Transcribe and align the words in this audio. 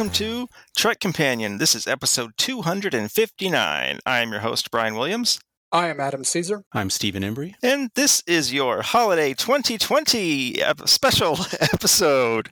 Hello 0.00 0.08
and 0.08 0.16
welcome 0.16 0.48
to 0.48 0.48
Trek 0.78 0.98
Companion. 0.98 1.58
This 1.58 1.74
is 1.74 1.86
episode 1.86 2.30
259. 2.38 3.98
I 4.06 4.20
am 4.20 4.30
your 4.30 4.40
host, 4.40 4.70
Brian 4.70 4.94
Williams. 4.94 5.38
I 5.72 5.88
am 5.88 6.00
Adam 6.00 6.24
Caesar. 6.24 6.64
I'm 6.72 6.88
Stephen 6.88 7.22
Embry. 7.22 7.52
And 7.62 7.90
this 7.94 8.22
is 8.26 8.50
your 8.50 8.80
Holiday 8.80 9.34
2020 9.34 10.62
ep- 10.62 10.88
special 10.88 11.32
episode. 11.60 12.48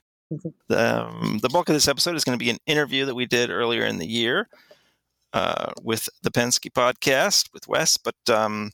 Um, 0.69 1.39
the 1.41 1.49
bulk 1.51 1.69
of 1.69 1.73
this 1.73 1.87
episode 1.87 2.15
is 2.15 2.23
going 2.23 2.37
to 2.37 2.43
be 2.43 2.51
an 2.51 2.59
interview 2.67 3.05
that 3.05 3.15
we 3.15 3.25
did 3.25 3.49
earlier 3.49 3.83
in 3.83 3.97
the 3.97 4.07
year 4.07 4.47
uh, 5.33 5.71
with 5.81 6.07
the 6.21 6.29
Pensky 6.29 6.71
podcast 6.71 7.51
with 7.51 7.67
Wes. 7.67 7.97
But 7.97 8.13
um, 8.31 8.69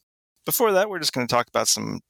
before 0.45 0.73
that, 0.73 0.89
we're 0.89 0.99
just 0.99 1.13
going 1.13 1.25
to 1.25 1.33
talk 1.33 1.47
about 1.47 1.69
some 1.69 2.01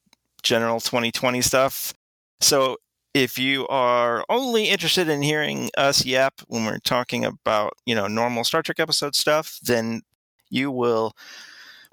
general 0.41 0.79
2020 0.79 1.43
stuff. 1.43 1.93
So 2.41 2.77
if 3.15 3.39
you 3.39 3.65
are 3.69 4.25
only 4.27 4.65
interested 4.65 5.07
in 5.07 5.21
hearing 5.21 5.69
us 5.77 6.05
yap 6.05 6.41
when 6.47 6.65
we're 6.65 6.79
talking 6.79 7.23
about, 7.23 7.71
you 7.85 7.95
know, 7.95 8.07
normal 8.07 8.43
Star 8.43 8.61
Trek 8.61 8.77
episode 8.77 9.15
stuff, 9.15 9.57
then 9.63 10.01
you 10.49 10.69
will 10.69 11.13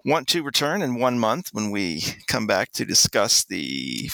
want 0.04 0.26
to 0.26 0.42
return 0.42 0.82
in 0.82 0.98
one 0.98 1.20
month 1.20 1.50
when 1.52 1.70
we 1.70 2.02
come 2.26 2.48
back 2.48 2.72
to 2.72 2.84
discuss 2.84 3.44
the 3.44 4.10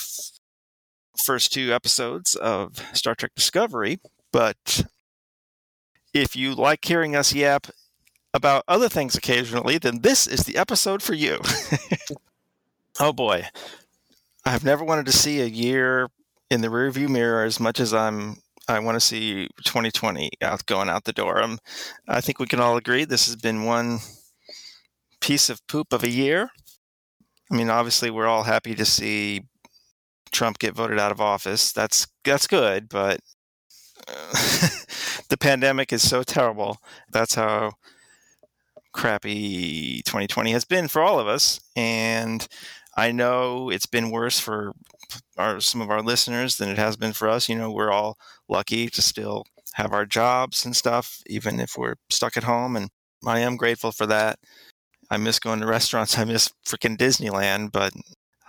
first 1.17 1.51
two 1.51 1.73
episodes 1.73 2.35
of 2.35 2.85
Star 2.93 3.15
Trek 3.15 3.31
Discovery. 3.35 3.97
But 4.31 4.85
if 6.13 6.35
you 6.35 6.53
like 6.53 6.85
hearing 6.85 7.15
us 7.15 7.33
yap 7.33 7.65
about 8.35 8.63
other 8.67 8.87
things 8.87 9.15
occasionally, 9.15 9.79
then 9.79 10.01
this 10.01 10.27
is 10.27 10.41
the 10.41 10.57
episode 10.57 11.01
for 11.01 11.15
you. 11.15 11.39
oh 12.99 13.13
boy. 13.13 13.47
I've 14.45 14.63
never 14.63 14.83
wanted 14.83 15.07
to 15.07 15.11
see 15.11 15.41
a 15.41 15.45
year 15.45 16.07
in 16.49 16.61
the 16.61 16.67
rearview 16.67 17.09
mirror 17.09 17.43
as 17.43 17.59
much 17.59 17.79
as 17.79 17.93
I'm 17.93 18.37
I 18.67 18.79
want 18.79 18.95
to 18.95 18.99
see 18.99 19.47
2020 19.63 20.29
out 20.43 20.65
going 20.67 20.89
out 20.89 21.05
the 21.05 21.11
door. 21.11 21.41
Um, 21.41 21.57
I 22.07 22.21
think 22.21 22.37
we 22.37 22.45
can 22.45 22.59
all 22.59 22.77
agree 22.77 23.03
this 23.03 23.25
has 23.25 23.35
been 23.35 23.65
one 23.65 23.97
piece 25.21 25.49
of 25.49 25.65
poop 25.67 25.91
of 25.91 26.03
a 26.03 26.09
year. 26.09 26.51
I 27.51 27.55
mean, 27.55 27.71
obviously, 27.71 28.11
we're 28.11 28.27
all 28.27 28.43
happy 28.43 28.75
to 28.75 28.85
see 28.85 29.41
Trump 30.31 30.59
get 30.59 30.75
voted 30.75 30.99
out 30.99 31.11
of 31.11 31.19
office. 31.19 31.71
That's 31.71 32.07
that's 32.23 32.45
good, 32.45 32.89
but 32.89 33.21
uh, 34.07 34.31
the 35.29 35.37
pandemic 35.39 35.91
is 35.91 36.07
so 36.07 36.21
terrible. 36.21 36.77
That's 37.11 37.33
how 37.33 37.71
crappy 38.91 40.03
2020 40.05 40.51
has 40.51 40.65
been 40.65 40.87
for 40.87 41.01
all 41.01 41.19
of 41.19 41.27
us, 41.27 41.59
and 41.75 42.47
I 42.95 43.11
know 43.11 43.71
it's 43.71 43.87
been 43.87 44.11
worse 44.11 44.39
for 44.39 44.73
our 45.37 45.59
some 45.59 45.81
of 45.81 45.89
our 45.89 46.01
listeners 46.01 46.57
than 46.57 46.69
it 46.69 46.77
has 46.77 46.97
been 46.97 47.13
for 47.13 47.29
us. 47.29 47.49
You 47.49 47.55
know, 47.55 47.71
we're 47.71 47.91
all 47.91 48.17
lucky 48.47 48.87
to 48.89 49.01
still 49.01 49.45
have 49.73 49.93
our 49.93 50.05
jobs 50.05 50.65
and 50.65 50.75
stuff, 50.75 51.21
even 51.27 51.59
if 51.59 51.77
we're 51.77 51.95
stuck 52.09 52.37
at 52.37 52.43
home. 52.43 52.75
And 52.75 52.89
I 53.25 53.39
am 53.39 53.57
grateful 53.57 53.91
for 53.91 54.05
that. 54.07 54.39
I 55.09 55.17
miss 55.17 55.39
going 55.39 55.59
to 55.61 55.67
restaurants. 55.67 56.17
I 56.17 56.25
miss 56.25 56.51
freaking 56.65 56.97
Disneyland, 56.97 57.71
but 57.71 57.93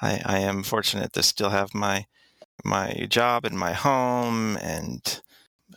I, 0.01 0.21
I 0.25 0.39
am 0.39 0.63
fortunate 0.63 1.13
to 1.15 1.23
still 1.23 1.51
have 1.51 1.75
my 1.75 2.07
my 2.65 3.07
job 3.09 3.45
and 3.45 3.59
my 3.59 3.73
home 3.73 4.57
and 4.59 5.23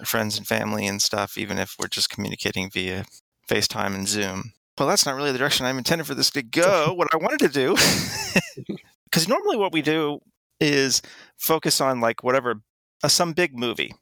friends 0.03 0.37
and 0.37 0.47
family 0.47 0.85
and 0.87 1.01
stuff, 1.01 1.37
even 1.37 1.57
if 1.57 1.75
we're 1.79 1.87
just 1.87 2.09
communicating 2.09 2.69
via 2.69 3.05
FaceTime 3.49 3.93
and 3.95 4.07
Zoom. 4.07 4.53
Well, 4.77 4.87
that's 4.87 5.05
not 5.05 5.15
really 5.15 5.31
the 5.31 5.37
direction 5.37 5.65
I'm 5.65 5.77
intended 5.77 6.07
for 6.07 6.15
this 6.15 6.31
to 6.31 6.41
go. 6.41 6.93
what 6.97 7.07
I 7.13 7.17
wanted 7.17 7.39
to 7.39 7.49
do, 7.49 7.75
because 9.05 9.27
normally 9.27 9.57
what 9.57 9.71
we 9.71 9.81
do 9.81 10.19
is 10.59 11.01
focus 11.37 11.81
on 11.81 11.99
like 11.99 12.23
whatever 12.23 12.61
uh, 13.03 13.07
some 13.07 13.33
big 13.33 13.57
movie 13.57 13.93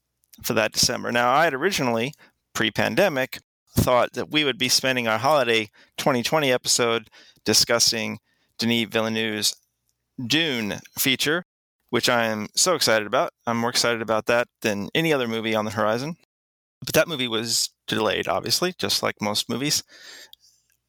for 0.43 0.53
that 0.53 0.71
December. 0.71 1.11
Now, 1.11 1.31
I 1.31 1.45
had 1.45 1.53
originally 1.53 2.13
pre-pandemic 2.53 3.39
thought 3.77 4.13
that 4.13 4.31
we 4.31 4.43
would 4.43 4.57
be 4.57 4.69
spending 4.69 5.07
our 5.07 5.17
holiday 5.17 5.69
2020 5.97 6.51
episode 6.51 7.09
discussing 7.45 8.19
Denis 8.57 8.87
Villeneuve's 8.89 9.55
Dune 10.25 10.79
feature, 10.97 11.45
which 11.89 12.09
I 12.09 12.25
am 12.25 12.47
so 12.55 12.75
excited 12.75 13.07
about. 13.07 13.31
I'm 13.47 13.57
more 13.57 13.69
excited 13.69 14.01
about 14.01 14.25
that 14.27 14.47
than 14.61 14.89
any 14.93 15.13
other 15.13 15.27
movie 15.27 15.55
on 15.55 15.65
the 15.65 15.71
horizon. 15.71 16.15
But 16.83 16.93
that 16.95 17.07
movie 17.07 17.27
was 17.27 17.69
delayed, 17.87 18.27
obviously, 18.27 18.73
just 18.77 19.03
like 19.03 19.21
most 19.21 19.49
movies. 19.49 19.83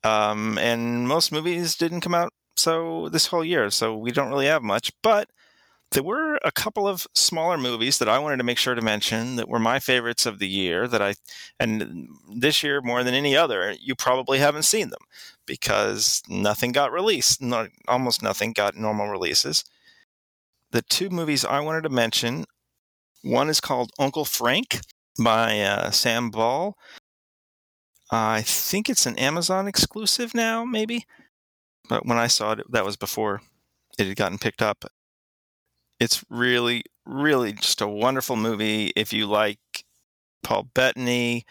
Um, 0.05 0.59
and 0.59 1.07
most 1.07 1.33
movies 1.33 1.77
didn't 1.77 2.01
come 2.01 2.15
out 2.15 2.33
so 2.57 3.09
this 3.11 3.27
whole 3.27 3.45
year, 3.45 3.71
so 3.71 3.97
we 3.97 4.11
don't 4.11 4.31
really 4.31 4.47
have 4.47 4.63
much. 4.63 4.93
But 5.03 5.29
there 5.93 6.03
were 6.03 6.39
a 6.43 6.51
couple 6.51 6.89
of 6.89 7.07
smaller 7.15 7.59
movies 7.59 7.99
that 7.99 8.09
I 8.09 8.19
wanted 8.19 8.39
to 8.39 8.45
make 8.45 8.59
sure 8.59 8.75
to 8.75 8.81
mention 8.83 9.37
that 9.37 9.49
were 9.49 9.59
my 9.59 9.79
favorites 9.79 10.25
of 10.27 10.39
the 10.39 10.49
year 10.49 10.89
that 10.89 11.03
I 11.03 11.15
and 11.61 12.09
this 12.35 12.63
year 12.63 12.81
more 12.81 13.05
than 13.05 13.15
any 13.15 13.37
other 13.37 13.75
you 13.79 13.95
probably 13.95 14.39
haven't 14.39 14.65
seen 14.65 14.89
them 14.91 15.03
because 15.47 16.23
nothing 16.29 16.73
got 16.73 16.93
released 16.93 17.43
almost 17.87 18.23
nothing 18.23 18.53
got 18.53 18.75
normal 18.75 19.09
releases. 19.09 19.65
The 20.71 20.83
two 20.83 21.11
movies 21.11 21.45
I 21.45 21.61
wanted 21.61 21.83
to 21.83 21.91
mention 21.91 22.47
one 23.23 23.51
is 23.51 23.61
called 23.61 23.91
Uncle 23.99 24.25
Frank 24.25 24.81
by 25.23 25.61
uh, 25.61 25.91
Sam 25.91 26.31
Ball. 26.31 26.77
I 28.11 28.43
think 28.43 28.89
it's 28.89 29.07
an 29.07 29.19
Amazon 29.19 29.69
exclusive 29.69 30.35
now 30.35 30.65
maybe 30.65 31.07
but 31.89 32.07
when 32.07 32.19
I 32.19 32.29
saw 32.29 32.53
it 32.53 32.71
that 32.71 32.85
was 32.85 32.97
before 32.97 33.43
it 33.99 34.07
had 34.07 34.17
gotten 34.17 34.39
picked 34.39 34.63
up 34.63 34.87
it's 36.03 36.25
really, 36.29 36.83
really 37.07 37.53
just 37.53 37.81
a 37.81 37.87
wonderful 37.87 38.35
movie. 38.35 38.93
If 38.97 39.13
you 39.13 39.27
like 39.27 39.61
Paul 40.43 40.65
Bettany, 40.75 41.47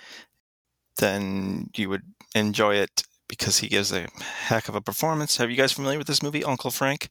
then 0.97 1.69
you 1.73 1.87
would 1.87 2.03
enjoy 2.35 2.75
it 2.75 3.03
because 3.29 3.59
he 3.59 3.69
gives 3.69 3.93
a 3.93 4.07
heck 4.19 4.67
of 4.67 4.75
a 4.75 4.81
performance. 4.81 5.37
Have 5.37 5.49
you 5.49 5.55
guys 5.55 5.71
familiar 5.71 5.97
with 5.97 6.07
this 6.07 6.21
movie, 6.21 6.43
Uncle 6.43 6.69
Frank? 6.69 7.07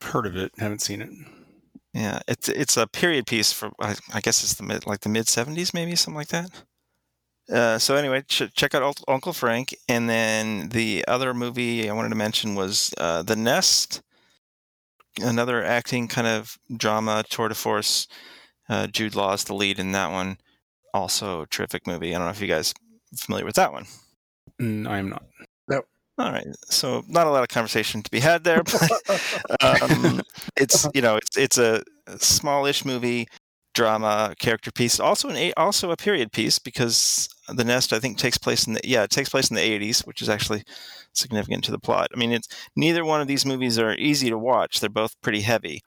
Heard 0.00 0.26
of 0.26 0.36
it, 0.36 0.52
haven't 0.58 0.80
seen 0.80 1.02
it. 1.02 1.10
Yeah, 1.92 2.20
it's 2.28 2.48
it's 2.48 2.76
a 2.76 2.86
period 2.86 3.26
piece 3.26 3.52
for 3.52 3.70
I, 3.80 3.96
I 4.14 4.20
guess 4.20 4.44
it's 4.44 4.54
the 4.54 4.62
mid 4.62 4.86
like 4.86 5.00
the 5.00 5.08
mid 5.08 5.26
seventies, 5.26 5.74
maybe 5.74 5.96
something 5.96 6.18
like 6.18 6.28
that. 6.28 6.50
Uh, 7.52 7.78
so 7.78 7.96
anyway, 7.96 8.22
ch- 8.28 8.52
check 8.54 8.74
out 8.74 9.00
Uncle 9.08 9.32
Frank, 9.32 9.74
and 9.88 10.08
then 10.08 10.68
the 10.68 11.04
other 11.08 11.34
movie 11.34 11.88
I 11.88 11.92
wanted 11.94 12.10
to 12.10 12.14
mention 12.16 12.54
was 12.54 12.94
uh, 12.98 13.22
The 13.22 13.36
Nest 13.36 14.02
another 15.20 15.64
acting 15.64 16.08
kind 16.08 16.26
of 16.26 16.58
drama 16.76 17.24
tour 17.28 17.48
de 17.48 17.54
force. 17.54 18.06
Uh, 18.68 18.86
Jude 18.86 19.14
Law 19.14 19.32
is 19.32 19.44
the 19.44 19.54
lead 19.54 19.78
in 19.78 19.92
that 19.92 20.10
one. 20.10 20.38
Also, 20.92 21.42
a 21.42 21.46
terrific 21.46 21.86
movie. 21.86 22.14
I 22.14 22.18
don't 22.18 22.26
know 22.26 22.32
if 22.32 22.40
you 22.40 22.48
guys 22.48 22.72
are 22.72 23.16
familiar 23.16 23.44
with 23.44 23.56
that 23.56 23.72
one. 23.72 23.86
Mm, 24.60 24.88
I 24.88 24.98
am 24.98 25.10
not. 25.10 25.24
No. 25.68 25.82
All 26.18 26.32
right, 26.32 26.46
so 26.64 27.04
not 27.08 27.26
a 27.26 27.30
lot 27.30 27.42
of 27.42 27.48
conversation 27.48 28.02
to 28.02 28.10
be 28.10 28.20
had 28.20 28.44
there, 28.44 28.62
but 28.62 28.90
um, 29.82 30.22
it's 30.56 30.88
you 30.94 31.02
know 31.02 31.16
it's 31.16 31.36
it's 31.36 31.58
a 31.58 31.82
smallish 32.18 32.84
movie 32.84 33.28
drama 33.74 34.34
character 34.38 34.72
piece, 34.72 34.98
also 34.98 35.28
an 35.28 35.52
also 35.58 35.90
a 35.90 35.96
period 35.96 36.32
piece 36.32 36.58
because 36.58 37.28
the 37.48 37.64
nest 37.64 37.92
I 37.92 37.98
think 37.98 38.18
takes 38.18 38.38
place 38.38 38.66
in 38.66 38.74
the 38.74 38.80
yeah 38.84 39.02
it 39.02 39.10
takes 39.10 39.28
place 39.28 39.50
in 39.50 39.56
the 39.56 39.62
80s, 39.62 40.06
which 40.06 40.22
is 40.22 40.28
actually 40.28 40.64
significant 41.12 41.64
to 41.64 41.70
the 41.70 41.78
plot. 41.78 42.10
I 42.14 42.18
mean, 42.18 42.32
it's 42.32 42.48
neither 42.74 43.04
one 43.04 43.20
of 43.20 43.28
these 43.28 43.46
movies 43.46 43.78
are 43.78 43.94
easy 43.94 44.30
to 44.30 44.38
watch. 44.38 44.80
They're 44.80 44.90
both 44.90 45.20
pretty 45.22 45.40
heavy. 45.40 45.82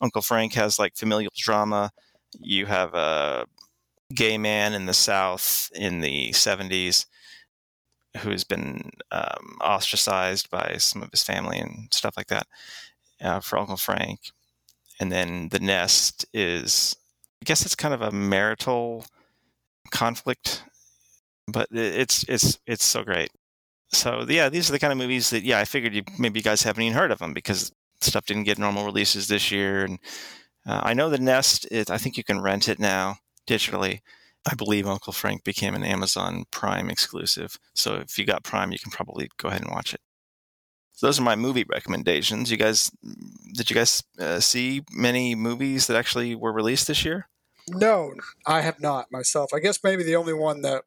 Uncle 0.00 0.22
Frank 0.22 0.54
has 0.54 0.78
like 0.78 0.96
familial 0.96 1.32
drama. 1.36 1.90
You 2.40 2.66
have 2.66 2.94
a 2.94 3.46
gay 4.14 4.38
man 4.38 4.74
in 4.74 4.86
the 4.86 4.94
South 4.94 5.70
in 5.74 6.00
the 6.00 6.30
70s 6.30 7.06
who 8.18 8.30
has 8.30 8.44
been 8.44 8.90
um, 9.10 9.58
ostracized 9.60 10.50
by 10.50 10.76
some 10.78 11.02
of 11.02 11.10
his 11.10 11.22
family 11.22 11.58
and 11.58 11.88
stuff 11.92 12.16
like 12.16 12.28
that 12.28 12.46
uh, 13.20 13.40
for 13.40 13.58
Uncle 13.58 13.76
Frank. 13.76 14.30
And 15.00 15.10
then 15.10 15.48
The 15.48 15.58
Nest 15.58 16.24
is, 16.32 16.94
I 17.42 17.44
guess 17.44 17.64
it's 17.64 17.74
kind 17.74 17.92
of 17.92 18.02
a 18.02 18.12
marital 18.12 19.04
conflict, 19.90 20.62
but 21.46 21.68
it's 21.70 22.24
it's 22.28 22.58
it's 22.66 22.84
so 22.84 23.02
great. 23.02 23.30
So 23.92 24.24
yeah, 24.28 24.48
these 24.48 24.68
are 24.68 24.72
the 24.72 24.78
kind 24.78 24.92
of 24.92 24.98
movies 24.98 25.30
that 25.30 25.44
yeah 25.44 25.58
I 25.58 25.64
figured 25.64 25.94
you 25.94 26.02
maybe 26.18 26.40
you 26.40 26.44
guys 26.44 26.62
haven't 26.62 26.82
even 26.82 26.96
heard 26.96 27.10
of 27.10 27.18
them 27.18 27.34
because 27.34 27.72
stuff 28.00 28.26
didn't 28.26 28.44
get 28.44 28.58
normal 28.58 28.84
releases 28.84 29.28
this 29.28 29.50
year, 29.50 29.84
and 29.84 29.98
uh, 30.66 30.80
I 30.82 30.94
know 30.94 31.10
The 31.10 31.18
Nest. 31.18 31.66
Is, 31.70 31.90
I 31.90 31.98
think 31.98 32.16
you 32.16 32.24
can 32.24 32.40
rent 32.40 32.68
it 32.68 32.78
now 32.78 33.16
digitally. 33.46 34.00
I 34.50 34.54
believe 34.54 34.86
Uncle 34.86 35.12
Frank 35.12 35.42
became 35.42 35.74
an 35.74 35.84
Amazon 35.84 36.44
Prime 36.50 36.90
exclusive. 36.90 37.58
So 37.74 37.94
if 37.94 38.18
you 38.18 38.26
got 38.26 38.44
Prime, 38.44 38.72
you 38.72 38.78
can 38.78 38.90
probably 38.90 39.30
go 39.38 39.48
ahead 39.48 39.62
and 39.62 39.70
watch 39.70 39.94
it. 39.94 40.00
So 40.92 41.06
those 41.06 41.18
are 41.18 41.22
my 41.22 41.34
movie 41.34 41.64
recommendations. 41.68 42.50
You 42.50 42.56
guys, 42.56 42.90
did 43.54 43.70
you 43.70 43.74
guys 43.74 44.02
uh, 44.20 44.40
see 44.40 44.82
many 44.92 45.34
movies 45.34 45.86
that 45.86 45.96
actually 45.96 46.34
were 46.34 46.52
released 46.52 46.86
this 46.86 47.04
year? 47.04 47.28
No, 47.68 48.12
I 48.46 48.60
have 48.60 48.80
not 48.80 49.10
myself. 49.10 49.54
I 49.54 49.60
guess 49.60 49.82
maybe 49.82 50.02
the 50.02 50.16
only 50.16 50.34
one 50.34 50.60
that 50.62 50.84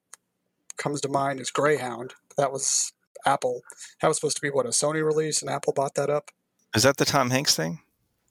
comes 0.78 1.02
to 1.02 1.10
mind 1.10 1.40
is 1.40 1.52
Greyhound. 1.52 2.14
That 2.38 2.52
was 2.52 2.94
Apple. 3.26 3.62
That 4.02 4.08
was 4.08 4.18
supposed 4.18 4.38
to 4.38 4.42
be 4.42 4.50
what 4.50 4.66
a 4.66 4.70
Sony 4.70 5.04
release, 5.06 5.42
and 5.42 5.50
Apple 5.52 5.74
bought 5.74 5.96
that 5.96 6.10
up. 6.10 6.32
Is 6.76 6.84
that 6.84 6.98
the 6.98 7.06
Tom 7.06 7.30
Hanks 7.30 7.56
thing? 7.56 7.80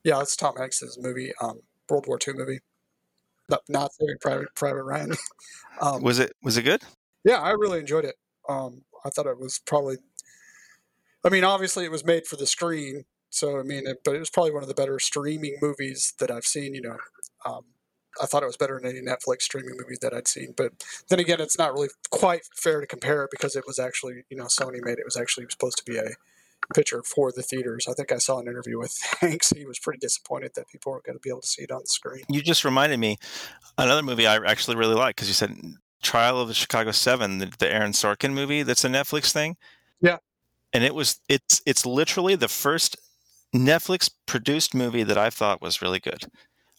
Yeah, 0.05 0.21
it's 0.21 0.37
Tom 0.37 0.55
Hanks' 0.57 0.97
movie, 1.01 1.33
um, 1.41 1.61
World 1.89 2.07
War 2.07 2.19
II 2.27 2.35
movie. 2.35 2.61
not, 3.49 3.63
not 3.69 3.93
Saving 3.95 4.17
Private 4.21 4.55
Private 4.55 4.85
Ryan. 4.85 5.15
um, 5.81 6.03
Was 6.03 6.19
it 6.19 6.33
was 6.43 6.57
it 6.57 6.63
good? 6.63 6.83
yeah, 7.25 7.41
I 7.41 7.51
really 7.51 7.81
enjoyed 7.81 8.05
it. 8.05 8.15
Um, 8.49 8.83
I 9.05 9.11
thought 9.11 9.27
it 9.27 9.39
was 9.39 9.59
probably. 9.67 9.97
I 11.25 11.29
mean, 11.29 11.43
obviously, 11.45 11.85
it 11.85 11.91
was 11.91 12.05
made 12.05 12.27
for 12.27 12.37
the 12.37 12.47
screen, 12.47 13.05
so 13.31 13.59
I 13.59 13.65
mean, 13.65 13.87
it, 13.87 13.99
but 14.05 14.15
it 14.15 14.21
was 14.21 14.31
probably 14.31 14.53
one 14.53 14.63
of 14.63 14.69
the 14.69 14.75
better 14.75 15.01
streaming 15.01 15.57
movies 15.61 16.15
that 16.21 16.31
I've 16.31 16.47
seen. 16.47 16.75
You 16.75 16.83
know, 16.83 16.97
um, 17.45 17.65
I 18.23 18.27
thought 18.27 18.43
it 18.43 18.47
was 18.47 18.57
better 18.57 18.81
than 18.81 18.91
any 18.91 19.01
Netflix 19.01 19.43
streaming 19.43 19.77
movie 19.79 19.97
that 20.01 20.15
I'd 20.15 20.29
seen. 20.29 20.55
But 20.57 20.73
then 21.09 21.21
again, 21.21 21.41
it's 21.41 21.59
not 21.59 21.73
really 21.73 21.89
quite 22.11 22.43
fair 22.55 22.81
to 22.81 22.87
compare 22.87 23.25
it 23.25 23.31
because 23.31 23.57
it 23.57 23.65
was 23.67 23.79
actually, 23.79 24.25
you 24.31 24.37
know, 24.37 24.45
Sony 24.45 24.83
made 24.83 24.93
it. 24.93 25.01
It 25.01 25.05
was 25.05 25.17
actually 25.17 25.47
supposed 25.51 25.79
to 25.79 25.85
be 25.85 25.99
a 25.99 26.11
picture 26.75 27.03
for 27.03 27.31
the 27.31 27.43
theaters. 27.43 27.87
I 27.89 27.93
think 27.93 28.11
I 28.13 28.19
saw 28.19 28.39
an 28.41 28.49
interview 28.49 28.79
with 28.79 28.99
Hanks. 29.21 29.51
He 29.51 29.67
was 29.67 29.79
pretty 29.79 29.99
disappointed 29.99 30.53
that 30.57 30.69
people 30.69 30.93
weren't 30.93 31.05
going 31.05 31.17
to 31.17 31.21
be 31.23 31.31
able 31.31 31.43
to 31.43 31.47
see 31.47 31.63
it 31.63 31.71
on 31.71 31.81
the 31.83 31.87
screen. 31.87 32.25
You 32.29 32.43
just 32.43 32.65
reminded 32.65 32.99
me 32.99 33.19
another 33.79 34.03
movie 34.03 34.27
I 34.27 34.37
actually 34.37 34.77
really 34.77 34.95
like 34.95 35.17
because 35.17 35.29
you 35.29 35.35
said 35.35 35.57
Trial 36.03 36.41
of 36.41 36.49
the 36.49 36.55
Chicago 36.55 36.91
Seven, 36.93 37.39
the, 37.39 37.53
the 37.59 37.73
Aaron 37.73 37.93
Sorkin 37.93 38.33
movie. 38.33 38.63
That's 38.63 38.85
a 38.85 38.89
Netflix 38.89 39.33
thing. 39.33 39.57
Yeah. 40.01 40.19
and 40.73 40.85
it 40.85 40.95
was 40.95 41.21
it's 41.29 41.63
it's 41.65 41.87
literally 41.87 42.35
the 42.35 42.49
first 42.49 42.97
Netflix 43.55 44.11
produced 44.27 44.75
movie 44.75 45.05
that 45.05 45.17
I 45.17 45.31
thought 45.31 45.63
was 45.63 45.81
really 45.81 46.01
good. 46.01 46.25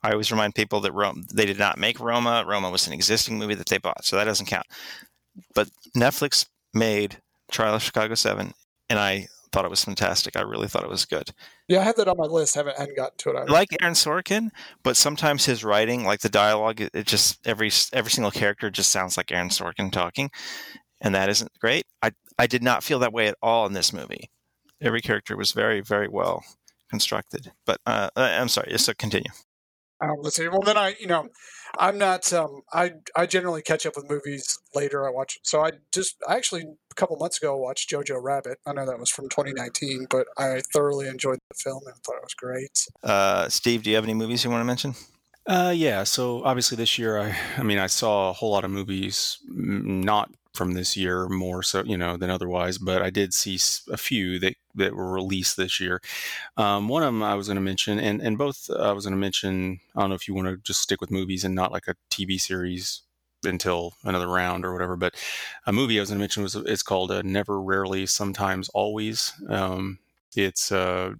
I 0.08 0.12
always 0.12 0.32
remind 0.32 0.56
people 0.56 0.80
that 0.82 0.94
Rome, 0.94 1.26
they 1.34 1.46
did 1.46 1.60
not 1.60 1.78
make 1.78 2.00
Roma. 2.00 2.46
Roma 2.48 2.70
was 2.70 2.88
an 2.88 2.94
existing 2.94 3.38
movie 3.38 3.56
that 3.56 3.68
they 3.68 3.78
bought, 3.78 4.06
so 4.06 4.16
that 4.16 4.24
doesn't 4.24 4.46
count. 4.46 4.66
But 5.54 5.70
Netflix 5.98 6.48
made 6.74 7.18
Trial 7.52 7.76
of 7.76 7.84
Chicago 7.84 8.16
Seven, 8.16 8.54
and 8.90 9.00
I 9.00 9.28
thought 9.52 9.66
it 9.66 9.70
was 9.70 9.84
fantastic. 9.84 10.38
I 10.38 10.44
really 10.44 10.70
thought 10.70 10.86
it 10.86 10.90
was 10.90 11.04
good. 11.04 11.32
Yeah, 11.68 11.82
I 11.82 11.84
had 11.84 11.98
that 11.98 12.08
on 12.08 12.16
my 12.18 12.24
list. 12.24 12.56
Haven't 12.56 12.78
hadn't 12.78 12.96
gotten 12.96 13.18
to 13.18 13.32
it. 13.32 13.36
I 13.36 13.52
like 13.52 13.76
Aaron 13.82 13.96
Sorkin, 13.96 14.48
but 14.82 14.96
sometimes 14.96 15.44
his 15.44 15.66
writing, 15.66 16.06
like 16.06 16.22
the 16.22 16.30
dialogue, 16.30 16.80
it, 16.80 16.92
it 16.94 17.06
just 17.06 17.46
every 17.46 17.70
every 17.92 18.12
single 18.12 18.32
character 18.32 18.70
just 18.70 18.94
sounds 18.94 19.18
like 19.18 19.30
Aaron 19.30 19.50
Sorkin 19.50 19.92
talking, 19.92 20.32
and 21.02 21.14
that 21.16 21.28
isn't 21.28 21.52
great. 21.60 21.84
I 22.02 22.12
I 22.40 22.48
did 22.48 22.64
not 22.64 22.82
feel 22.82 23.00
that 23.00 23.12
way 23.12 23.28
at 23.28 23.36
all 23.42 23.66
in 23.66 23.74
this 23.74 23.92
movie. 23.92 24.30
Every 24.82 25.02
character 25.02 25.36
was 25.36 25.52
very 25.52 25.82
very 25.82 26.08
well 26.08 26.46
constructed. 26.90 27.52
But 27.66 27.82
uh, 27.86 28.10
I'm 28.16 28.48
sorry. 28.48 28.78
So 28.78 28.94
continue. 28.98 29.32
Um, 30.00 30.16
let's 30.22 30.36
see. 30.36 30.48
Well, 30.48 30.62
then 30.62 30.78
I, 30.78 30.96
you 31.00 31.08
know, 31.08 31.30
I'm 31.78 31.98
not. 31.98 32.32
Um, 32.32 32.62
I 32.72 32.94
I 33.16 33.26
generally 33.26 33.62
catch 33.62 33.86
up 33.86 33.96
with 33.96 34.10
movies 34.10 34.60
later. 34.76 35.08
I 35.08 35.12
watch. 35.12 35.40
So 35.44 35.64
I 35.64 35.72
just 35.92 36.18
I 36.28 36.36
actually 36.36 36.64
a 36.64 36.96
couple 36.96 37.18
months 37.18 37.38
ago 37.38 37.58
watched 37.58 37.90
Jojo 37.90 38.22
Rabbit. 38.22 38.60
I 38.66 38.74
know 38.74 38.86
that 38.86 39.00
was 39.00 39.10
from 39.10 39.30
2019, 39.30 40.08
but 40.10 40.28
I 40.38 40.62
thoroughly 40.74 41.08
enjoyed 41.08 41.40
the 41.50 41.56
film 41.56 41.84
and 41.88 41.96
thought 41.98 42.18
it 42.18 42.24
was 42.24 42.34
great. 42.34 42.86
Uh, 43.04 43.50
Steve, 43.50 43.84
do 43.84 43.90
you 43.90 43.96
have 43.96 44.06
any 44.06 44.14
movies 44.14 44.44
you 44.44 44.50
want 44.50 44.62
to 44.62 44.66
mention? 44.66 44.94
Uh, 45.48 45.74
yeah. 45.76 46.04
So 46.04 46.44
obviously 46.44 46.76
this 46.76 47.00
year, 47.00 47.20
I, 47.20 47.36
I 47.58 47.64
mean, 47.64 47.78
I 47.78 47.88
saw 47.88 48.30
a 48.30 48.34
whole 48.34 48.52
lot 48.52 48.66
of 48.66 48.72
movies, 48.72 49.40
not 49.48 50.30
from 50.58 50.74
this 50.74 50.98
year 50.98 51.30
more 51.30 51.62
so 51.62 51.84
you 51.84 51.98
know 51.98 52.18
than 52.18 52.30
otherwise 52.30 52.78
but 52.78 53.02
i 53.02 53.10
did 53.10 53.34
see 53.34 53.60
a 53.92 53.98
few 53.98 54.40
that 54.40 54.56
that 54.76 54.96
were 54.96 55.12
released 55.12 55.58
this 55.58 55.80
year. 55.80 56.02
Um, 56.58 56.88
one 56.88 57.04
of 57.04 57.08
them 57.08 57.24
i 57.24 57.36
was 57.36 57.48
going 57.48 57.56
to 57.56 57.62
mention 57.62 58.00
and 58.00 58.22
and 58.22 58.38
both 58.38 58.70
i 58.72 58.92
was 58.92 59.06
going 59.06 59.14
to 59.14 59.20
mention 59.20 59.80
i 59.96 60.02
don't 60.02 60.10
know 60.10 60.16
if 60.16 60.28
you 60.28 60.34
want 60.34 60.48
to 60.48 60.58
just 60.58 60.82
stick 60.82 61.00
with 61.00 61.12
movies 61.12 61.44
and 61.44 61.56
not 61.56 61.72
like 61.72 61.88
a 61.88 61.96
tv 62.12 62.40
series 62.40 63.02
until 63.44 63.94
another 64.04 64.28
round 64.28 64.66
or 64.66 64.74
whatever 64.74 64.96
but 64.96 65.14
a 65.68 65.74
movie 65.74 66.00
i 66.00 66.02
was 66.02 66.10
going 66.10 66.18
to 66.18 66.22
mention 66.22 66.44
was 66.44 66.56
it's 66.56 66.84
called 66.84 67.12
uh, 67.12 67.22
never 67.24 67.62
rarely 67.62 68.06
sometimes 68.06 68.70
always. 68.70 69.34
Um, 69.50 70.00
it's 70.36 70.72
uh, 70.72 71.14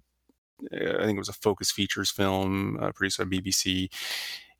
i 0.72 1.04
think 1.04 1.16
it 1.16 1.18
was 1.18 1.28
a 1.28 1.32
focus 1.32 1.70
features 1.70 2.10
film 2.10 2.78
uh, 2.80 2.90
produced 2.92 3.18
by 3.18 3.24
bbc 3.24 3.88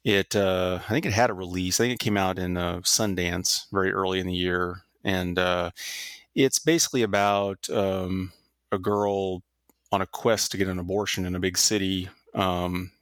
it 0.05 0.35
uh, 0.37 0.81
I 0.89 0.93
think 0.93 1.07
it 1.07 1.13
had 1.13 1.31
a 1.31 1.35
release. 1.35 1.81
I 1.81 1.85
think 1.85 1.95
it 1.95 2.05
came 2.05 2.17
out 2.17 2.39
in 2.39 2.57
uh, 2.57 2.81
Sundance 2.81 3.67
very 3.73 3.93
early 3.93 4.21
in 4.21 4.27
the 4.27 4.35
year, 4.35 4.83
and 5.05 5.39
uh, 5.39 5.71
it's 6.35 6.59
basically 6.59 7.03
about 7.03 7.69
um, 7.71 8.33
a 8.73 8.79
girl 8.79 9.43
on 9.91 10.01
a 10.01 10.07
quest 10.07 10.51
to 10.51 10.57
get 10.57 10.69
an 10.69 10.79
abortion 10.79 11.25
in 11.25 11.35
a 11.35 11.41
big 11.41 11.57
city. 11.59 12.09
Um, 12.35 12.93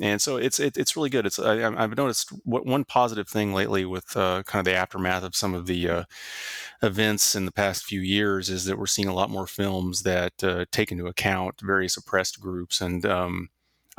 and 0.00 0.22
so 0.22 0.36
it's 0.36 0.60
it, 0.60 0.76
it's 0.76 0.96
really 0.96 1.10
good. 1.10 1.26
It's 1.26 1.38
I, 1.38 1.56
have 1.56 1.96
noticed 1.96 2.30
what, 2.44 2.64
one 2.64 2.84
positive 2.84 3.28
thing 3.28 3.52
lately 3.52 3.84
with 3.84 4.16
uh, 4.16 4.42
kind 4.44 4.60
of 4.60 4.72
the 4.72 4.78
aftermath 4.78 5.24
of 5.24 5.34
some 5.34 5.54
of 5.54 5.66
the 5.66 5.88
uh, 5.88 6.04
events 6.82 7.34
in 7.34 7.46
the 7.46 7.52
past 7.52 7.84
few 7.84 8.00
years 8.00 8.48
is 8.48 8.64
that 8.66 8.78
we're 8.78 8.86
seeing 8.86 9.08
a 9.08 9.14
lot 9.14 9.30
more 9.30 9.46
films 9.46 10.02
that 10.02 10.44
uh, 10.44 10.64
take 10.70 10.92
into 10.92 11.06
account 11.06 11.60
various 11.60 11.96
oppressed 11.96 12.40
groups 12.40 12.80
and 12.80 13.04
um, 13.04 13.48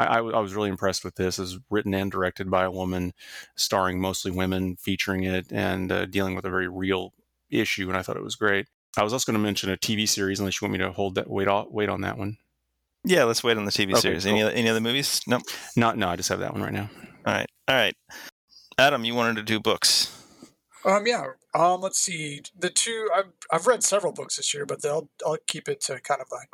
I, 0.06 0.18
I, 0.20 0.40
was 0.40 0.54
really 0.54 0.70
impressed 0.70 1.04
with 1.04 1.16
this. 1.16 1.40
It's 1.40 1.58
written 1.70 1.94
and 1.94 2.12
directed 2.12 2.50
by 2.50 2.64
a 2.64 2.72
woman, 2.72 3.14
starring 3.56 4.00
mostly 4.00 4.32
women, 4.32 4.78
featuring 4.78 5.24
it 5.24 5.52
and 5.52 5.92
uh, 5.92 6.06
dealing 6.06 6.36
with 6.36 6.46
a 6.46 6.50
very 6.50 6.68
real 6.68 7.14
issue. 7.50 7.88
And 7.90 7.98
I 7.98 8.02
thought 8.02 8.18
it 8.18 8.24
was 8.24 8.36
great. 8.36 8.68
I 8.98 9.04
was 9.04 9.14
also 9.14 9.32
going 9.32 9.40
to 9.40 9.44
mention 9.44 9.70
a 9.70 9.78
TV 9.78 10.08
series, 10.08 10.40
unless 10.40 10.62
you 10.62 10.66
want 10.66 10.74
me 10.74 10.80
to 10.80 10.92
hold 10.92 11.16
that 11.16 11.30
wait 11.30 11.48
wait 11.70 11.90
on 11.90 12.02
that 12.02 12.18
one. 12.18 12.38
Yeah, 13.04 13.24
let's 13.24 13.44
wait 13.44 13.58
on 13.58 13.66
the 13.66 13.72
TV 13.72 13.92
okay, 13.92 14.02
series. 14.02 14.24
Cool. 14.24 14.34
Any 14.34 14.44
other, 14.44 14.52
any 14.52 14.70
other 14.70 14.82
movies? 14.82 15.22
No, 15.28 15.40
not 15.76 15.98
no. 15.98 16.10
I 16.10 16.16
just 16.16 16.30
have 16.30 16.40
that 16.40 16.54
one 16.54 16.62
right 16.62 16.74
now. 16.74 16.90
All 17.26 17.34
right, 17.34 17.48
all 17.68 17.76
right. 17.76 17.96
Adam, 18.78 19.06
you 19.06 19.16
wanted 19.16 19.36
to 19.38 19.44
do 19.44 19.60
books. 19.60 20.16
Um, 20.86 21.06
yeah. 21.06 21.28
Um, 21.54 21.82
let's 21.82 22.00
see. 22.00 22.42
The 22.58 22.70
two 22.70 23.10
I've 23.16 23.32
I've 23.52 23.68
read 23.68 23.84
several 23.84 24.14
books 24.14 24.38
this 24.38 24.54
year, 24.54 24.66
but 24.66 24.84
I'll 24.86 25.10
I'll 25.26 25.38
keep 25.48 25.68
it 25.68 25.82
to 25.82 26.00
kind 26.00 26.22
of 26.22 26.28
a 26.32 26.46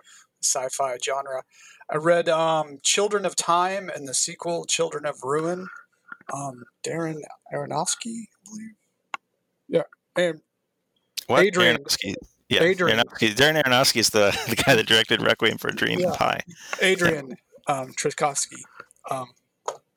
sci-fi 0.44 0.97
genre. 1.03 1.44
I 1.90 1.98
read 1.98 2.30
um, 2.30 2.80
Children 2.84 3.26
of 3.26 3.36
Time 3.36 3.90
and 3.90 4.08
the 4.08 4.14
sequel 4.14 4.66
Children 4.66 5.06
of 5.06 5.24
Ruin. 5.24 5.68
Um, 6.34 6.64
Darren 6.86 7.22
Aronofsky, 7.54 8.24
I 8.24 8.50
believe. 8.50 8.72
Yeah, 9.68 9.84
and 10.16 10.42
what? 11.28 11.44
Adrian. 11.44 11.78
Aronofsky. 11.78 12.16
Yeah, 12.50 12.64
Adrian. 12.64 13.00
Aronofsky. 13.00 13.36
Darren 13.36 13.62
Aronofsky 13.62 13.98
is 13.98 14.09
the, 14.09 14.38
the 14.50 14.56
guy 14.56 14.76
that 14.76 14.88
directed 14.88 15.21
Requiem 15.21 15.57
for 15.57 15.68
a 15.68 15.76
Dream 15.76 16.00
yeah. 16.00 16.07
and 16.07 16.16
Pi. 16.16 16.42
Adrian 16.81 17.38
um. 17.68 17.94
Um, 19.12 19.28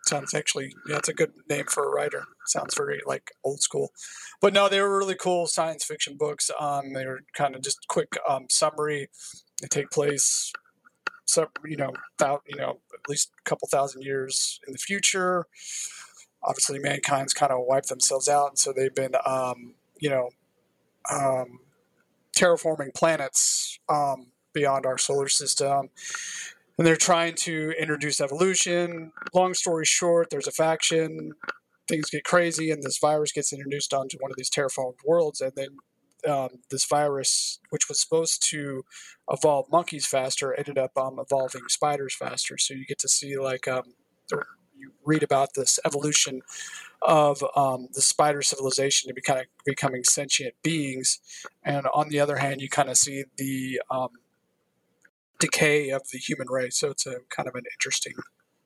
sounds 0.04 0.34
actually, 0.34 0.74
yeah, 0.88 0.96
it's 0.96 1.08
a 1.08 1.14
good 1.14 1.32
name 1.48 1.66
for 1.66 1.86
a 1.86 1.90
writer. 1.90 2.24
Sounds 2.46 2.74
very 2.74 3.00
like 3.06 3.30
old 3.44 3.60
school. 3.60 3.90
But 4.40 4.52
no, 4.52 4.68
they 4.68 4.80
were 4.80 4.98
really 4.98 5.14
cool 5.14 5.46
science 5.46 5.84
fiction 5.84 6.16
books. 6.18 6.50
Um, 6.58 6.92
they 6.92 7.06
were 7.06 7.20
kind 7.34 7.54
of 7.54 7.62
just 7.62 7.86
quick 7.88 8.16
um, 8.28 8.46
summary. 8.50 9.08
They 9.60 9.68
take 9.68 9.90
place 9.90 10.52
so 11.28 11.46
you 11.64 11.76
know, 11.76 11.92
about 12.18 12.42
you 12.46 12.56
know, 12.56 12.80
at 12.92 13.08
least 13.08 13.30
a 13.38 13.48
couple 13.48 13.68
thousand 13.68 14.02
years 14.02 14.60
in 14.66 14.72
the 14.72 14.78
future. 14.78 15.44
Obviously, 16.42 16.78
mankind's 16.78 17.34
kind 17.34 17.52
of 17.52 17.58
wiped 17.66 17.88
themselves 17.88 18.28
out, 18.28 18.48
and 18.48 18.58
so 18.58 18.72
they've 18.72 18.94
been, 18.94 19.14
um, 19.26 19.74
you 20.00 20.08
know, 20.08 20.30
um, 21.12 21.60
terraforming 22.34 22.94
planets 22.94 23.78
um, 23.88 24.28
beyond 24.52 24.86
our 24.86 24.96
solar 24.96 25.28
system. 25.28 25.90
And 26.78 26.86
they're 26.86 26.96
trying 26.96 27.34
to 27.36 27.74
introduce 27.78 28.20
evolution. 28.20 29.12
Long 29.34 29.52
story 29.52 29.84
short, 29.84 30.30
there's 30.30 30.46
a 30.46 30.52
faction. 30.52 31.32
Things 31.88 32.08
get 32.08 32.24
crazy, 32.24 32.70
and 32.70 32.82
this 32.82 32.98
virus 32.98 33.32
gets 33.32 33.52
introduced 33.52 33.92
onto 33.92 34.16
one 34.20 34.30
of 34.30 34.36
these 34.36 34.50
terraformed 34.50 35.04
worlds, 35.04 35.40
and 35.40 35.52
then 35.56 35.76
um, 36.26 36.48
this 36.70 36.84
virus, 36.84 37.60
which 37.70 37.88
was 37.88 38.00
supposed 38.00 38.42
to 38.50 38.84
evolve 39.30 39.70
monkeys 39.70 40.06
faster, 40.06 40.54
ended 40.54 40.78
up 40.78 40.96
um, 40.96 41.18
evolving 41.18 41.62
spiders 41.68 42.14
faster. 42.14 42.58
So 42.58 42.74
you 42.74 42.86
get 42.86 42.98
to 43.00 43.08
see 43.08 43.38
like 43.38 43.68
um, 43.68 43.94
you 44.76 44.92
read 45.04 45.22
about 45.22 45.54
this 45.54 45.78
evolution 45.84 46.42
of 47.02 47.44
um, 47.54 47.88
the 47.94 48.00
spider 48.00 48.42
civilization 48.42 49.08
to 49.08 49.14
be 49.14 49.20
kind 49.20 49.40
of 49.40 49.46
becoming 49.64 50.02
sentient 50.04 50.54
beings, 50.62 51.20
and 51.64 51.86
on 51.94 52.08
the 52.08 52.20
other 52.20 52.36
hand, 52.36 52.60
you 52.60 52.68
kind 52.68 52.88
of 52.88 52.96
see 52.96 53.24
the 53.36 53.80
um, 53.90 54.10
decay 55.38 55.90
of 55.90 56.02
the 56.12 56.18
human 56.18 56.48
race. 56.48 56.78
So 56.78 56.90
it's 56.90 57.06
a 57.06 57.16
kind 57.28 57.48
of 57.48 57.54
an 57.54 57.64
interesting 57.74 58.14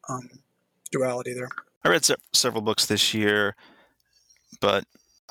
um, 0.09 0.29
duality 0.91 1.35
there. 1.35 1.49
I 1.85 1.89
read 1.89 2.05
se- 2.05 2.17
several 2.33 2.63
books 2.63 2.87
this 2.87 3.13
year, 3.13 3.57
but 4.61 4.85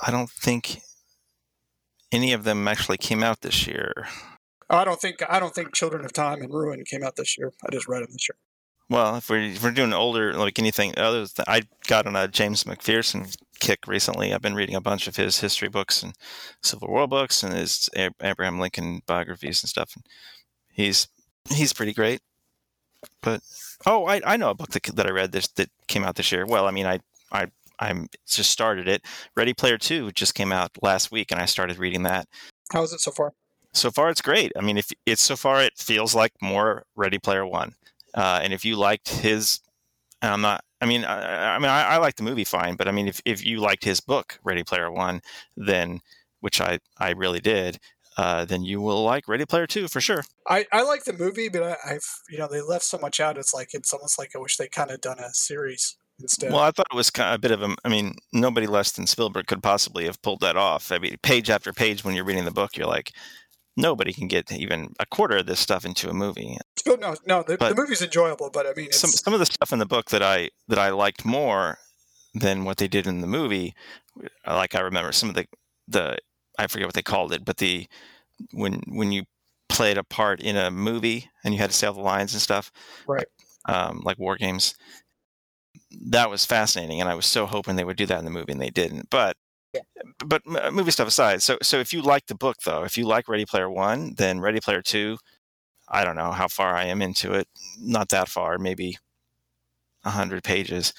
I 0.03 0.11
don't 0.11 0.29
think 0.29 0.81
any 2.11 2.33
of 2.33 2.43
them 2.43 2.67
actually 2.67 2.97
came 2.97 3.23
out 3.23 3.41
this 3.41 3.67
year. 3.67 4.07
I 4.69 4.85
don't 4.85 5.01
think 5.01 5.21
I 5.29 5.39
don't 5.39 5.53
think 5.53 5.73
Children 5.73 6.05
of 6.05 6.13
Time 6.13 6.41
and 6.41 6.53
Ruin 6.53 6.83
came 6.85 7.03
out 7.03 7.15
this 7.15 7.37
year. 7.37 7.51
I 7.65 7.71
just 7.71 7.87
read 7.87 8.03
them 8.03 8.11
this 8.11 8.29
year. 8.29 8.37
Well, 8.89 9.15
if 9.15 9.29
we're, 9.29 9.39
if 9.39 9.63
we're 9.63 9.71
doing 9.71 9.93
older, 9.93 10.33
like 10.33 10.59
anything 10.59 10.93
other, 10.97 11.25
than, 11.25 11.45
I 11.47 11.61
got 11.87 12.05
on 12.07 12.17
a 12.17 12.27
James 12.27 12.65
McPherson 12.65 13.33
kick 13.61 13.87
recently. 13.87 14.33
I've 14.33 14.41
been 14.41 14.53
reading 14.53 14.75
a 14.75 14.81
bunch 14.81 15.07
of 15.07 15.15
his 15.15 15.39
history 15.39 15.69
books 15.69 16.03
and 16.03 16.13
Civil 16.61 16.89
War 16.89 17.07
books 17.07 17.41
and 17.41 17.53
his 17.53 17.89
Abraham 17.95 18.59
Lincoln 18.59 19.01
biographies 19.05 19.63
and 19.63 19.69
stuff. 19.69 19.93
And 19.95 20.05
he's 20.69 21.07
he's 21.49 21.71
pretty 21.71 21.93
great. 21.93 22.19
But 23.21 23.41
oh, 23.85 24.05
I, 24.07 24.21
I 24.25 24.35
know 24.35 24.49
a 24.49 24.55
book 24.55 24.71
that, 24.71 24.83
that 24.95 25.07
I 25.07 25.11
read 25.11 25.31
this 25.31 25.47
that 25.47 25.69
came 25.87 26.03
out 26.03 26.15
this 26.15 26.31
year. 26.31 26.45
Well, 26.45 26.67
I 26.67 26.71
mean, 26.71 26.85
I 26.85 26.99
I 27.31 27.47
I'm 27.81 28.07
just 28.27 28.51
started 28.51 28.87
it. 28.87 29.03
Ready 29.35 29.53
Player 29.53 29.77
Two 29.77 30.11
just 30.11 30.35
came 30.35 30.51
out 30.51 30.71
last 30.81 31.11
week, 31.11 31.31
and 31.31 31.41
I 31.41 31.45
started 31.45 31.77
reading 31.77 32.03
that. 32.03 32.27
How 32.71 32.83
is 32.83 32.93
it 32.93 33.01
so 33.01 33.11
far? 33.11 33.33
So 33.73 33.91
far, 33.91 34.09
it's 34.09 34.21
great. 34.21 34.51
I 34.57 34.61
mean, 34.61 34.77
if 34.77 34.91
it's 35.05 35.21
so 35.21 35.35
far, 35.35 35.61
it 35.61 35.73
feels 35.77 36.15
like 36.15 36.31
more 36.41 36.85
Ready 36.95 37.19
Player 37.19 37.45
One. 37.45 37.73
Uh, 38.13 38.39
and 38.43 38.53
if 38.53 38.63
you 38.63 38.75
liked 38.75 39.09
his, 39.09 39.59
I'm 40.21 40.41
not 40.41 40.63
I 40.81 40.87
mean, 40.87 41.05
I, 41.05 41.55
I 41.55 41.59
mean, 41.59 41.69
I, 41.69 41.83
I 41.83 41.97
like 41.97 42.15
the 42.15 42.23
movie 42.23 42.43
fine, 42.43 42.75
but 42.75 42.87
I 42.87 42.91
mean, 42.91 43.07
if 43.07 43.21
if 43.23 43.45
you 43.45 43.59
liked 43.59 43.85
his 43.85 44.01
book, 44.01 44.39
Ready 44.43 44.63
Player 44.63 44.91
One, 44.91 45.21
then 45.55 46.01
which 46.39 46.59
I 46.59 46.79
I 46.97 47.11
really 47.11 47.39
did, 47.39 47.79
uh, 48.17 48.45
then 48.45 48.63
you 48.63 48.81
will 48.81 49.03
like 49.03 49.27
Ready 49.27 49.45
Player 49.45 49.67
Two 49.67 49.87
for 49.87 50.01
sure. 50.01 50.25
I, 50.47 50.65
I 50.71 50.81
like 50.81 51.03
the 51.03 51.13
movie, 51.13 51.49
but 51.49 51.61
I, 51.63 51.75
I've 51.85 52.07
you 52.29 52.39
know 52.39 52.47
they 52.47 52.61
left 52.61 52.85
so 52.85 52.97
much 52.97 53.19
out. 53.19 53.37
It's 53.37 53.53
like 53.53 53.69
it's 53.73 53.93
almost 53.93 54.17
like 54.17 54.31
I 54.35 54.39
wish 54.39 54.57
they 54.57 54.67
kind 54.67 54.89
of 54.89 55.01
done 55.01 55.19
a 55.19 55.31
series 55.33 55.97
instead. 56.21 56.51
Well, 56.51 56.61
I 56.61 56.71
thought 56.71 56.87
it 56.91 56.95
was 56.95 57.09
kind 57.09 57.29
of 57.29 57.35
a 57.35 57.39
bit 57.39 57.51
of 57.51 57.61
a. 57.61 57.75
I 57.83 57.89
mean, 57.89 58.15
nobody 58.33 58.67
less 58.67 58.91
than 58.91 59.07
Spielberg 59.07 59.47
could 59.47 59.63
possibly 59.63 60.05
have 60.05 60.21
pulled 60.21 60.41
that 60.41 60.55
off. 60.57 60.91
I 60.91 60.97
mean, 60.97 61.17
page 61.21 61.49
after 61.49 61.73
page, 61.73 62.03
when 62.03 62.15
you're 62.15 62.25
reading 62.25 62.45
the 62.45 62.51
book, 62.51 62.77
you're 62.77 62.87
like, 62.87 63.11
nobody 63.77 64.13
can 64.13 64.27
get 64.27 64.51
even 64.51 64.93
a 64.99 65.05
quarter 65.05 65.37
of 65.37 65.45
this 65.45 65.59
stuff 65.59 65.85
into 65.85 66.09
a 66.09 66.13
movie. 66.13 66.57
Oh, 66.87 66.95
no, 66.95 67.15
no, 67.25 67.43
the, 67.43 67.57
the 67.57 67.75
movie's 67.75 68.01
enjoyable, 68.01 68.49
but 68.51 68.67
I 68.67 68.73
mean, 68.73 68.91
Some 68.91 69.09
some 69.09 69.33
of 69.33 69.39
the 69.39 69.45
stuff 69.45 69.71
in 69.71 69.79
the 69.79 69.85
book 69.85 70.09
that 70.09 70.21
I 70.21 70.49
that 70.67 70.79
I 70.79 70.89
liked 70.89 71.25
more 71.25 71.77
than 72.33 72.63
what 72.63 72.77
they 72.77 72.87
did 72.87 73.07
in 73.07 73.21
the 73.21 73.27
movie. 73.27 73.73
Like 74.45 74.75
I 74.75 74.81
remember 74.81 75.11
some 75.11 75.29
of 75.29 75.35
the 75.35 75.45
the 75.87 76.17
I 76.57 76.67
forget 76.67 76.87
what 76.87 76.95
they 76.95 77.01
called 77.01 77.33
it, 77.33 77.45
but 77.45 77.57
the 77.57 77.87
when 78.53 78.81
when 78.87 79.11
you 79.11 79.23
played 79.69 79.97
a 79.97 80.03
part 80.03 80.41
in 80.41 80.57
a 80.57 80.69
movie 80.69 81.29
and 81.43 81.53
you 81.53 81.59
had 81.59 81.69
to 81.69 81.75
say 81.75 81.87
all 81.87 81.93
the 81.93 82.01
lines 82.01 82.33
and 82.33 82.41
stuff, 82.41 82.71
Right. 83.07 83.27
Um, 83.65 84.01
like 84.03 84.17
war 84.17 84.37
games. 84.37 84.75
That 85.91 86.29
was 86.29 86.45
fascinating, 86.45 87.01
and 87.01 87.09
I 87.09 87.15
was 87.15 87.25
so 87.25 87.45
hoping 87.45 87.75
they 87.75 87.83
would 87.83 87.97
do 87.97 88.05
that 88.07 88.19
in 88.19 88.25
the 88.25 88.31
movie, 88.31 88.51
and 88.51 88.61
they 88.61 88.69
didn't. 88.69 89.09
But 89.09 89.37
Yeah. 89.73 89.81
but 90.25 90.45
movie 90.73 90.91
stuff 90.91 91.07
aside, 91.07 91.41
so 91.41 91.57
so 91.61 91.79
if 91.79 91.93
you 91.93 92.01
like 92.01 92.27
the 92.27 92.35
book 92.35 92.57
though, 92.65 92.83
if 92.83 92.97
you 92.97 93.05
like 93.05 93.27
Ready 93.29 93.45
Player 93.45 93.69
One, 93.69 94.13
then 94.15 94.39
Ready 94.41 94.59
Player 94.59 94.81
Two, 94.81 95.17
I 95.89 96.03
don't 96.05 96.15
know 96.15 96.31
how 96.31 96.47
far 96.47 96.75
I 96.75 96.85
am 96.85 97.01
into 97.01 97.33
it. 97.33 97.47
Not 97.79 98.09
that 98.09 98.29
far, 98.29 98.57
maybe 98.57 98.97
a 100.03 100.09
hundred 100.11 100.43
pages. 100.43 100.93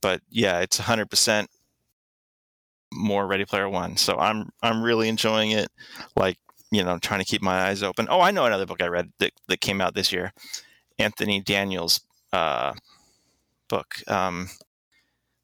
But 0.00 0.22
yeah, 0.30 0.60
it's 0.60 0.78
hundred 0.78 1.10
percent 1.10 1.50
more 2.92 3.26
Ready 3.26 3.44
Player 3.44 3.68
One. 3.68 3.96
So 3.96 4.16
I'm 4.18 4.50
I'm 4.62 4.82
really 4.82 5.08
enjoying 5.08 5.50
it. 5.52 5.68
Like 6.16 6.38
you 6.70 6.84
know, 6.84 6.98
trying 6.98 7.20
to 7.20 7.26
keep 7.26 7.42
my 7.42 7.68
eyes 7.68 7.82
open. 7.82 8.08
Oh, 8.10 8.20
I 8.20 8.30
know 8.30 8.44
another 8.44 8.66
book 8.66 8.82
I 8.82 8.86
read 8.88 9.10
that 9.20 9.32
that 9.48 9.60
came 9.60 9.80
out 9.80 9.94
this 9.94 10.12
year, 10.12 10.32
Anthony 10.98 11.40
Daniels' 11.40 12.00
uh, 12.32 12.74
book. 13.68 13.96
Um, 14.08 14.48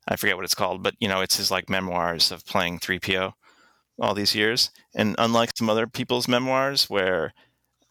I 0.07 0.16
forget 0.16 0.37
what 0.37 0.45
it's 0.45 0.54
called, 0.54 0.83
but 0.83 0.95
you 1.00 1.09
know, 1.09 1.21
it's 1.21 1.37
his 1.37 1.50
like 1.50 1.71
memoirs 1.71 2.31
of 2.33 2.45
playing 2.47 2.81
3PO 2.81 3.33
all 4.00 4.14
these 4.14 4.35
years. 4.35 4.71
And 4.95 5.14
unlike 5.19 5.57
some 5.57 5.71
other 5.71 5.87
people's 5.87 6.28
memoirs 6.28 6.90
where 6.90 7.33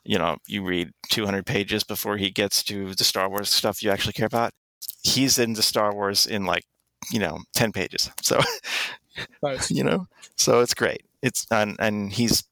you 0.05 0.17
know, 0.17 0.37
you 0.47 0.63
read 0.63 0.91
200 1.09 1.45
pages 1.45 1.83
before 1.83 2.17
he 2.17 2.29
gets 2.29 2.63
to 2.63 2.93
the 2.93 3.03
Star 3.03 3.29
Wars 3.29 3.49
stuff 3.49 3.81
you 3.81 3.89
actually 3.89 4.13
care 4.13 4.25
about. 4.25 4.51
He's 5.01 5.39
into 5.39 5.61
Star 5.61 5.93
Wars 5.93 6.25
in 6.25 6.45
like, 6.45 6.63
you 7.11 7.19
know, 7.19 7.39
10 7.55 7.71
pages. 7.71 8.09
So, 8.21 8.39
nice. 9.43 9.69
you 9.69 9.83
know, 9.83 10.07
so 10.37 10.61
it's 10.61 10.73
great. 10.73 11.03
It's 11.21 11.45
and 11.51 11.75
and 11.79 12.11
he's 12.11 12.43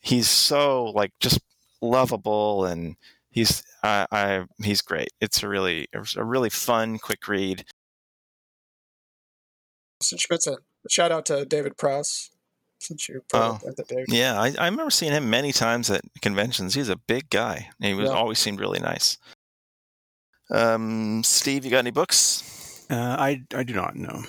he's 0.00 0.28
so 0.28 0.86
like 0.86 1.12
just 1.20 1.38
lovable 1.80 2.64
and 2.64 2.96
he's 3.32 3.62
I, 3.82 4.06
I 4.12 4.44
he's 4.62 4.80
great. 4.82 5.08
It's 5.20 5.42
a 5.42 5.48
really 5.48 5.88
it's 5.92 6.16
a 6.16 6.24
really 6.24 6.50
fun, 6.50 6.98
quick 6.98 7.26
read. 7.26 7.64
Since 10.00 10.22
you 10.22 10.26
mentioned, 10.30 10.58
shout 10.88 11.12
out 11.12 11.26
to 11.26 11.44
David 11.44 11.76
Prowse. 11.76 12.30
Since 12.80 13.08
you 13.08 13.22
brought 13.28 13.64
up 13.64 13.76
the 13.76 13.84
David. 13.84 14.06
Yeah, 14.08 14.40
I, 14.40 14.52
I 14.58 14.64
remember 14.64 14.90
seeing 14.90 15.12
him 15.12 15.30
many 15.30 15.52
times 15.52 15.88
at 15.88 16.02
conventions. 16.20 16.74
He's 16.74 16.88
a 16.88 16.96
big 16.96 17.30
guy. 17.30 17.70
And 17.80 17.88
he 17.88 17.94
was 17.94 18.10
Yeah. 18.10 18.16
always 18.16 18.40
seemed 18.40 18.58
really 18.58 18.80
nice. 18.80 19.18
Um, 20.50 21.22
Steve, 21.22 21.64
you 21.64 21.70
got 21.70 21.78
any 21.78 21.92
books? 21.92 22.84
Uh, 22.90 22.96
I 23.18 23.42
I 23.54 23.62
do 23.62 23.72
not 23.74 23.94
know. 23.94 24.24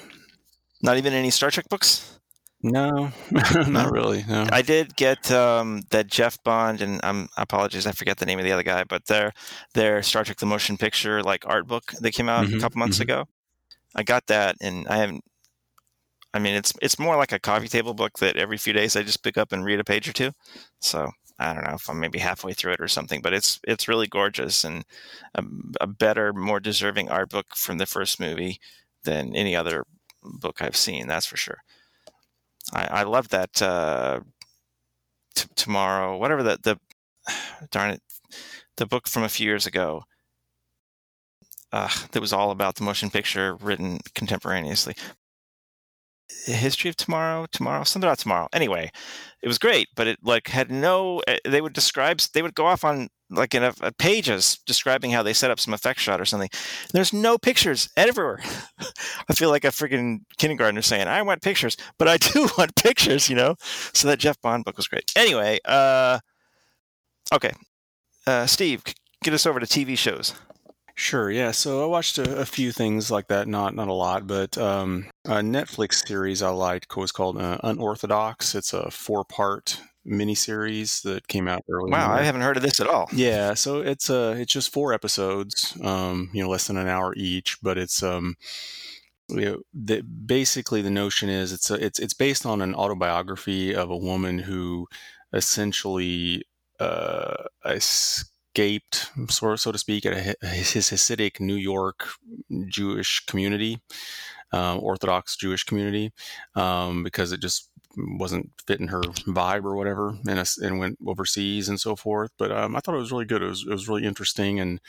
Not 0.84 0.98
even 0.98 1.14
any 1.14 1.32
Star 1.32 1.50
Trek 1.50 1.68
books? 1.70 2.20
No, 2.64 3.12
No? 3.66 3.66
not 3.66 3.92
really. 3.92 4.24
No. 4.28 4.46
I 4.52 4.62
did 4.62 4.96
get 4.96 5.32
um, 5.32 5.82
that 5.92 6.08
Jeff 6.08 6.42
Bond, 6.44 6.82
and 6.82 7.00
I'm 7.04 7.30
apologies, 7.38 7.88
I 7.88 7.92
forget 7.92 8.18
the 8.18 8.26
name 8.26 8.40
of 8.40 8.46
the 8.46 8.52
other 8.52 8.64
guy, 8.64 8.84
but 8.84 9.06
their 9.08 9.34
their 9.74 10.02
Star 10.04 10.24
Trek: 10.24 10.38
The 10.38 10.46
Motion 10.46 10.78
Picture 10.78 11.24
like 11.24 11.46
art 11.48 11.68
book 11.68 11.92
that 12.02 12.12
came 12.14 12.30
out 12.30 12.48
a 12.48 12.50
Mhm, 12.50 12.60
couple 12.60 12.80
months 12.80 13.00
mhm. 13.00 13.02
ago. 13.02 13.26
I 13.96 14.04
got 14.04 14.28
that, 14.28 14.58
and 14.62 14.88
I 14.88 14.98
haven't. 14.98 15.24
I 16.34 16.40
mean, 16.40 16.56
it's 16.56 16.74
it's 16.82 17.00
more 17.00 17.16
like 17.18 17.32
a 17.32 17.40
coffee 17.40 17.68
table 17.68 17.94
book 17.94 18.20
that 18.20 18.38
every 18.38 18.58
few 18.58 18.74
days 18.74 18.96
I 18.96 19.04
just 19.04 19.24
pick 19.24 19.38
up 19.38 19.52
and 19.52 19.64
read 19.66 19.80
a 19.80 19.84
page 19.84 20.08
or 20.10 20.14
two. 20.14 20.32
So 20.80 21.12
I 21.40 21.54
don't 21.54 21.64
know 21.64 21.76
if 21.76 21.90
I'm 21.90 22.00
maybe 22.00 22.20
halfway 22.20 22.54
through 22.54 22.74
it 22.74 22.82
or 22.82 22.88
something, 22.88 23.22
but 23.22 23.34
it's 23.34 23.60
it's 23.68 23.88
really 23.88 24.08
gorgeous 24.08 24.64
and 24.64 24.84
a, 25.36 25.44
a 25.82 25.88
better, 25.88 26.34
more 26.34 26.60
deserving 26.60 27.10
art 27.10 27.30
book 27.30 27.56
from 27.56 27.78
the 27.78 27.86
first 27.86 28.20
movie 28.20 28.60
than 29.04 29.36
any 29.36 29.56
other 29.56 29.86
book 30.24 30.62
I've 30.62 30.76
seen. 30.78 31.08
That's 31.08 31.26
for 31.28 31.38
sure. 31.38 31.60
I, 32.74 32.86
I 32.86 33.04
love 33.04 33.30
that 33.30 33.62
uh, 33.62 34.22
t- 35.36 35.48
tomorrow, 35.56 36.18
whatever 36.18 36.44
the 36.44 36.58
the 36.64 36.80
darn 37.72 37.92
it, 37.92 38.02
the 38.78 38.86
book 38.86 39.08
from 39.08 39.24
a 39.24 39.30
few 39.30 39.46
years 39.48 39.66
ago. 39.68 40.04
Uh, 41.72 41.90
that 42.12 42.22
was 42.22 42.32
all 42.32 42.52
about 42.52 42.76
the 42.76 42.84
motion 42.84 43.10
picture 43.10 43.56
written 43.56 44.00
contemporaneously. 44.14 44.94
History 46.46 46.90
of 46.90 46.96
Tomorrow, 46.98 47.48
Tomorrow, 47.52 47.84
something 47.84 48.08
about 48.08 48.20
tomorrow. 48.20 48.48
Anyway, 48.54 48.92
it 49.42 49.48
was 49.48 49.58
great, 49.58 49.88
but 49.96 50.08
it 50.08 50.20
like 50.24 50.48
had 50.48 50.72
no. 50.72 51.22
eh, 51.28 51.38
They 51.46 51.62
would 51.62 51.74
describe. 51.74 52.20
They 52.34 52.42
would 52.42 52.56
go 52.56 52.66
off 52.66 52.84
on 52.84 53.10
like 53.30 53.56
in 53.56 53.64
a, 53.64 53.74
a 53.82 53.92
pages 53.92 54.60
describing 54.68 55.12
how 55.12 55.24
they 55.24 55.34
set 55.34 55.50
up 55.52 55.60
some 55.60 55.74
effect 55.74 56.00
shot 56.00 56.22
or 56.22 56.26
something. 56.26 56.50
There's 56.94 57.14
no 57.14 57.38
pictures 57.38 57.90
everywhere. 57.98 58.40
I 59.30 59.34
feel 59.34 59.50
like 59.50 59.64
a 59.64 59.70
freaking 59.70 60.20
kindergartner 60.38 60.82
saying, 60.82 61.08
"I 61.08 61.22
want 61.22 61.42
pictures," 61.42 61.78
but 61.98 62.08
I 62.08 62.18
do 62.34 62.50
want 62.58 62.76
pictures, 62.76 63.30
you 63.30 63.36
know. 63.36 63.56
So 63.94 64.08
that 64.08 64.20
Jeff 64.20 64.40
Bond 64.42 64.66
book 64.66 64.78
was 64.78 64.88
great. 64.88 65.12
Anyway, 65.16 65.60
uh, 65.66 66.20
okay, 67.34 67.52
uh, 68.28 68.46
Steve, 68.48 68.84
get 69.24 69.34
us 69.34 69.46
over 69.46 69.60
to 69.60 69.68
TV 69.68 69.98
shows. 69.98 70.34
Sure, 70.96 71.32
yeah. 71.32 71.52
So 71.52 71.84
I 71.84 71.88
watched 71.88 72.18
a, 72.18 72.38
a 72.38 72.46
few 72.46 72.72
things 72.72 73.10
like 73.10 73.28
that, 73.28 73.48
not 73.48 73.76
not 73.76 73.88
a 73.88 73.94
lot, 73.94 74.28
but 74.28 74.58
um, 74.58 75.06
a 75.26 75.38
Netflix 75.42 76.08
series 76.08 76.42
I 76.42 76.50
liked 76.50 76.96
was 76.96 77.12
called 77.12 77.38
uh, 77.38 77.58
Unorthodox. 77.64 78.54
It's 78.54 78.74
a 78.74 78.92
four 78.92 79.26
part 79.26 79.82
miniseries 80.06 81.02
that 81.04 81.28
came 81.28 81.48
out 81.48 81.64
earlier. 81.70 81.92
Wow, 81.92 82.12
I 82.12 82.22
haven't 82.22 82.42
heard 82.42 82.58
of 82.58 82.64
this 82.64 82.80
at 82.80 82.88
all. 82.88 83.10
Yeah, 83.12 83.54
so 83.56 83.80
it's 83.80 84.10
uh 84.10 84.36
it's 84.38 84.52
just 84.52 84.72
four 84.72 84.94
episodes, 84.94 85.78
um, 85.82 86.30
you 86.34 86.44
know, 86.44 86.50
less 86.50 86.68
than 86.68 86.78
an 86.78 86.88
hour 86.88 87.14
each, 87.16 87.58
but 87.62 87.78
it's 87.78 88.04
um 88.04 88.36
you 89.30 89.46
know, 89.46 89.60
the, 89.74 90.02
basically 90.02 90.82
the 90.82 90.92
notion 90.92 91.30
is 91.30 91.54
it's 91.54 91.72
a, 91.72 91.84
it's 91.84 92.00
it's 92.00 92.14
based 92.14 92.46
on 92.46 92.62
an 92.62 92.76
autobiography 92.76 93.74
of 93.74 93.90
a 93.90 93.98
woman 93.98 94.40
who 94.40 94.88
essentially 95.32 96.44
uh, 96.80 97.46
escaped, 98.54 99.10
so 99.30 99.56
so 99.56 99.72
to 99.72 99.78
speak, 99.78 100.06
at 100.06 100.14
a, 100.14 100.48
his 100.48 100.90
Hasidic 100.90 101.40
New 101.40 101.56
York 101.56 102.08
Jewish 102.68 103.26
community, 103.26 103.80
um, 104.52 104.80
Orthodox 104.80 105.36
Jewish 105.36 105.64
community, 105.64 106.12
um, 106.56 107.04
because 107.04 107.32
it 107.32 107.40
just 107.40 107.70
wasn't 107.98 108.52
fitting 108.68 108.90
her 108.90 109.02
vibe 109.02 109.64
or 109.66 109.76
whatever, 109.76 110.16
and, 110.28 110.56
and 110.62 110.80
went 110.80 110.98
overseas 111.06 111.70
and 111.70 111.80
so 111.80 111.96
forth. 111.96 112.32
But 112.38 112.52
um, 112.52 112.76
I 112.76 112.80
thought 112.80 112.96
it 112.96 113.00
was 113.00 113.12
really 113.12 113.26
good. 113.26 113.42
It 113.42 113.50
was 113.50 113.64
it 113.64 113.72
was 113.72 113.90
really 113.90 114.06
interesting 114.06 114.60
and 114.60 114.80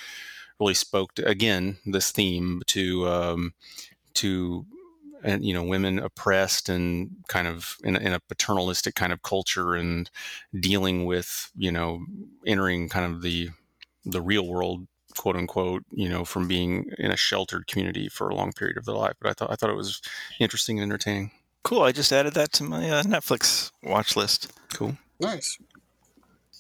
really 0.61 0.75
spoke 0.75 1.15
to, 1.15 1.27
again 1.27 1.79
this 1.87 2.11
theme 2.11 2.63
to 2.67 3.09
um, 3.09 3.55
to 4.15 4.67
and 5.25 5.45
you 5.45 5.53
know 5.53 5.63
women 5.63 5.99
oppressed 5.99 6.69
and 6.69 7.11
kind 7.29 7.49
of 7.49 7.77
in 7.83 7.97
a, 7.97 7.99
in 7.99 8.13
a 8.13 8.21
paternalistic 8.21 8.95
kind 8.95 9.13
of 9.13 9.23
culture 9.23 9.75
and 9.75 10.11
dealing 10.59 11.05
with 11.05 11.51
you 11.57 11.73
know 11.73 12.05
entering 12.47 12.89
kind 12.89 13.13
of 13.13 13.23
the 13.23 13.51
the 14.05 14.23
real 14.23 14.47
world 14.47 14.87
quote 15.17 15.37
unquote 15.37 15.85
you 15.91 16.09
know 16.09 16.25
from 16.25 16.47
being 16.47 16.91
in 16.99 17.11
a 17.11 17.17
sheltered 17.17 17.67
community 17.67 18.09
for 18.09 18.29
a 18.29 18.35
long 18.35 18.53
period 18.53 18.77
of 18.77 18.85
their 18.85 18.95
life 18.95 19.15
but 19.21 19.31
i 19.31 19.33
thought 19.33 19.51
i 19.51 19.55
thought 19.55 19.71
it 19.71 19.77
was 19.77 20.01
interesting 20.41 20.79
and 20.79 20.91
entertaining 20.91 21.31
Cool. 21.65 21.83
I 21.83 21.93
just 21.93 22.13
added 22.13 22.35
that 22.35 22.53
to 22.53 22.63
my 22.63 22.91
uh, 22.91 23.03
Netflix 23.03 23.73
watch 23.83 24.17
list. 24.17 24.53
cool 24.75 24.99
Nice. 25.19 25.59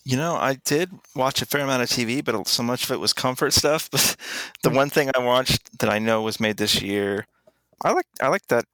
You 0.02 0.16
know, 0.16 0.35
I 0.35 0.54
did 0.64 0.90
watch 1.14 1.40
a 1.42 1.47
fair 1.47 1.62
amount 1.62 1.83
of 1.83 1.88
TV, 1.88 2.25
but 2.25 2.47
so 2.49 2.62
much 2.62 2.85
of 2.85 2.90
it 2.90 3.00
was 3.00 3.12
comfort 3.12 3.52
stuff. 3.52 3.88
But 3.92 4.16
the 4.62 4.71
one 4.71 4.90
thing 4.90 5.11
I 5.14 5.18
watched 5.18 5.78
that 5.78 5.90
I 5.90 5.99
know 5.99 6.23
was 6.23 6.40
made 6.40 6.56
this 6.56 6.80
year, 6.80 7.26
I 7.83 7.93
like 7.93 8.07
I 8.21 8.28
like 8.28 8.47
that 8.49 8.64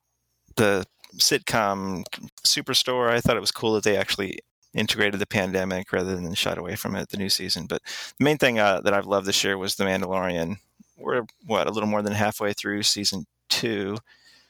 the 0.57 0.85
sitcom 1.17 2.05
Superstore. 2.45 3.11
I 3.11 3.21
thought 3.21 3.37
it 3.37 3.41
was 3.41 3.53
cool 3.53 3.75
that 3.75 3.85
they 3.85 3.97
actually 3.97 4.39
integrated 4.75 5.21
the 5.21 5.27
pandemic 5.27 5.93
rather 5.93 6.15
than 6.15 6.33
shied 6.35 6.59
away 6.59 6.77
from 6.77 6.95
it 6.95 7.09
the 7.09 7.17
new 7.17 7.29
season. 7.29 7.67
But 7.67 7.83
the 8.19 8.25
main 8.25 8.39
thing 8.39 8.59
uh, 8.59 8.81
that 8.83 8.95
I've 8.95 9.07
loved 9.07 9.27
this 9.27 9.43
year 9.43 9.59
was 9.59 9.75
The 9.75 9.85
Mandalorian. 9.85 10.57
We're 10.97 11.25
what 11.47 11.67
a 11.67 11.71
little 11.71 11.89
more 11.89 12.03
than 12.03 12.13
halfway 12.13 12.53
through 12.53 12.83
season 12.83 13.27
two, 13.49 13.99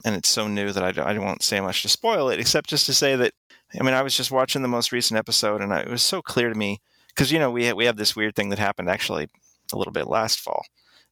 and 0.04 0.14
it's 0.14 0.28
so 0.28 0.48
new 0.48 0.72
that 0.72 0.98
I, 0.98 1.02
I 1.02 1.18
won't 1.18 1.42
say 1.42 1.60
much 1.60 1.82
to 1.82 1.88
spoil 1.88 2.28
it, 2.28 2.40
except 2.40 2.68
just 2.68 2.86
to 2.86 2.94
say 2.94 3.16
that 3.16 3.32
I 3.78 3.82
mean 3.82 3.94
I 3.94 4.02
was 4.02 4.16
just 4.16 4.32
watching 4.32 4.62
the 4.62 4.68
most 4.68 4.92
recent 4.92 5.18
episode, 5.18 5.60
and 5.60 5.72
I, 5.72 5.80
it 5.80 5.88
was 5.88 6.02
so 6.02 6.20
clear 6.20 6.48
to 6.48 6.58
me 6.58 6.80
because 7.08 7.30
you 7.30 7.38
know 7.38 7.50
we 7.50 7.72
we 7.72 7.84
have 7.84 7.96
this 7.96 8.16
weird 8.16 8.34
thing 8.34 8.48
that 8.50 8.58
happened 8.58 8.90
actually 8.90 9.28
a 9.72 9.78
little 9.78 9.92
bit 9.92 10.08
last 10.08 10.40
fall, 10.40 10.64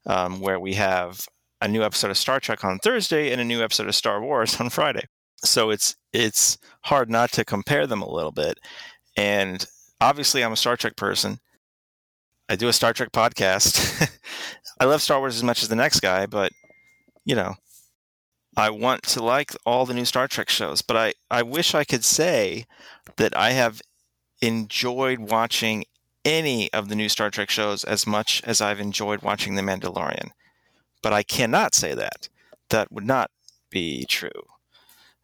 um, 0.07 0.41
where 0.41 0.59
we 0.59 0.75
have 0.75 1.27
a 1.61 1.69
new 1.69 1.83
episode 1.83 2.11
of 2.11 2.19
Star 2.19 2.41
Trek 2.41 2.65
on 2.65 2.79
Thursday 2.79 3.33
and 3.33 3.41
a 3.41 3.45
new 3.45 3.63
episode 3.63 3.89
of 3.89 3.95
Star 3.95 4.21
Wars 4.23 4.61
on 4.61 4.71
Friday. 4.71 5.05
So 5.37 5.71
it's 5.71 5.97
it's 6.13 6.59
hard 6.83 7.11
not 7.11 7.33
to 7.33 7.45
compare 7.45 7.87
them 7.87 8.03
a 8.03 8.11
little 8.11 8.33
bit. 8.33 8.59
And 9.17 9.65
obviously, 10.01 10.43
I'm 10.43 10.53
a 10.53 10.57
Star 10.57 10.77
Trek 10.77 10.97
person. 10.97 11.39
I 12.49 12.57
do 12.57 12.69
a 12.69 12.73
Star 12.73 12.93
Trek 12.93 13.13
podcast. 13.13 14.09
I 14.81 14.85
love 14.85 15.03
Star 15.03 15.19
Wars 15.19 15.37
as 15.37 15.43
much 15.43 15.63
as 15.63 15.69
the 15.69 15.77
next 15.77 16.01
guy, 16.01 16.27
but 16.27 16.53
you 17.25 17.35
know, 17.35 17.55
I 18.57 18.71
want 18.71 19.03
to 19.05 19.23
like 19.23 19.55
all 19.67 19.87
the 19.87 19.95
new 19.95 20.05
Star 20.05 20.27
Trek 20.27 20.49
shows, 20.49 20.83
but 20.83 20.97
I, 20.97 21.13
I 21.31 21.43
wish 21.43 21.75
I 21.75 21.85
could 21.85 22.05
say 22.05 22.65
that 23.17 23.37
I 23.37 23.51
have 23.51 23.83
enjoyed 24.41 25.19
watching 25.19 25.85
any 26.25 26.73
of 26.73 26.89
the 26.89 26.97
new 26.97 27.09
Star 27.09 27.31
Trek 27.31 27.51
shows 27.51 27.85
as 27.85 28.07
much 28.07 28.43
as 28.45 28.61
I've 28.61 28.81
enjoyed 28.81 29.23
watching 29.23 29.55
The 29.55 29.63
Mandalorian. 29.63 30.31
But 31.03 31.13
I 31.13 31.23
cannot 31.23 31.75
say 31.75 31.95
that. 31.95 32.29
That 32.71 32.93
would 32.93 33.07
not 33.07 33.31
be 33.71 34.05
true 34.07 34.31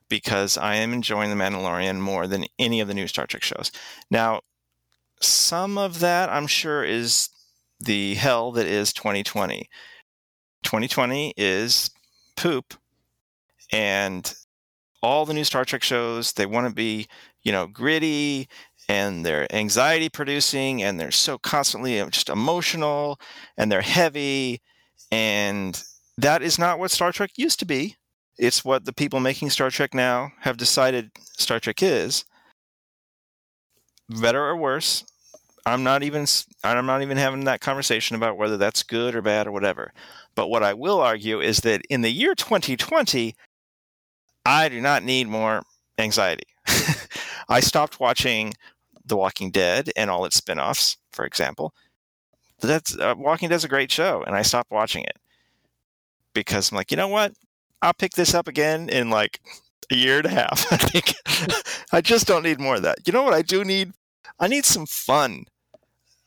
because 0.09 0.57
I 0.57 0.77
am 0.77 0.93
enjoying 0.93 1.31
The 1.31 1.37
Mandalorian 1.37 1.99
more 1.99 2.27
than 2.27 2.47
any 2.59 2.81
of 2.81 2.89
the 2.89 2.95
new 2.95 3.07
Star 3.07 3.27
Trek 3.27 3.43
shows. 3.43 3.71
Now, 4.11 4.41
some 5.21 5.79
of 5.79 6.01
that 6.01 6.29
I'm 6.29 6.47
sure 6.47 6.85
is 6.85 7.29
the 7.81 8.15
hell 8.15 8.53
that 8.53 8.67
is 8.67 8.93
2020. 8.93 9.69
2020 10.63 11.35
is 11.37 11.91
poop 12.37 12.75
and 13.73 14.35
all 15.03 15.27
the 15.27 15.35
new 15.35 15.45
Star 15.45 15.65
Trek 15.65 15.83
shows 15.83 16.33
they 16.33 16.47
want 16.47 16.67
to 16.69 16.75
be 16.75 17.07
you 17.43 17.53
know 17.53 17.67
gritty 17.67 18.49
and 18.89 19.25
they're 19.25 19.53
anxiety 19.55 20.09
producing 20.09 20.83
and 20.83 20.99
they're 20.99 21.11
so 21.11 21.39
constantly 21.39 22.03
just 22.11 22.29
emotional 22.29 23.19
and 23.57 23.71
they're 23.71 23.83
heavy 23.83 24.61
and 25.11 25.83
that 26.19 26.43
is 26.43 26.59
not 26.59 26.79
what 26.79 26.91
Star 26.91 27.13
Trek 27.13 27.33
used 27.37 27.59
to 27.61 27.67
be. 27.67 27.97
It's 28.39 28.65
what 28.65 28.85
the 28.85 28.93
people 28.93 29.21
making 29.21 29.51
Star 29.51 29.71
Trek 29.71 29.95
now 29.95 30.33
have 30.41 30.57
decided 30.57 31.11
Star 31.39 31.61
Trek 31.61 31.83
is. 31.83 32.25
Better 34.09 34.45
or 34.45 34.57
worse, 34.57 35.05
I'm 35.67 35.83
not 35.83 36.03
even 36.03 36.27
I'm 36.63 36.87
not 36.87 37.03
even 37.03 37.17
having 37.17 37.45
that 37.45 37.61
conversation 37.61 38.17
about 38.17 38.37
whether 38.37 38.57
that's 38.57 38.83
good 38.83 39.15
or 39.15 39.23
bad 39.23 39.47
or 39.47 39.53
whatever. 39.53 39.93
But 40.35 40.49
what 40.49 40.63
I 40.63 40.75
will 40.75 41.01
argue 41.01 41.41
is 41.41 41.59
that 41.59 41.83
in 41.89 42.03
the 42.03 42.11
year 42.11 42.35
2020, 42.35 43.35
I 44.45 44.69
do 44.69 44.81
not 44.81 45.05
need 45.05 45.29
more 45.29 45.63
anxiety. 45.99 46.47
I 47.49 47.61
stopped 47.61 48.01
watching 48.01 48.53
The 49.07 49.17
Walking 49.17 49.51
Dead 49.51 49.91
and 49.97 50.11
all 50.11 50.25
its 50.25 50.37
spin-offs, 50.37 50.99
for 51.13 51.25
example. 51.25 51.73
That's 52.61 52.99
uh, 52.99 53.15
Walking 53.17 53.49
Dead's 53.49 53.65
a 53.65 53.69
great 53.69 53.91
show, 53.91 54.23
and 54.27 54.35
I 54.35 54.43
stopped 54.43 54.71
watching 54.71 55.05
it 55.05 55.17
because 56.35 56.71
I'm 56.71 56.77
like, 56.77 56.91
you 56.91 56.97
know 56.97 57.09
what? 57.09 57.33
I'll 57.83 57.93
pick 57.95 58.13
this 58.13 58.35
up 58.35 58.49
again 58.49 58.89
in 58.89 59.11
like 59.11 59.41
a 59.91 59.95
year 59.95 60.19
and 60.19 60.27
a 60.27 60.31
half. 60.31 60.67
I 60.73 60.77
think 60.77 61.15
I 61.93 62.01
just 62.01 62.27
don't 62.27 62.43
need 62.43 62.61
more 62.61 62.77
of 62.77 62.83
that. 62.83 62.99
You 63.07 63.13
know 63.13 63.23
what 63.23 63.35
I 63.35 63.43
do 63.43 63.65
need? 63.65 63.93
I 64.41 64.49
need 64.49 64.65
some 64.65 64.87
fun. 64.87 65.45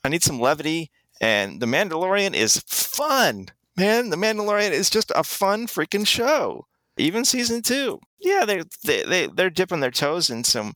I 0.03 0.09
need 0.09 0.23
some 0.23 0.39
levity, 0.39 0.91
and 1.19 1.59
The 1.59 1.65
Mandalorian 1.65 2.33
is 2.33 2.63
fun, 2.67 3.47
man. 3.75 4.09
The 4.09 4.15
Mandalorian 4.17 4.71
is 4.71 4.89
just 4.89 5.11
a 5.15 5.23
fun 5.23 5.67
freaking 5.67 6.07
show. 6.07 6.65
Even 6.97 7.25
season 7.25 7.61
two, 7.61 7.99
yeah, 8.19 8.45
they 8.45 8.63
they 8.83 9.03
they 9.03 9.27
they're 9.27 9.49
dipping 9.49 9.81
their 9.81 9.91
toes 9.91 10.29
in 10.29 10.43
some, 10.43 10.73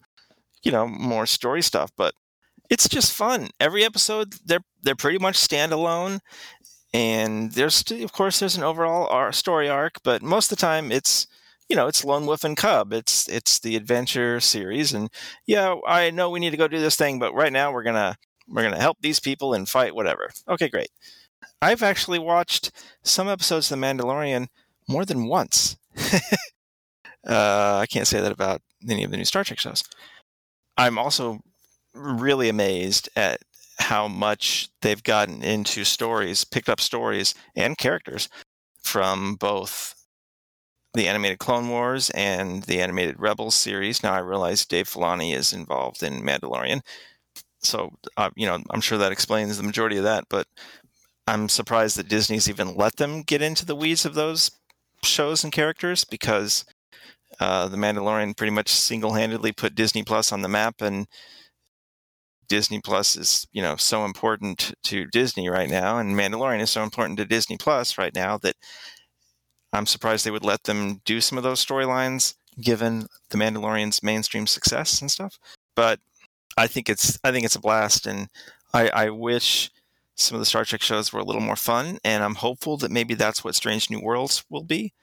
you 0.63 0.71
know, 0.71 0.87
more 0.87 1.25
story 1.25 1.61
stuff, 1.61 1.91
but 1.95 2.13
it's 2.69 2.87
just 2.87 3.13
fun. 3.13 3.49
Every 3.59 3.83
episode, 3.83 4.35
they're 4.45 4.63
they're 4.83 4.95
pretty 4.95 5.19
much 5.19 5.37
standalone, 5.37 6.19
and 6.93 7.51
there's 7.53 7.83
of 7.91 8.11
course 8.11 8.39
there's 8.39 8.57
an 8.57 8.63
overall 8.63 9.31
story 9.31 9.69
arc, 9.69 9.95
but 10.03 10.21
most 10.21 10.51
of 10.51 10.57
the 10.57 10.61
time 10.61 10.91
it's 10.91 11.27
you 11.69 11.75
know 11.75 11.87
it's 11.87 12.03
Lone 12.03 12.25
Wolf 12.25 12.43
and 12.43 12.57
Cub. 12.57 12.93
It's 12.93 13.27
it's 13.27 13.59
the 13.59 13.75
adventure 13.75 14.39
series, 14.39 14.93
and 14.93 15.09
yeah, 15.45 15.75
I 15.87 16.11
know 16.11 16.29
we 16.29 16.39
need 16.39 16.51
to 16.51 16.57
go 16.57 16.67
do 16.67 16.79
this 16.79 16.95
thing, 16.95 17.19
but 17.19 17.33
right 17.33 17.53
now 17.53 17.71
we're 17.71 17.83
gonna 17.83 18.17
we're 18.47 18.63
gonna 18.63 18.81
help 18.81 18.97
these 19.01 19.19
people 19.19 19.53
and 19.53 19.67
fight 19.67 19.95
whatever. 19.95 20.29
Okay, 20.47 20.69
great. 20.69 20.89
I've 21.61 21.83
actually 21.83 22.19
watched 22.19 22.71
some 23.03 23.27
episodes 23.27 23.71
of 23.71 23.79
The 23.79 23.85
Mandalorian 23.85 24.47
more 24.87 25.05
than 25.05 25.27
once. 25.27 25.77
uh, 27.27 27.77
I 27.81 27.85
can't 27.89 28.07
say 28.07 28.19
that 28.19 28.31
about 28.31 28.61
any 28.89 29.03
of 29.03 29.11
the 29.11 29.17
new 29.17 29.25
Star 29.25 29.43
Trek 29.43 29.59
shows. 29.59 29.83
I'm 30.77 30.97
also 30.97 31.39
really 31.93 32.49
amazed 32.49 33.09
at 33.15 33.41
how 33.79 34.07
much 34.07 34.69
they've 34.81 35.03
gotten 35.03 35.43
into 35.43 35.83
stories, 35.83 36.43
picked 36.43 36.69
up 36.69 36.79
stories 36.79 37.33
and 37.55 37.77
characters 37.77 38.29
from 38.81 39.35
both 39.35 39.95
the 40.93 41.07
animated 41.07 41.39
Clone 41.39 41.69
Wars 41.69 42.09
and 42.11 42.63
the 42.63 42.81
animated 42.81 43.19
Rebels 43.19 43.55
series. 43.55 44.03
Now 44.03 44.13
I 44.13 44.19
realize 44.19 44.65
Dave 44.65 44.87
Filoni 44.87 45.33
is 45.33 45.53
involved 45.53 46.03
in 46.03 46.21
Mandalorian, 46.21 46.81
so 47.59 47.91
uh, 48.17 48.29
you 48.35 48.45
know 48.45 48.61
I'm 48.69 48.81
sure 48.81 48.97
that 48.97 49.11
explains 49.11 49.57
the 49.57 49.63
majority 49.63 49.97
of 49.97 50.03
that. 50.03 50.25
But 50.29 50.47
I'm 51.27 51.47
surprised 51.47 51.97
that 51.97 52.09
Disney's 52.09 52.49
even 52.49 52.75
let 52.75 52.97
them 52.97 53.21
get 53.21 53.41
into 53.41 53.65
the 53.65 53.75
weeds 53.75 54.05
of 54.05 54.15
those 54.15 54.51
shows 55.03 55.43
and 55.43 55.53
characters 55.53 56.03
because 56.03 56.65
uh, 57.39 57.67
the 57.67 57.77
Mandalorian 57.77 58.35
pretty 58.35 58.51
much 58.51 58.69
single-handedly 58.69 59.53
put 59.53 59.75
Disney 59.75 60.03
Plus 60.03 60.31
on 60.31 60.41
the 60.41 60.49
map, 60.49 60.81
and 60.81 61.07
Disney 62.47 62.81
Plus 62.81 63.15
is 63.15 63.47
you 63.51 63.61
know 63.61 63.75
so 63.75 64.05
important 64.05 64.73
to 64.83 65.05
Disney 65.07 65.49
right 65.49 65.69
now, 65.69 65.97
and 65.99 66.15
Mandalorian 66.15 66.61
is 66.61 66.71
so 66.71 66.83
important 66.83 67.17
to 67.19 67.25
Disney 67.25 67.57
Plus 67.57 67.97
right 67.97 68.13
now 68.13 68.37
that 68.39 68.55
I'm 69.73 69.85
surprised 69.85 70.25
they 70.25 70.31
would 70.31 70.45
let 70.45 70.63
them 70.63 71.01
do 71.05 71.21
some 71.21 71.37
of 71.37 71.43
those 71.43 71.65
storylines 71.65 72.35
given 72.59 73.07
the 73.29 73.37
Mandalorian's 73.37 74.03
mainstream 74.03 74.45
success 74.47 75.01
and 75.01 75.09
stuff. 75.09 75.39
But 75.75 75.99
I 76.57 76.67
think 76.67 76.89
it's 76.89 77.17
I 77.23 77.31
think 77.31 77.45
it's 77.45 77.55
a 77.55 77.61
blast, 77.61 78.05
and 78.07 78.27
I, 78.73 78.89
I 78.89 79.09
wish 79.09 79.71
some 80.15 80.35
of 80.35 80.41
the 80.41 80.45
Star 80.45 80.65
Trek 80.65 80.81
shows 80.81 81.11
were 81.11 81.19
a 81.19 81.23
little 81.23 81.41
more 81.41 81.55
fun, 81.55 81.97
and 82.03 82.23
I'm 82.23 82.35
hopeful 82.35 82.77
that 82.77 82.91
maybe 82.91 83.13
that's 83.13 83.43
what 83.43 83.55
Strange 83.55 83.89
New 83.89 84.01
Worlds 84.01 84.43
will 84.49 84.63
be. 84.63 84.93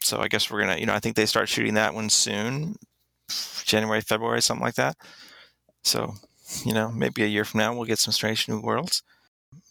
So 0.00 0.20
I 0.20 0.28
guess 0.28 0.50
we're 0.50 0.60
gonna, 0.60 0.78
you 0.78 0.86
know, 0.86 0.94
I 0.94 1.00
think 1.00 1.16
they 1.16 1.26
start 1.26 1.48
shooting 1.48 1.74
that 1.74 1.94
one 1.94 2.10
soon, 2.10 2.76
January, 3.64 4.00
February, 4.00 4.42
something 4.42 4.64
like 4.64 4.74
that. 4.74 4.96
So, 5.84 6.14
you 6.64 6.74
know, 6.74 6.90
maybe 6.90 7.22
a 7.22 7.26
year 7.26 7.44
from 7.44 7.58
now 7.58 7.74
we'll 7.74 7.84
get 7.84 7.98
some 7.98 8.12
Strange 8.12 8.48
New 8.48 8.60
Worlds, 8.60 9.02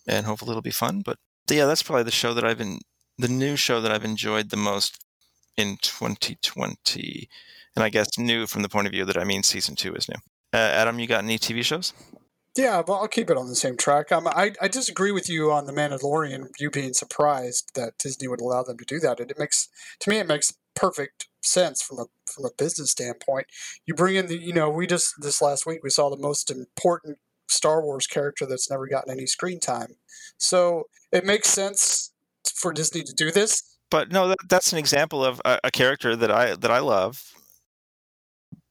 and 0.08 0.26
hopefully 0.26 0.52
it'll 0.52 0.62
be 0.62 0.72
fun. 0.72 1.02
But 1.06 1.17
yeah, 1.50 1.65
that's 1.65 1.84
probably 1.84 2.04
the 2.04 2.12
show 2.12 2.34
that 2.34 2.46
I've 2.46 2.58
been, 2.58 2.80
the 3.17 3.28
new 3.28 3.56
show 3.56 3.82
that 3.82 3.91
I've 3.91 4.06
enjoyed 4.06 4.50
the 4.50 4.58
most 4.58 5.04
in 5.58 5.78
2020, 5.82 7.30
and 7.76 7.84
I 7.84 7.89
guess 7.89 8.17
new 8.17 8.48
from 8.48 8.62
the 8.62 8.70
point 8.70 8.88
of 8.88 8.94
view 8.94 9.06
that 9.06 9.17
I 9.17 9.24
mean 9.24 9.44
season 9.44 9.76
two 9.76 9.94
is 9.94 10.10
new. 10.10 10.20
Uh, 10.54 10.58
Adam, 10.58 11.00
you 11.00 11.08
got 11.08 11.24
any 11.24 11.38
TV 11.38 11.63
shows? 11.63 11.94
Yeah, 12.58 12.82
well, 12.86 12.98
I'll 12.98 13.08
keep 13.08 13.30
it 13.30 13.38
on 13.38 13.48
the 13.48 13.56
same 13.56 13.78
track. 13.78 14.12
Um, 14.12 14.28
I, 14.28 14.52
I 14.62 14.67
disagree 14.67 15.13
with 15.13 15.30
you 15.30 15.52
on 15.52 15.65
the 15.65 15.72
Mandalorian. 15.72 16.48
You 16.60 16.70
being 16.70 16.94
surprised 16.94 17.72
that 17.76 17.98
Disney 17.98 18.28
would 18.28 18.41
allow 18.41 18.63
them 18.63 18.78
to 18.78 18.86
do 18.86 19.00
that. 19.00 19.22
It, 19.22 19.32
it 19.32 19.39
makes 19.39 19.70
to 20.02 20.10
me 20.10 20.17
it 20.17 20.28
makes 20.28 20.54
perfect 20.76 21.28
sense 21.42 21.82
from 21.82 22.00
a 22.00 22.06
from 22.26 22.46
a 22.46 22.52
business 22.58 22.92
standpoint. 22.92 23.48
You 23.86 23.94
bring 23.94 24.16
in 24.16 24.28
the 24.28 24.38
you 24.38 24.54
know 24.54 24.70
we 24.70 24.88
just 24.88 25.16
this 25.20 25.42
last 25.42 25.66
week 25.66 25.80
we 25.84 25.90
saw 25.90 26.10
the 26.10 26.18
most 26.18 26.50
important 26.52 27.18
Star 27.50 27.84
Wars 27.84 28.08
character 28.08 28.46
that's 28.46 28.70
never 28.70 28.88
gotten 28.88 29.12
any 29.12 29.26
screen 29.26 29.60
time, 29.60 29.96
so 30.38 30.86
it 31.12 31.26
makes 31.26 31.50
sense 31.50 32.14
for 32.54 32.72
Disney 32.72 33.04
to 33.04 33.14
do 33.14 33.32
this. 33.32 33.78
But 33.90 34.12
no, 34.12 34.30
that, 34.30 34.38
that's 34.50 34.72
an 34.72 34.80
example 34.80 35.24
of 35.24 35.42
a, 35.44 35.60
a 35.66 35.72
character 35.72 36.16
that 36.16 36.32
I 36.32 36.56
that 36.56 36.72
I 36.72 36.80
love 36.80 37.34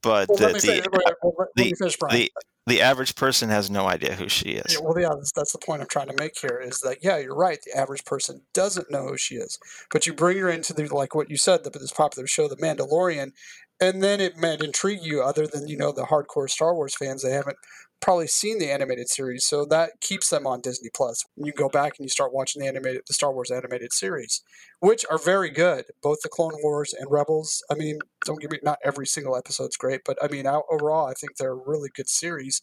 but 0.01 0.29
well, 0.29 0.37
the, 0.37 0.47
the, 0.59 1.15
well, 1.23 1.47
the, 1.55 1.73
the, 2.09 2.31
the 2.67 2.81
average 2.81 3.15
person 3.15 3.49
has 3.49 3.69
no 3.69 3.87
idea 3.87 4.15
who 4.15 4.29
she 4.29 4.51
is. 4.51 4.73
Yeah, 4.73 4.79
well, 4.83 4.99
yeah, 4.99 5.09
that's, 5.09 5.31
that's, 5.31 5.51
the 5.51 5.57
point 5.57 5.81
I'm 5.81 5.87
trying 5.87 6.09
to 6.09 6.15
make 6.17 6.37
here 6.39 6.61
is 6.63 6.79
that, 6.81 6.99
yeah, 7.01 7.17
you're 7.17 7.35
right. 7.35 7.59
The 7.65 7.77
average 7.77 8.05
person 8.05 8.41
doesn't 8.53 8.91
know 8.91 9.07
who 9.07 9.17
she 9.17 9.35
is. 9.35 9.57
But 9.91 10.05
you 10.05 10.13
bring 10.13 10.37
her 10.37 10.49
into 10.49 10.73
the, 10.73 10.87
like 10.93 11.15
what 11.15 11.29
you 11.29 11.37
said, 11.37 11.63
the, 11.63 11.69
this 11.71 11.91
popular 11.91 12.27
show, 12.27 12.47
The 12.47 12.57
Mandalorian, 12.57 13.31
and 13.79 14.03
then 14.03 14.21
it 14.21 14.37
might 14.37 14.61
intrigue 14.61 14.99
you 15.01 15.23
other 15.23 15.47
than, 15.47 15.67
you 15.67 15.75
know, 15.75 15.91
the 15.91 16.03
hardcore 16.03 16.49
Star 16.49 16.75
Wars 16.75 16.95
fans. 16.95 17.23
They 17.23 17.31
haven't 17.31 17.57
probably 18.01 18.27
seen 18.27 18.59
the 18.59 18.71
animated 18.71 19.09
series, 19.09 19.45
so 19.45 19.65
that 19.65 19.91
keeps 20.01 20.29
them 20.29 20.47
on 20.47 20.61
Disney 20.61 20.89
Plus. 20.93 21.23
You 21.35 21.51
go 21.53 21.69
back 21.69 21.93
and 21.97 22.05
you 22.05 22.09
start 22.09 22.33
watching 22.33 22.61
the 22.61 22.67
animated, 22.67 23.01
the 23.07 23.13
Star 23.13 23.31
Wars 23.31 23.51
animated 23.51 23.93
series, 23.93 24.41
which 24.79 25.05
are 25.09 25.17
very 25.17 25.49
good. 25.49 25.85
Both 26.01 26.19
the 26.21 26.29
Clone 26.29 26.55
Wars 26.63 26.93
and 26.97 27.09
Rebels. 27.11 27.63
I 27.69 27.75
mean, 27.75 27.99
don't 28.25 28.41
give 28.41 28.51
me 28.51 28.59
not 28.63 28.79
every 28.83 29.05
single 29.05 29.37
episode's 29.37 29.77
great, 29.77 30.01
but 30.05 30.17
I 30.21 30.27
mean 30.27 30.47
overall, 30.47 31.07
I 31.07 31.13
think 31.13 31.37
they're 31.37 31.53
a 31.53 31.55
really 31.65 31.89
good 31.95 32.09
series, 32.09 32.61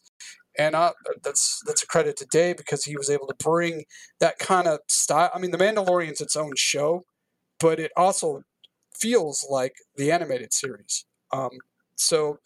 and 0.57 0.75
uh, 0.75 0.93
that's 1.23 1.59
that's 1.65 1.83
a 1.83 1.87
credit 1.87 2.17
to 2.17 2.25
Dave 2.25 2.57
because 2.57 2.83
he 2.83 2.97
was 2.97 3.09
able 3.09 3.27
to 3.27 3.35
bring 3.39 3.85
that 4.19 4.39
kind 4.39 4.67
of 4.67 4.79
style. 4.87 5.31
I 5.33 5.39
mean, 5.39 5.51
The 5.51 5.57
Mandalorian's 5.57 6.21
its 6.21 6.35
own 6.35 6.53
show, 6.57 7.05
but 7.59 7.79
it 7.79 7.91
also 7.95 8.41
feels 8.99 9.45
like 9.49 9.73
the 9.95 10.11
animated 10.11 10.53
series. 10.53 11.05
Um, 11.31 11.51
so 11.95 12.39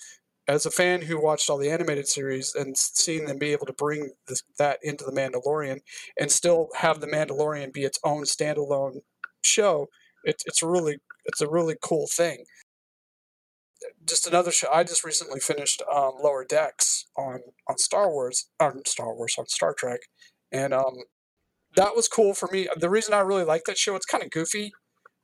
as 0.48 0.66
a 0.66 0.72
fan 0.72 1.04
who 1.04 1.22
watched 1.22 1.50
all 1.50 1.58
the 1.58 1.72
animated 1.72 2.08
series 2.08 2.54
and 2.54 2.78
seeing 2.78 3.26
them 3.26 3.38
be 3.38 3.52
able 3.54 3.66
to 3.66 3.74
bring 3.74 4.12
this, 4.28 4.44
that 4.58 4.80
into 4.84 5.06
the 5.06 5.12
Mandalorian 5.12 5.80
and 6.20 6.32
still 6.32 6.70
have 6.78 7.00
the 7.00 7.08
Mandalorian 7.08 7.72
be 7.74 7.84
its 7.84 8.00
own 8.04 8.24
standalone 8.24 9.02
show 9.44 9.88
It's 10.24 10.44
it's 10.46 10.64
really 10.64 10.98
it's 11.26 11.42
a 11.42 11.50
really 11.50 11.76
cool 11.82 12.08
thing. 12.08 12.46
Just 14.06 14.28
another 14.28 14.52
show. 14.52 14.70
I 14.72 14.84
just 14.84 15.04
recently 15.04 15.40
finished 15.40 15.82
um, 15.94 16.14
Lower 16.22 16.46
Decks 16.46 17.06
on 17.18 17.40
on 17.68 17.78
Star 17.78 18.10
Wars, 18.10 18.50
on 18.60 18.86
Star 18.86 19.14
Wars, 19.14 19.36
on 19.38 19.48
Star 19.48 19.74
Trek, 19.78 20.00
and 20.52 20.74
um, 20.74 21.04
that 21.76 21.96
was 21.96 22.08
cool 22.08 22.34
for 22.34 22.48
me. 22.52 22.68
The 22.78 22.90
reason 22.90 23.14
I 23.14 23.20
really 23.20 23.44
like 23.44 23.64
that 23.66 23.78
show, 23.78 23.96
it's 23.96 24.06
kind 24.06 24.24
of 24.24 24.30
goofy, 24.32 24.72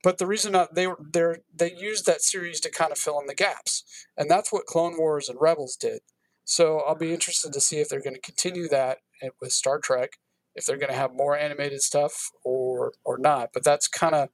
but 0.02 0.18
the 0.18 0.26
reason 0.26 0.56
I, 0.56 0.66
they 0.72 0.86
they 1.12 1.34
they 1.54 1.74
used 1.74 2.06
that 2.06 2.22
series 2.22 2.60
to 2.60 2.70
kind 2.70 2.92
of 2.92 2.98
fill 2.98 3.20
in 3.20 3.26
the 3.26 3.34
gaps, 3.34 3.84
and 4.16 4.30
that's 4.30 4.52
what 4.52 4.66
Clone 4.66 4.96
Wars 4.96 5.28
and 5.28 5.40
Rebels 5.40 5.76
did. 5.76 6.00
So 6.44 6.80
I'll 6.80 6.94
be 6.96 7.12
interested 7.12 7.52
to 7.52 7.60
see 7.60 7.78
if 7.78 7.88
they're 7.88 8.02
going 8.02 8.14
to 8.14 8.20
continue 8.20 8.68
that 8.68 8.98
eh, 9.22 9.28
with 9.40 9.52
Star 9.52 9.78
Trek, 9.78 10.18
if 10.54 10.64
they're 10.64 10.78
going 10.78 10.90
to 10.90 10.96
have 10.96 11.14
more 11.14 11.36
animated 11.36 11.82
stuff 11.82 12.30
or 12.44 12.92
or 13.04 13.18
not. 13.18 13.50
But 13.52 13.64
that's 13.64 13.88
kind 13.88 14.14
of 14.14 14.30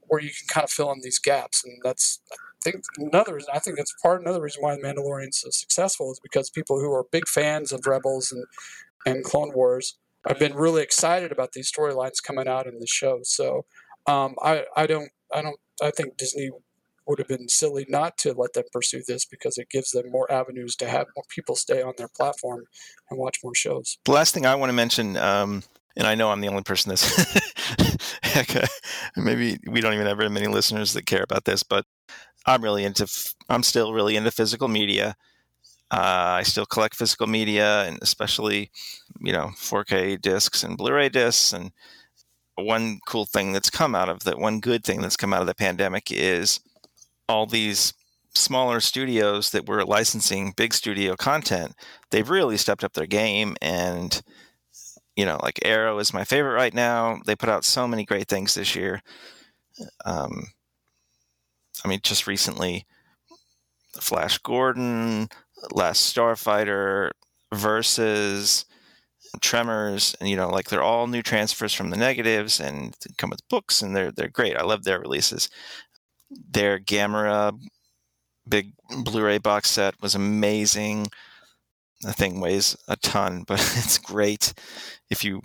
where 0.00 0.20
you 0.20 0.30
can 0.30 0.48
kind 0.48 0.64
of 0.64 0.70
fill 0.70 0.90
in 0.92 1.00
these 1.02 1.18
gaps, 1.18 1.62
and 1.64 1.78
that's 1.84 2.20
I 2.30 2.70
think 2.70 2.84
another 2.98 3.34
reason. 3.34 3.50
I 3.54 3.58
think 3.58 3.76
that's 3.76 3.94
part 4.02 4.22
another 4.22 4.40
reason 4.40 4.62
why 4.62 4.74
the 4.74 4.82
Mandalorian's 4.82 5.40
so 5.40 5.50
successful 5.50 6.10
is 6.12 6.20
because 6.20 6.50
people 6.50 6.80
who 6.80 6.92
are 6.92 7.04
big 7.10 7.28
fans 7.28 7.72
of 7.72 7.86
Rebels 7.86 8.32
and 8.32 8.44
and 9.06 9.24
Clone 9.24 9.52
Wars 9.54 9.98
have 10.26 10.38
been 10.38 10.54
really 10.54 10.82
excited 10.82 11.32
about 11.32 11.52
these 11.52 11.70
storylines 11.70 12.22
coming 12.22 12.46
out 12.46 12.66
in 12.66 12.78
the 12.78 12.86
show. 12.86 13.20
So 13.22 13.64
um, 14.06 14.34
I 14.42 14.64
I 14.76 14.86
don't 14.86 15.10
I 15.32 15.42
don't 15.42 15.58
I 15.82 15.90
think 15.90 16.16
Disney 16.16 16.50
would 17.06 17.18
have 17.18 17.28
been 17.28 17.48
silly 17.48 17.86
not 17.88 18.16
to 18.18 18.32
let 18.32 18.52
them 18.52 18.64
pursue 18.72 19.02
this 19.06 19.24
because 19.24 19.58
it 19.58 19.68
gives 19.68 19.90
them 19.90 20.10
more 20.10 20.30
avenues 20.30 20.76
to 20.76 20.88
have 20.88 21.06
more 21.16 21.24
people 21.28 21.56
stay 21.56 21.82
on 21.82 21.94
their 21.96 22.08
platform 22.08 22.64
and 23.10 23.18
watch 23.18 23.38
more 23.42 23.54
shows. 23.54 23.98
The 24.04 24.12
last 24.12 24.32
thing 24.32 24.46
I 24.46 24.54
want 24.54 24.70
to 24.70 24.74
mention, 24.74 25.16
um, 25.16 25.64
and 25.96 26.06
I 26.06 26.14
know 26.14 26.30
I'm 26.30 26.40
the 26.40 26.48
only 26.48 26.62
person 26.62 26.90
that's 26.90 27.04
maybe 29.16 29.58
we 29.66 29.80
don't 29.80 29.94
even 29.94 30.06
have 30.06 30.18
very 30.18 30.30
many 30.30 30.46
listeners 30.46 30.92
that 30.92 31.06
care 31.06 31.22
about 31.22 31.44
this, 31.44 31.62
but 31.62 31.84
I'm 32.46 32.62
really 32.62 32.84
into. 32.84 33.06
I'm 33.48 33.62
still 33.62 33.92
really 33.92 34.16
into 34.16 34.30
physical 34.30 34.68
media. 34.68 35.16
Uh, 35.90 36.38
I 36.38 36.42
still 36.44 36.66
collect 36.66 36.94
physical 36.94 37.26
media, 37.26 37.82
and 37.82 37.98
especially, 38.00 38.70
you 39.20 39.32
know, 39.32 39.50
4K 39.56 40.20
discs 40.20 40.62
and 40.62 40.76
Blu-ray 40.76 41.08
discs. 41.08 41.52
And 41.52 41.72
one 42.56 43.00
cool 43.06 43.24
thing 43.24 43.52
that's 43.52 43.70
come 43.70 43.94
out 43.94 44.08
of 44.08 44.24
that, 44.24 44.38
one 44.38 44.60
good 44.60 44.84
thing 44.84 45.00
that's 45.00 45.16
come 45.16 45.32
out 45.32 45.40
of 45.40 45.46
the 45.46 45.54
pandemic 45.54 46.10
is 46.10 46.60
all 47.28 47.46
these 47.46 47.94
smaller 48.34 48.80
studios 48.80 49.50
that 49.50 49.66
were 49.66 49.84
licensing 49.84 50.52
big 50.56 50.72
studio 50.74 51.16
content. 51.16 51.74
They've 52.10 52.28
really 52.28 52.56
stepped 52.56 52.84
up 52.84 52.92
their 52.92 53.06
game, 53.06 53.56
and 53.60 54.20
you 55.16 55.24
know, 55.24 55.38
like 55.42 55.60
Arrow 55.64 55.98
is 55.98 56.14
my 56.14 56.24
favorite 56.24 56.54
right 56.54 56.74
now. 56.74 57.20
They 57.26 57.36
put 57.36 57.48
out 57.48 57.64
so 57.64 57.86
many 57.88 58.04
great 58.04 58.28
things 58.28 58.54
this 58.54 58.74
year. 58.74 59.02
Um, 60.04 60.46
I 61.84 61.88
mean, 61.88 62.00
just 62.02 62.26
recently, 62.26 62.86
Flash 64.00 64.38
Gordon, 64.38 65.28
Last 65.72 66.14
Starfighter, 66.14 67.10
Versus, 67.52 68.64
Tremors, 69.40 70.14
and 70.20 70.28
you 70.28 70.36
know, 70.36 70.48
like 70.48 70.68
they're 70.68 70.82
all 70.82 71.06
new 71.06 71.22
transfers 71.22 71.72
from 71.72 71.90
the 71.90 71.96
negatives 71.96 72.60
and 72.60 72.96
come 73.16 73.30
with 73.30 73.48
books, 73.48 73.82
and 73.82 73.94
they're 73.94 74.12
they're 74.12 74.28
great. 74.28 74.56
I 74.56 74.62
love 74.62 74.84
their 74.84 75.00
releases. 75.00 75.48
Their 76.30 76.78
Gamera 76.78 77.52
big 78.48 78.72
Blu-ray 79.04 79.38
box 79.38 79.70
set 79.70 79.94
was 80.02 80.14
amazing. 80.14 81.06
The 82.02 82.12
thing 82.12 82.40
weighs 82.40 82.76
a 82.88 82.96
ton, 82.96 83.44
but 83.48 83.60
it's 83.60 83.98
great. 83.98 84.52
If 85.10 85.24
you 85.24 85.40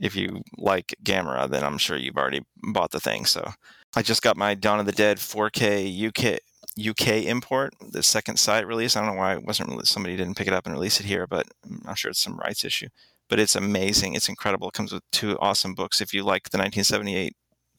if 0.00 0.16
you 0.16 0.42
like 0.58 0.94
Gamera, 1.04 1.48
then 1.48 1.62
I'm 1.62 1.78
sure 1.78 1.96
you've 1.96 2.16
already 2.16 2.42
bought 2.72 2.90
the 2.90 3.00
thing. 3.00 3.26
So 3.26 3.52
I 3.94 4.02
just 4.02 4.22
got 4.22 4.36
my 4.36 4.54
Dawn 4.54 4.80
of 4.80 4.86
the 4.86 4.92
Dead 4.92 5.18
4K 5.18 6.08
UK 6.08 6.40
UK 6.78 7.24
import, 7.24 7.74
the 7.80 8.02
Second 8.02 8.38
Sight 8.38 8.66
release. 8.66 8.96
I 8.96 9.00
don't 9.04 9.14
know 9.14 9.20
why 9.20 9.34
it 9.34 9.44
wasn't 9.44 9.70
really, 9.70 9.84
somebody 9.84 10.16
didn't 10.16 10.36
pick 10.36 10.48
it 10.48 10.52
up 10.52 10.66
and 10.66 10.74
release 10.74 11.00
it 11.00 11.06
here, 11.06 11.26
but 11.26 11.46
I'm 11.64 11.82
not 11.84 11.98
sure 11.98 12.10
it's 12.10 12.20
some 12.20 12.36
rights 12.36 12.64
issue. 12.64 12.88
But 13.28 13.40
it's 13.40 13.56
amazing. 13.56 14.14
It's 14.14 14.28
incredible. 14.28 14.68
It 14.68 14.74
comes 14.74 14.92
with 14.92 15.02
two 15.10 15.38
awesome 15.38 15.74
books. 15.74 16.00
If 16.00 16.12
you 16.12 16.22
like 16.24 16.50
the 16.50 16.58
1978 16.58 17.34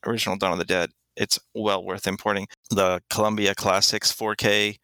original 0.05 0.37
Dawn 0.37 0.53
of 0.53 0.59
the 0.59 0.65
Dead, 0.65 0.91
it's 1.15 1.39
well 1.53 1.83
worth 1.83 2.07
importing. 2.07 2.47
The 2.69 3.01
Columbia 3.09 3.53
Classics 3.55 4.11
4K 4.11 4.79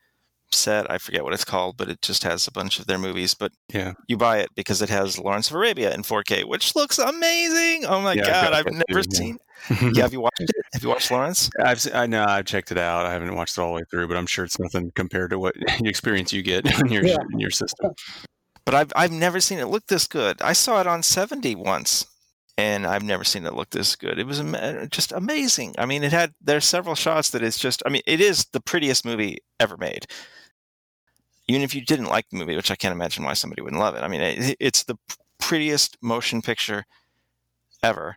set, 0.51 0.89
I 0.91 0.97
forget 0.97 1.23
what 1.23 1.33
it's 1.33 1.45
called, 1.45 1.77
but 1.77 1.89
it 1.89 2.01
just 2.01 2.23
has 2.23 2.47
a 2.47 2.51
bunch 2.51 2.79
of 2.79 2.85
their 2.85 2.99
movies. 2.99 3.33
But 3.33 3.53
yeah, 3.73 3.93
you 4.07 4.17
buy 4.17 4.39
it 4.39 4.49
because 4.55 4.81
it 4.81 4.89
has 4.89 5.17
Lawrence 5.17 5.49
of 5.49 5.55
Arabia 5.55 5.93
in 5.93 6.03
4K, 6.03 6.45
which 6.45 6.75
looks 6.75 6.99
amazing. 6.99 7.85
Oh 7.85 8.01
my 8.01 8.13
yeah, 8.13 8.25
god, 8.25 8.53
I've 8.53 8.65
never 8.65 9.03
too, 9.03 9.15
seen. 9.15 9.37
Yeah. 9.39 9.50
Yeah. 9.69 10.03
have 10.03 10.13
you 10.13 10.21
watched 10.21 10.39
it? 10.41 10.51
Have 10.73 10.83
you 10.83 10.89
watched 10.89 11.11
Lawrence? 11.11 11.49
I've 11.63 11.85
I 11.93 12.07
know 12.07 12.25
I've 12.27 12.45
checked 12.45 12.71
it 12.71 12.77
out. 12.77 13.05
I 13.05 13.13
haven't 13.13 13.35
watched 13.35 13.57
it 13.57 13.61
all 13.61 13.69
the 13.69 13.75
way 13.75 13.83
through, 13.89 14.07
but 14.07 14.17
I'm 14.17 14.27
sure 14.27 14.45
it's 14.45 14.59
nothing 14.59 14.91
compared 14.95 15.31
to 15.31 15.39
what 15.39 15.55
experience 15.83 16.33
you 16.33 16.41
get 16.41 16.65
in 16.79 16.91
your 16.91 17.05
yeah. 17.05 17.17
in 17.31 17.39
your 17.39 17.51
system. 17.51 17.91
But 18.65 18.75
I've 18.75 18.91
I've 18.95 19.11
never 19.11 19.39
seen 19.39 19.59
it 19.59 19.67
look 19.67 19.87
this 19.87 20.07
good. 20.07 20.41
I 20.41 20.53
saw 20.53 20.79
it 20.81 20.87
on 20.87 21.03
70 21.03 21.55
once 21.55 22.05
and 22.57 22.85
I've 22.85 23.03
never 23.03 23.23
seen 23.23 23.45
it 23.45 23.55
look 23.55 23.69
this 23.71 23.95
good. 23.95 24.19
It 24.19 24.27
was 24.27 24.39
uh, 24.39 24.85
just 24.91 25.11
amazing. 25.11 25.75
I 25.77 25.85
mean, 25.85 26.03
it 26.03 26.11
had 26.11 26.33
there's 26.41 26.65
several 26.65 26.95
shots 26.95 27.29
that 27.31 27.41
is 27.41 27.57
just. 27.57 27.81
I 27.85 27.89
mean, 27.89 28.03
it 28.05 28.21
is 28.21 28.45
the 28.53 28.61
prettiest 28.61 29.05
movie 29.05 29.39
ever 29.59 29.77
made. 29.77 30.05
Even 31.47 31.63
if 31.63 31.73
you 31.73 31.81
didn't 31.81 32.05
like 32.05 32.29
the 32.29 32.37
movie, 32.37 32.55
which 32.55 32.71
I 32.71 32.75
can't 32.75 32.93
imagine 32.93 33.23
why 33.23 33.33
somebody 33.33 33.61
wouldn't 33.61 33.81
love 33.81 33.95
it. 33.95 34.03
I 34.03 34.07
mean, 34.07 34.21
it, 34.21 34.57
it's 34.59 34.83
the 34.83 34.95
prettiest 35.39 35.97
motion 36.01 36.41
picture 36.41 36.85
ever. 37.83 38.15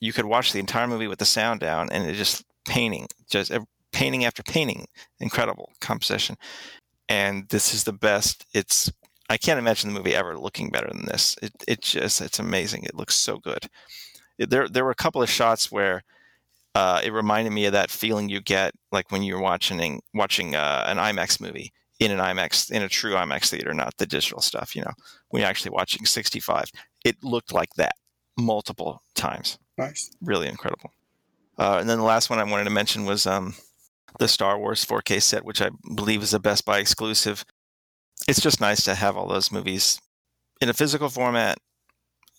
You 0.00 0.12
could 0.12 0.26
watch 0.26 0.52
the 0.52 0.60
entire 0.60 0.86
movie 0.86 1.06
with 1.06 1.18
the 1.18 1.24
sound 1.24 1.60
down, 1.60 1.88
and 1.90 2.08
it 2.08 2.14
just 2.14 2.44
painting, 2.66 3.06
just 3.30 3.52
painting 3.92 4.24
after 4.24 4.42
painting, 4.42 4.86
incredible 5.20 5.72
composition. 5.80 6.36
And 7.08 7.48
this 7.48 7.72
is 7.72 7.84
the 7.84 7.92
best. 7.92 8.44
It's 8.52 8.92
I 9.28 9.36
can't 9.36 9.58
imagine 9.58 9.92
the 9.92 9.98
movie 9.98 10.14
ever 10.14 10.38
looking 10.38 10.70
better 10.70 10.88
than 10.88 11.06
this. 11.06 11.36
It 11.42 11.52
it 11.66 11.82
just 11.82 12.20
it's 12.20 12.38
amazing. 12.38 12.84
It 12.84 12.94
looks 12.94 13.14
so 13.14 13.38
good. 13.38 13.66
There 14.38 14.68
there 14.68 14.84
were 14.84 14.90
a 14.90 14.96
couple 14.96 15.22
of 15.22 15.30
shots 15.30 15.72
where 15.72 16.02
uh, 16.74 17.00
it 17.02 17.12
reminded 17.12 17.52
me 17.52 17.64
of 17.64 17.72
that 17.72 17.90
feeling 17.90 18.28
you 18.28 18.40
get 18.40 18.74
like 18.92 19.10
when 19.10 19.22
you're 19.22 19.40
watching 19.40 20.00
watching 20.12 20.54
uh, 20.54 20.84
an 20.86 20.98
IMAX 20.98 21.40
movie 21.40 21.72
in 21.98 22.10
an 22.10 22.18
IMAX 22.18 22.70
in 22.70 22.82
a 22.82 22.88
true 22.88 23.14
IMAX 23.14 23.48
theater, 23.48 23.72
not 23.72 23.96
the 23.96 24.06
digital 24.06 24.40
stuff. 24.40 24.76
You 24.76 24.82
know, 24.82 24.92
when 25.30 25.40
you're 25.40 25.48
actually 25.48 25.70
watching 25.70 26.04
65, 26.04 26.70
it 27.04 27.16
looked 27.22 27.52
like 27.52 27.70
that 27.76 27.94
multiple 28.36 29.00
times. 29.14 29.58
Nice, 29.78 30.10
really 30.22 30.48
incredible. 30.48 30.92
Uh, 31.58 31.78
and 31.80 31.88
then 31.88 31.98
the 31.98 32.04
last 32.04 32.30
one 32.30 32.38
I 32.38 32.44
wanted 32.44 32.64
to 32.64 32.70
mention 32.70 33.04
was 33.04 33.26
um, 33.26 33.54
the 34.18 34.28
Star 34.28 34.58
Wars 34.58 34.84
4K 34.84 35.22
set, 35.22 35.44
which 35.44 35.60
I 35.60 35.70
believe 35.94 36.22
is 36.22 36.34
a 36.34 36.38
Best 36.38 36.64
Buy 36.64 36.78
exclusive 36.78 37.44
it's 38.28 38.40
just 38.40 38.60
nice 38.60 38.82
to 38.84 38.94
have 38.94 39.16
all 39.16 39.28
those 39.28 39.52
movies 39.52 40.00
in 40.60 40.68
a 40.68 40.74
physical 40.74 41.08
format 41.08 41.58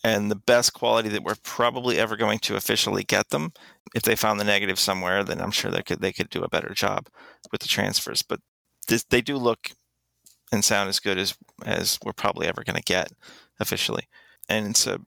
and 0.04 0.30
the 0.30 0.36
best 0.36 0.74
quality 0.74 1.10
that 1.10 1.24
we're 1.24 1.36
probably 1.44 2.00
ever 2.00 2.16
going 2.16 2.40
to 2.40 2.56
officially 2.56 3.04
get 3.04 3.30
them. 3.30 3.52
If 3.96 4.04
they 4.04 4.16
found 4.16 4.40
the 4.40 4.46
negative 4.46 4.80
somewhere, 4.80 5.24
then 5.24 5.42
I'm 5.42 5.52
sure 5.52 5.72
they 5.72 5.84
could 5.84 6.02
they 6.02 6.14
could 6.14 6.30
do 6.30 6.44
a 6.44 6.50
better 6.50 6.74
job 6.74 7.08
with 7.52 7.62
the 7.62 7.68
transfers. 7.68 8.22
But 8.22 8.40
this, 8.88 9.04
they 9.04 9.22
do 9.22 9.38
look 9.38 9.72
and 10.52 10.64
sound 10.64 10.90
as 10.90 11.00
good 11.00 11.18
as 11.18 11.36
as 11.66 12.00
we're 12.04 12.14
probably 12.14 12.48
ever 12.48 12.64
going 12.64 12.78
to 12.78 12.84
get 12.84 13.12
officially, 13.60 14.08
and 14.50 14.68
it's 14.68 14.88
a 14.88 15.00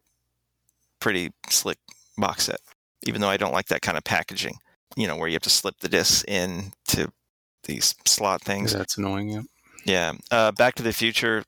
pretty 1.01 1.31
slick 1.49 1.79
box 2.20 2.44
set. 2.44 2.61
Even 3.06 3.20
though 3.20 3.28
I 3.28 3.37
don't 3.37 3.52
like 3.52 3.66
that 3.66 3.83
kind 3.83 3.96
of 3.96 4.04
packaging, 4.04 4.56
you 4.96 5.06
know, 5.06 5.16
where 5.16 5.28
you 5.28 5.35
have 5.35 5.42
to 5.42 5.50
slip 5.50 5.76
the 5.80 5.88
discs 5.88 6.24
in 6.28 6.72
to 6.88 7.11
these 7.64 7.94
slot 8.06 8.42
things. 8.42 8.72
That's 8.72 8.98
annoying. 8.98 9.30
Yeah. 9.30 9.42
Yeah, 9.87 10.12
uh, 10.30 10.52
Back 10.52 10.74
to 10.74 10.83
the 10.83 10.92
Future. 10.92 11.42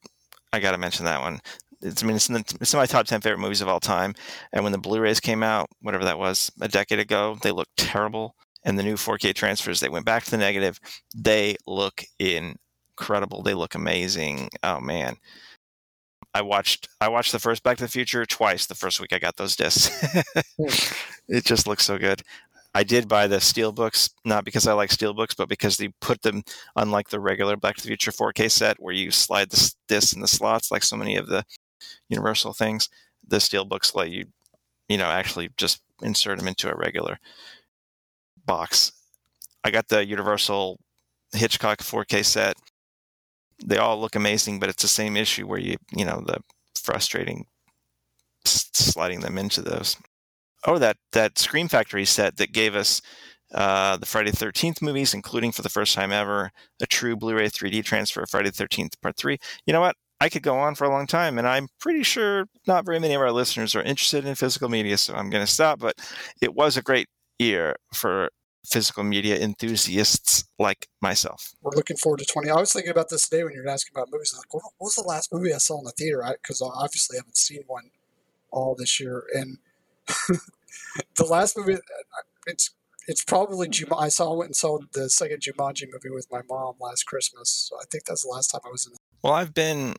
I 0.53 0.61
got 0.61 0.73
to 0.73 0.79
mention 0.79 1.05
that 1.05 1.21
one. 1.21 1.41
It's, 1.83 2.03
I 2.03 2.07
mean, 2.07 2.17
it's 2.17 2.29
in, 2.29 2.35
the, 2.35 2.57
it's 2.61 2.73
in 2.73 2.79
my 2.79 2.87
top 2.87 3.07
ten 3.07 3.21
favorite 3.21 3.41
movies 3.41 3.61
of 3.61 3.69
all 3.69 3.81
time. 3.81 4.15
And 4.53 4.63
when 4.63 4.73
the 4.73 4.79
Blu-rays 4.79 5.21
came 5.21 5.43
out, 5.43 5.69
whatever 5.81 6.05
that 6.05 6.19
was, 6.19 6.51
a 6.61 6.69
decade 6.69 6.99
ago, 6.99 7.37
they 7.43 7.51
looked 7.51 7.77
terrible. 7.77 8.35
And 8.65 8.79
the 8.79 8.83
new 8.83 8.95
4K 8.95 9.35
transfers, 9.35 9.81
they 9.81 9.89
went 9.89 10.07
back 10.07 10.25
to 10.25 10.31
the 10.31 10.39
negative. 10.39 10.79
They 11.15 11.57
look 11.67 12.05
incredible. 12.19 13.43
They 13.43 13.55
look 13.55 13.75
amazing. 13.75 14.51
Oh 14.63 14.81
man, 14.81 15.17
I 16.35 16.43
watched 16.43 16.89
I 17.01 17.09
watched 17.09 17.33
the 17.33 17.39
first 17.39 17.63
Back 17.63 17.77
to 17.79 17.85
the 17.85 17.89
Future 17.89 18.25
twice. 18.25 18.67
The 18.67 18.75
first 18.75 19.01
week 19.01 19.13
I 19.13 19.19
got 19.19 19.37
those 19.37 19.57
discs. 19.57 19.89
Hmm. 20.57 20.67
it 21.29 21.45
just 21.45 21.67
looks 21.67 21.85
so 21.85 21.99
good. 21.99 22.23
I 22.75 22.85
did 22.85 23.07
buy 23.07 23.27
the 23.27 23.41
steel 23.41 23.71
books, 23.71 24.11
not 24.25 24.45
because 24.47 24.67
I 24.67 24.73
like 24.73 24.91
steel 24.91 25.13
books, 25.13 25.35
but 25.35 25.49
because 25.49 25.77
they 25.77 25.89
put 26.01 26.23
them 26.23 26.43
unlike 26.75 27.11
the 27.11 27.21
regular 27.21 27.57
Back 27.57 27.77
to 27.77 27.83
the 27.83 27.89
Future 27.89 28.13
4K 28.13 28.51
set 28.51 28.81
where 28.81 28.95
you 28.95 29.11
slide 29.11 29.51
the 29.51 29.75
discs 29.89 30.15
in 30.15 30.23
the 30.23 30.29
slots 30.29 30.71
like 30.71 30.83
so 30.83 30.97
many 30.97 31.17
of 31.17 31.27
the 31.27 31.45
Universal 32.09 32.55
things. 32.55 32.89
The 33.27 33.41
steel 33.41 33.65
books 33.65 33.95
let 33.95 34.11
you, 34.11 34.27
you 34.89 34.97
know, 34.97 35.07
actually 35.07 35.51
just 35.57 35.83
insert 36.01 36.39
them 36.39 36.49
into 36.49 36.71
a 36.71 36.77
regular 36.77 37.19
box. 38.47 38.93
I 39.65 39.71
got 39.71 39.89
the 39.89 40.05
Universal 40.07 40.81
Hitchcock 41.33 41.79
4K 41.79 42.25
set. 42.25 42.57
They 43.65 43.79
all 43.79 44.01
look 44.01 44.17
amazing, 44.17 44.61
but 44.61 44.69
it's 44.69 44.83
the 44.83 44.89
same 44.89 45.17
issue 45.17 45.47
where 45.47 45.61
you, 45.61 45.77
you 45.95 46.05
know, 46.05 46.23
the 46.27 46.41
frustrating 46.75 47.47
sliding 48.45 49.21
them 49.21 49.39
into 49.39 49.63
those 49.63 49.97
oh 50.67 50.79
that 50.79 50.97
that 51.13 51.39
Scream 51.39 51.69
Factory 51.69 52.05
set 52.05 52.37
that 52.37 52.53
gave 52.53 52.75
us 52.75 53.01
uh, 53.55 53.97
the 53.97 54.07
Friday 54.07 54.31
the 54.31 54.37
Thirteenth 54.37 54.81
movies, 54.81 55.15
including 55.15 55.53
for 55.53 55.63
the 55.63 55.69
first 55.69 55.95
time 55.95 56.13
ever 56.13 56.51
a 56.81 56.87
true 56.87 57.17
Blu-ray 57.17 57.49
3D 57.49 57.85
transfer 57.85 58.23
of 58.23 58.31
Friday 58.31 58.49
the 58.51 58.57
Thirteenth 58.57 59.01
Part 59.03 59.17
Three. 59.17 59.39
You 59.67 59.73
know 59.73 59.81
what? 59.81 59.97
I 60.21 60.29
could 60.29 60.43
go 60.43 60.57
on 60.57 60.77
for 60.77 60.85
a 60.85 60.91
long 60.91 61.07
time, 61.07 61.37
and 61.37 61.49
I'm 61.49 61.69
pretty 61.81 62.05
sure 62.05 62.47
not 62.67 62.87
very 62.87 63.01
many 63.01 63.15
of 63.15 63.21
our 63.21 63.33
listeners 63.33 63.75
are 63.75 63.83
interested 63.83 64.25
in 64.25 64.37
physical 64.37 64.69
media, 64.69 64.97
so 64.97 65.15
I'm 65.15 65.31
going 65.31 65.45
to 65.45 65.53
stop. 65.53 65.81
But 65.81 65.97
it 66.41 66.55
was 66.55 66.77
a 66.77 66.83
great 66.83 67.09
year 67.39 67.75
for 67.93 68.31
physical 68.65 69.03
media 69.03 69.39
enthusiasts 69.39 70.45
like 70.59 70.89
myself. 71.01 71.53
We're 71.63 71.75
looking 71.75 71.97
forward 71.97 72.21
to 72.21 72.25
20. 72.25 72.51
I 72.51 72.57
was 72.57 72.73
thinking 72.73 72.91
about 72.91 73.09
this 73.09 73.29
today 73.29 73.45
when 73.45 73.53
you 73.55 73.63
were 73.63 73.69
asking 73.69 73.93
about 73.97 74.09
movies. 74.11 74.35
Like, 74.37 74.53
what 74.53 74.63
was 74.81 74.95
the 74.95 75.03
last 75.03 75.33
movie 75.33 75.53
I 75.53 75.59
saw 75.59 75.79
in 75.79 75.85
the 75.85 75.93
theater? 75.93 76.25
Because 76.41 76.63
I, 76.63 76.67
I 76.67 76.85
obviously 76.85 77.17
haven't 77.17 77.37
seen 77.37 77.63
one 77.67 77.91
all 78.51 78.75
this 78.79 79.01
year. 79.01 79.25
And 79.35 79.59
the 81.17 81.25
last 81.25 81.57
movie, 81.57 81.75
uh, 81.75 81.79
it's 82.47 82.71
it's 83.09 83.25
probably 83.25 83.69
Jum- 83.69 83.95
I 83.99 84.09
saw 84.09 84.33
went 84.35 84.51
and 84.51 84.57
saw 84.57 84.79
the 84.93 85.11
second 85.11 85.41
Jumanji 85.41 85.87
movie 85.93 86.11
with 86.11 86.29
my 86.31 86.41
mom 86.49 86.75
last 86.81 87.05
Christmas. 87.05 87.51
So 87.51 87.77
I 87.77 87.85
think 87.91 88.05
that's 88.05 88.23
the 88.23 88.29
last 88.29 88.49
time 88.49 88.61
I 88.65 88.69
was 88.69 88.87
in. 88.87 88.93
Well, 89.23 89.33
I've 89.33 89.55
been. 89.55 89.95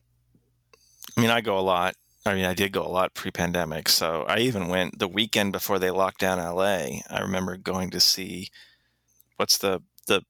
I 1.16 1.20
mean, 1.20 1.30
I 1.30 1.42
go 1.42 1.58
a 1.58 1.60
lot. 1.60 1.94
I 2.26 2.34
mean, 2.34 2.46
I 2.46 2.54
did 2.54 2.72
go 2.72 2.82
a 2.82 2.88
lot 2.88 3.14
pre-pandemic. 3.14 3.88
So 3.88 4.24
I 4.26 4.38
even 4.38 4.68
went 4.68 4.98
the 4.98 5.08
weekend 5.08 5.52
before 5.52 5.78
they 5.78 5.90
locked 5.90 6.20
down 6.20 6.38
LA. 6.38 7.00
I 7.10 7.20
remember 7.20 7.56
going 7.56 7.90
to 7.90 8.00
see 8.00 8.48
what's 9.36 9.58
the 9.58 9.82
the 10.06 10.22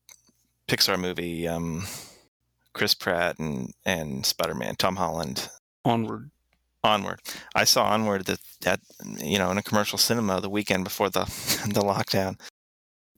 Pixar 0.69 0.99
movie, 0.99 1.47
um, 1.47 1.87
Chris 2.73 2.95
Pratt 2.95 3.39
and 3.39 3.73
and 3.85 4.27
Spider 4.27 4.55
Man, 4.55 4.75
Tom 4.77 4.97
Holland. 4.97 5.49
Onward. 5.85 6.31
Onward. 6.83 7.21
I 7.55 7.65
saw 7.65 7.85
Onward 7.85 8.27
that 8.27 8.41
that 8.63 8.81
you 9.19 9.39
know 9.39 9.51
in 9.51 9.59
a 9.59 9.63
commercial 9.63 9.99
cinema 9.99 10.41
the 10.41 10.51
weekend 10.51 10.85
before 10.85 11.11
the 11.11 11.25
the 11.73 11.81
lockdown. 11.81 12.41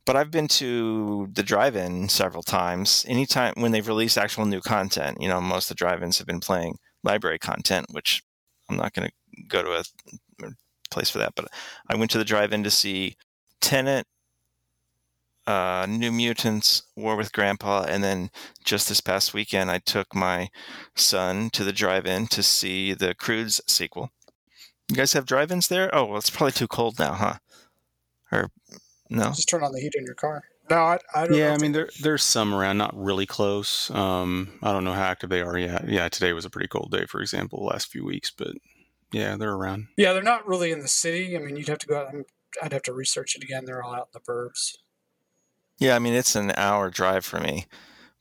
But 0.04 0.14
I've 0.14 0.30
been 0.30 0.46
to 0.48 1.28
the 1.32 1.42
drive-in 1.42 2.08
several 2.08 2.44
times. 2.44 3.04
Anytime 3.08 3.54
when 3.56 3.72
they've 3.72 3.88
released 3.88 4.16
actual 4.16 4.44
new 4.46 4.60
content, 4.60 5.18
you 5.20 5.28
know, 5.28 5.40
most 5.40 5.64
of 5.64 5.76
the 5.76 5.84
drive-ins 5.84 6.18
have 6.18 6.28
been 6.28 6.38
playing 6.38 6.78
library 7.02 7.40
content, 7.40 7.86
which 7.90 8.22
I'm 8.68 8.76
not 8.76 8.92
going 8.92 9.08
to 9.08 9.42
go 9.48 9.62
to 9.62 9.72
a 9.72 9.84
place 10.90 11.10
for 11.10 11.18
that. 11.18 11.34
But 11.34 11.48
I 11.88 11.96
went 11.96 12.10
to 12.12 12.18
the 12.18 12.24
drive-in 12.24 12.64
to 12.64 12.70
see 12.70 13.16
Tenet, 13.60 14.06
uh, 15.46 15.86
New 15.88 16.10
Mutants, 16.10 16.82
War 16.96 17.16
with 17.16 17.32
Grandpa, 17.32 17.84
and 17.88 18.02
then 18.02 18.30
just 18.64 18.88
this 18.88 19.00
past 19.00 19.34
weekend, 19.34 19.70
I 19.70 19.78
took 19.78 20.14
my 20.14 20.48
son 20.94 21.50
to 21.50 21.64
the 21.64 21.72
drive-in 21.72 22.26
to 22.28 22.42
see 22.42 22.92
the 22.92 23.14
Croods 23.14 23.60
sequel. 23.66 24.10
You 24.88 24.96
guys 24.96 25.12
have 25.12 25.26
drive-ins 25.26 25.68
there? 25.68 25.92
Oh, 25.94 26.04
well, 26.04 26.18
it's 26.18 26.30
probably 26.30 26.52
too 26.52 26.68
cold 26.68 26.98
now, 26.98 27.12
huh? 27.14 27.34
Or 28.32 28.50
no? 29.10 29.26
Just 29.26 29.48
turn 29.48 29.62
on 29.62 29.72
the 29.72 29.80
heat 29.80 29.94
in 29.96 30.04
your 30.04 30.14
car. 30.14 30.44
No, 30.68 30.76
I, 30.76 30.98
I 31.14 31.26
don't. 31.26 31.36
Yeah, 31.36 31.48
know 31.48 31.54
I 31.54 31.58
mean 31.58 31.72
there 31.72 31.88
there's 32.00 32.24
some 32.24 32.54
around, 32.54 32.78
not 32.78 32.96
really 32.96 33.26
close. 33.26 33.90
Um, 33.90 34.58
I 34.62 34.72
don't 34.72 34.84
know 34.84 34.92
how 34.92 35.02
active 35.02 35.30
they 35.30 35.42
are 35.42 35.56
yet. 35.56 35.88
Yeah, 35.88 36.08
today 36.08 36.32
was 36.32 36.44
a 36.44 36.50
pretty 36.50 36.68
cold 36.68 36.90
day, 36.90 37.06
for 37.06 37.20
example, 37.20 37.60
the 37.60 37.66
last 37.66 37.90
few 37.90 38.04
weeks, 38.04 38.30
but 38.30 38.52
yeah, 39.12 39.36
they're 39.36 39.54
around. 39.54 39.88
Yeah, 39.96 40.12
they're 40.12 40.22
not 40.22 40.46
really 40.46 40.72
in 40.72 40.80
the 40.80 40.88
city. 40.88 41.36
I 41.36 41.40
mean, 41.40 41.56
you'd 41.56 41.68
have 41.68 41.78
to 41.78 41.86
go 41.86 41.98
out. 41.98 42.14
I'd 42.62 42.72
have 42.72 42.82
to 42.82 42.92
research 42.92 43.36
it 43.36 43.44
again. 43.44 43.64
They're 43.64 43.82
all 43.82 43.94
out 43.94 44.08
in 44.12 44.20
the 44.20 44.32
burbs. 44.32 44.76
Yeah, 45.78 45.94
I 45.94 45.98
mean 45.98 46.14
it's 46.14 46.34
an 46.34 46.52
hour 46.56 46.90
drive 46.90 47.24
for 47.24 47.38
me, 47.38 47.66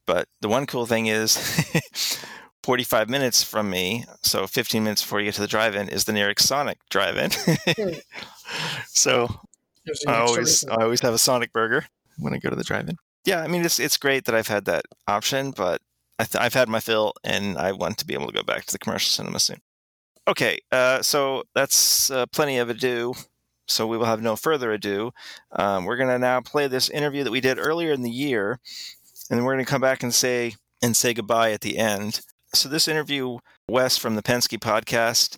but 0.05 0.27
the 0.41 0.49
one 0.49 0.65
cool 0.67 0.85
thing 0.85 1.07
is, 1.07 1.37
45 2.63 3.09
minutes 3.09 3.43
from 3.43 3.69
me, 3.69 4.05
so 4.21 4.45
15 4.45 4.83
minutes 4.83 5.01
before 5.01 5.19
you 5.19 5.25
get 5.25 5.35
to 5.35 5.41
the 5.41 5.47
drive-in, 5.47 5.87
is 5.87 6.05
the 6.05 6.13
nearest 6.13 6.47
Sonic 6.47 6.79
drive-in. 6.89 7.31
so 8.87 9.29
I 10.07 10.17
always 10.17 10.37
reason. 10.37 10.71
I 10.71 10.83
always 10.83 11.01
have 11.01 11.13
a 11.13 11.19
Sonic 11.19 11.53
burger 11.53 11.85
when 12.17 12.33
I 12.33 12.37
go 12.37 12.49
to 12.49 12.55
the 12.55 12.63
drive-in. 12.63 12.97
Yeah, 13.25 13.41
I 13.41 13.47
mean 13.47 13.65
it's 13.65 13.79
it's 13.79 13.97
great 13.97 14.25
that 14.25 14.35
I've 14.35 14.47
had 14.47 14.65
that 14.65 14.85
option, 15.07 15.51
but 15.51 15.81
I 16.19 16.27
I've 16.35 16.53
had 16.53 16.69
my 16.69 16.79
fill, 16.79 17.13
and 17.23 17.57
I 17.57 17.71
want 17.71 17.97
to 17.99 18.05
be 18.05 18.13
able 18.13 18.27
to 18.27 18.33
go 18.33 18.43
back 18.43 18.65
to 18.65 18.71
the 18.71 18.79
commercial 18.79 19.09
cinema 19.09 19.39
soon. 19.39 19.61
Okay, 20.27 20.59
uh, 20.71 21.01
so 21.01 21.43
that's 21.53 22.09
uh, 22.09 22.25
plenty 22.27 22.57
of 22.57 22.69
ado. 22.69 23.13
So 23.67 23.87
we 23.87 23.97
will 23.97 24.05
have 24.05 24.21
no 24.21 24.35
further 24.35 24.71
ado. 24.71 25.11
Um, 25.51 25.85
we're 25.85 25.97
going 25.97 26.09
to 26.09 26.19
now 26.19 26.39
play 26.39 26.67
this 26.67 26.87
interview 26.89 27.23
that 27.23 27.31
we 27.31 27.41
did 27.41 27.57
earlier 27.57 27.91
in 27.91 28.03
the 28.03 28.11
year, 28.11 28.59
and 29.29 29.43
we're 29.43 29.53
going 29.53 29.65
to 29.65 29.69
come 29.69 29.81
back 29.81 30.03
and 30.03 30.13
say 30.13 30.53
and 30.83 30.95
say 30.95 31.13
goodbye 31.13 31.51
at 31.51 31.61
the 31.61 31.77
end. 31.77 32.21
So 32.53 32.69
this 32.69 32.87
interview, 32.87 33.39
Wes 33.67 33.97
from 33.97 34.15
the 34.15 34.21
Pensky 34.21 34.59
podcast, 34.59 35.37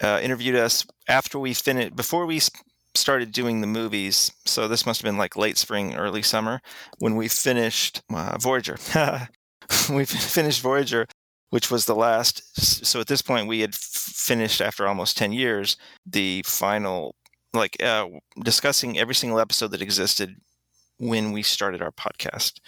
uh, 0.00 0.20
interviewed 0.22 0.56
us 0.56 0.86
after 1.08 1.38
we 1.38 1.52
finished 1.52 1.96
before 1.96 2.26
we 2.26 2.40
started 2.94 3.32
doing 3.32 3.60
the 3.60 3.66
movies. 3.66 4.32
So 4.44 4.68
this 4.68 4.86
must 4.86 5.00
have 5.00 5.08
been 5.08 5.18
like 5.18 5.36
late 5.36 5.58
spring, 5.58 5.94
early 5.94 6.22
summer 6.22 6.60
when 6.98 7.16
we 7.16 7.28
finished 7.28 8.02
uh, 8.12 8.36
Voyager. 8.38 8.76
we 9.92 10.04
finished 10.04 10.60
Voyager, 10.60 11.06
which 11.50 11.70
was 11.70 11.86
the 11.86 11.94
last. 11.94 12.42
So 12.86 13.00
at 13.00 13.06
this 13.06 13.22
point, 13.22 13.48
we 13.48 13.60
had 13.60 13.74
f- 13.74 13.78
finished 13.80 14.60
after 14.60 14.86
almost 14.86 15.16
ten 15.16 15.32
years 15.32 15.76
the 16.06 16.42
final, 16.46 17.14
like 17.54 17.82
uh, 17.82 18.06
discussing 18.42 18.98
every 18.98 19.14
single 19.14 19.40
episode 19.40 19.68
that 19.72 19.82
existed 19.82 20.36
when 20.98 21.32
we 21.32 21.42
started 21.42 21.82
our 21.82 21.92
podcast. 21.92 22.60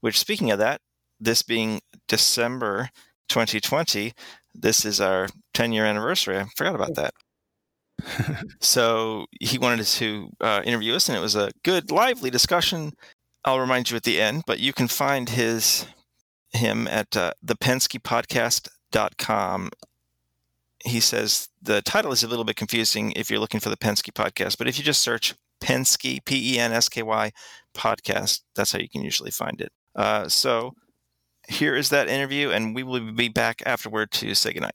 Which, 0.00 0.18
speaking 0.18 0.50
of 0.50 0.58
that, 0.58 0.80
this 1.20 1.42
being 1.42 1.80
December 2.08 2.90
2020, 3.28 4.12
this 4.54 4.84
is 4.84 5.00
our 5.00 5.28
10 5.54 5.72
year 5.72 5.84
anniversary. 5.86 6.38
I 6.38 6.46
forgot 6.56 6.74
about 6.74 6.94
that. 6.96 7.14
So 8.60 9.26
he 9.40 9.58
wanted 9.58 9.86
to 9.86 10.30
uh, 10.40 10.62
interview 10.64 10.94
us, 10.94 11.08
and 11.08 11.16
it 11.16 11.20
was 11.20 11.36
a 11.36 11.50
good, 11.64 11.90
lively 11.90 12.30
discussion. 12.30 12.92
I'll 13.44 13.60
remind 13.60 13.90
you 13.90 13.96
at 13.96 14.04
the 14.04 14.20
end, 14.20 14.44
but 14.46 14.60
you 14.60 14.72
can 14.72 14.86
find 14.88 15.28
his 15.28 15.86
him 16.50 16.88
at 16.88 17.16
uh, 17.16 17.32
thepenskypodcast.com. 17.44 19.70
He 20.84 21.00
says 21.00 21.48
the 21.60 21.82
title 21.82 22.12
is 22.12 22.22
a 22.22 22.28
little 22.28 22.44
bit 22.44 22.54
confusing 22.56 23.12
if 23.12 23.30
you're 23.30 23.40
looking 23.40 23.60
for 23.60 23.70
the 23.70 23.76
Pensky 23.76 24.12
podcast, 24.12 24.58
but 24.58 24.68
if 24.68 24.78
you 24.78 24.84
just 24.84 25.00
search 25.00 25.34
Pensky, 25.62 26.24
P 26.24 26.54
E 26.54 26.58
N 26.58 26.72
S 26.72 26.88
K 26.88 27.02
Y 27.02 27.32
podcast, 27.74 28.40
that's 28.54 28.72
how 28.72 28.78
you 28.78 28.88
can 28.88 29.02
usually 29.02 29.30
find 29.30 29.60
it. 29.60 29.70
Uh, 29.94 30.26
so 30.28 30.72
here 31.48 31.76
is 31.76 31.90
that 31.90 32.08
interview, 32.08 32.50
and 32.50 32.74
we 32.74 32.82
will 32.82 33.12
be 33.12 33.28
back 33.28 33.62
afterward 33.66 34.10
to 34.12 34.34
say 34.34 34.52
goodnight. 34.52 34.72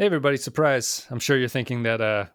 Hey 0.00 0.06
everybody, 0.06 0.36
surprise. 0.36 1.04
I'm 1.10 1.18
sure 1.18 1.36
you're 1.36 1.48
thinking 1.48 1.82
that 1.82 2.00
uh 2.00 2.26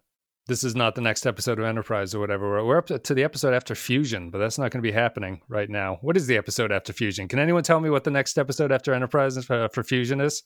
this 0.47 0.65
is 0.65 0.76
not 0.76 0.95
the 0.95 1.02
next 1.02 1.26
episode 1.26 1.60
of 1.60 1.63
Enterprise 1.63 2.13
or 2.13 2.19
whatever. 2.19 2.62
We're, 2.65 2.78
up 2.78 2.88
to 2.88 3.13
the 3.13 3.23
episode 3.23 3.54
after 3.54 3.73
Fusion, 3.73 4.30
but 4.32 4.39
that's 4.39 4.58
not 4.58 4.69
going 4.71 4.84
to 4.84 4.89
be 4.89 4.91
happening 4.91 5.39
right 5.47 5.69
now. 5.69 5.97
What 6.02 6.17
is 6.17 6.28
the 6.28 6.36
episode 6.36 6.73
after 6.73 6.91
Fusion? 6.91 7.30
Can 7.30 7.39
anyone 7.39 7.63
tell 7.63 7.80
me 7.80 7.89
what 7.89 8.04
the 8.04 8.12
next 8.12 8.38
episode 8.38 8.73
after 8.73 8.93
Enterprise 8.93 9.38
is, 9.38 9.49
uh, 9.49 9.69
for 9.69 9.82
Fusion 9.82 10.19
is? 10.19 10.43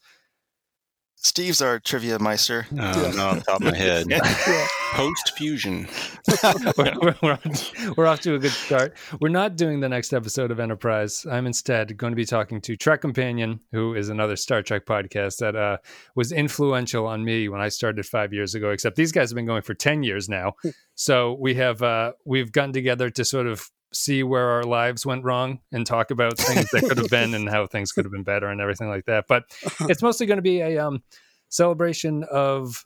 Steve's 1.27 1.61
our 1.61 1.77
trivia 1.77 2.17
meister. 2.19 2.65
Uh, 2.71 3.11
no, 3.13 3.27
on 3.27 3.41
top 3.41 3.59
of 3.59 3.63
my 3.63 3.75
head. 3.75 4.07
Yeah. 4.47 4.67
Post 4.93 5.33
fusion. 5.35 5.87
we're, 6.77 6.93
we're, 7.01 7.15
we're, 7.21 7.33
off, 7.33 7.97
we're 7.97 8.05
off 8.05 8.21
to 8.21 8.35
a 8.35 8.39
good 8.39 8.51
start. 8.51 8.95
We're 9.19 9.27
not 9.27 9.57
doing 9.57 9.81
the 9.81 9.89
next 9.89 10.13
episode 10.13 10.49
of 10.49 10.61
Enterprise. 10.61 11.25
I'm 11.29 11.45
instead 11.45 11.97
going 11.97 12.11
to 12.11 12.15
be 12.15 12.25
talking 12.25 12.61
to 12.61 12.77
Trek 12.77 13.01
Companion, 13.01 13.59
who 13.73 13.93
is 13.95 14.07
another 14.07 14.37
Star 14.37 14.61
Trek 14.61 14.85
podcast 14.85 15.39
that 15.39 15.57
uh, 15.57 15.77
was 16.15 16.31
influential 16.31 17.05
on 17.05 17.25
me 17.25 17.49
when 17.49 17.59
I 17.59 17.67
started 17.67 18.05
five 18.05 18.31
years 18.31 18.55
ago. 18.55 18.69
Except 18.69 18.95
these 18.95 19.11
guys 19.11 19.29
have 19.29 19.35
been 19.35 19.45
going 19.45 19.61
for 19.61 19.73
ten 19.73 20.03
years 20.03 20.29
now. 20.29 20.53
So 20.95 21.35
we 21.37 21.55
have 21.55 21.81
uh, 21.81 22.13
we've 22.23 22.53
gotten 22.53 22.71
together 22.71 23.09
to 23.09 23.25
sort 23.25 23.47
of 23.47 23.69
see 23.93 24.23
where 24.23 24.49
our 24.49 24.63
lives 24.63 25.05
went 25.05 25.23
wrong 25.23 25.59
and 25.71 25.85
talk 25.85 26.11
about 26.11 26.37
things 26.37 26.69
that 26.71 26.83
could 26.83 26.97
have 26.97 27.09
been 27.09 27.33
and 27.33 27.49
how 27.49 27.65
things 27.65 27.91
could 27.91 28.05
have 28.05 28.11
been 28.11 28.23
better 28.23 28.47
and 28.47 28.61
everything 28.61 28.89
like 28.89 29.05
that. 29.05 29.25
But 29.27 29.45
it's 29.81 30.01
mostly 30.01 30.25
going 30.25 30.37
to 30.37 30.43
be 30.43 30.61
a 30.61 30.77
um, 30.77 31.03
celebration 31.49 32.23
of 32.31 32.85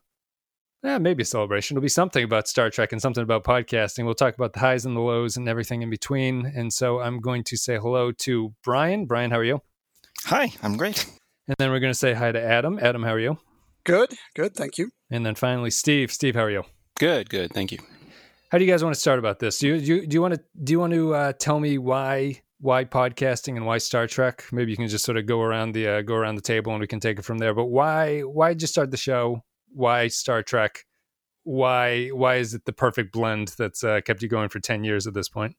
yeah, 0.84 0.98
maybe 0.98 1.22
a 1.22 1.26
celebration. 1.26 1.78
It'll 1.78 1.84
be 1.84 1.90
something 1.90 2.24
about 2.24 2.48
Star 2.48 2.70
Trek 2.72 2.92
and 2.92 3.02
something 3.02 3.22
about 3.22 3.44
podcasting. 3.44 4.06
We'll 4.06 4.16
talk 4.16 4.34
about 4.34 4.54
the 4.54 4.60
highs 4.60 4.86
and 4.86 4.96
the 4.96 5.02
lows 5.02 5.38
and 5.38 5.48
everything 5.48 5.84
in 5.84 5.92
between. 5.92 6.52
And 6.56 6.74
so 6.74 7.00
I'm 7.00 7.20
going 7.20 7.44
to 7.46 7.58
say 7.58 7.78
hello 7.78 8.12
to 8.12 8.54
Brian. 8.64 9.06
Brian, 9.06 9.30
how 9.30 9.38
are 9.38 9.44
you? 9.44 9.62
Hi, 10.26 10.52
I'm 10.64 10.78
great. 10.78 11.06
And 11.48 11.56
then 11.60 11.72
we're 11.72 11.80
going 11.80 11.94
to 11.94 11.98
say 11.98 12.14
hi 12.14 12.32
to 12.32 12.42
Adam. 12.42 12.80
Adam, 12.82 13.04
how 13.04 13.14
are 13.14 13.20
you? 13.20 13.38
Good, 13.84 14.14
good. 14.36 14.56
Thank 14.56 14.78
you. 14.78 14.92
And 15.10 15.26
then 15.26 15.36
finally, 15.36 15.72
Steve. 15.72 16.12
Steve, 16.12 16.36
how 16.36 16.44
are 16.44 16.52
you? 16.52 16.64
Good, 16.98 17.30
good. 17.30 17.52
Thank 17.52 17.72
you. 17.72 17.80
How 18.52 18.58
do 18.58 18.66
you 18.66 18.72
guys 18.72 18.84
want 18.84 18.94
to 18.94 19.00
start 19.00 19.18
about 19.18 19.40
this? 19.40 19.60
Do 19.60 19.68
you 19.68 19.80
do 19.80 19.86
you, 19.86 20.08
do 20.08 20.14
you 20.14 20.22
want 20.22 20.34
to 20.34 20.42
do 20.62 20.74
you 20.74 20.80
want 20.82 20.92
to 20.92 21.16
uh, 21.16 21.34
tell 21.40 21.58
me 21.62 21.78
why 21.78 22.42
why 22.60 22.84
podcasting 22.84 23.56
and 23.56 23.66
why 23.66 23.78
Star 23.78 24.08
Trek? 24.08 24.44
Maybe 24.52 24.72
you 24.72 24.78
can 24.78 24.90
just 24.90 25.06
sort 25.06 25.18
of 25.18 25.26
go 25.26 25.42
around 25.42 25.72
the 25.72 25.88
uh, 25.88 26.02
go 26.02 26.16
around 26.16 26.36
the 26.36 26.42
table 26.42 26.74
and 26.74 26.82
we 26.82 26.88
can 26.88 27.00
take 27.00 27.18
it 27.18 27.24
from 27.24 27.38
there. 27.38 27.54
But 27.54 27.68
why 27.68 28.22
why 28.22 28.50
did 28.50 28.62
you 28.62 28.68
start 28.68 28.92
the 28.92 28.98
show? 28.98 29.46
Why 29.70 30.10
Star 30.10 30.44
Trek? 30.44 30.84
Why 31.44 32.10
why 32.10 32.36
is 32.36 32.54
it 32.54 32.66
the 32.66 32.74
perfect 32.74 33.14
blend 33.14 33.54
that's 33.58 33.86
uh, 33.86 34.02
kept 34.02 34.22
you 34.22 34.28
going 34.28 34.50
for 34.50 34.60
ten 34.60 34.84
years 34.84 35.08
at 35.08 35.14
this 35.14 35.30
point? 35.30 35.56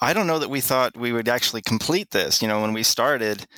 I 0.00 0.12
don't 0.12 0.28
know 0.28 0.38
that 0.38 0.50
we 0.50 0.60
thought 0.60 0.96
we 0.96 1.12
would 1.12 1.28
actually 1.28 1.62
complete 1.62 2.12
this. 2.12 2.40
You 2.40 2.46
know, 2.46 2.60
when 2.62 2.72
we 2.72 2.84
started, 2.84 3.48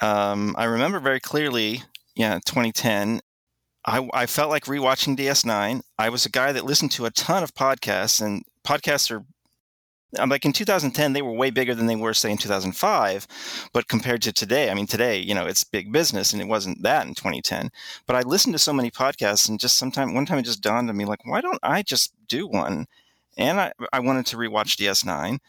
um, 0.00 0.56
I 0.58 0.64
remember 0.64 0.98
very 0.98 1.20
clearly, 1.20 1.82
yeah, 2.16 2.40
2010, 2.46 3.20
I, 3.88 4.06
I 4.12 4.26
felt 4.26 4.50
like 4.50 4.66
rewatching 4.66 5.16
DS9. 5.16 5.80
I 5.98 6.08
was 6.10 6.26
a 6.26 6.30
guy 6.30 6.52
that 6.52 6.66
listened 6.66 6.90
to 6.92 7.06
a 7.06 7.10
ton 7.10 7.42
of 7.42 7.54
podcasts, 7.54 8.20
and 8.20 8.44
podcasts 8.62 9.10
are 9.10 9.24
I'm 10.18 10.28
like 10.28 10.44
in 10.44 10.52
2010 10.52 11.12
they 11.12 11.22
were 11.22 11.32
way 11.32 11.50
bigger 11.50 11.74
than 11.74 11.86
they 11.86 11.96
were 11.96 12.14
say 12.14 12.30
in 12.30 12.38
2005 12.38 13.68
but 13.74 13.88
compared 13.88 14.22
to 14.22 14.32
today 14.32 14.70
i 14.70 14.74
mean 14.74 14.86
today 14.86 15.18
you 15.18 15.34
know 15.34 15.44
it's 15.44 15.64
big 15.64 15.92
business 15.92 16.32
and 16.32 16.40
it 16.40 16.48
wasn't 16.48 16.82
that 16.82 17.06
in 17.06 17.14
2010 17.14 17.68
but 18.06 18.16
i 18.16 18.22
listened 18.22 18.54
to 18.54 18.58
so 18.58 18.72
many 18.72 18.90
podcasts 18.90 19.50
and 19.50 19.60
just 19.60 19.76
sometime 19.76 20.14
one 20.14 20.24
time 20.24 20.38
it 20.38 20.46
just 20.46 20.62
dawned 20.62 20.88
on 20.88 20.96
me 20.96 21.04
like 21.04 21.26
why 21.26 21.42
don't 21.42 21.58
i 21.62 21.82
just 21.82 22.14
do 22.26 22.46
one 22.46 22.86
and 23.36 23.60
i, 23.60 23.70
I 23.92 24.00
wanted 24.00 24.24
to 24.26 24.38
rewatch 24.38 24.78
ds9 24.78 25.40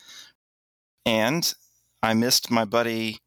and 1.06 1.54
i 2.04 2.14
missed 2.14 2.52
my 2.52 2.66
buddy 2.66 3.20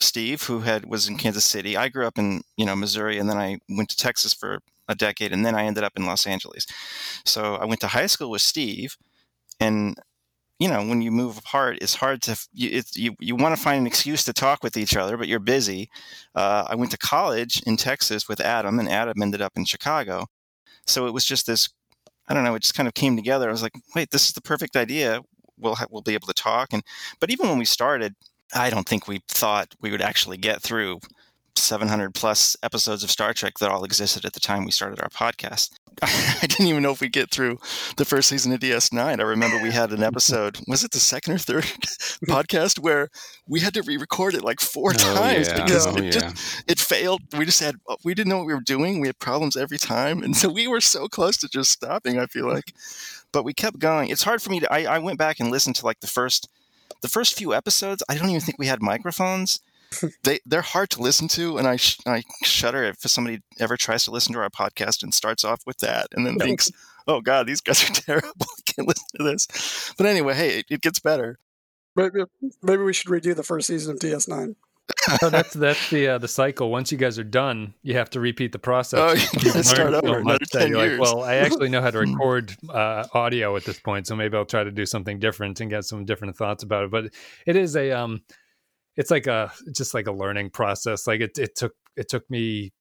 steve 0.00 0.42
who 0.44 0.60
had 0.60 0.86
was 0.86 1.08
in 1.08 1.16
kansas 1.16 1.44
city. 1.44 1.76
I 1.76 1.88
grew 1.88 2.06
up 2.06 2.18
in 2.18 2.42
you 2.56 2.66
know 2.66 2.76
missouri 2.76 3.18
and 3.18 3.28
then 3.28 3.36
i 3.38 3.58
went 3.68 3.88
to 3.90 3.96
texas 3.96 4.32
for 4.34 4.60
a 4.88 4.94
decade 4.94 5.32
and 5.32 5.44
then 5.44 5.54
i 5.54 5.64
ended 5.64 5.84
up 5.84 5.92
in 5.96 6.06
los 6.06 6.26
angeles. 6.26 6.66
So 7.24 7.56
i 7.56 7.64
went 7.64 7.80
to 7.80 7.88
high 7.88 8.06
school 8.06 8.30
with 8.30 8.42
steve 8.42 8.96
and 9.60 9.96
you 10.58 10.68
know 10.68 10.84
when 10.86 11.02
you 11.02 11.10
move 11.10 11.38
apart 11.38 11.78
it's 11.80 11.94
hard 11.96 12.22
to 12.22 12.38
you 12.52 12.82
you, 12.94 13.14
you 13.20 13.36
want 13.36 13.54
to 13.56 13.62
find 13.62 13.80
an 13.80 13.86
excuse 13.86 14.24
to 14.24 14.32
talk 14.32 14.62
with 14.62 14.76
each 14.76 14.96
other 14.96 15.16
but 15.16 15.28
you're 15.28 15.38
busy. 15.40 15.88
Uh, 16.34 16.64
i 16.68 16.74
went 16.74 16.90
to 16.90 16.98
college 16.98 17.62
in 17.66 17.76
texas 17.76 18.28
with 18.28 18.40
adam 18.40 18.78
and 18.78 18.88
adam 18.88 19.20
ended 19.22 19.42
up 19.42 19.52
in 19.56 19.64
chicago. 19.64 20.26
So 20.86 21.06
it 21.06 21.14
was 21.14 21.24
just 21.24 21.46
this 21.46 21.68
i 22.28 22.34
don't 22.34 22.44
know 22.44 22.54
it 22.54 22.62
just 22.62 22.74
kind 22.74 22.88
of 22.88 22.94
came 22.94 23.16
together. 23.16 23.48
I 23.48 23.52
was 23.52 23.62
like 23.62 23.74
wait 23.94 24.10
this 24.10 24.26
is 24.28 24.32
the 24.32 24.42
perfect 24.42 24.76
idea. 24.76 25.20
We'll 25.58 25.74
ha- 25.74 25.86
we'll 25.90 26.02
be 26.02 26.14
able 26.14 26.28
to 26.28 26.34
talk. 26.34 26.68
And 26.72 26.82
but 27.20 27.30
even 27.30 27.48
when 27.48 27.58
we 27.58 27.66
started 27.66 28.14
i 28.54 28.70
don't 28.70 28.88
think 28.88 29.06
we 29.08 29.20
thought 29.28 29.74
we 29.80 29.90
would 29.90 30.02
actually 30.02 30.36
get 30.36 30.62
through 30.62 31.00
700 31.56 32.14
plus 32.14 32.56
episodes 32.62 33.04
of 33.04 33.10
Star 33.10 33.32
Trek 33.32 33.58
that 33.58 33.70
all 33.70 33.84
existed 33.84 34.24
at 34.24 34.32
the 34.32 34.40
time 34.40 34.64
we 34.64 34.70
started 34.70 35.00
our 35.00 35.08
podcast. 35.08 35.70
I 36.02 36.46
didn't 36.46 36.66
even 36.66 36.82
know 36.82 36.92
if 36.92 37.00
we'd 37.00 37.12
get 37.12 37.30
through 37.30 37.58
the 37.96 38.04
first 38.04 38.28
season 38.28 38.52
of 38.52 38.60
DS9. 38.60 39.20
I 39.20 39.22
remember 39.22 39.62
we 39.62 39.70
had 39.70 39.92
an 39.92 40.02
episode, 40.02 40.58
was 40.66 40.84
it 40.84 40.92
the 40.92 40.98
second 40.98 41.34
or 41.34 41.38
third 41.38 41.64
podcast 42.28 42.78
where 42.78 43.08
we 43.46 43.60
had 43.60 43.74
to 43.74 43.82
re-record 43.82 44.34
it 44.34 44.44
like 44.44 44.60
four 44.60 44.92
oh, 44.94 45.14
times 45.14 45.48
yeah. 45.48 45.62
because 45.62 45.86
oh, 45.86 45.96
it 45.96 46.04
yeah. 46.04 46.10
just 46.10 46.64
it 46.66 46.78
failed. 46.78 47.20
We 47.36 47.44
just 47.44 47.60
had 47.60 47.76
we 48.04 48.14
didn't 48.14 48.30
know 48.30 48.38
what 48.38 48.46
we 48.46 48.54
were 48.54 48.60
doing. 48.60 49.00
We 49.00 49.08
had 49.08 49.18
problems 49.18 49.56
every 49.56 49.78
time. 49.78 50.22
And 50.22 50.36
so 50.36 50.48
we 50.48 50.66
were 50.66 50.80
so 50.80 51.08
close 51.08 51.36
to 51.38 51.48
just 51.48 51.70
stopping, 51.70 52.18
I 52.18 52.26
feel 52.26 52.48
like. 52.48 52.72
But 53.32 53.44
we 53.44 53.52
kept 53.52 53.78
going. 53.78 54.08
It's 54.08 54.22
hard 54.22 54.42
for 54.42 54.50
me 54.50 54.60
to 54.60 54.72
I, 54.72 54.96
I 54.96 54.98
went 54.98 55.18
back 55.18 55.40
and 55.40 55.50
listened 55.50 55.76
to 55.76 55.86
like 55.86 56.00
the 56.00 56.06
first 56.06 56.48
the 57.02 57.08
first 57.08 57.36
few 57.36 57.54
episodes. 57.54 58.02
I 58.08 58.16
don't 58.16 58.28
even 58.30 58.40
think 58.40 58.58
we 58.58 58.66
had 58.66 58.82
microphones 58.82 59.60
they 60.22 60.40
they're 60.46 60.62
hard 60.62 60.90
to 60.90 61.02
listen 61.02 61.28
to, 61.28 61.58
and 61.58 61.66
I 61.66 61.76
sh- 61.76 61.98
I 62.06 62.22
shudder 62.44 62.84
if 62.84 62.98
somebody 63.00 63.40
ever 63.58 63.76
tries 63.76 64.04
to 64.04 64.10
listen 64.10 64.32
to 64.34 64.40
our 64.40 64.50
podcast 64.50 65.02
and 65.02 65.12
starts 65.12 65.44
off 65.44 65.62
with 65.66 65.78
that, 65.78 66.08
and 66.12 66.26
then 66.26 66.36
thinks, 66.36 66.70
"Oh 67.06 67.20
God, 67.20 67.46
these 67.46 67.60
guys 67.60 67.82
are 67.88 67.92
terrible. 67.92 68.30
I 68.40 68.72
can't 68.72 68.88
listen 68.88 69.06
to 69.16 69.22
this." 69.24 69.92
But 69.96 70.06
anyway, 70.06 70.34
hey, 70.34 70.58
it, 70.60 70.66
it 70.70 70.80
gets 70.80 71.00
better. 71.00 71.38
Maybe, 71.96 72.22
maybe 72.62 72.82
we 72.82 72.92
should 72.92 73.10
redo 73.10 73.34
the 73.34 73.42
first 73.42 73.66
season 73.66 73.94
of 73.94 73.98
DS9. 73.98 74.54
So 75.18 75.30
that's 75.30 75.54
that's 75.54 75.90
the 75.90 76.08
uh, 76.08 76.18
the 76.18 76.28
cycle. 76.28 76.70
Once 76.70 76.90
you 76.92 76.98
guys 76.98 77.18
are 77.18 77.24
done, 77.24 77.74
you 77.82 77.94
have 77.94 78.10
to 78.10 78.20
repeat 78.20 78.52
the 78.52 78.58
process. 78.58 79.00
Oh, 79.00 79.12
you 79.40 79.62
start 79.62 79.94
over 79.94 80.06
so 80.06 80.14
another 80.14 80.44
ten 80.50 80.68
years. 80.68 80.98
Like, 80.98 81.00
well, 81.00 81.22
I 81.24 81.36
actually 81.36 81.68
know 81.68 81.82
how 81.82 81.90
to 81.90 81.98
record 82.00 82.56
uh, 82.68 83.06
audio 83.12 83.56
at 83.56 83.64
this 83.64 83.78
point, 83.78 84.06
so 84.06 84.16
maybe 84.16 84.36
I'll 84.36 84.44
try 84.44 84.64
to 84.64 84.70
do 84.70 84.86
something 84.86 85.18
different 85.18 85.60
and 85.60 85.70
get 85.70 85.84
some 85.84 86.04
different 86.04 86.36
thoughts 86.36 86.62
about 86.62 86.84
it. 86.84 86.90
But 86.90 87.06
it 87.46 87.56
is 87.56 87.76
a 87.76 87.92
um, 87.92 88.22
it's 88.96 89.10
like 89.10 89.26
a 89.26 89.52
just 89.74 89.94
like 89.94 90.06
a 90.06 90.12
learning 90.12 90.50
process. 90.50 91.06
Like 91.06 91.20
it 91.20 91.38
it 91.38 91.56
took 91.56 91.74
it 91.96 92.08
took 92.08 92.28
me 92.30 92.72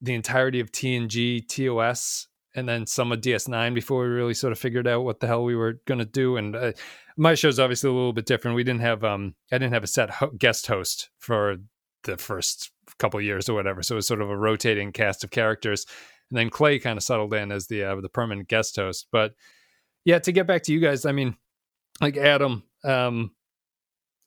the 0.00 0.14
entirety 0.14 0.60
of 0.60 0.70
TNG 0.70 1.46
TOS 1.48 2.27
and 2.58 2.68
then 2.68 2.86
some 2.86 3.12
of 3.12 3.20
DS9 3.20 3.74
before 3.74 4.02
we 4.02 4.08
really 4.08 4.34
sort 4.34 4.52
of 4.52 4.58
figured 4.58 4.86
out 4.86 5.04
what 5.04 5.20
the 5.20 5.26
hell 5.26 5.44
we 5.44 5.56
were 5.56 5.80
going 5.86 5.98
to 5.98 6.04
do. 6.04 6.36
And 6.36 6.54
uh, 6.54 6.72
my 7.16 7.34
show's 7.34 7.58
obviously 7.58 7.90
a 7.90 7.92
little 7.92 8.12
bit 8.12 8.26
different. 8.26 8.56
We 8.56 8.64
didn't 8.64 8.82
have 8.82 9.04
um 9.04 9.34
I 9.50 9.58
didn't 9.58 9.72
have 9.72 9.84
a 9.84 9.88
set 9.88 10.10
ho- 10.10 10.32
guest 10.36 10.66
host 10.66 11.10
for 11.18 11.56
the 12.04 12.16
first 12.16 12.70
couple 12.98 13.20
years 13.20 13.48
or 13.48 13.54
whatever. 13.54 13.82
So 13.82 13.94
it 13.94 13.96
was 13.96 14.06
sort 14.06 14.22
of 14.22 14.30
a 14.30 14.36
rotating 14.36 14.92
cast 14.92 15.24
of 15.24 15.30
characters. 15.30 15.86
And 16.30 16.38
then 16.38 16.50
Clay 16.50 16.78
kind 16.78 16.96
of 16.96 17.02
settled 17.02 17.32
in 17.34 17.50
as 17.50 17.66
the 17.68 17.84
uh, 17.84 18.00
the 18.00 18.08
permanent 18.08 18.48
guest 18.48 18.76
host. 18.76 19.06
But 19.10 19.34
yeah, 20.04 20.18
to 20.18 20.32
get 20.32 20.46
back 20.46 20.62
to 20.64 20.72
you 20.72 20.80
guys, 20.80 21.06
I 21.06 21.12
mean, 21.12 21.36
like 22.00 22.16
Adam, 22.16 22.64
um, 22.84 23.32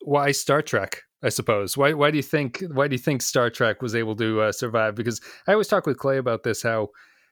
why 0.02 0.32
Star 0.32 0.62
Trek? 0.62 1.04
I 1.24 1.30
suppose. 1.30 1.78
Why 1.78 1.94
why 1.94 2.10
do 2.10 2.18
you 2.18 2.24
think 2.24 2.64
why 2.74 2.88
do 2.88 2.96
you 2.96 3.00
think 3.00 3.22
Star 3.22 3.50
Trek 3.50 3.82
was 3.82 3.94
able 3.94 4.16
to 4.16 4.42
uh, 4.42 4.52
survive? 4.52 4.96
Because 4.96 5.22
I 5.48 5.52
always 5.52 5.68
talk 5.68 5.86
with 5.86 5.98
Clay 5.98 6.18
about 6.18 6.44
this 6.44 6.64
how 6.64 6.90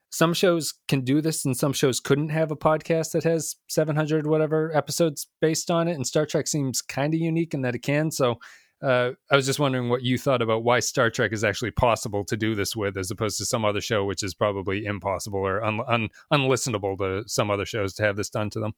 some 0.10 0.34
shows 0.34 0.74
can 0.88 1.02
do 1.02 1.22
this 1.22 1.46
and 1.46 1.56
some 1.56 1.74
shows 1.74 2.00
couldn't 2.00 2.30
have 2.30 2.52
a 2.52 2.56
podcast 2.56 3.12
that 3.12 3.24
has 3.24 3.56
700 3.68 4.26
whatever 4.26 4.76
episodes 4.76 5.28
based 5.42 5.70
on 5.70 5.88
it 5.88 5.94
and 5.94 6.06
Star 6.06 6.26
Trek 6.26 6.48
seems 6.48 6.82
kind 6.82 7.14
of 7.14 7.20
unique 7.20 7.54
in 7.54 7.62
that 7.62 7.76
it 7.76 7.80
can. 7.80 8.12
So 8.12 8.40
uh, 8.82 9.12
I 9.30 9.36
was 9.36 9.46
just 9.46 9.60
wondering 9.60 9.90
what 9.90 10.04
you 10.04 10.18
thought 10.18 10.42
about 10.42 10.64
why 10.64 10.80
Star 10.80 11.10
Trek 11.10 11.34
is 11.34 11.44
actually 11.44 11.72
possible 11.72 12.24
to 12.26 12.38
do 12.38 12.56
this 12.56 12.76
with, 12.76 12.98
as 12.98 13.12
opposed 13.12 13.38
to 13.40 13.46
some 13.46 13.66
other 13.66 13.82
show, 13.82 14.06
which 14.06 14.24
is 14.24 14.34
probably 14.34 14.86
impossible 14.86 15.40
or 15.40 15.64
un- 15.64 15.82
un- 15.88 16.10
unlistenable 16.32 16.98
to 16.98 17.28
some 17.28 17.52
other 17.52 17.66
shows 17.66 17.94
to 17.96 18.04
have 18.04 18.16
this 18.16 18.30
done 18.30 18.50
to 18.52 18.60
them. 18.60 18.74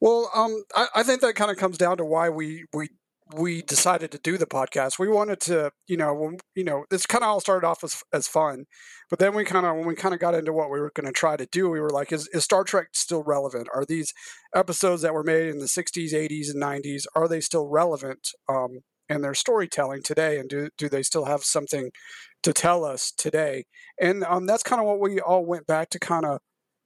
Well, 0.00 0.30
um, 0.34 0.64
I, 0.74 0.86
I, 0.96 1.02
think 1.02 1.20
that 1.20 1.34
kind 1.34 1.50
of 1.50 1.56
comes 1.56 1.78
down 1.78 1.96
to 1.96 2.04
why 2.04 2.28
we 2.28 2.64
we 2.72 2.90
we 3.34 3.62
decided 3.62 4.10
to 4.12 4.18
do 4.18 4.38
the 4.38 4.46
podcast. 4.46 4.98
We 4.98 5.08
wanted 5.08 5.40
to, 5.42 5.70
you 5.86 5.96
know, 5.96 6.14
when, 6.14 6.38
you 6.54 6.64
know, 6.64 6.84
this 6.90 7.06
kind 7.06 7.22
of 7.22 7.28
all 7.30 7.40
started 7.40 7.66
off 7.66 7.84
as 7.84 8.02
as 8.12 8.26
fun, 8.26 8.64
but 9.10 9.18
then 9.18 9.34
we 9.34 9.44
kind 9.44 9.66
of 9.66 9.76
when 9.76 9.86
we 9.86 9.94
kind 9.94 10.14
of 10.14 10.20
got 10.20 10.34
into 10.34 10.52
what 10.52 10.70
we 10.70 10.80
were 10.80 10.92
going 10.94 11.06
to 11.06 11.12
try 11.12 11.36
to 11.36 11.46
do, 11.46 11.68
we 11.68 11.80
were 11.80 11.90
like, 11.90 12.12
is, 12.12 12.28
is 12.32 12.44
Star 12.44 12.64
Trek 12.64 12.88
still 12.92 13.22
relevant? 13.22 13.68
Are 13.74 13.84
these 13.84 14.12
episodes 14.54 15.02
that 15.02 15.14
were 15.14 15.24
made 15.24 15.48
in 15.48 15.58
the 15.58 15.66
'60s, 15.66 16.12
'80s, 16.12 16.50
and 16.50 16.62
'90s 16.62 17.04
are 17.14 17.28
they 17.28 17.40
still 17.40 17.68
relevant 17.68 18.30
um, 18.48 18.80
in 19.08 19.20
their 19.22 19.34
storytelling 19.34 20.02
today? 20.02 20.38
And 20.38 20.48
do 20.48 20.70
do 20.78 20.88
they 20.88 21.02
still 21.02 21.26
have 21.26 21.44
something 21.44 21.90
to 22.42 22.52
tell 22.52 22.84
us 22.84 23.12
today? 23.16 23.64
And 24.00 24.24
um, 24.24 24.46
that's 24.46 24.62
kind 24.62 24.80
of 24.80 24.86
what 24.86 25.00
we 25.00 25.20
all 25.20 25.44
went 25.44 25.66
back 25.66 25.90
to 25.90 25.98
kind 25.98 26.24
of 26.24 26.40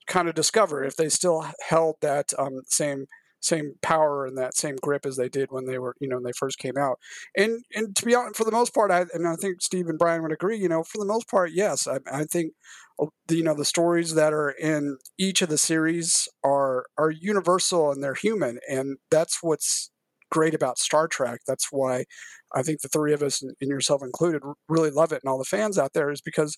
kind 0.07 0.29
of 0.29 0.35
discover 0.35 0.83
if 0.85 0.97
they 0.97 1.09
still 1.09 1.47
held 1.69 1.97
that 2.03 2.33
um, 2.39 2.63
same 2.67 3.07
same 3.43 3.75
power 3.83 4.27
and 4.27 4.39
that 4.39 4.57
same 4.57 4.77
grip 4.77 5.05
as 5.05 5.17
they 5.17 5.29
did 5.29 5.51
when 5.51 5.67
they 5.67 5.79
were 5.79 5.95
you 6.01 6.09
know 6.09 6.17
when 6.17 6.25
they 6.25 6.33
first 6.33 6.59
came 6.59 6.77
out. 6.79 6.99
And 7.37 7.65
and 7.75 7.95
to 7.97 8.05
be 8.07 8.15
honest 8.15 8.37
for 8.37 8.45
the 8.45 8.53
most 8.53 8.75
part 8.75 8.91
I 8.91 9.07
and 9.13 9.27
I 9.27 9.37
think 9.37 9.63
Steve 9.63 9.89
and 9.89 9.99
Brian 9.99 10.23
would 10.23 10.33
agree 10.33 10.59
you 10.59 10.69
know 10.69 10.83
for 10.83 10.99
the 10.99 11.07
most 11.07 11.29
part 11.29 11.51
yes 11.53 11.87
I, 11.87 11.99
I 12.11 12.25
think 12.25 12.55
oh, 13.01 13.11
you 13.31 13.43
know 13.43 13.55
the 13.55 13.65
stories 13.65 14.15
that 14.15 14.33
are 14.33 14.51
in 14.51 14.99
each 15.19 15.43
of 15.43 15.49
the 15.49 15.59
series 15.59 16.29
are 16.45 16.87
are 16.99 17.11
universal 17.11 17.91
and 17.91 18.03
they're 18.03 18.15
human 18.15 18.59
and 18.69 18.99
that's 19.11 19.43
what's 19.43 19.91
great 20.33 20.55
about 20.55 20.79
Star 20.79 21.07
Trek. 21.07 21.41
That's 21.47 21.69
why 21.71 22.07
I 22.55 22.63
think 22.63 22.81
the 22.81 22.89
three 22.89 23.13
of 23.13 23.23
us 23.23 23.43
and 23.43 23.55
yourself 23.61 24.03
included 24.03 24.43
really 24.69 24.91
love 24.91 25.13
it 25.13 25.21
and 25.23 25.31
all 25.31 25.39
the 25.39 25.45
fans 25.45 25.79
out 25.79 25.93
there 25.93 26.11
is 26.11 26.23
because 26.23 26.57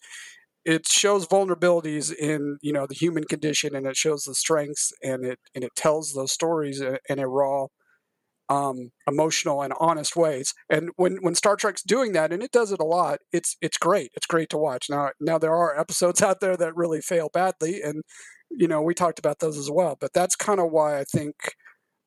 it 0.64 0.86
shows 0.86 1.26
vulnerabilities 1.26 2.12
in 2.14 2.58
you 2.62 2.72
know 2.72 2.86
the 2.86 2.94
human 2.94 3.24
condition 3.24 3.74
and 3.74 3.86
it 3.86 3.96
shows 3.96 4.24
the 4.24 4.34
strengths 4.34 4.92
and 5.02 5.24
it 5.24 5.38
and 5.54 5.64
it 5.64 5.72
tells 5.76 6.12
those 6.12 6.32
stories 6.32 6.82
in 7.08 7.18
a 7.18 7.28
raw 7.28 7.66
um, 8.50 8.90
emotional 9.08 9.62
and 9.62 9.72
honest 9.80 10.16
ways. 10.16 10.52
And 10.68 10.90
when 10.96 11.16
when 11.22 11.34
star 11.34 11.56
trek's 11.56 11.82
doing 11.82 12.12
that 12.12 12.32
and 12.32 12.42
it 12.42 12.52
does 12.52 12.72
it 12.72 12.80
a 12.80 12.84
lot 12.84 13.18
it's 13.32 13.56
it's 13.62 13.78
great. 13.78 14.10
It's 14.14 14.26
great 14.26 14.50
to 14.50 14.58
watch. 14.58 14.86
Now 14.90 15.10
now 15.20 15.38
there 15.38 15.54
are 15.54 15.78
episodes 15.78 16.22
out 16.28 16.40
there 16.40 16.56
that 16.56 16.76
really 16.76 17.00
fail 17.00 17.30
badly 17.32 17.82
and 17.82 18.02
you 18.50 18.68
know 18.68 18.82
we 18.82 18.94
talked 18.94 19.18
about 19.18 19.40
those 19.40 19.58
as 19.58 19.70
well 19.70 19.96
but 20.00 20.12
that's 20.12 20.36
kind 20.36 20.60
of 20.60 20.70
why 20.70 20.98
i 20.98 21.04
think 21.04 21.34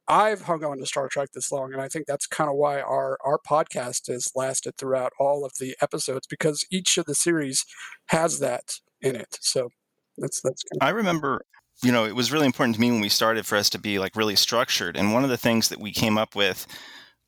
I've 0.07 0.41
hung 0.43 0.63
on 0.63 0.77
to 0.77 0.85
Star 0.85 1.09
Trek 1.09 1.29
this 1.33 1.51
long, 1.51 1.73
and 1.73 1.81
I 1.81 1.87
think 1.89 2.05
that's 2.07 2.27
kind 2.27 2.49
of 2.49 2.55
why 2.55 2.79
our 2.79 3.17
our 3.25 3.37
podcast 3.37 4.07
has 4.07 4.31
lasted 4.35 4.77
throughout 4.77 5.11
all 5.19 5.45
of 5.45 5.53
the 5.59 5.75
episodes 5.81 6.27
because 6.27 6.65
each 6.71 6.97
of 6.97 7.05
the 7.05 7.15
series 7.15 7.65
has 8.07 8.39
that 8.39 8.75
in 9.01 9.15
it. 9.15 9.37
So 9.41 9.69
that's 10.17 10.41
that's. 10.41 10.63
Kind 10.63 10.81
of- 10.81 10.87
I 10.87 10.91
remember, 10.91 11.41
you 11.83 11.91
know, 11.91 12.05
it 12.05 12.15
was 12.15 12.31
really 12.31 12.45
important 12.45 12.75
to 12.75 12.81
me 12.81 12.91
when 12.91 13.01
we 13.01 13.09
started 13.09 13.45
for 13.45 13.57
us 13.57 13.69
to 13.71 13.79
be 13.79 13.99
like 13.99 14.15
really 14.15 14.35
structured, 14.35 14.95
and 14.95 15.13
one 15.13 15.23
of 15.23 15.29
the 15.29 15.37
things 15.37 15.69
that 15.69 15.79
we 15.79 15.91
came 15.91 16.17
up 16.17 16.35
with 16.35 16.65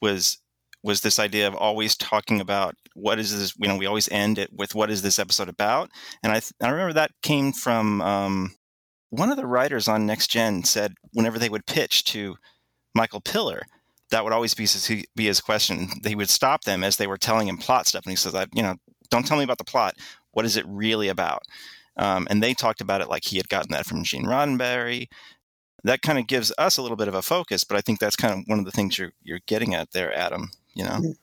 was 0.01 0.38
was 0.82 1.01
this 1.01 1.19
idea 1.19 1.47
of 1.47 1.55
always 1.55 1.97
talking 1.97 2.39
about 2.39 2.75
what 2.93 3.19
is 3.19 3.38
this 3.38 3.53
you 3.61 3.67
know 3.67 3.75
we 3.77 3.86
always 3.86 4.09
end 4.09 4.38
it 4.38 4.49
with 4.53 4.73
what 4.73 4.89
is 4.89 5.01
this 5.01 5.19
episode 5.19 5.49
about 5.49 5.89
and 6.23 6.32
i, 6.32 6.36
th- 6.39 6.53
I 6.61 6.69
remember 6.69 6.93
that 6.93 7.11
came 7.21 7.51
from 7.51 8.01
um, 8.01 8.55
one 9.09 9.30
of 9.30 9.36
the 9.36 9.45
writers 9.45 9.89
on 9.89 10.05
next 10.05 10.27
gen 10.30 10.63
said 10.63 10.93
whenever 11.11 11.38
they 11.38 11.49
would 11.49 11.65
pitch 11.65 12.05
to 12.05 12.38
Michael 12.96 13.22
Piller, 13.22 13.64
that 14.12 14.24
would 14.24 14.34
always 14.34 14.54
be 14.54 14.64
his, 14.64 15.06
be 15.16 15.26
his 15.26 15.42
question. 15.42 15.90
He 16.06 16.16
would 16.16 16.30
stop 16.30 16.64
them 16.64 16.84
as 16.84 16.98
they 16.98 17.08
were 17.08 17.18
telling 17.18 17.48
him 17.48 17.58
plot 17.58 17.88
stuff, 17.88 18.04
and 18.06 18.12
he 18.12 18.16
says, 18.16 18.34
"You 18.54 18.64
know, 18.64 18.76
don't 19.10 19.26
tell 19.26 19.38
me 19.38 19.44
about 19.44 19.58
the 19.58 19.64
plot. 19.64 19.96
What 20.32 20.46
is 20.46 20.58
it 20.58 20.66
really 20.68 21.08
about?" 21.08 21.44
Um, 21.98 22.28
and 22.30 22.42
they 22.42 22.54
talked 22.54 22.82
about 22.82 23.02
it 23.02 23.10
like 23.10 23.26
he 23.26 23.38
had 23.38 23.50
gotten 23.50 23.72
that 23.72 23.86
from 23.86 24.04
Gene 24.04 24.26
Roddenberry. 24.26 25.08
That 25.84 26.02
kind 26.02 26.18
of 26.18 26.28
gives 26.28 26.52
us 26.58 26.78
a 26.78 26.82
little 26.82 26.98
bit 26.98 27.08
of 27.08 27.14
a 27.14 27.22
focus, 27.22 27.64
but 27.64 27.78
I 27.78 27.82
think 27.82 28.00
that's 28.00 28.16
kind 28.16 28.34
of 28.34 28.44
one 28.48 28.60
of 28.60 28.66
the 28.66 28.72
things 28.72 28.98
you're 28.98 29.14
you're 29.24 29.42
getting 29.46 29.76
at 29.76 29.92
there, 29.92 30.14
Adam. 30.16 30.50
You 30.74 30.86
know, 30.86 31.14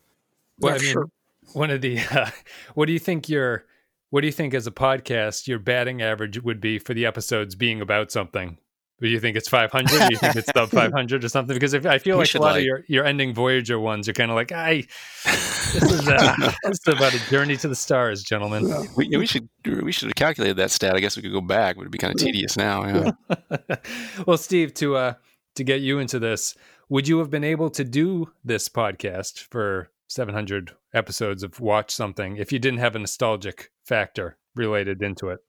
well, 0.59 0.75
I 0.75 0.79
mean, 0.79 0.93
sure. 0.93 1.09
one 1.53 1.71
of 1.71 1.81
the 1.81 1.99
uh, 1.99 2.31
what 2.75 2.87
do 2.87 2.93
you 2.93 2.99
think 2.99 3.29
your 3.29 3.65
what 4.11 4.21
do 4.21 4.27
you 4.27 4.33
think 4.33 4.55
as 4.55 4.67
a 4.67 4.71
podcast 4.71 5.47
your 5.47 5.59
batting 5.59 6.01
average 6.01 6.43
would 6.43 6.61
be 6.61 6.79
for 6.79 6.95
the 6.95 7.05
episodes 7.05 7.55
being 7.55 7.81
about 7.81 8.11
something? 8.11 8.59
Do 9.01 9.09
you 9.09 9.21
think 9.21 9.37
it's 9.37 9.49
500? 9.49 9.89
Do 9.89 10.09
you 10.11 10.17
think 10.17 10.37
it's 10.37 10.51
sub 10.55 10.71
500 10.71 11.23
or 11.23 11.29
something? 11.29 11.55
Because 11.55 11.75
if 11.75 11.85
I 11.85 11.99
feel 11.99 12.17
We 12.17 12.21
like 12.21 12.29
a 12.29 12.31
should, 12.31 12.41
lot 12.41 12.57
of 12.57 12.63
your, 12.63 12.83
your 12.89 13.05
ending 13.05 13.35
Voyager 13.35 13.79
ones, 13.79 14.07
you're 14.07 14.15
kind 14.15 14.31
of 14.31 14.37
like, 14.37 14.53
I, 14.53 14.85
this 15.25 15.93
is, 15.93 16.09
uh, 16.09 16.35
this 16.65 16.81
is 16.87 16.95
about 16.95 17.15
a 17.15 17.31
journey 17.31 17.57
to 17.59 17.69
the 17.69 17.75
stars, 17.75 18.23
gentlemen. 18.23 18.69
Yeah. 18.69 18.83
We, 18.97 19.09
we 19.17 19.27
should 19.27 19.49
we 19.65 19.93
should 19.93 20.09
have 20.09 20.15
calculated 20.15 20.57
that 20.57 20.71
stat. 20.71 20.97
I 20.97 21.01
guess 21.01 21.17
we 21.17 21.23
could 21.23 21.33
go 21.33 21.43
back, 21.43 21.77
but 21.77 21.83
it'd 21.83 21.93
be 21.93 21.99
kind 21.99 22.15
of 22.15 22.21
tedious 22.21 22.57
now. 22.57 23.13
Yeah. 23.29 23.77
well, 24.27 24.39
Steve, 24.39 24.73
to 24.75 24.97
uh, 24.97 25.15
to 25.57 25.65
get 25.65 25.83
you 25.83 25.99
into 25.99 26.19
this, 26.19 26.55
would 26.89 27.07
you 27.07 27.19
have 27.19 27.31
been 27.31 27.45
able 27.45 27.69
to 27.71 27.85
do 27.85 28.33
this 28.45 28.69
podcast 28.69 29.41
for 29.51 29.91
700 30.09 30.73
episodes 30.95 31.43
of 31.43 31.61
Watch 31.61 31.91
Something 31.91 32.37
if 32.37 32.53
you 32.53 32.59
didn't 32.59 32.79
have 32.79 32.97
a 32.97 33.01
nostalgic 33.01 33.71
factor 33.85 34.39
related 34.55 35.03
into 35.03 35.29
it? 35.29 35.41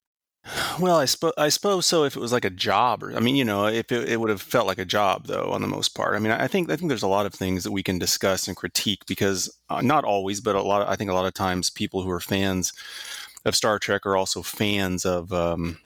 Well, 0.79 0.97
I 0.97 1.05
I 1.37 1.49
suppose 1.49 1.85
so. 1.85 2.03
If 2.03 2.15
it 2.15 2.19
was 2.19 2.31
like 2.31 2.45
a 2.45 2.49
job, 2.49 3.03
or 3.03 3.15
I 3.15 3.19
mean, 3.19 3.35
you 3.35 3.43
know, 3.43 3.65
if 3.67 3.91
it, 3.91 4.09
it 4.09 4.19
would 4.19 4.29
have 4.29 4.41
felt 4.41 4.67
like 4.67 4.77
a 4.77 4.85
job, 4.85 5.27
though, 5.27 5.51
on 5.51 5.61
the 5.61 5.67
most 5.67 5.89
part. 5.89 6.15
I 6.15 6.19
mean, 6.19 6.31
I 6.31 6.47
think 6.47 6.69
I 6.71 6.75
think 6.75 6.89
there's 6.89 7.03
a 7.03 7.07
lot 7.07 7.25
of 7.25 7.33
things 7.33 7.63
that 7.63 7.71
we 7.71 7.83
can 7.83 7.99
discuss 7.99 8.47
and 8.47 8.55
critique 8.55 9.05
because 9.07 9.55
uh, 9.69 9.81
not 9.81 10.05
always, 10.05 10.39
but 10.39 10.55
a 10.55 10.61
lot. 10.61 10.81
Of, 10.81 10.89
I 10.89 10.95
think 10.95 11.09
a 11.09 11.13
lot 11.13 11.25
of 11.25 11.33
times 11.33 11.69
people 11.69 12.01
who 12.01 12.09
are 12.09 12.19
fans 12.19 12.73
of 13.45 13.55
Star 13.55 13.79
Trek 13.79 14.05
are 14.05 14.15
also 14.15 14.41
fans 14.41 15.05
of 15.05 15.33
um, 15.33 15.79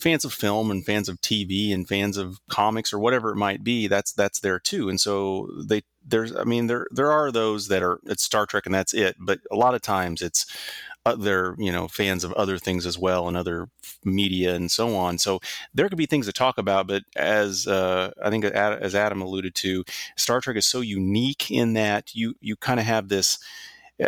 fans 0.00 0.24
of 0.24 0.32
film 0.32 0.70
and 0.70 0.84
fans 0.84 1.08
of 1.08 1.20
TV 1.20 1.72
and 1.72 1.88
fans 1.88 2.16
of 2.16 2.38
comics 2.48 2.92
or 2.92 2.98
whatever 2.98 3.30
it 3.30 3.36
might 3.36 3.64
be. 3.64 3.86
That's 3.88 4.12
that's 4.12 4.40
there 4.40 4.58
too, 4.58 4.88
and 4.88 5.00
so 5.00 5.48
they 5.66 5.82
there's 6.06 6.34
I 6.34 6.44
mean 6.44 6.66
there 6.66 6.86
there 6.90 7.12
are 7.12 7.30
those 7.30 7.68
that 7.68 7.82
are 7.82 8.00
it's 8.04 8.22
Star 8.22 8.46
Trek 8.46 8.66
and 8.66 8.74
that's 8.74 8.94
it, 8.94 9.16
but 9.18 9.40
a 9.50 9.56
lot 9.56 9.74
of 9.74 9.82
times 9.82 10.22
it's 10.22 10.46
other 11.04 11.56
you 11.58 11.72
know 11.72 11.88
fans 11.88 12.22
of 12.22 12.32
other 12.34 12.58
things 12.58 12.86
as 12.86 12.96
well 12.96 13.26
and 13.26 13.36
other 13.36 13.68
media 14.04 14.54
and 14.54 14.70
so 14.70 14.94
on. 14.94 15.18
So 15.18 15.40
there 15.74 15.88
could 15.88 15.98
be 15.98 16.06
things 16.06 16.26
to 16.26 16.32
talk 16.32 16.58
about, 16.58 16.86
but 16.86 17.02
as 17.16 17.66
uh, 17.66 18.12
I 18.22 18.30
think 18.30 18.44
as 18.44 18.94
Adam 18.94 19.20
alluded 19.20 19.54
to, 19.56 19.84
Star 20.16 20.40
Trek 20.40 20.56
is 20.56 20.66
so 20.66 20.80
unique 20.80 21.50
in 21.50 21.74
that 21.74 22.14
you 22.14 22.34
you 22.40 22.56
kind 22.56 22.80
of 22.80 22.86
have 22.86 23.08
this. 23.08 23.38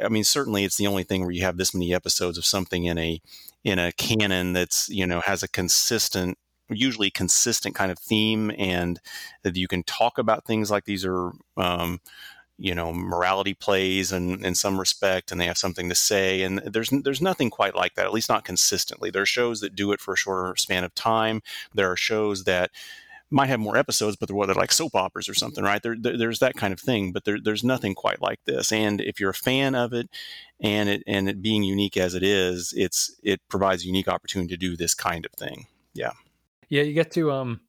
I 0.03 0.09
mean, 0.09 0.25
certainly 0.25 0.65
it's 0.65 0.77
the 0.77 0.87
only 0.87 1.05
thing 1.05 1.23
where 1.23 1.31
you 1.31 1.43
have 1.43 1.57
this 1.57 1.75
many 1.75 1.95
episodes 1.95 2.39
of 2.39 2.45
something 2.45 2.85
in 2.85 2.99
a 2.99 3.21
in 3.65 3.79
a 3.79 3.93
canon 3.93 4.53
that's 4.53 4.89
you 4.89 5.07
know 5.07 5.21
has 5.21 5.43
a 5.43 5.49
consistent 5.49 6.39
usually 6.71 7.11
consistent 7.11 7.75
kind 7.75 7.91
of 7.91 7.99
theme 7.99 8.51
and 8.59 9.01
that 9.43 9.57
you 9.57 9.69
can 9.69 9.83
talk 9.83 10.19
about 10.19 10.47
things 10.47 10.71
like 10.71 10.85
these 10.85 11.05
are 11.05 11.33
um, 11.57 12.01
you 12.57 12.75
know 12.75 12.93
morality 12.93 13.55
plays 13.55 14.13
and 14.13 14.45
in 14.45 14.55
some 14.55 14.79
respect 14.79 15.33
and 15.33 15.41
they 15.41 15.47
have 15.47 15.59
something 15.59 15.89
to 15.89 15.95
say 15.95 16.43
and 16.43 16.59
there's 16.59 16.91
there's 17.03 17.21
nothing 17.21 17.51
quite 17.51 17.75
like 17.75 17.95
that 17.95 18.07
at 18.07 18.13
least 18.13 18.29
not 18.29 18.45
consistently. 18.45 19.11
There 19.11 19.23
are 19.23 19.27
shows 19.27 19.61
that 19.61 19.75
do 19.75 19.93
it 19.93 20.01
for 20.01 20.15
a 20.15 20.17
shorter 20.17 20.55
span 20.57 20.85
of 20.85 20.95
time. 20.95 21.43
There 21.75 21.91
are 21.91 21.97
shows 21.97 22.45
that 22.45 22.71
might 23.35 23.49
have 23.49 23.61
more 23.61 23.77
episodes 23.77 24.17
but 24.17 24.29
they're 24.29 24.47
they're 24.47 24.55
like 24.55 24.73
soap 24.73 24.95
operas 24.95 25.29
or 25.29 25.35
something 25.35 25.65
right? 25.65 25.83
There, 25.83 25.97
there 25.99 26.17
there's 26.17 26.39
that 26.39 26.55
kind 26.55 26.73
of 26.73 26.81
thing 26.81 27.13
but 27.13 27.25
there, 27.25 27.39
there's 27.43 27.65
nothing 27.65 27.95
quite 27.95 28.23
like 28.23 28.39
this. 28.45 28.73
And 28.73 29.01
if 29.01 29.19
you're 29.19 29.31
a 29.31 29.35
fan 29.35 29.75
of 29.75 29.93
it 29.93 30.09
and 30.61 30.89
it 30.89 31.03
and 31.07 31.29
it 31.29 31.43
being 31.43 31.65
unique 31.65 31.97
as 31.97 32.15
it 32.15 32.23
is 32.23 32.73
it's 32.77 33.15
it 33.23 33.41
provides 33.49 33.83
a 33.83 33.87
unique 33.87 34.09
opportunity 34.09 34.55
to 34.55 34.57
do 34.57 34.77
this 34.77 34.95
kind 34.95 35.27
of 35.27 35.33
thing. 35.33 35.67
Yeah, 35.93 36.13
yeah, 36.69 36.83
you 36.83 36.95
get 36.95 37.11
to 37.13 37.33
um 37.33 37.61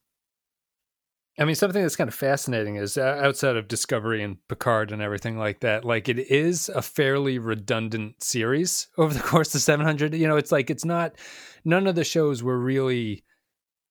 I 1.38 1.46
mean 1.46 1.56
something 1.56 1.82
that's 1.82 1.98
kind 1.98 2.08
of 2.08 2.14
fascinating 2.14 2.76
is 2.76 2.98
uh, 2.98 3.20
outside 3.22 3.58
of 3.58 3.68
Discovery 3.68 4.24
and 4.24 4.38
Picard 4.48 4.92
and 4.92 5.02
everything 5.02 5.38
like 5.38 5.62
that, 5.62 5.84
like 5.84 6.08
it 6.08 6.20
is 6.20 6.70
a 6.70 6.82
fairly 6.82 7.40
redundant 7.40 8.24
series 8.24 8.88
over 8.98 9.14
the 9.14 9.20
course 9.20 9.54
of 9.54 9.62
700. 9.62 10.14
You 10.14 10.28
know, 10.28 10.38
it's 10.38 10.52
like 10.52 10.70
it's 10.70 10.86
not 10.86 11.18
none 11.66 11.88
of 11.88 11.96
the 11.96 12.06
shows 12.06 12.42
were 12.42 12.58
really 12.58 13.24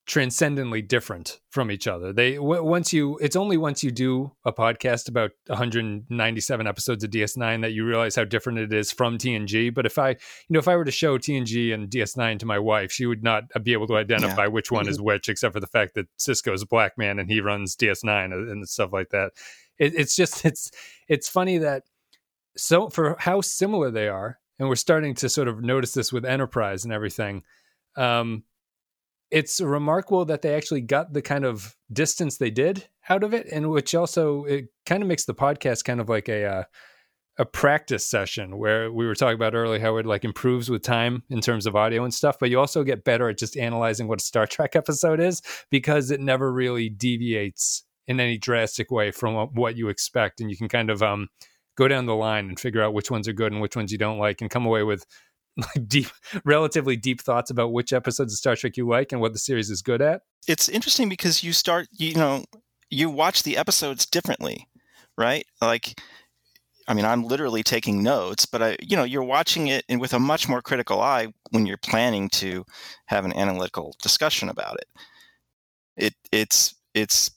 transcendently 0.07 0.83
different 0.83 1.41
from 1.49 1.71
each 1.71 1.89
other. 1.89 2.13
They 2.13 2.35
w- 2.35 2.63
once 2.63 2.93
you 2.93 3.17
it's 3.19 3.37
only 3.37 3.57
once 3.57 3.83
you 3.83 3.91
do 3.91 4.33
a 4.45 4.53
podcast 4.53 5.09
about 5.09 5.31
197 5.47 6.67
episodes 6.67 7.03
of 7.05 7.11
DS9 7.11 7.63
that 7.63 7.73
you 7.73 7.87
realize 7.87 8.15
how 8.15 8.25
different 8.25 8.59
it 8.59 8.73
is 8.73 8.93
from 8.93 9.17
TNG. 9.17 9.73
But 9.73 9.87
if 9.87 9.99
I 9.99 10.11
you 10.11 10.17
know 10.51 10.59
if 10.59 10.69
I 10.69 10.77
were 10.77 10.85
to 10.85 10.91
show 10.91 11.17
TNG 11.17 11.73
and 11.73 11.89
DS9 11.89 12.39
to 12.41 12.47
my 12.47 12.59
wife, 12.59 12.93
she 12.93 13.07
would 13.07 13.23
not 13.23 13.45
be 13.63 13.73
able 13.73 13.87
to 13.87 13.97
identify 13.97 14.47
which 14.47 14.71
one 14.71 14.89
is 14.89 15.01
which, 15.01 15.29
except 15.29 15.55
for 15.55 15.61
the 15.61 15.67
fact 15.67 15.95
that 15.95 16.07
Sisko's 16.19 16.63
a 16.63 16.67
black 16.67 16.99
man 16.99 17.19
and 17.19 17.31
he 17.31 17.41
runs 17.41 17.77
DS9 17.77 18.25
and 18.25 18.51
and 18.51 18.69
stuff 18.69 18.93
like 18.93 19.09
that. 19.11 19.33
It, 19.79 19.95
it's 19.95 20.17
just 20.17 20.45
it's 20.45 20.71
it's 21.09 21.29
funny 21.29 21.59
that 21.59 21.85
so 22.57 22.91
for 22.91 23.17
how 23.19 23.41
similar 23.41 23.91
they 23.91 24.09
are, 24.09 24.39
and 24.59 24.69
we're 24.69 24.77
starting 24.77 25.15
to 25.17 25.29
sort 25.31 25.49
of 25.49 25.63
notice 25.63 25.93
this 25.93 26.13
with 26.13 26.25
Enterprise 26.25 26.85
and 26.85 26.93
everything. 26.93 27.43
Um, 27.97 28.45
it's 29.35 29.61
remarkable 29.61 30.25
that 30.27 30.43
they 30.43 30.55
actually 30.55 30.81
got 30.81 31.13
the 31.13 31.21
kind 31.21 31.45
of 31.45 31.75
distance 31.93 32.37
they 32.37 32.51
did 32.51 32.89
out 33.09 33.25
of 33.25 33.35
it, 33.35 33.49
and 33.51 33.69
which 33.69 33.93
also 33.93 34.45
it 34.45 34.67
kind 34.87 35.03
of 35.03 35.09
makes 35.09 35.25
the 35.25 35.35
podcast 35.35 35.85
kind 35.85 36.01
of 36.01 36.09
like 36.09 36.29
a 36.29 36.45
uh, 36.45 36.63
a 37.39 37.45
practice 37.45 38.09
session 38.09 38.59
where 38.59 38.93
we 38.93 39.05
were 39.05 39.17
talking 39.17 39.35
about 39.35 39.57
earlier 39.57 39.81
how 39.81 39.97
it 39.97 40.07
like 40.07 40.25
improves 40.25 40.71
with 40.71 40.83
time 40.83 41.25
in 41.31 41.41
terms 41.41 41.67
of 41.67 41.75
audio 41.75 42.05
and 42.05 42.15
stuff, 42.15 42.37
but 42.39 42.49
you 42.49 42.61
also 42.61 42.85
get 42.85 43.03
better 43.03 43.29
at 43.29 43.37
just 43.37 43.57
analyzing 43.57 44.07
what 44.07 44.21
a 44.21 44.25
Star 44.25 44.47
Trek 44.47 44.77
episode 44.83 45.19
is 45.19 45.43
because 45.69 46.13
it 46.13 46.21
never 46.21 46.53
really 46.53 46.89
deviates 46.89 47.85
in 48.07 48.21
any 48.21 48.39
drastic 48.39 48.93
way 48.93 49.11
from 49.11 49.35
what- 49.55 49.77
you 49.77 49.89
expect, 49.89 50.41
and 50.41 50.49
you 50.49 50.57
can 50.57 50.69
kind 50.69 50.91
of 50.91 51.03
um 51.03 51.27
go 51.77 51.89
down 51.89 52.07
the 52.07 52.15
line 52.15 52.47
and 52.49 52.61
figure 52.61 52.83
out 52.83 52.95
which 52.95 53.11
ones 53.11 53.27
are 53.27 53.33
good 53.33 53.51
and 53.51 53.61
which 53.61 53.75
ones 53.75 53.91
you 53.91 53.99
don't 53.99 54.21
like, 54.21 54.41
and 54.41 54.49
come 54.49 54.65
away 54.65 54.85
with 54.85 55.05
like 55.77 55.89
deep, 55.89 56.09
relatively 56.45 56.97
deep 56.97 57.21
thoughts 57.21 57.51
about 57.51 57.73
which 57.73 57.93
episodes 57.93 58.33
of 58.33 58.39
Star 58.39 58.57
Trek 58.57 58.77
you 58.77 58.89
like 58.89 59.13
and 59.13 59.21
what 59.21 59.33
the 59.33 59.39
series 59.39 59.71
is 59.71 59.83
good 59.83 60.03
at. 60.03 60.23
it's 60.49 60.69
interesting 60.69 61.09
because 61.09 61.43
you 61.43 61.53
start 61.53 61.87
you 61.93 62.15
know 62.15 62.45
you 62.91 63.09
watch 63.11 63.43
the 63.43 63.57
episodes 63.57 64.07
differently 64.07 64.69
right? 65.17 65.47
Like 65.61 66.01
i 66.87 66.93
mean 66.93 67.07
i'm 67.07 67.25
literally 67.25 67.63
taking 67.63 68.03
notes 68.03 68.45
but 68.45 68.63
i 68.63 68.77
you 68.83 68.95
know 68.95 69.05
you're 69.05 69.25
watching 69.25 69.69
it 69.69 69.87
in, 69.89 69.99
with 69.99 70.13
a 70.13 70.19
much 70.19 70.51
more 70.51 70.61
critical 70.61 71.01
eye 71.01 71.27
when 71.51 71.65
you're 71.65 71.79
planning 71.79 72.29
to 72.29 72.63
have 73.07 73.25
an 73.25 73.33
analytical 73.33 73.97
discussion 74.03 74.51
about 74.51 74.77
it. 74.77 74.87
It 75.97 76.15
it's 76.31 76.75
it's 76.93 77.31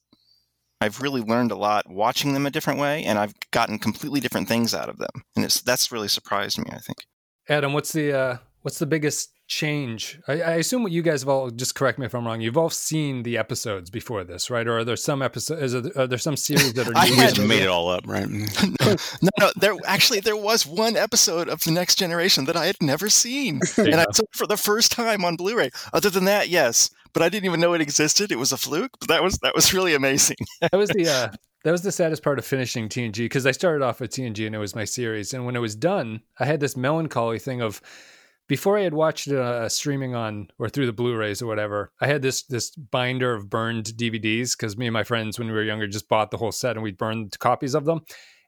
i've 0.82 1.02
really 1.02 1.22
learned 1.22 1.52
a 1.52 1.56
lot 1.56 1.90
watching 1.90 2.34
them 2.34 2.46
a 2.46 2.52
different 2.52 2.78
way 2.80 3.06
and 3.06 3.18
i've 3.18 3.34
gotten 3.52 3.80
completely 3.80 4.20
different 4.20 4.50
things 4.50 4.74
out 4.74 4.90
of 4.90 4.98
them. 4.98 5.24
And 5.38 5.46
it's 5.46 5.62
that's 5.62 5.94
really 5.94 6.10
surprised 6.10 6.58
me 6.58 6.66
i 6.72 6.80
think 6.80 7.07
Adam, 7.50 7.74
what's 7.74 7.94
the 7.94 8.14
uh, 8.14 8.38
what's 8.62 8.80
the 8.80 8.86
biggest 8.86 9.32
change? 9.48 10.20
I, 10.28 10.34
I 10.42 10.52
assume 10.56 10.84
what 10.84 10.92
you 10.92 11.02
guys 11.02 11.22
have 11.22 11.30
all 11.30 11.50
just 11.50 11.76
correct 11.76 11.98
me 11.98 12.06
if 12.06 12.14
I'm 12.14 12.26
wrong. 12.26 12.42
You've 12.42 12.58
all 12.58 12.70
seen 12.70 13.24
the 13.24 13.38
episodes 13.38 13.90
before 13.90 14.24
this, 14.26 14.50
right? 14.50 14.68
Or 14.68 14.80
are 14.80 14.84
there 14.84 14.98
some 14.98 15.22
episodes? 15.22 15.74
Is 15.74 15.82
there, 15.82 16.04
are 16.04 16.08
there 16.08 16.18
some 16.18 16.36
series 16.36 16.74
that 16.74 16.88
are 16.88 16.92
I 16.96 17.06
had- 17.08 17.36
just 17.36 17.48
made 17.48 17.62
it 17.62 17.70
all 17.70 17.90
up 17.90 18.06
right 18.06 18.28
no, 18.82 18.96
no, 19.40 19.52
there 19.56 19.76
actually 19.86 20.20
there 20.20 20.36
was 20.36 20.66
one 20.66 20.98
episode 20.98 21.48
of 21.48 21.64
the 21.64 21.72
Next 21.72 21.96
Generation 21.96 22.46
that 22.46 22.58
I 22.58 22.66
had 22.66 22.78
never 22.82 23.10
seen, 23.10 23.62
and 23.78 23.96
I 23.96 24.06
saw 24.12 24.24
it 24.24 24.30
for 24.36 24.48
the 24.48 24.58
first 24.58 24.92
time 24.92 25.24
on 25.24 25.36
Blu-ray. 25.38 25.70
Other 25.94 26.10
than 26.10 26.26
that, 26.26 26.50
yes, 26.50 26.90
but 27.14 27.24
I 27.24 27.30
didn't 27.30 27.46
even 27.46 27.62
know 27.62 27.74
it 27.74 27.82
existed. 27.82 28.32
It 28.32 28.40
was 28.40 28.52
a 28.52 28.58
fluke. 28.58 28.92
But 29.00 29.08
that 29.10 29.24
was 29.24 29.38
that 29.40 29.56
was 29.56 29.74
really 29.74 29.96
amazing. 29.96 30.38
that 30.62 30.74
was 30.74 30.90
the 30.90 31.08
uh, 31.08 31.36
that 31.68 31.74
was 31.74 31.82
the 31.82 31.92
saddest 31.92 32.24
part 32.24 32.40
of 32.40 32.46
finishing 32.46 32.88
TNG 32.88 33.18
because 33.18 33.46
I 33.46 33.52
started 33.52 33.84
off 33.84 34.00
with 34.00 34.12
TNG 34.12 34.46
and 34.46 34.56
it 34.56 34.58
was 34.58 34.74
my 34.74 34.86
series, 34.86 35.34
and 35.34 35.46
when 35.46 35.58
it 35.58 35.60
was 35.60 35.76
done, 35.76 36.22
I 36.40 36.46
had 36.46 36.62
this 36.62 36.78
melancholy 36.78 37.40
thing 37.40 37.60
of 37.60 37.82
before 38.48 38.78
I 38.78 38.84
had 38.84 38.94
watched 38.94 39.28
it 39.28 39.38
uh, 39.38 39.68
streaming 39.68 40.16
on 40.16 40.48
or 40.60 40.70
through 40.70 40.86
the 40.86 40.94
Blu-rays 40.94 41.42
or 41.42 41.48
whatever. 41.48 41.92
I 42.00 42.08
had 42.08 42.22
this 42.22 42.44
this 42.44 42.70
binder 42.70 43.34
of 43.34 43.50
burned 43.50 43.88
DVDs 43.98 44.56
because 44.56 44.78
me 44.78 44.88
and 44.88 44.94
my 44.94 45.04
friends 45.04 45.38
when 45.38 45.50
we 45.50 45.54
were 45.54 45.62
younger 45.62 45.88
just 45.88 46.08
bought 46.08 46.32
the 46.32 46.38
whole 46.38 46.54
set 46.54 46.78
and 46.78 46.84
we 46.84 46.94
burned 46.94 47.38
copies 47.40 47.76
of 47.76 47.84
them. 47.84 48.00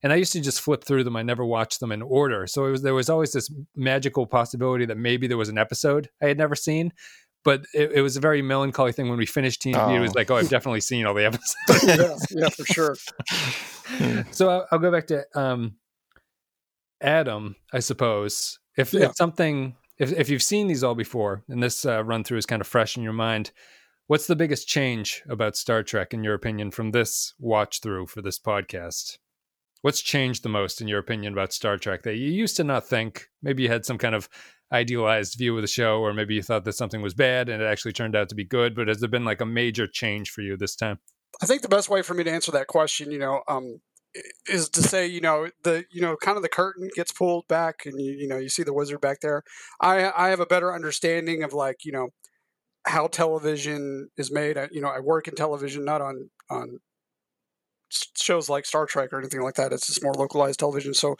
And 0.02 0.14
I 0.14 0.16
used 0.16 0.32
to 0.32 0.40
just 0.40 0.62
flip 0.62 0.86
through 0.86 1.04
them. 1.04 1.18
I 1.18 1.22
never 1.22 1.44
watched 1.44 1.82
them 1.82 1.92
in 1.92 2.02
order. 2.02 2.48
So 2.48 2.72
was 2.72 2.84
there 2.84 2.94
was 2.94 3.10
always 3.10 3.34
this 3.34 3.54
magical 3.76 4.28
possibility 4.28 4.86
that 4.86 4.98
maybe 4.98 5.28
there 5.28 5.38
was 5.38 5.50
an 5.50 5.58
episode 5.58 6.10
I 6.22 6.28
had 6.28 6.38
never 6.38 6.56
seen. 6.56 6.94
But 7.50 7.66
it, 7.74 7.92
it 7.94 8.02
was 8.02 8.16
a 8.16 8.20
very 8.20 8.44
melancholy 8.44 8.92
thing 8.92 9.10
when 9.10 9.18
we 9.18 9.26
finished 9.26 9.64
TNG. 9.64 9.96
It 9.96 10.00
was 10.00 10.12
Oh. 10.12 10.14
like, 10.16 10.30
oh, 10.30 10.36
I've 10.36 10.50
definitely 10.50 10.82
seen 10.82 11.08
all 11.08 11.16
the 11.16 11.26
episodes. 11.26 11.84
yeah, 11.88 12.16
yeah, 12.44 12.50
for 12.50 12.66
sure. 12.66 12.96
so 14.32 14.50
I'll, 14.50 14.68
I'll 14.72 14.78
go 14.80 14.92
back 14.92 15.08
to 15.08 15.26
um, 15.34 15.76
Adam, 17.02 17.56
I 17.74 17.80
suppose. 17.80 18.60
If, 18.78 18.94
Yeah. 18.94 19.06
if 19.06 19.16
something, 19.16 19.76
if, 19.98 20.12
if 20.12 20.30
you've 20.30 20.44
seen 20.44 20.68
these 20.68 20.84
all 20.84 20.94
before, 20.96 21.44
and 21.50 21.62
this 21.64 21.86
uh, 21.86 22.04
run 22.04 22.24
through 22.24 22.38
is 22.38 22.46
kind 22.46 22.62
of 22.62 22.68
fresh 22.68 22.96
in 22.98 23.04
your 23.04 23.14
mind, 23.14 23.52
what's 24.08 24.28
the 24.28 24.36
biggest 24.36 24.68
change 24.68 25.24
about 25.28 25.56
Star 25.58 25.82
Trek, 25.84 26.14
in 26.14 26.24
your 26.24 26.36
opinion, 26.36 26.70
from 26.72 26.92
this 26.92 27.34
watch 27.40 27.82
through 27.82 28.08
for 28.08 28.22
this 28.22 28.38
podcast? 28.40 29.18
What's 29.82 30.02
changed 30.02 30.44
the 30.44 30.50
most, 30.50 30.82
in 30.82 30.88
your 30.88 31.00
opinion, 31.00 31.34
about 31.34 31.54
Star 31.54 31.78
Trek 31.78 32.04
that 32.04 32.18
you 32.18 32.30
used 32.30 32.58
to 32.58 32.64
not 32.64 32.86
think? 32.88 33.30
Maybe 33.42 33.64
you 33.64 33.70
had 33.70 33.86
some 33.86 33.98
kind 33.98 34.14
of 34.14 34.28
idealized 34.72 35.38
view 35.38 35.56
of 35.56 35.62
the 35.62 35.68
show, 35.68 36.00
or 36.00 36.14
maybe 36.14 36.36
you 36.36 36.44
thought 36.44 36.64
that 36.66 36.74
something 36.74 37.02
was 37.02 37.14
bad 37.14 37.50
and 37.50 37.62
it 37.62 37.66
actually 37.66 37.94
turned 37.94 38.16
out 38.16 38.30
to 38.30 38.36
be 38.36 38.46
good. 38.46 38.76
But 38.76 38.88
has 38.88 39.00
there 39.00 39.10
been 39.10 39.26
like 39.26 39.42
a 39.42 39.46
major 39.46 39.88
change 39.88 40.30
for 40.30 40.42
you 40.42 40.58
this 40.58 40.76
time? 40.76 41.00
I 41.42 41.46
think 41.46 41.62
the 41.62 41.70
best 41.70 41.90
way 41.90 42.02
for 42.02 42.14
me 42.14 42.24
to 42.24 42.32
answer 42.32 42.52
that 42.52 42.68
question, 42.68 43.12
you 43.12 43.20
know, 43.20 43.42
um, 43.48 43.82
is 44.48 44.70
to 44.70 44.82
say, 44.82 45.06
you 45.08 45.22
know, 45.22 45.50
the 45.64 45.86
you 45.92 46.02
know, 46.02 46.16
kind 46.18 46.38
of 46.38 46.44
the 46.44 46.50
curtain 46.50 46.90
gets 46.96 47.12
pulled 47.12 47.48
back, 47.48 47.86
and 47.86 48.00
you 48.02 48.14
you 48.14 48.28
know, 48.28 48.38
you 48.38 48.50
see 48.50 48.64
the 48.64 48.74
wizard 48.74 49.02
back 49.02 49.20
there. 49.22 49.44
I 49.80 50.12
I 50.16 50.30
have 50.30 50.40
a 50.40 50.46
better 50.46 50.74
understanding 50.74 51.44
of 51.44 51.54
like 51.54 51.86
you 51.86 51.92
know 51.92 52.10
how 52.86 53.08
television 53.08 54.10
is 54.18 54.32
made. 54.32 54.58
I, 54.58 54.68
you 54.72 54.82
know, 54.82 54.88
I 54.88 55.00
work 55.00 55.28
in 55.28 55.36
television, 55.36 55.86
not 55.86 56.02
on 56.02 56.30
on 56.50 56.80
shows 58.16 58.50
like 58.50 58.66
Star 58.66 58.86
Trek 58.86 59.12
or 59.12 59.20
anything 59.20 59.42
like 59.42 59.56
that. 59.56 59.74
It's 59.74 59.88
just 59.88 60.04
more 60.04 60.14
localized 60.14 60.60
television. 60.60 60.94
So 60.94 61.16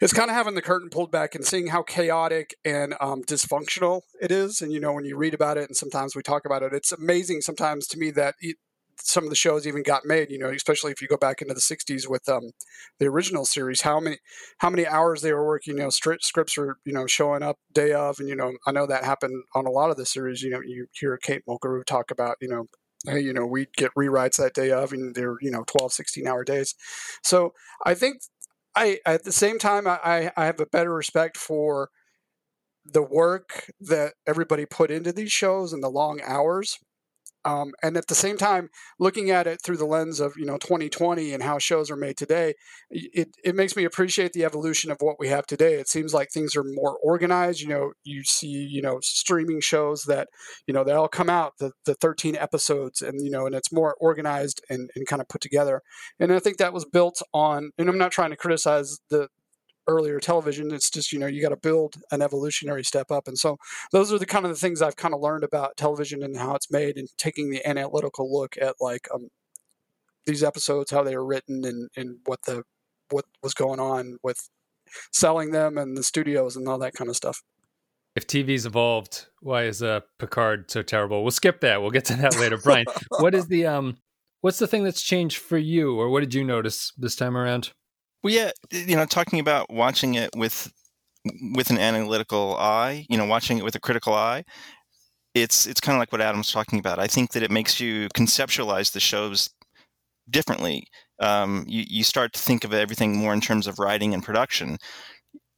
it's 0.00 0.12
kind 0.12 0.30
of 0.30 0.36
having 0.36 0.54
the 0.54 0.62
curtain 0.62 0.90
pulled 0.90 1.10
back 1.10 1.34
and 1.34 1.44
seeing 1.44 1.68
how 1.68 1.82
chaotic 1.82 2.54
and 2.64 2.94
um, 3.00 3.22
dysfunctional 3.22 4.02
it 4.20 4.30
is. 4.30 4.60
And, 4.60 4.72
you 4.72 4.80
know, 4.80 4.92
when 4.92 5.04
you 5.04 5.16
read 5.16 5.34
about 5.34 5.56
it 5.56 5.68
and 5.68 5.76
sometimes 5.76 6.14
we 6.14 6.22
talk 6.22 6.44
about 6.44 6.62
it, 6.62 6.72
it's 6.72 6.92
amazing 6.92 7.40
sometimes 7.40 7.86
to 7.88 7.98
me 7.98 8.10
that 8.12 8.34
it, 8.40 8.56
some 8.98 9.24
of 9.24 9.30
the 9.30 9.36
shows 9.36 9.66
even 9.66 9.82
got 9.82 10.04
made, 10.04 10.30
you 10.30 10.38
know, 10.38 10.48
especially 10.48 10.90
if 10.90 11.02
you 11.02 11.08
go 11.08 11.16
back 11.16 11.42
into 11.42 11.54
the 11.54 11.60
60s 11.60 12.08
with 12.08 12.28
um, 12.28 12.50
the 12.98 13.06
original 13.06 13.44
series, 13.44 13.82
how 13.82 14.00
many 14.00 14.18
how 14.58 14.70
many 14.70 14.86
hours 14.86 15.22
they 15.22 15.32
were 15.32 15.46
working, 15.46 15.76
you 15.76 15.82
know, 15.82 15.90
scripts 15.90 16.56
were, 16.56 16.78
you 16.84 16.92
know, 16.92 17.06
showing 17.06 17.42
up 17.42 17.58
day 17.72 17.92
of. 17.92 18.18
And, 18.18 18.28
you 18.28 18.36
know, 18.36 18.54
I 18.66 18.72
know 18.72 18.86
that 18.86 19.04
happened 19.04 19.44
on 19.54 19.66
a 19.66 19.70
lot 19.70 19.90
of 19.90 19.96
the 19.96 20.06
series. 20.06 20.42
You 20.42 20.50
know, 20.50 20.60
you 20.64 20.86
hear 20.92 21.16
Kate 21.18 21.42
Mulgrew 21.46 21.84
talk 21.84 22.10
about, 22.10 22.36
you 22.40 22.48
know, 22.48 22.66
you 23.14 23.32
know, 23.32 23.46
we'd 23.46 23.72
get 23.76 23.94
rewrites 23.96 24.36
that 24.36 24.54
day 24.54 24.70
of, 24.70 24.92
and 24.92 25.14
they're, 25.14 25.36
you 25.40 25.50
know, 25.50 25.64
12, 25.66 25.92
16 25.92 26.26
hour 26.26 26.44
days. 26.44 26.74
So 27.22 27.52
I 27.84 27.94
think 27.94 28.20
I, 28.74 28.98
at 29.06 29.24
the 29.24 29.32
same 29.32 29.58
time, 29.58 29.86
I, 29.86 30.32
I 30.36 30.44
have 30.44 30.60
a 30.60 30.66
better 30.66 30.92
respect 30.92 31.36
for 31.36 31.90
the 32.84 33.02
work 33.02 33.70
that 33.80 34.14
everybody 34.26 34.64
put 34.64 34.90
into 34.90 35.12
these 35.12 35.32
shows 35.32 35.72
and 35.72 35.82
the 35.82 35.88
long 35.88 36.20
hours 36.24 36.78
um, 37.46 37.72
and 37.80 37.96
at 37.96 38.08
the 38.08 38.14
same 38.16 38.36
time, 38.36 38.68
looking 38.98 39.30
at 39.30 39.46
it 39.46 39.60
through 39.64 39.76
the 39.76 39.86
lens 39.86 40.18
of 40.18 40.34
you 40.36 40.44
know 40.44 40.58
2020 40.58 41.32
and 41.32 41.44
how 41.44 41.58
shows 41.58 41.90
are 41.92 41.96
made 41.96 42.16
today, 42.16 42.54
it 42.90 43.28
it 43.44 43.54
makes 43.54 43.76
me 43.76 43.84
appreciate 43.84 44.32
the 44.32 44.44
evolution 44.44 44.90
of 44.90 44.98
what 45.00 45.16
we 45.20 45.28
have 45.28 45.46
today. 45.46 45.74
It 45.74 45.88
seems 45.88 46.12
like 46.12 46.28
things 46.32 46.56
are 46.56 46.64
more 46.64 46.98
organized. 47.04 47.60
You 47.60 47.68
know, 47.68 47.92
you 48.02 48.24
see 48.24 48.48
you 48.48 48.82
know 48.82 48.98
streaming 49.00 49.60
shows 49.60 50.02
that 50.04 50.28
you 50.66 50.74
know 50.74 50.82
they 50.82 50.92
all 50.92 51.08
come 51.08 51.30
out 51.30 51.52
the 51.60 51.70
the 51.84 51.94
13 51.94 52.36
episodes 52.36 53.00
and 53.00 53.24
you 53.24 53.30
know 53.30 53.46
and 53.46 53.54
it's 53.54 53.72
more 53.72 53.96
organized 54.00 54.60
and, 54.68 54.90
and 54.96 55.06
kind 55.06 55.22
of 55.22 55.28
put 55.28 55.40
together. 55.40 55.82
And 56.18 56.32
I 56.32 56.40
think 56.40 56.56
that 56.56 56.72
was 56.72 56.84
built 56.84 57.22
on. 57.32 57.70
And 57.78 57.88
I'm 57.88 57.98
not 57.98 58.10
trying 58.10 58.30
to 58.30 58.36
criticize 58.36 58.98
the 59.08 59.28
earlier 59.86 60.18
television. 60.20 60.72
It's 60.72 60.90
just 60.90 61.12
you 61.12 61.18
know 61.18 61.26
you 61.26 61.42
got 61.42 61.50
to 61.50 61.56
build 61.56 61.96
an 62.10 62.22
evolutionary 62.22 62.84
step 62.84 63.10
up, 63.10 63.28
and 63.28 63.38
so 63.38 63.56
those 63.92 64.12
are 64.12 64.18
the 64.18 64.26
kind 64.26 64.44
of 64.44 64.50
the 64.50 64.58
things 64.58 64.82
I've 64.82 64.96
kind 64.96 65.14
of 65.14 65.20
learned 65.20 65.44
about 65.44 65.76
television 65.76 66.22
and 66.22 66.36
how 66.36 66.54
it's 66.54 66.70
made, 66.70 66.96
and 66.96 67.08
taking 67.16 67.50
the 67.50 67.66
analytical 67.66 68.32
look 68.32 68.56
at 68.60 68.76
like 68.80 69.08
um, 69.14 69.28
these 70.24 70.42
episodes, 70.42 70.90
how 70.90 71.02
they 71.02 71.16
were 71.16 71.24
written, 71.24 71.64
and 71.64 71.88
and 71.96 72.18
what 72.26 72.42
the 72.42 72.62
what 73.10 73.24
was 73.42 73.54
going 73.54 73.80
on 73.80 74.18
with 74.22 74.48
selling 75.12 75.52
them 75.52 75.78
and 75.78 75.96
the 75.96 76.02
studios 76.02 76.56
and 76.56 76.68
all 76.68 76.78
that 76.78 76.94
kind 76.94 77.10
of 77.10 77.16
stuff. 77.16 77.42
If 78.14 78.26
TV's 78.26 78.64
evolved, 78.64 79.26
why 79.40 79.64
is 79.64 79.82
uh, 79.82 80.00
Picard 80.18 80.70
so 80.70 80.82
terrible? 80.82 81.22
We'll 81.22 81.32
skip 81.32 81.60
that. 81.60 81.82
We'll 81.82 81.90
get 81.90 82.06
to 82.06 82.16
that 82.16 82.38
later. 82.38 82.56
Brian, 82.56 82.86
what 83.18 83.34
is 83.34 83.46
the 83.48 83.66
um, 83.66 83.98
what's 84.40 84.58
the 84.58 84.66
thing 84.66 84.84
that's 84.84 85.02
changed 85.02 85.36
for 85.36 85.58
you, 85.58 85.98
or 85.98 86.08
what 86.08 86.20
did 86.20 86.34
you 86.34 86.42
notice 86.42 86.92
this 86.96 87.14
time 87.14 87.36
around? 87.36 87.72
Well, 88.22 88.32
yeah, 88.32 88.50
you 88.70 88.96
know, 88.96 89.06
talking 89.06 89.38
about 89.40 89.70
watching 89.70 90.14
it 90.14 90.30
with 90.36 90.72
with 91.54 91.70
an 91.70 91.78
analytical 91.78 92.56
eye, 92.56 93.06
you 93.08 93.16
know, 93.16 93.24
watching 93.26 93.58
it 93.58 93.64
with 93.64 93.74
a 93.74 93.80
critical 93.80 94.14
eye, 94.14 94.44
it's 95.34 95.66
it's 95.66 95.80
kind 95.80 95.96
of 95.96 96.00
like 96.00 96.12
what 96.12 96.22
Adam's 96.22 96.52
talking 96.52 96.78
about. 96.78 96.98
I 97.00 97.06
think 97.08 97.32
that 97.32 97.42
it 97.44 97.50
makes 97.50 97.80
you 97.80 98.08
conceptualize 98.16 98.92
the 98.92 99.00
shows 99.00 99.50
differently. 100.30 100.84
Um, 101.20 101.64
you 101.68 101.84
you 101.88 102.04
start 102.04 102.32
to 102.34 102.40
think 102.40 102.64
of 102.64 102.74
everything 102.74 103.16
more 103.16 103.34
in 103.34 103.40
terms 103.42 103.66
of 103.66 103.78
writing 103.80 104.14
and 104.14 104.24
production. 104.24 104.78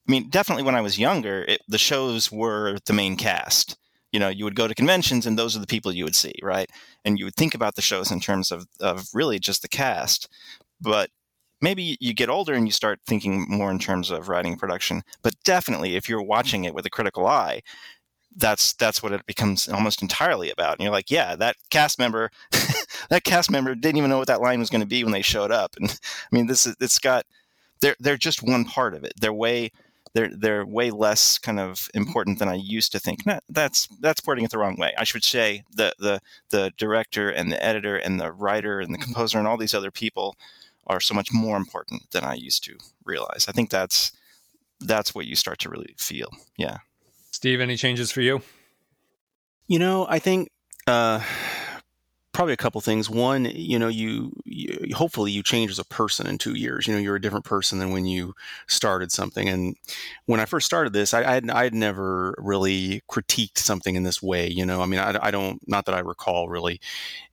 I 0.08 0.10
mean, 0.10 0.30
definitely 0.30 0.64
when 0.64 0.74
I 0.74 0.80
was 0.80 0.98
younger, 0.98 1.44
it, 1.48 1.60
the 1.68 1.78
shows 1.78 2.32
were 2.32 2.78
the 2.86 2.92
main 2.92 3.16
cast. 3.16 3.76
You 4.12 4.20
know, 4.20 4.28
you 4.28 4.44
would 4.44 4.54
go 4.56 4.66
to 4.66 4.74
conventions 4.74 5.26
and 5.26 5.38
those 5.38 5.54
are 5.56 5.60
the 5.60 5.66
people 5.66 5.92
you 5.92 6.04
would 6.04 6.16
see, 6.16 6.34
right? 6.42 6.70
And 7.04 7.18
you 7.18 7.26
would 7.26 7.34
think 7.36 7.54
about 7.54 7.74
the 7.74 7.82
shows 7.82 8.10
in 8.10 8.20
terms 8.20 8.50
of, 8.50 8.66
of 8.80 9.06
really 9.12 9.38
just 9.38 9.60
the 9.62 9.68
cast. 9.68 10.28
But 10.80 11.10
maybe 11.60 11.96
you 12.00 12.14
get 12.14 12.28
older 12.28 12.54
and 12.54 12.66
you 12.66 12.72
start 12.72 13.00
thinking 13.06 13.46
more 13.48 13.70
in 13.70 13.78
terms 13.78 14.10
of 14.10 14.28
writing 14.28 14.56
production. 14.56 15.02
But 15.22 15.34
definitely, 15.44 15.96
if 15.96 16.08
you're 16.08 16.20
mm-hmm. 16.20 16.28
watching 16.28 16.64
it 16.64 16.74
with 16.74 16.86
a 16.86 16.90
critical 16.90 17.26
eye, 17.26 17.62
that's 18.36 18.72
that's 18.74 19.02
what 19.02 19.12
it 19.12 19.26
becomes 19.26 19.68
almost 19.68 20.00
entirely 20.02 20.50
about. 20.50 20.74
And 20.74 20.84
you're 20.84 20.92
like, 20.92 21.10
yeah, 21.10 21.34
that 21.36 21.56
cast 21.70 21.98
member, 21.98 22.30
that 23.10 23.24
cast 23.24 23.50
member 23.50 23.74
didn't 23.74 23.98
even 23.98 24.10
know 24.10 24.18
what 24.18 24.28
that 24.28 24.40
line 24.40 24.60
was 24.60 24.70
going 24.70 24.80
to 24.80 24.86
be 24.86 25.02
when 25.02 25.12
they 25.12 25.22
showed 25.22 25.50
up. 25.50 25.74
And 25.80 25.90
I 25.90 26.36
mean, 26.36 26.46
this 26.46 26.66
is 26.66 26.76
it's 26.80 26.98
got 26.98 27.26
they're 27.80 27.96
they're 27.98 28.16
just 28.16 28.42
one 28.42 28.64
part 28.64 28.94
of 28.94 29.04
it. 29.04 29.14
They're 29.20 29.32
way 29.32 29.70
they're 30.14 30.30
they're 30.34 30.66
way 30.66 30.90
less 30.90 31.38
kind 31.38 31.60
of 31.60 31.88
important 31.94 32.38
than 32.38 32.48
I 32.48 32.54
used 32.54 32.92
to 32.92 32.98
think. 32.98 33.26
No, 33.26 33.40
that's 33.48 33.88
that's 34.00 34.20
putting 34.20 34.44
it 34.44 34.50
the 34.50 34.58
wrong 34.58 34.76
way. 34.76 34.92
I 34.96 35.04
should 35.04 35.24
say 35.24 35.64
the 35.74 35.92
the 35.98 36.20
the 36.50 36.72
director 36.76 37.28
and 37.28 37.50
the 37.50 37.62
editor 37.62 37.96
and 37.96 38.20
the 38.20 38.32
writer 38.32 38.80
and 38.80 38.92
the 38.92 38.98
mm-hmm. 38.98 39.04
composer 39.04 39.38
and 39.38 39.46
all 39.46 39.56
these 39.56 39.74
other 39.74 39.90
people 39.90 40.36
are 40.88 41.00
so 41.00 41.14
much 41.14 41.32
more 41.32 41.56
important 41.56 42.10
than 42.12 42.24
I 42.24 42.34
used 42.34 42.64
to 42.64 42.76
realize. 43.04 43.46
I 43.48 43.52
think 43.52 43.70
that's 43.70 44.12
that's 44.80 45.14
what 45.14 45.26
you 45.26 45.36
start 45.36 45.58
to 45.60 45.68
really 45.68 45.94
feel. 45.98 46.28
Yeah. 46.56 46.78
Steve, 47.30 47.60
any 47.60 47.76
changes 47.76 48.10
for 48.10 48.20
you? 48.20 48.42
You 49.66 49.78
know, 49.78 50.06
I 50.08 50.18
think 50.18 50.50
uh, 50.86 51.20
probably 52.38 52.54
a 52.54 52.56
couple 52.56 52.80
things. 52.80 53.10
One, 53.10 53.46
you 53.46 53.80
know, 53.80 53.88
you, 53.88 54.30
you, 54.44 54.94
hopefully 54.94 55.32
you 55.32 55.42
change 55.42 55.72
as 55.72 55.80
a 55.80 55.84
person 55.84 56.28
in 56.28 56.38
two 56.38 56.54
years. 56.54 56.86
You 56.86 56.94
know, 56.94 57.00
you're 57.00 57.16
a 57.16 57.20
different 57.20 57.44
person 57.44 57.80
than 57.80 57.90
when 57.90 58.06
you 58.06 58.32
started 58.68 59.10
something. 59.10 59.48
And 59.48 59.74
when 60.26 60.38
I 60.38 60.44
first 60.44 60.64
started 60.64 60.92
this, 60.92 61.12
I, 61.12 61.24
I 61.24 61.34
had 61.34 61.50
I 61.50 61.64
had 61.64 61.74
never 61.74 62.36
really 62.38 63.02
critiqued 63.10 63.58
something 63.58 63.96
in 63.96 64.04
this 64.04 64.22
way. 64.22 64.46
You 64.46 64.64
know, 64.64 64.80
I 64.80 64.86
mean, 64.86 65.00
I, 65.00 65.18
I 65.20 65.32
don't 65.32 65.60
not 65.66 65.84
that 65.86 65.96
I 65.96 65.98
recall 65.98 66.48
really. 66.48 66.80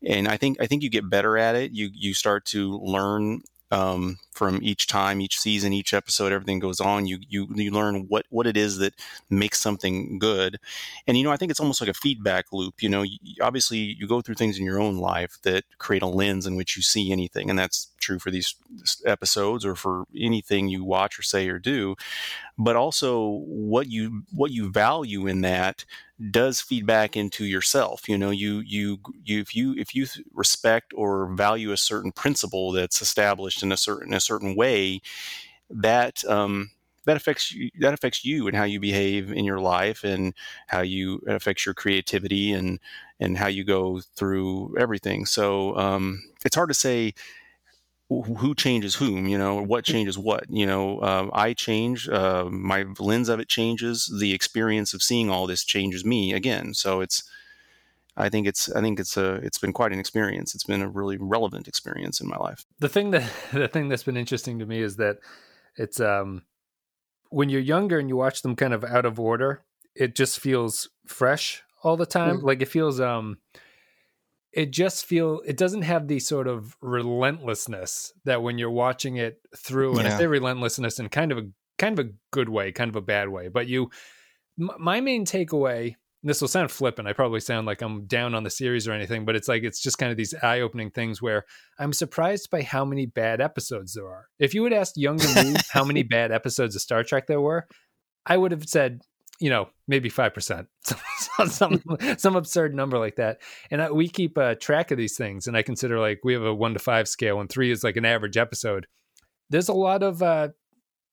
And 0.01 0.27
I 0.27 0.37
think 0.37 0.59
I 0.59 0.65
think 0.65 0.81
you 0.81 0.89
get 0.89 1.07
better 1.07 1.37
at 1.37 1.53
it. 1.53 1.71
You 1.71 1.91
you 1.93 2.15
start 2.15 2.43
to 2.45 2.79
learn 2.79 3.43
um, 3.75 4.17
from 4.31 4.59
each 4.63 4.87
time, 4.87 5.19
each 5.19 5.37
season, 5.37 5.73
each 5.73 5.93
episode, 5.93 6.31
everything 6.31 6.59
goes 6.59 6.79
on. 6.79 7.05
You 7.07 7.19
you 7.27 7.47
you 7.53 7.71
learn 7.71 8.05
what 8.07 8.25
what 8.29 8.47
it 8.47 8.55
is 8.55 8.77
that 8.77 8.93
makes 9.29 9.59
something 9.59 10.17
good, 10.17 10.57
and 11.05 11.17
you 11.17 11.25
know 11.25 11.31
I 11.31 11.35
think 11.35 11.51
it's 11.51 11.59
almost 11.59 11.81
like 11.81 11.89
a 11.89 11.93
feedback 11.93 12.53
loop. 12.53 12.81
You 12.81 12.87
know, 12.87 13.01
you, 13.01 13.17
obviously 13.41 13.79
you 13.79 14.07
go 14.07 14.21
through 14.21 14.35
things 14.35 14.57
in 14.57 14.65
your 14.65 14.79
own 14.79 14.97
life 14.97 15.37
that 15.43 15.65
create 15.77 16.03
a 16.03 16.07
lens 16.07 16.47
in 16.47 16.55
which 16.55 16.77
you 16.77 16.83
see 16.83 17.11
anything, 17.11 17.49
and 17.49 17.59
that's 17.59 17.89
true 17.99 18.17
for 18.17 18.31
these 18.31 18.55
episodes 19.05 19.65
or 19.65 19.75
for 19.75 20.05
anything 20.17 20.69
you 20.69 20.85
watch 20.85 21.19
or 21.19 21.23
say 21.23 21.49
or 21.49 21.59
do. 21.59 21.95
But 22.57 22.75
also 22.77 23.41
what 23.47 23.89
you 23.89 24.23
what 24.31 24.51
you 24.51 24.71
value 24.71 25.27
in 25.27 25.41
that 25.41 25.83
does 26.31 26.61
feed 26.61 26.85
back 26.85 27.17
into 27.17 27.43
yourself 27.43 28.07
you 28.07 28.17
know 28.17 28.29
you 28.29 28.59
you 28.65 28.97
you 29.23 29.41
if 29.41 29.53
you 29.53 29.73
if 29.77 29.93
you 29.93 30.07
respect 30.33 30.93
or 30.95 31.33
value 31.35 31.71
a 31.73 31.77
certain 31.77 32.13
principle 32.13 32.71
that's 32.71 33.01
established 33.01 33.61
in 33.61 33.71
a 33.73 33.77
certain 33.77 34.13
a 34.13 34.21
certain 34.21 34.55
way 34.55 35.01
that 35.69 36.23
um 36.25 36.69
that 37.05 37.17
affects 37.17 37.51
you 37.51 37.69
that 37.79 37.93
affects 37.93 38.25
you 38.25 38.47
and 38.47 38.55
how 38.57 38.63
you 38.63 38.79
behave 38.79 39.31
in 39.31 39.45
your 39.45 39.59
life 39.59 40.03
and 40.03 40.33
how 40.67 40.81
you 40.81 41.21
it 41.27 41.33
affects 41.35 41.65
your 41.65 41.75
creativity 41.75 42.51
and 42.51 42.79
and 43.19 43.37
how 43.37 43.47
you 43.47 43.63
go 43.63 44.01
through 44.15 44.75
everything. 44.79 45.25
So 45.25 45.77
um 45.77 46.21
it's 46.45 46.55
hard 46.55 46.69
to 46.69 46.75
say 46.75 47.13
who 48.09 48.53
changes 48.53 48.95
whom 48.95 49.27
you 49.27 49.37
know 49.37 49.61
what 49.63 49.83
changes 49.83 50.17
what 50.17 50.45
you 50.49 50.65
know 50.65 50.99
uh, 50.99 51.27
i 51.33 51.53
change 51.53 52.07
uh, 52.09 52.45
my 52.45 52.85
lens 52.99 53.29
of 53.29 53.39
it 53.39 53.49
changes 53.49 54.13
the 54.19 54.31
experience 54.33 54.93
of 54.93 55.01
seeing 55.01 55.29
all 55.29 55.47
this 55.47 55.63
changes 55.63 56.05
me 56.05 56.31
again. 56.33 56.73
So 56.73 57.01
it's 57.01 57.23
i 58.15 58.29
think 58.29 58.47
it's 58.47 58.71
i 58.71 58.81
think 58.81 58.99
it's 58.99 59.17
a 59.17 59.35
it's 59.35 59.57
been 59.57 59.73
quite 59.73 59.91
an 59.91 59.99
experience. 59.99 60.53
It's 60.53 60.63
been 60.63 60.81
a 60.81 60.87
really 60.87 61.17
relevant 61.17 61.67
experience 61.67 62.21
in 62.21 62.27
my 62.27 62.37
life. 62.37 62.65
The 62.79 62.89
thing 62.89 63.11
that 63.11 63.29
the 63.53 63.67
thing 63.67 63.89
that's 63.89 64.03
been 64.03 64.17
interesting 64.17 64.59
to 64.59 64.65
me 64.65 64.81
is 64.81 64.97
that 64.97 65.17
it's 65.75 65.99
um 65.99 66.43
when 67.29 67.49
you're 67.49 67.61
younger 67.61 67.97
and 67.97 68.07
you 68.07 68.15
watch 68.15 68.43
them 68.43 68.55
kind 68.55 68.73
of 68.73 68.83
out 68.83 69.05
of 69.05 69.19
order 69.19 69.63
it 69.95 70.13
just 70.15 70.39
feels 70.39 70.89
fresh 71.07 71.63
all 71.83 71.97
the 71.97 72.05
time. 72.05 72.37
Mm-hmm. 72.37 72.45
like 72.45 72.61
it 72.61 72.67
feels 72.67 72.99
um 72.99 73.39
it 74.55 74.71
just 74.71 75.05
feel 75.05 75.41
it 75.45 75.57
doesn't 75.57 75.81
have 75.81 76.07
the 76.07 76.19
sort 76.19 76.47
of 76.47 76.75
relentlessness 76.81 78.13
that 78.23 78.41
when 78.41 78.57
you're 78.57 78.71
watching 78.71 79.17
it 79.17 79.39
through 79.57 79.97
and 79.97 80.07
yeah. 80.07 80.15
I 80.15 80.17
say 80.17 80.27
relentlessness 80.27 80.97
in 80.97 81.09
kind 81.09 81.31
of 81.31 81.37
a 81.37 81.43
kind 81.77 81.99
of 81.99 82.05
a 82.05 82.09
good 82.31 82.47
way, 82.47 82.71
kind 82.71 82.89
of 82.89 82.95
a 82.95 83.01
bad 83.01 83.29
way. 83.29 83.49
But 83.49 83.67
you 83.67 83.91
m- 84.59 84.71
my 84.79 85.01
main 85.01 85.25
takeaway 85.25 85.95
this 86.23 86.41
will 86.41 86.47
sound 86.47 86.71
flippant. 86.71 87.07
I 87.07 87.13
probably 87.13 87.39
sound 87.39 87.67
like 87.67 87.83
I'm 87.83 88.05
down 88.07 88.33
on 88.33 88.43
the 88.43 88.49
series 88.49 88.87
or 88.87 88.93
anything, 88.93 89.25
but 89.25 89.35
it's 89.35 89.47
like 89.47 89.61
it's 89.61 89.79
just 89.79 89.99
kind 89.99 90.09
of 90.09 90.17
these 90.17 90.33
eye-opening 90.41 90.89
things 90.89 91.21
where 91.21 91.45
I'm 91.77 91.93
surprised 91.93 92.49
by 92.49 92.63
how 92.63 92.83
many 92.83 93.05
bad 93.05 93.41
episodes 93.41 93.93
there 93.93 94.07
are. 94.07 94.25
If 94.39 94.55
you 94.55 94.63
had 94.63 94.73
asked 94.73 94.97
younger 94.97 95.27
me 95.35 95.53
how 95.71 95.83
many 95.85 96.01
bad 96.01 96.31
episodes 96.31 96.75
of 96.75 96.81
Star 96.81 97.03
Trek 97.03 97.27
there 97.27 97.39
were, 97.39 97.67
I 98.25 98.37
would 98.37 98.51
have 98.51 98.67
said 98.67 99.01
you 99.39 99.49
know, 99.49 99.69
maybe 99.87 100.09
5%, 100.09 100.67
some, 101.47 101.81
some 102.17 102.35
absurd 102.35 102.73
number 102.73 102.97
like 102.97 103.17
that. 103.17 103.41
And 103.69 103.81
I, 103.81 103.91
we 103.91 104.07
keep 104.07 104.37
uh, 104.37 104.55
track 104.55 104.91
of 104.91 104.97
these 104.97 105.17
things. 105.17 105.47
And 105.47 105.57
I 105.57 105.61
consider 105.61 105.99
like 105.99 106.21
we 106.23 106.33
have 106.33 106.43
a 106.43 106.53
one 106.53 106.73
to 106.73 106.79
five 106.79 107.07
scale 107.07 107.39
and 107.39 107.49
three 107.49 107.71
is 107.71 107.83
like 107.83 107.97
an 107.97 108.05
average 108.05 108.37
episode. 108.37 108.87
there's 109.49 109.69
a 109.69 109.73
lot 109.73 110.03
of 110.03 110.21
uh, 110.21 110.49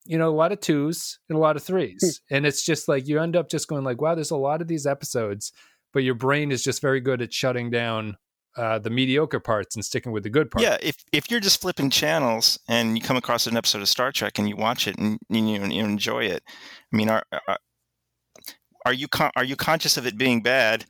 you 0.04 0.18
know, 0.18 0.28
a 0.28 0.34
lot 0.34 0.52
of 0.52 0.60
twos 0.60 1.18
and 1.28 1.36
a 1.36 1.40
lot 1.40 1.56
of 1.56 1.62
threes. 1.62 2.20
and 2.30 2.46
it's 2.46 2.64
just 2.64 2.88
like 2.88 3.06
you 3.06 3.20
end 3.20 3.36
up 3.36 3.48
just 3.48 3.68
going 3.68 3.84
like, 3.84 4.00
wow, 4.00 4.14
there's 4.14 4.30
a 4.30 4.36
lot 4.36 4.60
of 4.60 4.68
these 4.68 4.86
episodes, 4.86 5.52
but 5.92 6.02
your 6.02 6.14
brain 6.14 6.50
is 6.50 6.62
just 6.62 6.80
very 6.80 7.00
good 7.00 7.22
at 7.22 7.32
shutting 7.32 7.70
down 7.70 8.16
uh, 8.56 8.78
the 8.78 8.90
mediocre 8.90 9.40
parts 9.40 9.76
and 9.76 9.84
sticking 9.84 10.12
with 10.12 10.24
the 10.24 10.30
good 10.30 10.50
parts. 10.50 10.64
Yeah, 10.64 10.76
if 10.82 10.96
if 11.12 11.30
you're 11.30 11.40
just 11.40 11.60
flipping 11.60 11.88
channels 11.88 12.58
and 12.68 12.98
you 12.98 13.02
come 13.02 13.16
across 13.16 13.46
an 13.46 13.56
episode 13.56 13.80
of 13.80 13.88
Star 13.88 14.12
Trek 14.12 14.38
and 14.38 14.48
you 14.48 14.56
watch 14.56 14.86
it 14.86 14.98
and 14.98 15.18
you, 15.30 15.40
you 15.40 15.84
enjoy 15.84 16.24
it, 16.24 16.42
I 16.92 16.96
mean, 16.96 17.08
are 17.08 17.24
are, 17.48 17.58
are 18.84 18.92
you 18.92 19.08
con- 19.08 19.32
are 19.36 19.44
you 19.44 19.56
conscious 19.56 19.96
of 19.96 20.06
it 20.06 20.16
being 20.16 20.42
bad 20.42 20.84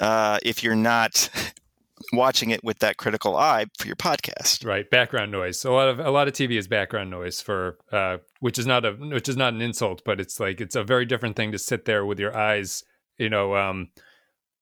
uh, 0.00 0.38
if 0.42 0.62
you're 0.62 0.76
not 0.76 1.30
watching 2.12 2.50
it 2.50 2.62
with 2.62 2.78
that 2.80 2.96
critical 2.96 3.36
eye 3.36 3.66
for 3.78 3.86
your 3.86 3.96
podcast. 3.96 4.64
Right, 4.64 4.88
background 4.90 5.32
noise. 5.32 5.64
A 5.64 5.72
lot 5.72 5.88
of 5.88 5.98
a 5.98 6.10
lot 6.10 6.28
of 6.28 6.34
TV 6.34 6.58
is 6.58 6.68
background 6.68 7.10
noise 7.10 7.40
for 7.40 7.78
uh, 7.92 8.18
which 8.40 8.58
is 8.58 8.66
not 8.66 8.84
a 8.84 8.92
which 8.92 9.28
is 9.28 9.36
not 9.36 9.54
an 9.54 9.60
insult, 9.60 10.02
but 10.04 10.20
it's 10.20 10.38
like 10.38 10.60
it's 10.60 10.76
a 10.76 10.84
very 10.84 11.04
different 11.04 11.36
thing 11.36 11.52
to 11.52 11.58
sit 11.58 11.84
there 11.84 12.04
with 12.04 12.18
your 12.18 12.36
eyes, 12.36 12.84
you 13.18 13.30
know, 13.30 13.56
um, 13.56 13.88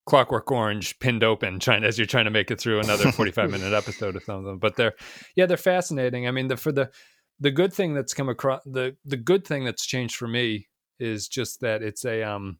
Clockwork 0.07 0.51
Orange 0.51 0.99
pinned 0.99 1.25
open, 1.25 1.59
trying 1.59 1.85
as 1.85 1.99
you're 1.99 2.07
trying 2.07 2.27
to 2.27 2.31
make 2.31 2.51
it 2.51 2.61
through 2.61 2.81
another 2.81 3.11
45 3.11 3.51
minute 3.51 3.73
episode 3.75 4.17
of 4.17 4.23
something. 4.25 4.59
But 4.59 4.77
they're 4.77 4.95
yeah, 5.35 5.47
they're 5.47 5.57
fascinating. 5.57 6.29
I 6.29 6.31
mean, 6.31 6.49
the 6.49 6.57
for 6.57 6.73
the 6.73 6.91
the 7.41 7.51
good 7.51 7.73
thing 7.73 7.95
that's 7.95 8.15
come 8.15 8.29
across 8.29 8.63
the 8.65 8.97
the 9.05 9.17
good 9.17 9.47
thing 9.47 9.65
that's 9.65 9.87
changed 9.87 10.17
for 10.17 10.29
me 10.29 10.69
is 11.01 11.27
just 11.27 11.61
that 11.61 11.83
it's 11.83 12.05
a 12.05 12.23
um 12.23 12.59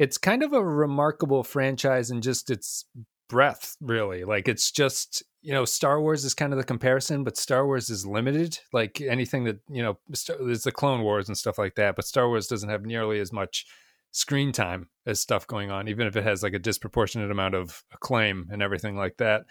it's 0.00 0.16
kind 0.16 0.42
of 0.42 0.54
a 0.54 0.64
remarkable 0.64 1.44
franchise 1.44 2.10
in 2.10 2.22
just 2.22 2.48
its 2.48 2.86
breadth 3.28 3.76
really. 3.80 4.24
Like 4.24 4.48
it's 4.48 4.72
just 4.72 5.22
you 5.42 5.52
know 5.52 5.64
star 5.64 6.00
wars 6.00 6.24
is 6.24 6.34
kind 6.34 6.52
of 6.52 6.58
the 6.58 6.64
comparison 6.64 7.22
but 7.22 7.36
star 7.36 7.66
wars 7.66 7.90
is 7.90 8.06
limited. 8.06 8.58
Like 8.72 9.00
anything 9.02 9.44
that 9.44 9.60
you 9.68 9.82
know 9.82 9.98
there's 10.08 10.62
the 10.62 10.72
clone 10.72 11.02
wars 11.02 11.28
and 11.28 11.36
stuff 11.36 11.58
like 11.58 11.74
that 11.76 11.96
but 11.96 12.06
star 12.06 12.28
wars 12.28 12.48
doesn't 12.48 12.70
have 12.70 12.84
nearly 12.84 13.20
as 13.20 13.30
much 13.30 13.66
screen 14.10 14.50
time 14.52 14.88
as 15.06 15.20
stuff 15.20 15.46
going 15.46 15.70
on 15.70 15.86
even 15.86 16.06
if 16.06 16.16
it 16.16 16.24
has 16.24 16.42
like 16.42 16.54
a 16.54 16.58
disproportionate 16.58 17.30
amount 17.30 17.54
of 17.54 17.84
acclaim 17.92 18.48
and 18.50 18.62
everything 18.62 18.96
like 18.96 19.18
that. 19.18 19.44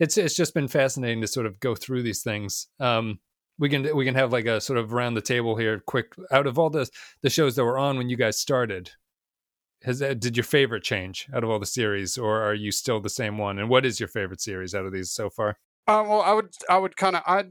It's 0.00 0.16
it's 0.16 0.34
just 0.34 0.54
been 0.54 0.68
fascinating 0.68 1.20
to 1.20 1.28
sort 1.28 1.44
of 1.44 1.60
go 1.60 1.74
through 1.74 2.02
these 2.04 2.22
things. 2.22 2.68
Um 2.80 3.18
we 3.58 3.68
can 3.68 3.94
we 3.94 4.06
can 4.06 4.14
have 4.14 4.32
like 4.32 4.46
a 4.46 4.62
sort 4.62 4.78
of 4.78 4.94
round 4.94 5.14
the 5.14 5.20
table 5.20 5.56
here 5.56 5.78
quick. 5.78 6.14
Out 6.32 6.46
of 6.46 6.58
all 6.58 6.70
the 6.70 6.88
the 7.20 7.28
shows 7.28 7.54
that 7.56 7.64
were 7.64 7.78
on 7.78 7.98
when 7.98 8.08
you 8.08 8.16
guys 8.16 8.38
started 8.38 8.92
has 9.82 10.00
did 10.00 10.36
your 10.36 10.44
favorite 10.44 10.82
change 10.82 11.28
out 11.34 11.42
of 11.42 11.50
all 11.50 11.58
the 11.58 11.66
series, 11.66 12.18
or 12.18 12.42
are 12.42 12.54
you 12.54 12.70
still 12.70 13.00
the 13.00 13.08
same 13.08 13.38
one? 13.38 13.58
And 13.58 13.68
what 13.68 13.86
is 13.86 13.98
your 13.98 14.08
favorite 14.08 14.40
series 14.40 14.74
out 14.74 14.84
of 14.84 14.92
these 14.92 15.10
so 15.10 15.30
far? 15.30 15.56
Uh, 15.86 16.04
well, 16.06 16.20
I 16.20 16.32
would 16.32 16.54
I 16.68 16.78
would 16.78 16.96
kind 16.96 17.16
of 17.16 17.22
I 17.26 17.44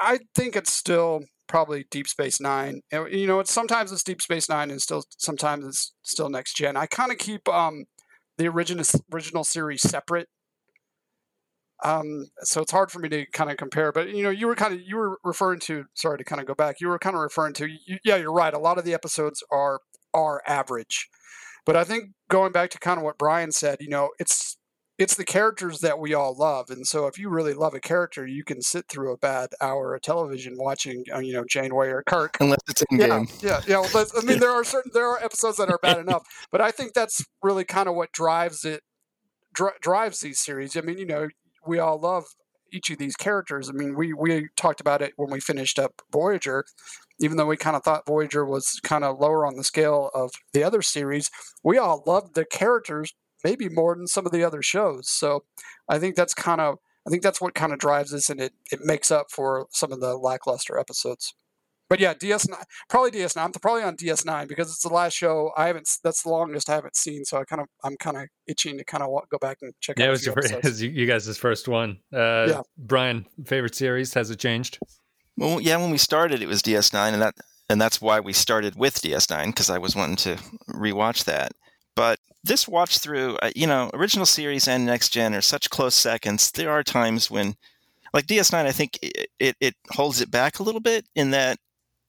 I 0.00 0.20
think 0.34 0.56
it's 0.56 0.72
still 0.72 1.20
probably 1.46 1.86
Deep 1.90 2.08
Space 2.08 2.40
Nine. 2.40 2.80
You 2.90 3.26
know, 3.26 3.40
it's 3.40 3.52
sometimes 3.52 3.92
it's 3.92 4.02
Deep 4.02 4.22
Space 4.22 4.48
Nine, 4.48 4.70
and 4.70 4.80
still 4.80 5.04
sometimes 5.18 5.66
it's 5.66 5.92
still 6.02 6.30
Next 6.30 6.56
Gen. 6.56 6.76
I 6.76 6.86
kind 6.86 7.12
of 7.12 7.18
keep 7.18 7.48
um 7.48 7.84
the 8.38 8.48
original 8.48 8.84
original 9.12 9.44
series 9.44 9.82
separate. 9.82 10.28
Um, 11.82 12.28
so 12.40 12.62
it's 12.62 12.72
hard 12.72 12.90
for 12.90 12.98
me 12.98 13.10
to 13.10 13.26
kind 13.26 13.50
of 13.50 13.58
compare, 13.58 13.92
but 13.92 14.08
you 14.08 14.22
know, 14.22 14.30
you 14.30 14.46
were 14.46 14.54
kind 14.54 14.72
of 14.72 14.80
you 14.80 14.96
were 14.96 15.18
referring 15.22 15.60
to. 15.60 15.84
Sorry 15.94 16.16
to 16.16 16.24
kind 16.24 16.40
of 16.40 16.46
go 16.46 16.54
back. 16.54 16.76
You 16.80 16.88
were 16.88 16.98
kind 16.98 17.14
of 17.14 17.20
referring 17.20 17.52
to. 17.54 17.66
You, 17.66 17.98
yeah, 18.04 18.16
you're 18.16 18.32
right. 18.32 18.54
A 18.54 18.58
lot 18.58 18.78
of 18.78 18.84
the 18.84 18.94
episodes 18.94 19.42
are 19.50 19.80
are 20.14 20.40
average. 20.46 21.08
But 21.64 21.76
I 21.76 21.84
think 21.84 22.10
going 22.28 22.52
back 22.52 22.70
to 22.70 22.78
kind 22.78 22.98
of 22.98 23.04
what 23.04 23.18
Brian 23.18 23.52
said, 23.52 23.78
you 23.80 23.88
know, 23.88 24.10
it's 24.18 24.56
it's 24.96 25.16
the 25.16 25.24
characters 25.24 25.80
that 25.80 25.98
we 25.98 26.14
all 26.14 26.36
love, 26.36 26.70
and 26.70 26.86
so 26.86 27.08
if 27.08 27.18
you 27.18 27.28
really 27.28 27.52
love 27.52 27.74
a 27.74 27.80
character, 27.80 28.24
you 28.26 28.44
can 28.44 28.62
sit 28.62 28.86
through 28.88 29.12
a 29.12 29.16
bad 29.16 29.48
hour 29.60 29.92
of 29.92 30.02
television 30.02 30.54
watching, 30.56 31.04
uh, 31.12 31.18
you 31.18 31.32
know, 31.32 31.44
Janeway 31.48 31.88
or 31.88 32.04
Kirk, 32.06 32.36
unless 32.38 32.60
it's 32.68 32.82
in 32.90 32.98
yeah, 33.00 33.06
game. 33.08 33.26
Yeah, 33.40 33.60
yeah. 33.66 33.84
Well, 33.92 34.06
I 34.16 34.24
mean, 34.24 34.38
there 34.38 34.50
are 34.52 34.62
certain 34.62 34.92
there 34.94 35.08
are 35.08 35.18
episodes 35.22 35.56
that 35.56 35.68
are 35.68 35.80
bad 35.82 35.98
enough, 35.98 36.22
but 36.52 36.60
I 36.60 36.70
think 36.70 36.92
that's 36.92 37.24
really 37.42 37.64
kind 37.64 37.88
of 37.88 37.96
what 37.96 38.12
drives 38.12 38.64
it, 38.64 38.82
dri- 39.52 39.70
drives 39.80 40.20
these 40.20 40.38
series. 40.38 40.76
I 40.76 40.82
mean, 40.82 40.98
you 40.98 41.06
know, 41.06 41.28
we 41.66 41.80
all 41.80 41.98
love 41.98 42.26
each 42.72 42.90
of 42.90 42.98
these 42.98 43.16
characters. 43.16 43.68
I 43.68 43.72
mean, 43.72 43.96
we 43.96 44.12
we 44.12 44.48
talked 44.56 44.80
about 44.80 45.02
it 45.02 45.14
when 45.16 45.30
we 45.30 45.40
finished 45.40 45.78
up 45.78 46.02
Voyager 46.12 46.64
even 47.20 47.36
though 47.36 47.46
we 47.46 47.56
kind 47.56 47.76
of 47.76 47.82
thought 47.82 48.06
Voyager 48.06 48.44
was 48.44 48.80
kind 48.82 49.04
of 49.04 49.20
lower 49.20 49.46
on 49.46 49.56
the 49.56 49.64
scale 49.64 50.10
of 50.14 50.30
the 50.52 50.64
other 50.64 50.82
series, 50.82 51.30
we 51.62 51.78
all 51.78 52.02
loved 52.06 52.34
the 52.34 52.44
characters 52.44 53.14
maybe 53.44 53.68
more 53.68 53.94
than 53.94 54.06
some 54.06 54.26
of 54.26 54.32
the 54.32 54.42
other 54.42 54.62
shows. 54.62 55.08
So 55.08 55.44
I 55.88 55.98
think 55.98 56.16
that's 56.16 56.34
kind 56.34 56.60
of 56.60 56.78
I 57.06 57.10
think 57.10 57.22
that's 57.22 57.40
what 57.40 57.54
kind 57.54 57.72
of 57.72 57.78
drives 57.78 58.10
this, 58.12 58.30
and 58.30 58.40
it 58.40 58.54
it 58.72 58.80
makes 58.82 59.10
up 59.10 59.26
for 59.30 59.66
some 59.70 59.92
of 59.92 60.00
the 60.00 60.16
lackluster 60.16 60.78
episodes. 60.78 61.34
But 61.90 62.00
yeah, 62.00 62.14
DS9 62.14 62.54
probably 62.88 63.10
DS9. 63.10 63.36
I'm 63.36 63.52
probably 63.52 63.82
on 63.82 63.96
DS9 63.96 64.48
because 64.48 64.68
it's 64.68 64.82
the 64.82 64.88
last 64.88 65.12
show 65.12 65.52
I 65.54 65.66
haven't. 65.66 65.88
That's 66.02 66.22
the 66.22 66.30
longest 66.30 66.70
I 66.70 66.74
haven't 66.74 66.96
seen, 66.96 67.26
so 67.26 67.38
I 67.38 67.44
kind 67.44 67.60
of 67.60 67.68
I'm 67.84 67.96
kind 67.98 68.16
of 68.16 68.24
itching 68.46 68.78
to 68.78 68.84
kind 68.84 69.02
of 69.02 69.10
go 69.28 69.38
back 69.38 69.58
and 69.60 69.74
check. 69.80 69.98
Yeah, 69.98 70.06
out 70.06 70.08
it 70.08 70.64
was 70.64 70.82
your, 70.82 70.92
you 70.92 71.06
guys' 71.06 71.36
first 71.36 71.68
one. 71.68 71.98
Uh, 72.12 72.46
yeah, 72.48 72.60
Brian, 72.78 73.26
favorite 73.44 73.74
series 73.74 74.14
has 74.14 74.30
it 74.30 74.38
changed? 74.38 74.78
Well, 75.36 75.60
yeah, 75.60 75.76
when 75.76 75.90
we 75.90 75.98
started, 75.98 76.42
it 76.42 76.48
was 76.48 76.62
DS9, 76.62 77.12
and 77.12 77.22
that 77.22 77.34
and 77.68 77.80
that's 77.80 78.00
why 78.00 78.20
we 78.20 78.32
started 78.32 78.76
with 78.76 79.00
DS9 79.00 79.46
because 79.46 79.70
I 79.70 79.78
was 79.78 79.96
wanting 79.96 80.16
to 80.16 80.36
rewatch 80.68 81.24
that. 81.24 81.52
But 81.96 82.18
this 82.42 82.68
watch 82.68 82.98
through, 82.98 83.36
uh, 83.36 83.50
you 83.56 83.66
know, 83.66 83.90
original 83.94 84.26
series 84.26 84.68
and 84.68 84.84
next 84.84 85.10
gen 85.10 85.34
are 85.34 85.40
such 85.40 85.70
close 85.70 85.94
seconds. 85.94 86.50
There 86.50 86.70
are 86.70 86.82
times 86.82 87.30
when, 87.30 87.56
like 88.12 88.26
DS9, 88.26 88.66
I 88.66 88.72
think 88.72 88.98
it, 89.00 89.28
it, 89.38 89.56
it 89.60 89.74
holds 89.90 90.20
it 90.20 90.30
back 90.30 90.58
a 90.58 90.62
little 90.62 90.80
bit 90.80 91.06
in 91.14 91.30
that 91.30 91.58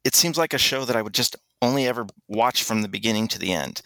it 0.03 0.13
seems 0.13 0.37
like 0.37 0.53
a 0.53 0.57
show 0.57 0.83
that 0.85 0.95
I 0.95 1.01
would 1.01 1.13
just 1.13 1.35
only 1.61 1.87
ever 1.87 2.05
watch 2.27 2.63
from 2.63 2.81
the 2.81 2.89
beginning 2.89 3.27
to 3.29 3.39
the 3.39 3.53
end. 3.53 3.81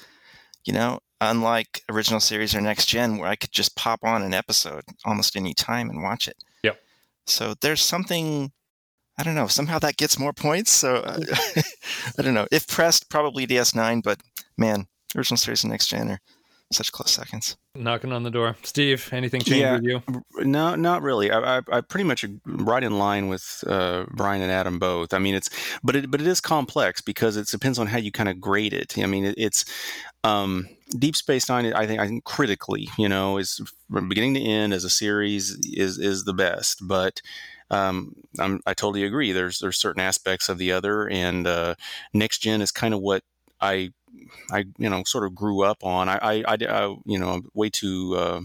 You 0.65 0.73
know, 0.73 0.99
unlike 1.21 1.83
original 1.89 2.19
series 2.19 2.55
or 2.55 2.61
next 2.61 2.87
gen 2.87 3.17
where 3.17 3.29
I 3.29 3.35
could 3.35 3.51
just 3.51 3.75
pop 3.75 3.99
on 4.03 4.23
an 4.23 4.33
episode 4.33 4.83
almost 5.05 5.35
any 5.35 5.53
time 5.53 5.89
and 5.89 6.01
watch 6.01 6.27
it. 6.27 6.43
Yep. 6.63 6.79
So 7.27 7.53
there's 7.61 7.81
something 7.81 8.51
I 9.19 9.23
don't 9.23 9.35
know. 9.35 9.47
Somehow 9.47 9.79
that 9.79 9.97
gets 9.97 10.17
more 10.17 10.31
points. 10.31 10.71
So 10.71 10.95
uh, 10.95 11.19
I 12.17 12.21
don't 12.21 12.33
know. 12.33 12.47
If 12.51 12.67
pressed, 12.67 13.09
probably 13.09 13.45
DS9, 13.45 14.01
but 14.01 14.21
man, 14.57 14.87
original 15.15 15.37
series 15.37 15.63
and 15.63 15.71
next 15.71 15.87
gen 15.87 16.09
are 16.09 16.19
such 16.71 16.93
close 16.93 17.11
seconds. 17.11 17.57
Knocking 17.75 18.13
on 18.13 18.23
the 18.23 18.31
door, 18.31 18.55
Steve. 18.63 19.09
Anything 19.11 19.41
change 19.41 19.61
yeah, 19.61 19.73
with 19.73 19.83
you? 19.83 20.01
No, 20.37 20.75
not 20.75 21.01
really. 21.01 21.31
I, 21.31 21.57
I, 21.57 21.61
I 21.69 21.81
pretty 21.81 22.05
much 22.05 22.23
right 22.45 22.83
in 22.83 22.97
line 22.97 23.27
with 23.27 23.63
uh, 23.67 24.05
Brian 24.11 24.41
and 24.41 24.51
Adam 24.51 24.79
both. 24.79 25.13
I 25.13 25.19
mean, 25.19 25.35
it's 25.35 25.49
but 25.83 25.97
it 25.97 26.09
but 26.09 26.21
it 26.21 26.27
is 26.27 26.39
complex 26.39 27.01
because 27.01 27.35
it 27.35 27.47
depends 27.47 27.77
on 27.77 27.87
how 27.87 27.97
you 27.97 28.11
kind 28.11 28.29
of 28.29 28.39
grade 28.39 28.73
it. 28.73 28.97
I 28.97 29.05
mean, 29.05 29.25
it, 29.25 29.35
it's 29.37 29.65
um, 30.23 30.69
Deep 30.97 31.15
Space 31.15 31.49
Nine. 31.49 31.73
I 31.73 31.87
think 31.87 31.99
I 31.99 32.07
think 32.07 32.23
critically, 32.23 32.87
you 32.97 33.09
know, 33.09 33.37
is 33.37 33.59
from 33.91 34.07
beginning 34.07 34.35
to 34.35 34.41
end 34.41 34.73
as 34.73 34.83
a 34.83 34.89
series 34.89 35.57
is 35.65 35.97
is 35.97 36.23
the 36.23 36.33
best, 36.33 36.87
but 36.87 37.21
um, 37.71 38.13
i 38.39 38.73
totally 38.73 39.03
agree. 39.03 39.31
There's 39.31 39.59
there's 39.59 39.79
certain 39.79 40.01
aspects 40.01 40.49
of 40.49 40.57
the 40.57 40.71
other, 40.71 41.07
and 41.09 41.47
uh, 41.47 41.75
next 42.13 42.39
gen 42.39 42.61
is 42.61 42.71
kind 42.71 42.93
of 42.93 43.01
what 43.01 43.23
I 43.61 43.91
I 44.51 44.65
you 44.77 44.89
know 44.89 45.03
sort 45.05 45.25
of 45.25 45.35
grew 45.35 45.63
up 45.63 45.83
on. 45.83 46.09
I 46.09 46.17
I, 46.21 46.43
I, 46.47 46.57
I 46.69 46.95
you 47.05 47.19
know 47.19 47.41
way 47.53 47.69
too. 47.69 48.15
Uh, 48.17 48.41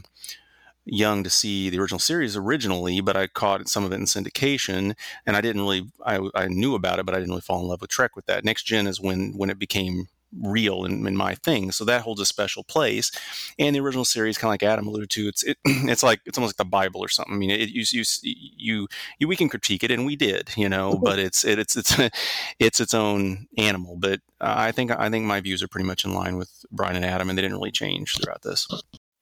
young 0.87 1.25
to 1.25 1.31
see 1.31 1.71
the 1.71 1.79
original 1.79 1.99
series 1.99 2.37
originally, 2.37 3.01
but 3.01 3.17
I 3.17 3.27
caught 3.27 3.69
some 3.69 3.85
of 3.85 3.93
it 3.93 3.97
in 3.97 4.05
syndication, 4.05 4.95
and 5.27 5.37
I 5.37 5.41
didn't 5.41 5.63
really. 5.63 5.91
I, 6.05 6.21
I 6.35 6.49
knew 6.49 6.75
about 6.75 6.99
it, 6.99 7.07
but 7.07 7.15
I 7.15 7.19
didn't 7.19 7.31
really 7.31 7.41
fall 7.41 7.61
in 7.61 7.69
love 7.69 7.81
with 7.81 7.91
Trek 7.91 8.17
with 8.17 8.27
that. 8.27 8.45
Next 8.45 8.65
Gen 8.65 8.87
is 8.87 9.01
when 9.01 9.33
when 9.37 9.51
it 9.51 9.59
became 9.59 10.09
real 10.41 10.85
in, 10.85 11.07
in, 11.07 11.17
my 11.17 11.35
thing. 11.35 11.71
So 11.73 11.85
that 11.85 12.03
holds 12.03 12.21
a 12.21 12.27
special 12.27 12.65
place. 12.65 13.11
And 13.59 13.75
the 13.75 13.81
original 13.81 14.05
series, 14.05 14.39
kind 14.39 14.49
of 14.49 14.53
like 14.53 14.63
Adam 14.63 14.87
alluded 14.87 15.11
to, 15.11 15.29
it's 15.29 15.43
it, 15.43 15.59
it's 15.65 16.03
like 16.03 16.21
it's 16.27 16.39
almost 16.39 16.51
like 16.51 16.67
the 16.67 16.71
Bible 16.71 17.01
or 17.01 17.09
something. 17.09 17.35
I 17.35 17.37
mean, 17.37 17.51
it, 17.51 17.71
you, 17.71 17.85
you 17.91 18.05
you 18.23 18.89
you 19.19 19.29
we 19.29 19.37
can 19.37 19.49
critique 19.49 19.85
it, 19.85 19.91
and 19.91 20.07
we 20.07 20.17
did, 20.17 20.51
you 20.57 20.69
know, 20.69 20.93
mm-hmm. 20.93 21.05
but 21.05 21.19
it's 21.19 21.45
it, 21.45 21.59
it's 21.59 21.77
it's 21.77 21.99
it's 22.59 22.81
its 22.81 22.95
own 22.95 23.47
animal. 23.59 23.97
But 23.97 24.21
uh, 24.41 24.55
I 24.57 24.73
think 24.73 24.91
I 24.91 25.09
think 25.11 25.25
my 25.27 25.41
views 25.41 25.63
are 25.63 25.69
pretty 25.69 25.87
much 25.87 26.05
in 26.05 26.15
line 26.15 26.37
with 26.37 26.65
Brian 26.71 26.97
and 26.97 27.05
Adam, 27.05 27.29
and 27.29 27.39
they 27.39 27.43
didn't 27.43 27.57
really 27.57 27.73
change 27.73 28.17
throughout 28.21 28.43
this. 28.43 28.67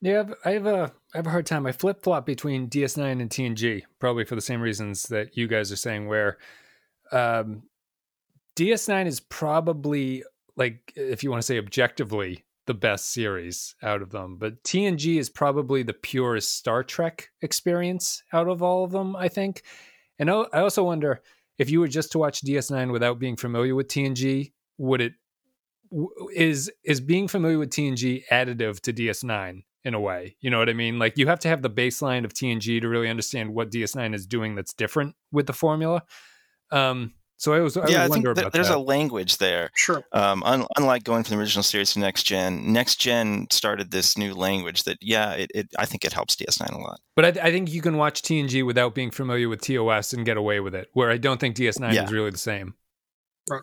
Yeah, 0.02 0.24
I 0.44 0.50
have 0.50 0.66
a 0.66 0.92
I 1.14 1.18
have 1.18 1.26
a 1.28 1.30
hard 1.30 1.46
time. 1.46 1.64
I 1.64 1.72
flip 1.72 2.02
flop 2.02 2.26
between 2.26 2.68
DS9 2.68 3.20
and 3.20 3.30
TNG, 3.30 3.82
probably 4.00 4.24
for 4.24 4.34
the 4.34 4.40
same 4.40 4.60
reasons 4.60 5.04
that 5.04 5.36
you 5.36 5.46
guys 5.46 5.70
are 5.70 5.76
saying. 5.76 6.08
Where 6.08 6.38
um, 7.12 7.62
DS9 8.56 9.06
is 9.06 9.20
probably 9.20 10.24
like 10.62 10.92
if 10.94 11.22
you 11.22 11.30
want 11.30 11.42
to 11.42 11.46
say 11.46 11.58
objectively 11.58 12.44
the 12.66 12.74
best 12.74 13.12
series 13.12 13.74
out 13.82 14.02
of 14.02 14.10
them 14.10 14.36
but 14.36 14.62
TNG 14.62 15.18
is 15.18 15.28
probably 15.28 15.82
the 15.82 15.92
purest 15.92 16.56
Star 16.56 16.84
Trek 16.84 17.30
experience 17.40 18.22
out 18.32 18.48
of 18.48 18.62
all 18.62 18.84
of 18.84 18.92
them 18.92 19.16
I 19.16 19.28
think. 19.28 19.62
And 20.18 20.30
I 20.30 20.44
also 20.52 20.84
wonder 20.84 21.20
if 21.58 21.68
you 21.68 21.80
were 21.80 21.88
just 21.88 22.12
to 22.12 22.18
watch 22.18 22.42
DS9 22.42 22.92
without 22.92 23.18
being 23.18 23.36
familiar 23.36 23.74
with 23.74 23.88
TNG 23.88 24.52
would 24.78 25.00
it 25.00 25.14
is 26.34 26.70
is 26.84 27.00
being 27.00 27.28
familiar 27.28 27.58
with 27.58 27.70
TNG 27.70 28.22
additive 28.30 28.80
to 28.80 28.92
DS9 28.92 29.62
in 29.84 29.94
a 29.94 30.00
way? 30.00 30.36
You 30.40 30.50
know 30.50 30.58
what 30.58 30.68
I 30.68 30.74
mean? 30.74 30.98
Like 30.98 31.18
you 31.18 31.26
have 31.26 31.40
to 31.40 31.48
have 31.48 31.62
the 31.62 31.70
baseline 31.70 32.24
of 32.24 32.32
TNG 32.32 32.80
to 32.80 32.88
really 32.88 33.08
understand 33.08 33.52
what 33.52 33.70
DS9 33.70 34.14
is 34.14 34.26
doing 34.26 34.54
that's 34.54 34.72
different 34.72 35.16
with 35.32 35.46
the 35.46 35.52
formula. 35.52 36.04
Um, 36.70 37.14
so 37.42 37.52
I 37.52 37.58
was, 37.58 37.76
I 37.76 37.88
yeah, 37.88 38.04
I 38.04 38.08
think 38.08 38.24
that 38.24 38.52
there's 38.52 38.68
that. 38.68 38.76
a 38.76 38.80
language 38.80 39.38
there. 39.38 39.72
Sure. 39.74 40.04
Um, 40.12 40.44
un- 40.44 40.64
unlike 40.76 41.02
going 41.02 41.24
from 41.24 41.34
the 41.34 41.42
original 41.42 41.64
series 41.64 41.92
to 41.94 41.98
next 41.98 42.22
gen, 42.22 42.72
next 42.72 43.00
gen 43.00 43.48
started 43.50 43.90
this 43.90 44.16
new 44.16 44.32
language 44.32 44.84
that, 44.84 44.98
yeah, 45.00 45.32
it, 45.32 45.50
it 45.52 45.68
I 45.76 45.84
think 45.84 46.04
it 46.04 46.12
helps 46.12 46.36
DS9 46.36 46.72
a 46.72 46.78
lot. 46.78 47.00
But 47.16 47.24
I, 47.24 47.48
I, 47.48 47.50
think 47.50 47.72
you 47.72 47.82
can 47.82 47.96
watch 47.96 48.22
TNG 48.22 48.64
without 48.64 48.94
being 48.94 49.10
familiar 49.10 49.48
with 49.48 49.60
TOS 49.60 50.12
and 50.12 50.24
get 50.24 50.36
away 50.36 50.60
with 50.60 50.72
it. 50.72 50.90
Where 50.92 51.10
I 51.10 51.16
don't 51.16 51.40
think 51.40 51.56
DS9 51.56 51.92
yeah. 51.92 52.04
is 52.04 52.12
really 52.12 52.30
the 52.30 52.38
same. 52.38 52.74
Right. 53.50 53.62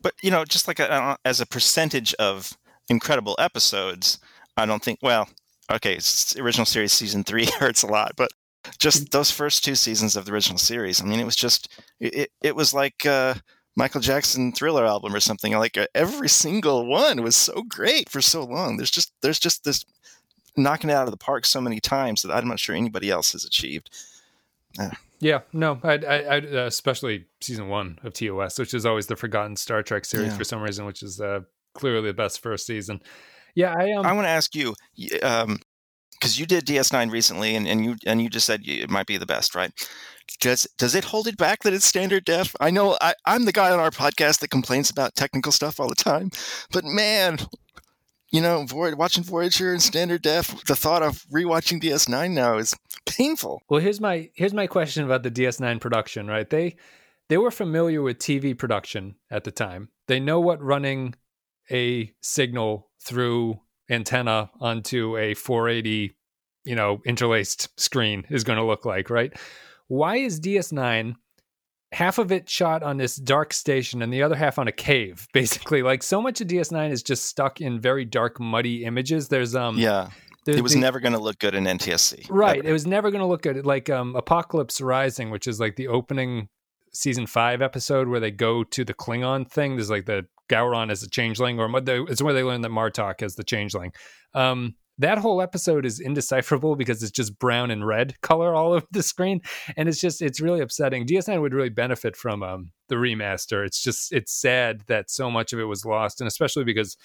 But 0.00 0.12
you 0.22 0.30
know, 0.30 0.44
just 0.44 0.68
like 0.68 0.78
a, 0.78 1.18
as 1.24 1.40
a 1.40 1.46
percentage 1.46 2.14
of 2.20 2.56
incredible 2.88 3.34
episodes, 3.40 4.20
I 4.56 4.64
don't 4.64 4.80
think. 4.80 5.00
Well, 5.02 5.28
okay, 5.72 5.98
original 6.38 6.66
series 6.66 6.92
season 6.92 7.24
three 7.24 7.46
hurts 7.58 7.82
a 7.82 7.88
lot, 7.88 8.12
but 8.16 8.30
just 8.78 9.10
those 9.10 9.30
first 9.30 9.64
two 9.64 9.74
seasons 9.74 10.16
of 10.16 10.24
the 10.24 10.32
original 10.32 10.58
series. 10.58 11.00
I 11.00 11.04
mean, 11.04 11.20
it 11.20 11.26
was 11.26 11.36
just 11.36 11.68
it. 12.00 12.30
It 12.42 12.56
was 12.56 12.74
like 12.74 13.06
uh, 13.06 13.34
Michael 13.76 14.00
Jackson 14.00 14.52
Thriller 14.52 14.86
album 14.86 15.14
or 15.14 15.20
something. 15.20 15.52
Like 15.52 15.76
uh, 15.76 15.86
every 15.94 16.28
single 16.28 16.86
one 16.86 17.22
was 17.22 17.36
so 17.36 17.62
great 17.62 18.08
for 18.08 18.20
so 18.20 18.44
long. 18.44 18.76
There's 18.76 18.90
just 18.90 19.12
there's 19.22 19.38
just 19.38 19.64
this 19.64 19.84
knocking 20.56 20.90
it 20.90 20.94
out 20.94 21.06
of 21.06 21.10
the 21.10 21.18
park 21.18 21.44
so 21.44 21.60
many 21.60 21.80
times 21.80 22.22
that 22.22 22.32
I'm 22.32 22.48
not 22.48 22.58
sure 22.58 22.74
anybody 22.74 23.10
else 23.10 23.32
has 23.32 23.44
achieved. 23.44 23.90
Uh. 24.78 24.90
Yeah, 25.18 25.40
no, 25.52 25.80
I, 25.82 25.94
I, 25.94 26.16
I 26.16 26.36
uh, 26.38 26.66
especially 26.66 27.24
season 27.40 27.68
one 27.68 27.98
of 28.04 28.12
TOS, 28.12 28.58
which 28.58 28.74
is 28.74 28.84
always 28.84 29.06
the 29.06 29.16
forgotten 29.16 29.56
Star 29.56 29.82
Trek 29.82 30.04
series 30.04 30.32
yeah. 30.32 30.36
for 30.36 30.44
some 30.44 30.60
reason, 30.60 30.84
which 30.84 31.02
is 31.02 31.20
uh, 31.20 31.40
clearly 31.74 32.08
the 32.08 32.14
best 32.14 32.42
first 32.42 32.66
season. 32.66 33.00
Yeah, 33.54 33.74
I 33.76 33.92
um, 33.92 34.04
I 34.04 34.12
want 34.12 34.26
to 34.26 34.30
ask 34.30 34.54
you, 34.54 34.74
um, 35.22 35.58
because 36.18 36.38
you 36.38 36.46
did 36.46 36.66
DS9 36.66 37.10
recently, 37.10 37.54
and, 37.54 37.66
and 37.66 37.84
you 37.84 37.96
and 38.06 38.22
you 38.22 38.28
just 38.28 38.46
said 38.46 38.60
it 38.64 38.90
might 38.90 39.06
be 39.06 39.16
the 39.16 39.26
best, 39.26 39.54
right? 39.54 39.72
Does 40.40 40.66
does 40.78 40.94
it 40.94 41.04
hold 41.04 41.26
it 41.26 41.36
back 41.36 41.62
that 41.62 41.72
it's 41.72 41.84
standard 41.84 42.24
def? 42.24 42.54
I 42.60 42.70
know 42.70 42.96
I, 43.00 43.14
I'm 43.24 43.44
the 43.44 43.52
guy 43.52 43.70
on 43.70 43.78
our 43.78 43.90
podcast 43.90 44.40
that 44.40 44.50
complains 44.50 44.90
about 44.90 45.14
technical 45.14 45.52
stuff 45.52 45.78
all 45.78 45.88
the 45.88 45.94
time, 45.94 46.30
but 46.72 46.84
man, 46.84 47.38
you 48.32 48.40
know, 48.40 48.64
Void, 48.64 48.94
watching 48.94 49.22
Voyager 49.22 49.72
and 49.72 49.82
standard 49.82 50.22
def, 50.22 50.64
the 50.64 50.76
thought 50.76 51.02
of 51.02 51.24
rewatching 51.32 51.80
DS9 51.80 52.32
now 52.32 52.58
is 52.58 52.74
painful. 53.06 53.62
Well, 53.68 53.80
here's 53.80 54.00
my 54.00 54.30
here's 54.34 54.54
my 54.54 54.66
question 54.66 55.04
about 55.04 55.22
the 55.22 55.30
DS9 55.30 55.80
production. 55.80 56.26
Right, 56.26 56.48
they 56.48 56.76
they 57.28 57.38
were 57.38 57.50
familiar 57.50 58.02
with 58.02 58.18
TV 58.18 58.56
production 58.56 59.16
at 59.30 59.44
the 59.44 59.50
time. 59.50 59.90
They 60.08 60.20
know 60.20 60.40
what 60.40 60.62
running 60.62 61.14
a 61.70 62.12
signal 62.20 62.90
through 63.00 63.60
antenna 63.90 64.50
onto 64.60 65.16
a 65.16 65.34
480, 65.34 66.16
you 66.64 66.74
know, 66.74 67.00
interlaced 67.04 67.68
screen 67.78 68.24
is 68.30 68.44
going 68.44 68.58
to 68.58 68.64
look 68.64 68.84
like, 68.84 69.10
right? 69.10 69.32
Why 69.88 70.16
is 70.16 70.40
DS9 70.40 71.14
half 71.92 72.18
of 72.18 72.32
it 72.32 72.48
shot 72.48 72.82
on 72.82 72.96
this 72.96 73.16
dark 73.16 73.52
station 73.52 74.02
and 74.02 74.12
the 74.12 74.22
other 74.22 74.34
half 74.34 74.58
on 74.58 74.68
a 74.68 74.72
cave, 74.72 75.26
basically? 75.32 75.82
Like 75.82 76.02
so 76.02 76.20
much 76.20 76.40
of 76.40 76.48
DS9 76.48 76.90
is 76.90 77.02
just 77.02 77.24
stuck 77.24 77.60
in 77.60 77.80
very 77.80 78.04
dark, 78.04 78.40
muddy 78.40 78.84
images. 78.84 79.28
There's 79.28 79.54
um 79.54 79.78
Yeah. 79.78 80.10
It 80.46 80.62
was 80.62 80.74
the, 80.74 80.78
never 80.78 81.00
going 81.00 81.12
to 81.12 81.18
look 81.18 81.40
good 81.40 81.56
in 81.56 81.64
NTSC. 81.64 82.26
Right. 82.30 82.64
It 82.64 82.70
was 82.70 82.86
never 82.86 83.10
going 83.10 83.20
to 83.20 83.26
look 83.26 83.42
good. 83.42 83.66
Like 83.66 83.90
um, 83.90 84.14
Apocalypse 84.14 84.80
Rising, 84.80 85.30
which 85.30 85.48
is 85.48 85.58
like 85.58 85.74
the 85.74 85.88
opening 85.88 86.48
season 86.92 87.26
five 87.26 87.60
episode 87.60 88.06
where 88.06 88.20
they 88.20 88.30
go 88.30 88.62
to 88.62 88.84
the 88.84 88.94
Klingon 88.94 89.50
thing. 89.50 89.74
There's 89.74 89.90
like 89.90 90.06
the 90.06 90.26
Gowron 90.48 90.90
as 90.90 91.02
a 91.02 91.08
changeling, 91.08 91.58
or 91.58 91.68
it's 92.08 92.22
where 92.22 92.34
they 92.34 92.42
learn 92.42 92.62
that 92.62 92.70
Martok 92.70 93.22
as 93.22 93.36
the 93.36 93.44
changeling. 93.44 93.92
Um, 94.34 94.74
that 94.98 95.18
whole 95.18 95.42
episode 95.42 95.84
is 95.84 96.00
indecipherable 96.00 96.76
because 96.76 97.02
it's 97.02 97.12
just 97.12 97.38
brown 97.38 97.70
and 97.70 97.86
red 97.86 98.18
color 98.22 98.54
all 98.54 98.72
over 98.72 98.86
the 98.90 99.02
screen, 99.02 99.40
and 99.76 99.88
it's 99.88 100.00
just 100.00 100.22
it's 100.22 100.40
really 100.40 100.60
upsetting. 100.60 101.06
DS9 101.06 101.40
would 101.40 101.54
really 101.54 101.68
benefit 101.68 102.16
from 102.16 102.42
um, 102.42 102.70
the 102.88 102.96
remaster. 102.96 103.64
It's 103.64 103.82
just 103.82 104.12
it's 104.12 104.32
sad 104.32 104.82
that 104.86 105.10
so 105.10 105.30
much 105.30 105.52
of 105.52 105.60
it 105.60 105.64
was 105.64 105.84
lost, 105.84 106.20
and 106.20 106.28
especially 106.28 106.64
because 106.64 106.96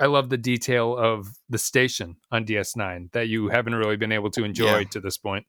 I 0.00 0.06
love 0.06 0.28
the 0.28 0.38
detail 0.38 0.96
of 0.96 1.28
the 1.48 1.58
station 1.58 2.16
on 2.32 2.44
DS9 2.44 3.12
that 3.12 3.28
you 3.28 3.48
haven't 3.48 3.74
really 3.74 3.96
been 3.96 4.12
able 4.12 4.30
to 4.30 4.44
enjoy 4.44 4.78
yeah. 4.78 4.84
to 4.90 5.00
this 5.00 5.18
point. 5.18 5.46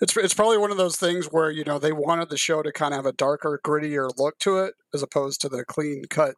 It's 0.00 0.16
it's 0.16 0.34
probably 0.34 0.58
one 0.58 0.70
of 0.70 0.76
those 0.76 0.96
things 0.96 1.26
where 1.26 1.50
you 1.50 1.64
know 1.64 1.78
they 1.80 1.92
wanted 1.92 2.30
the 2.30 2.36
show 2.36 2.62
to 2.62 2.70
kind 2.70 2.94
of 2.94 2.98
have 2.98 3.06
a 3.06 3.12
darker, 3.12 3.60
grittier 3.64 4.10
look 4.16 4.38
to 4.40 4.58
it 4.58 4.74
as 4.94 5.02
opposed 5.02 5.40
to 5.40 5.48
the 5.48 5.64
clean 5.64 6.04
cut 6.08 6.36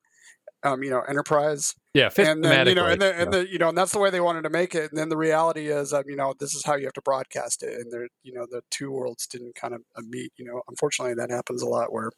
um, 0.62 0.82
you 0.82 0.90
know, 0.90 1.00
enterprise. 1.00 1.74
Yeah, 1.94 2.10
and 2.16 2.44
then 2.44 2.66
you 2.66 2.74
know, 2.74 2.86
and 2.86 3.00
the, 3.00 3.14
and 3.14 3.32
the 3.32 3.50
you 3.50 3.58
know, 3.58 3.70
and 3.70 3.78
that's 3.78 3.92
the 3.92 3.98
way 3.98 4.10
they 4.10 4.20
wanted 4.20 4.42
to 4.42 4.50
make 4.50 4.74
it. 4.74 4.90
And 4.90 4.98
then 4.98 5.08
the 5.08 5.16
reality 5.16 5.68
is, 5.68 5.92
um, 5.92 6.04
you 6.06 6.16
know, 6.16 6.34
this 6.38 6.54
is 6.54 6.64
how 6.64 6.76
you 6.76 6.84
have 6.84 6.92
to 6.94 7.02
broadcast 7.02 7.62
it. 7.62 7.74
And 7.74 7.92
there, 7.92 8.08
you 8.22 8.32
know, 8.32 8.46
the 8.48 8.62
two 8.70 8.90
worlds 8.90 9.26
didn't 9.26 9.54
kind 9.54 9.74
of 9.74 9.80
uh, 9.96 10.02
meet. 10.08 10.32
You 10.36 10.44
know, 10.44 10.62
unfortunately, 10.68 11.14
that 11.14 11.30
happens 11.30 11.62
a 11.62 11.68
lot 11.68 11.92
where 11.92 12.10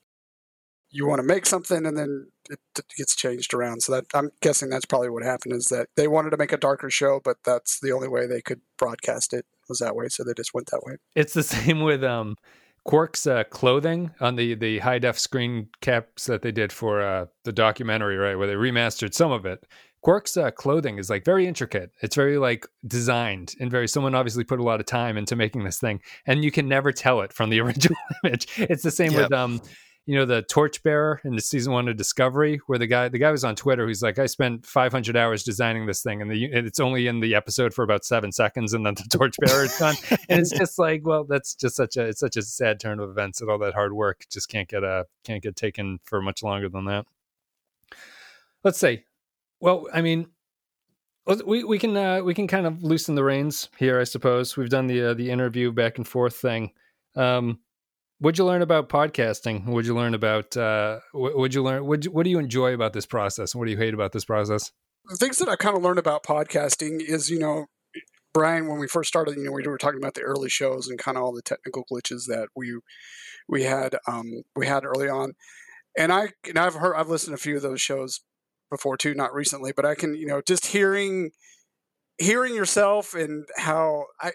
you 0.92 1.06
want 1.06 1.18
to 1.18 1.26
make 1.26 1.46
something 1.46 1.86
and 1.86 1.96
then 1.96 2.26
it, 2.50 2.58
it 2.78 2.84
gets 2.96 3.16
changed 3.16 3.54
around. 3.54 3.82
So 3.82 3.92
that 3.92 4.04
I'm 4.14 4.30
guessing 4.42 4.68
that's 4.68 4.84
probably 4.84 5.08
what 5.08 5.24
happened 5.24 5.54
is 5.54 5.66
that 5.66 5.88
they 5.96 6.06
wanted 6.06 6.30
to 6.30 6.36
make 6.36 6.52
a 6.52 6.58
darker 6.58 6.90
show, 6.90 7.18
but 7.24 7.38
that's 7.44 7.80
the 7.80 7.92
only 7.92 8.08
way 8.08 8.26
they 8.26 8.42
could 8.42 8.60
broadcast 8.76 9.32
it 9.32 9.46
was 9.68 9.78
that 9.78 9.96
way. 9.96 10.08
So 10.08 10.22
they 10.22 10.34
just 10.36 10.52
went 10.52 10.70
that 10.70 10.82
way. 10.84 10.96
It's 11.16 11.32
the 11.32 11.42
same 11.42 11.80
with 11.80 12.04
um 12.04 12.36
Quark's 12.84 13.26
uh, 13.26 13.44
clothing 13.44 14.10
on 14.20 14.36
the 14.36 14.54
the 14.54 14.80
high 14.80 14.98
def 14.98 15.18
screen 15.18 15.68
caps 15.80 16.26
that 16.26 16.42
they 16.42 16.52
did 16.52 16.72
for 16.72 17.00
uh, 17.00 17.26
the 17.44 17.52
documentary, 17.52 18.16
right, 18.16 18.36
where 18.36 18.46
they 18.46 18.54
remastered 18.54 19.14
some 19.14 19.30
of 19.30 19.46
it. 19.46 19.66
Quark's 20.02 20.36
uh, 20.36 20.50
clothing 20.50 20.98
is 20.98 21.08
like 21.08 21.24
very 21.24 21.46
intricate. 21.46 21.92
It's 22.00 22.16
very 22.16 22.38
like 22.38 22.66
designed 22.84 23.54
and 23.60 23.70
very. 23.70 23.86
Someone 23.86 24.16
obviously 24.16 24.42
put 24.42 24.58
a 24.58 24.64
lot 24.64 24.80
of 24.80 24.86
time 24.86 25.16
into 25.16 25.36
making 25.36 25.62
this 25.62 25.78
thing, 25.78 26.00
and 26.26 26.42
you 26.42 26.50
can 26.50 26.68
never 26.68 26.90
tell 26.90 27.20
it 27.20 27.32
from 27.32 27.50
the 27.50 27.60
original 27.64 27.98
image. 28.24 28.48
It's 28.56 28.82
the 28.82 28.90
same 28.90 29.12
yep. 29.12 29.30
with 29.30 29.32
um 29.32 29.60
you 30.06 30.16
know 30.16 30.24
the 30.24 30.42
torchbearer 30.42 31.20
in 31.24 31.36
the 31.36 31.40
season 31.40 31.72
one 31.72 31.88
of 31.88 31.96
Discovery, 31.96 32.60
where 32.66 32.78
the 32.78 32.86
guy 32.86 33.08
the 33.08 33.18
guy 33.18 33.30
was 33.30 33.44
on 33.44 33.54
Twitter 33.54 33.86
who's 33.86 34.02
like, 34.02 34.18
I 34.18 34.26
spent 34.26 34.66
500 34.66 35.16
hours 35.16 35.44
designing 35.44 35.86
this 35.86 36.02
thing, 36.02 36.20
and, 36.20 36.30
the, 36.30 36.44
and 36.46 36.66
it's 36.66 36.80
only 36.80 37.06
in 37.06 37.20
the 37.20 37.34
episode 37.34 37.72
for 37.72 37.84
about 37.84 38.04
seven 38.04 38.32
seconds, 38.32 38.74
and 38.74 38.84
then 38.84 38.94
the 38.94 39.04
torchbearer 39.10 39.64
is 39.64 39.78
done, 39.78 39.94
and 40.28 40.40
it's 40.40 40.50
just 40.50 40.78
like, 40.78 41.02
well, 41.04 41.24
that's 41.24 41.54
just 41.54 41.76
such 41.76 41.96
a 41.96 42.06
it's 42.06 42.20
such 42.20 42.36
a 42.36 42.42
sad 42.42 42.80
turn 42.80 42.98
of 42.98 43.10
events 43.10 43.38
that 43.38 43.48
all 43.48 43.58
that 43.58 43.74
hard 43.74 43.92
work 43.92 44.24
just 44.30 44.48
can't 44.48 44.68
get 44.68 44.82
uh 44.82 45.04
can't 45.24 45.42
get 45.42 45.54
taken 45.54 46.00
for 46.04 46.20
much 46.20 46.42
longer 46.42 46.68
than 46.68 46.86
that. 46.86 47.06
Let's 48.64 48.78
say, 48.78 49.04
well, 49.60 49.86
I 49.92 50.02
mean, 50.02 50.26
we 51.46 51.62
we 51.62 51.78
can 51.78 51.96
uh, 51.96 52.22
we 52.22 52.34
can 52.34 52.48
kind 52.48 52.66
of 52.66 52.82
loosen 52.82 53.14
the 53.14 53.24
reins 53.24 53.68
here, 53.78 54.00
I 54.00 54.04
suppose. 54.04 54.56
We've 54.56 54.68
done 54.68 54.88
the 54.88 55.10
uh, 55.10 55.14
the 55.14 55.30
interview 55.30 55.70
back 55.70 55.98
and 55.98 56.06
forth 56.06 56.34
thing. 56.34 56.72
Um, 57.14 57.60
What'd 58.22 58.38
you 58.38 58.44
learn 58.44 58.62
about 58.62 58.88
podcasting? 58.88 59.66
What'd 59.66 59.84
you 59.84 59.96
learn 59.96 60.14
about? 60.14 60.56
Uh, 60.56 61.00
what'd 61.12 61.54
you 61.54 61.62
learn? 61.64 61.84
What'd 61.84 62.04
you, 62.04 62.12
what 62.12 62.22
do 62.22 62.30
you 62.30 62.38
enjoy 62.38 62.72
about 62.72 62.92
this 62.92 63.04
process? 63.04 63.52
What 63.52 63.64
do 63.64 63.72
you 63.72 63.76
hate 63.76 63.94
about 63.94 64.12
this 64.12 64.24
process? 64.24 64.70
The 65.08 65.16
things 65.16 65.38
that 65.38 65.48
I 65.48 65.56
kind 65.56 65.76
of 65.76 65.82
learned 65.82 65.98
about 65.98 66.22
podcasting 66.22 67.00
is, 67.00 67.28
you 67.28 67.40
know, 67.40 67.66
Brian, 68.32 68.68
when 68.68 68.78
we 68.78 68.86
first 68.86 69.08
started, 69.08 69.34
you 69.34 69.42
know, 69.42 69.50
we 69.50 69.66
were 69.66 69.76
talking 69.76 69.98
about 69.98 70.14
the 70.14 70.20
early 70.20 70.48
shows 70.48 70.86
and 70.86 71.00
kind 71.00 71.16
of 71.16 71.24
all 71.24 71.32
the 71.32 71.42
technical 71.42 71.84
glitches 71.90 72.26
that 72.28 72.46
we 72.54 72.78
we 73.48 73.64
had 73.64 73.96
um, 74.06 74.30
we 74.54 74.68
had 74.68 74.84
early 74.84 75.08
on, 75.08 75.32
and 75.98 76.12
I 76.12 76.28
and 76.48 76.60
I've 76.60 76.74
heard 76.74 76.94
I've 76.94 77.08
listened 77.08 77.32
to 77.32 77.40
a 77.40 77.42
few 77.42 77.56
of 77.56 77.62
those 77.62 77.80
shows 77.80 78.20
before 78.70 78.96
too, 78.96 79.14
not 79.14 79.34
recently, 79.34 79.72
but 79.74 79.84
I 79.84 79.96
can 79.96 80.14
you 80.14 80.26
know 80.26 80.40
just 80.46 80.66
hearing 80.66 81.32
hearing 82.18 82.54
yourself 82.54 83.14
and 83.14 83.46
how 83.56 84.04
I 84.20 84.30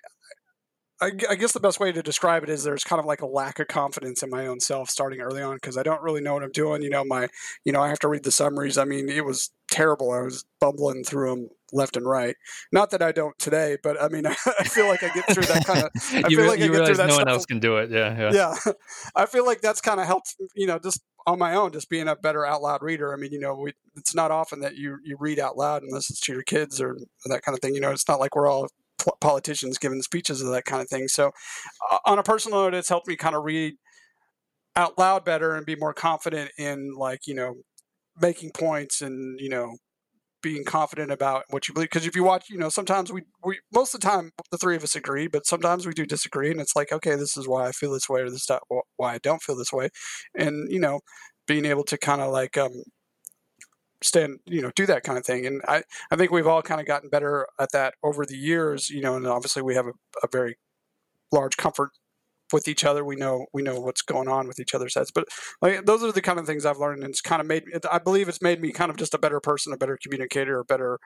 I, 1.00 1.12
I, 1.30 1.36
guess 1.36 1.52
the 1.52 1.60
best 1.60 1.80
way 1.80 1.92
to 1.92 2.02
describe 2.02 2.44
it 2.44 2.50
is 2.50 2.64
there's 2.64 2.84
kind 2.84 3.00
of 3.00 3.06
like 3.06 3.22
a 3.22 3.28
lack 3.28 3.60
of 3.60 3.68
confidence 3.68 4.24
in 4.24 4.30
my 4.30 4.48
own 4.48 4.60
self 4.60 4.90
starting 4.90 5.22
early 5.22 5.42
on 5.42 5.56
because 5.56 5.78
I 5.78 5.84
don't 5.84 6.02
really 6.02 6.22
know 6.22 6.34
what 6.34 6.44
I'm 6.44 6.52
doing. 6.52 6.82
You 6.82 6.90
know, 6.90 7.06
my, 7.06 7.28
you 7.64 7.72
know, 7.72 7.82
I 7.82 7.90
have 7.90 8.00
to 8.00 8.08
read 8.08 8.24
the 8.24 8.32
summaries. 8.32 8.78
I 8.78 8.86
mean, 8.86 9.08
it 9.08 9.24
was 9.24 9.52
terrible. 9.70 10.12
I 10.12 10.22
was 10.22 10.46
bumbling 10.60 11.04
through 11.04 11.30
them 11.30 11.50
left 11.72 11.98
and 11.98 12.06
right. 12.06 12.36
Not 12.72 12.92
that 12.92 13.02
I 13.02 13.12
don't 13.12 13.38
today, 13.38 13.78
but 13.84 14.02
I 14.02 14.08
mean, 14.08 14.26
I 14.60 14.64
feel 14.64 14.88
like 14.88 15.04
I 15.04 15.10
get 15.10 15.32
through 15.32 15.44
that 15.44 15.66
kind 15.66 15.84
of. 15.84 15.92
I 15.96 16.30
feel 16.30 16.48
like 16.48 16.60
you 16.60 16.74
I 16.74 16.78
get 16.78 16.86
through 16.88 16.96
that. 16.96 17.10
No 17.10 17.18
one 17.18 17.30
else 17.30 17.46
can 17.46 17.60
do 17.60 17.78
it. 17.78 17.92
Yeah, 17.92 18.32
yeah. 18.32 18.32
Yeah, 18.34 18.72
I 19.16 19.26
feel 19.26 19.46
like 19.46 19.62
that's 19.62 19.82
kind 19.82 20.00
of 20.00 20.08
helped. 20.08 20.36
You 20.56 20.68
know, 20.68 20.80
just 20.80 21.02
on 21.26 21.38
my 21.38 21.54
own, 21.56 21.74
just 21.74 21.90
being 21.90 22.08
a 22.08 22.16
better 22.16 22.46
out 22.46 22.62
loud 22.62 22.82
reader. 22.82 23.14
I 23.14 23.18
mean, 23.18 23.32
you 23.32 23.40
know, 23.40 23.54
we, 23.54 23.74
it's 23.96 24.16
not 24.16 24.32
often 24.32 24.62
that 24.62 24.76
you 24.76 24.98
you 25.04 25.18
read 25.20 25.40
out 25.40 25.58
loud 25.58 25.84
unless 25.84 26.10
it's 26.10 26.22
to 26.22 26.34
your 26.34 26.44
kids 26.44 26.82
or 26.82 26.98
that 27.26 27.44
kind 27.44 27.56
of 27.56 27.62
thing. 27.62 27.76
You 27.76 27.82
know, 27.82 27.92
it's 27.92 28.08
not 28.08 28.20
like 28.20 28.36
we're 28.36 28.48
all 28.48 28.68
politicians 29.22 29.78
giving 29.78 30.02
speeches 30.02 30.42
of 30.42 30.52
that 30.52 30.66
kind 30.66 30.82
of 30.82 30.90
thing. 30.90 31.08
So, 31.08 31.32
uh, 31.92 32.00
on 32.06 32.20
a 32.20 32.24
personal 32.24 32.62
note, 32.62 32.74
it's 32.74 32.90
helped 32.90 33.08
me 33.08 33.16
kind 33.16 33.36
of 33.36 33.44
read 33.44 33.76
out 34.76 34.98
loud 34.98 35.26
better 35.26 35.56
and 35.56 35.66
be 35.66 35.76
more 35.76 35.94
confident 35.94 36.52
in 36.58 36.94
like 36.96 37.22
you 37.26 37.34
know 37.34 37.56
making 38.22 38.52
points 38.52 39.02
and 39.02 39.40
you 39.40 39.50
know 39.50 39.76
being 40.44 40.64
confident 40.64 41.12
about 41.12 41.44
what 41.50 41.68
you 41.68 41.74
believe 41.74 41.90
because 41.90 42.06
if 42.06 42.16
you 42.16 42.24
watch 42.24 42.46
you 42.50 42.58
know 42.58 42.70
sometimes 42.70 43.12
we, 43.12 43.24
we 43.44 43.60
most 43.74 43.96
of 43.96 44.00
the 44.00 44.08
time 44.08 44.32
the 44.52 44.58
three 44.58 44.76
of 44.76 44.84
us 44.84 44.96
agree 44.96 45.28
but 45.28 45.48
sometimes 45.48 45.88
we 45.88 45.94
do 45.94 46.06
disagree 46.06 46.52
and 46.52 46.62
it's 46.62 46.76
like 46.76 46.92
okay 46.92 47.16
this 47.16 47.36
is 47.36 47.48
why 47.48 47.68
i 47.68 47.72
feel 47.72 47.92
this 47.92 48.08
way 48.08 48.22
or 48.22 48.30
this 48.30 48.48
is 48.48 48.58
why 48.98 49.16
i 49.16 49.18
don't 49.24 49.42
feel 49.42 49.56
this 49.56 49.74
way 49.74 49.90
and 50.38 50.72
you 50.72 50.80
know 50.80 51.00
being 51.48 51.66
able 51.66 51.84
to 51.84 51.98
kind 51.98 52.22
of 52.22 52.32
like 52.32 52.58
um, 52.58 52.72
stand 54.04 54.40
you 54.46 54.62
know 54.62 54.72
do 54.76 54.86
that 54.86 55.04
kind 55.04 55.18
of 55.18 55.26
thing 55.26 55.46
and 55.48 55.62
i 55.68 55.82
i 56.12 56.16
think 56.16 56.32
we've 56.32 56.46
all 56.46 56.62
kind 56.62 56.80
of 56.80 56.86
gotten 56.86 57.10
better 57.10 57.48
at 57.60 57.72
that 57.72 57.96
over 58.04 58.26
the 58.26 58.38
years 58.38 58.90
you 58.90 59.02
know 59.02 59.16
and 59.16 59.26
obviously 59.26 59.62
we 59.62 59.74
have 59.74 59.88
a, 59.88 59.94
a 60.24 60.28
very 60.32 60.56
large 61.32 61.58
comfort 61.58 61.90
with 62.54 62.68
each 62.68 62.84
other. 62.84 63.04
We 63.04 63.16
know 63.16 63.48
we 63.54 63.62
know 63.62 63.80
what's 63.80 64.02
going 64.02 64.28
on 64.28 64.48
with 64.48 64.60
each 64.60 64.74
other's 64.74 64.96
heads. 64.96 65.12
But 65.12 65.26
like 65.62 65.86
those 65.86 66.04
are 66.04 66.12
the 66.12 66.22
kind 66.22 66.40
of 66.40 66.46
things 66.46 66.66
I've 66.66 66.80
learned, 66.80 67.04
and 67.04 67.10
it's 67.10 67.22
kind 67.22 67.42
of 67.42 67.48
made. 67.48 67.64
It, 67.74 67.86
I 67.92 68.00
believe 68.00 68.30
it's 68.30 68.42
made 68.42 68.62
me 68.62 68.72
kind 68.72 68.90
of 68.90 68.98
just 68.98 69.14
a 69.14 69.20
better 69.20 69.40
person, 69.40 69.74
a 69.74 69.78
better 69.78 69.98
communicator, 70.02 70.60
a 70.60 70.66
better 70.66 71.00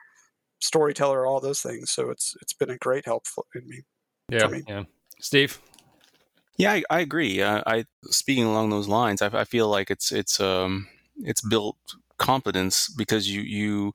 storyteller, 0.60 1.26
all 1.26 1.40
those 1.40 1.60
things. 1.60 1.90
So 1.90 2.10
it's 2.10 2.36
it's 2.40 2.52
been 2.52 2.70
a 2.70 2.78
great 2.78 3.04
help 3.04 3.24
in 3.54 3.68
me. 3.68 3.82
Yeah, 4.28 4.48
yeah. 4.68 4.84
Steve. 5.20 5.60
Yeah, 6.58 6.72
I, 6.72 6.82
I 6.90 7.00
agree. 7.00 7.40
Uh, 7.40 7.62
I 7.66 7.86
speaking 8.04 8.44
along 8.44 8.70
those 8.70 8.88
lines, 8.88 9.22
I, 9.22 9.26
I 9.32 9.44
feel 9.44 9.68
like 9.68 9.90
it's 9.90 10.12
it's 10.12 10.40
um 10.40 10.88
it's 11.20 11.40
built 11.40 11.76
competence 12.22 12.88
because 12.88 13.28
you 13.28 13.42
you 13.42 13.92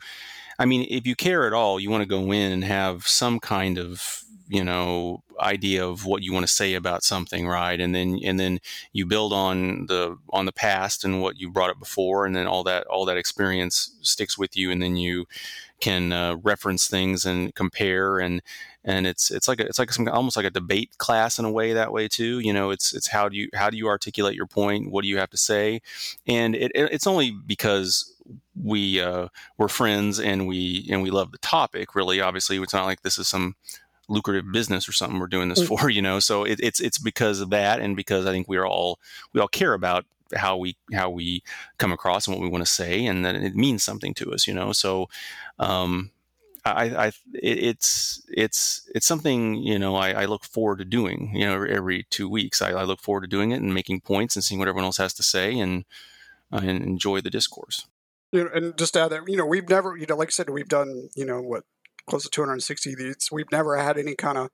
I 0.60 0.66
mean, 0.66 0.88
if 0.90 1.06
you 1.06 1.16
care 1.16 1.46
at 1.46 1.54
all, 1.54 1.80
you 1.80 1.90
want 1.90 2.02
to 2.02 2.10
go 2.10 2.32
in 2.32 2.52
and 2.52 2.64
have 2.64 3.08
some 3.08 3.40
kind 3.40 3.78
of 3.78 4.24
you 4.50 4.64
know 4.64 5.24
idea 5.40 5.86
of 5.86 6.06
what 6.06 6.24
you 6.24 6.34
want 6.34 6.48
to 6.48 6.52
say 6.52 6.74
about 6.74 7.04
something 7.04 7.48
right? 7.48 7.80
And 7.80 7.94
then 7.94 8.20
and 8.24 8.40
then 8.40 8.60
you 8.94 9.06
build 9.06 9.34
on 9.34 9.86
the 9.88 10.18
on 10.32 10.46
the 10.46 10.52
past 10.52 11.04
and 11.04 11.22
what 11.22 11.40
you 11.40 11.52
brought 11.52 11.70
up 11.70 11.80
before 11.80 12.26
and 12.26 12.36
then 12.36 12.48
all 12.48 12.64
that 12.64 12.88
all 12.88 13.06
that 13.06 13.18
experience 13.18 13.92
sticks 14.02 14.38
with 14.38 14.58
you 14.58 14.72
and 14.72 14.82
then 14.82 14.98
you 14.98 15.26
can 15.80 16.12
uh, 16.12 16.36
reference 16.38 16.88
things 16.88 17.26
and 17.26 17.54
compare 17.54 18.18
and 18.20 18.42
and 18.84 19.06
it's 19.06 19.30
it's 19.30 19.48
like 19.48 19.60
a, 19.60 19.66
it's 19.66 19.78
like 19.78 19.92
some 19.92 20.08
almost 20.08 20.38
like 20.38 20.46
a 20.46 20.50
debate 20.50 20.98
class 20.98 21.38
in 21.38 21.46
a 21.46 21.52
way 21.52 21.74
that 21.74 21.92
way 21.92 22.08
too. 22.08 22.40
You 22.40 22.54
know 22.54 22.72
it's 22.72 22.96
it's 22.96 23.08
how 23.08 23.30
do 23.30 23.36
you 23.36 23.50
how 23.54 23.70
do 23.70 23.78
you 23.78 23.88
articulate 23.88 24.36
your 24.36 24.48
point? 24.48 24.92
What 24.92 25.02
do 25.04 25.10
you 25.10 25.18
have 25.20 25.30
to 25.32 25.38
say? 25.38 25.82
And 26.26 26.56
it, 26.56 26.72
it's 26.74 27.06
only 27.06 27.32
because 27.32 28.14
we 28.64 29.02
uh, 29.02 29.28
we're 29.58 29.68
friends 29.68 30.20
and 30.20 30.48
we 30.48 30.88
and 30.90 31.02
we 31.02 31.12
love 31.12 31.32
the 31.32 31.38
topic 31.40 31.96
really 31.96 32.22
obviously 32.22 32.58
it's 32.58 32.74
not 32.74 32.86
like 32.86 33.02
this 33.02 33.18
is 33.18 33.28
some 33.28 33.56
lucrative 34.10 34.52
business 34.52 34.88
or 34.88 34.94
something 34.94 35.20
we're 35.20 35.28
doing 35.28 35.50
this 35.50 35.62
mm. 35.62 35.68
for 35.80 35.90
you 35.90 36.02
know 36.02 36.20
so 36.20 36.44
it, 36.44 36.60
it's 36.62 36.80
it's 36.80 36.98
because 36.98 37.40
of 37.40 37.50
that 37.50 37.80
and 37.80 37.96
because 37.96 38.26
i 38.26 38.32
think 38.32 38.48
we 38.48 38.58
are 38.58 38.66
all 38.66 39.00
we 39.34 39.42
all 39.42 39.48
care 39.48 39.74
about 39.74 40.06
how 40.36 40.58
we 40.58 40.76
how 40.94 41.10
we 41.10 41.42
come 41.78 41.92
across 41.92 42.28
and 42.28 42.36
what 42.36 42.44
we 42.44 42.50
want 42.50 42.64
to 42.66 42.72
say 42.72 43.06
and 43.06 43.26
that 43.26 43.36
it 43.36 43.56
means 43.56 43.84
something 43.84 44.14
to 44.14 44.32
us 44.32 44.48
you 44.48 44.54
know 44.54 44.72
so 44.72 45.08
um 45.60 46.12
I, 46.66 47.08
I 47.08 47.12
it's 47.34 48.22
it's 48.28 48.90
it's 48.94 49.06
something 49.06 49.56
you 49.56 49.80
know 49.80 49.96
I, 49.96 50.12
I, 50.12 50.26
look 50.26 50.44
forward 50.44 50.80
to 50.80 50.86
doing 50.86 51.32
you 51.34 51.46
know 51.46 51.64
every 51.64 52.06
two 52.10 52.28
weeks 52.28 52.62
I, 52.62 52.72
I, 52.72 52.84
look 52.84 53.00
forward 53.00 53.22
to 53.22 53.28
doing 53.28 53.52
it 53.52 53.62
and 53.62 53.74
making 53.74 54.02
points 54.02 54.36
and 54.36 54.44
seeing 54.44 54.60
what 54.60 54.68
everyone 54.68 54.84
else 54.84 54.98
has 54.98 55.14
to 55.14 55.24
say 55.24 55.58
and 55.58 55.86
uh, 56.52 56.60
and 56.64 56.84
enjoy 56.84 57.22
the 57.22 57.30
discourse. 57.30 57.88
You 58.38 58.44
know, 58.46 58.52
and 58.54 58.78
just 58.78 58.94
to 58.94 59.02
add 59.02 59.12
that 59.12 59.22
you 59.28 59.38
know 59.38 59.46
we've 59.46 59.70
never 59.70 59.98
you 59.98 60.06
know 60.08 60.16
like 60.16 60.30
I 60.30 60.32
said 60.32 60.50
we've 60.50 60.68
done 60.68 61.10
you 61.16 61.26
know 61.26 61.42
what 61.42 61.64
close 62.08 62.24
to 62.24 62.30
260 62.30 62.96
these. 62.96 63.30
We've 63.32 63.52
never 63.52 63.78
had 63.78 63.98
any 63.98 64.16
kind 64.16 64.38
of 64.38 64.50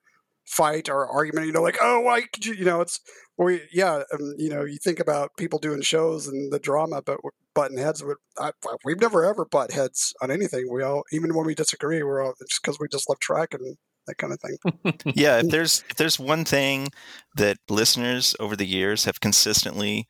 fight 0.45 0.89
or 0.89 1.07
argument. 1.07 1.47
You 1.47 1.53
know, 1.53 1.61
like 1.61 1.77
oh, 1.81 2.01
why 2.01 2.21
could 2.21 2.45
you? 2.45 2.53
You 2.53 2.65
know, 2.65 2.81
it's 2.81 2.99
we 3.37 3.61
yeah. 3.71 4.03
Um, 4.13 4.33
you 4.37 4.49
know, 4.49 4.63
you 4.63 4.77
think 4.83 4.99
about 4.99 5.31
people 5.37 5.59
doing 5.59 5.81
shows 5.81 6.27
and 6.27 6.51
the 6.51 6.59
drama, 6.59 7.01
but 7.01 7.19
butting 7.53 7.77
heads. 7.77 8.03
With, 8.03 8.17
I, 8.37 8.51
we've 8.83 8.99
never 8.99 9.25
ever 9.25 9.45
butt 9.45 9.71
heads 9.71 10.13
on 10.21 10.31
anything. 10.31 10.67
We 10.71 10.83
all, 10.83 11.03
even 11.11 11.33
when 11.35 11.45
we 11.45 11.55
disagree, 11.55 12.03
we're 12.03 12.23
all 12.23 12.33
just 12.47 12.61
because 12.61 12.79
we 12.79 12.87
just 12.91 13.09
love 13.09 13.19
Trek 13.19 13.53
and 13.53 13.77
that 14.07 14.17
kind 14.17 14.33
of 14.33 14.39
thing. 14.41 15.13
yeah, 15.15 15.39
if 15.39 15.49
there's 15.49 15.83
if 15.89 15.95
there's 15.95 16.19
one 16.19 16.45
thing 16.45 16.89
that 17.35 17.57
listeners 17.69 18.35
over 18.39 18.55
the 18.55 18.67
years 18.67 19.05
have 19.05 19.19
consistently, 19.21 20.07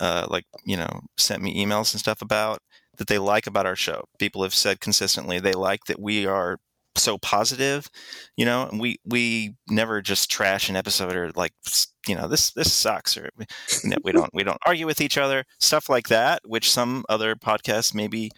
uh, 0.00 0.26
like 0.30 0.44
you 0.64 0.76
know, 0.76 1.00
sent 1.16 1.42
me 1.42 1.64
emails 1.64 1.92
and 1.92 2.00
stuff 2.00 2.22
about 2.22 2.60
that 2.98 3.08
they 3.08 3.18
like 3.18 3.46
about 3.46 3.66
our 3.66 3.76
show. 3.76 4.04
People 4.18 4.42
have 4.42 4.54
said 4.54 4.80
consistently 4.80 5.38
they 5.38 5.52
like 5.52 5.84
that 5.84 6.00
we 6.00 6.26
are 6.26 6.58
so 6.96 7.18
positive, 7.18 7.90
you 8.36 8.44
know, 8.44 8.66
and 8.68 8.80
we 8.80 8.98
we 9.04 9.54
never 9.68 10.00
just 10.00 10.30
trash 10.30 10.68
an 10.68 10.76
episode 10.76 11.14
or 11.14 11.30
like 11.32 11.52
you 12.06 12.14
know 12.14 12.28
this 12.28 12.52
this 12.52 12.72
sucks 12.72 13.16
or 13.16 13.30
you 13.84 13.96
we 14.02 14.12
don't 14.12 14.30
we 14.32 14.42
don't 14.42 14.60
argue 14.66 14.86
with 14.86 15.00
each 15.00 15.18
other 15.18 15.44
stuff 15.60 15.88
like 15.88 16.08
that, 16.08 16.40
which 16.44 16.70
some 16.70 17.04
other 17.08 17.34
podcasts 17.34 17.94
maybe 17.94 18.30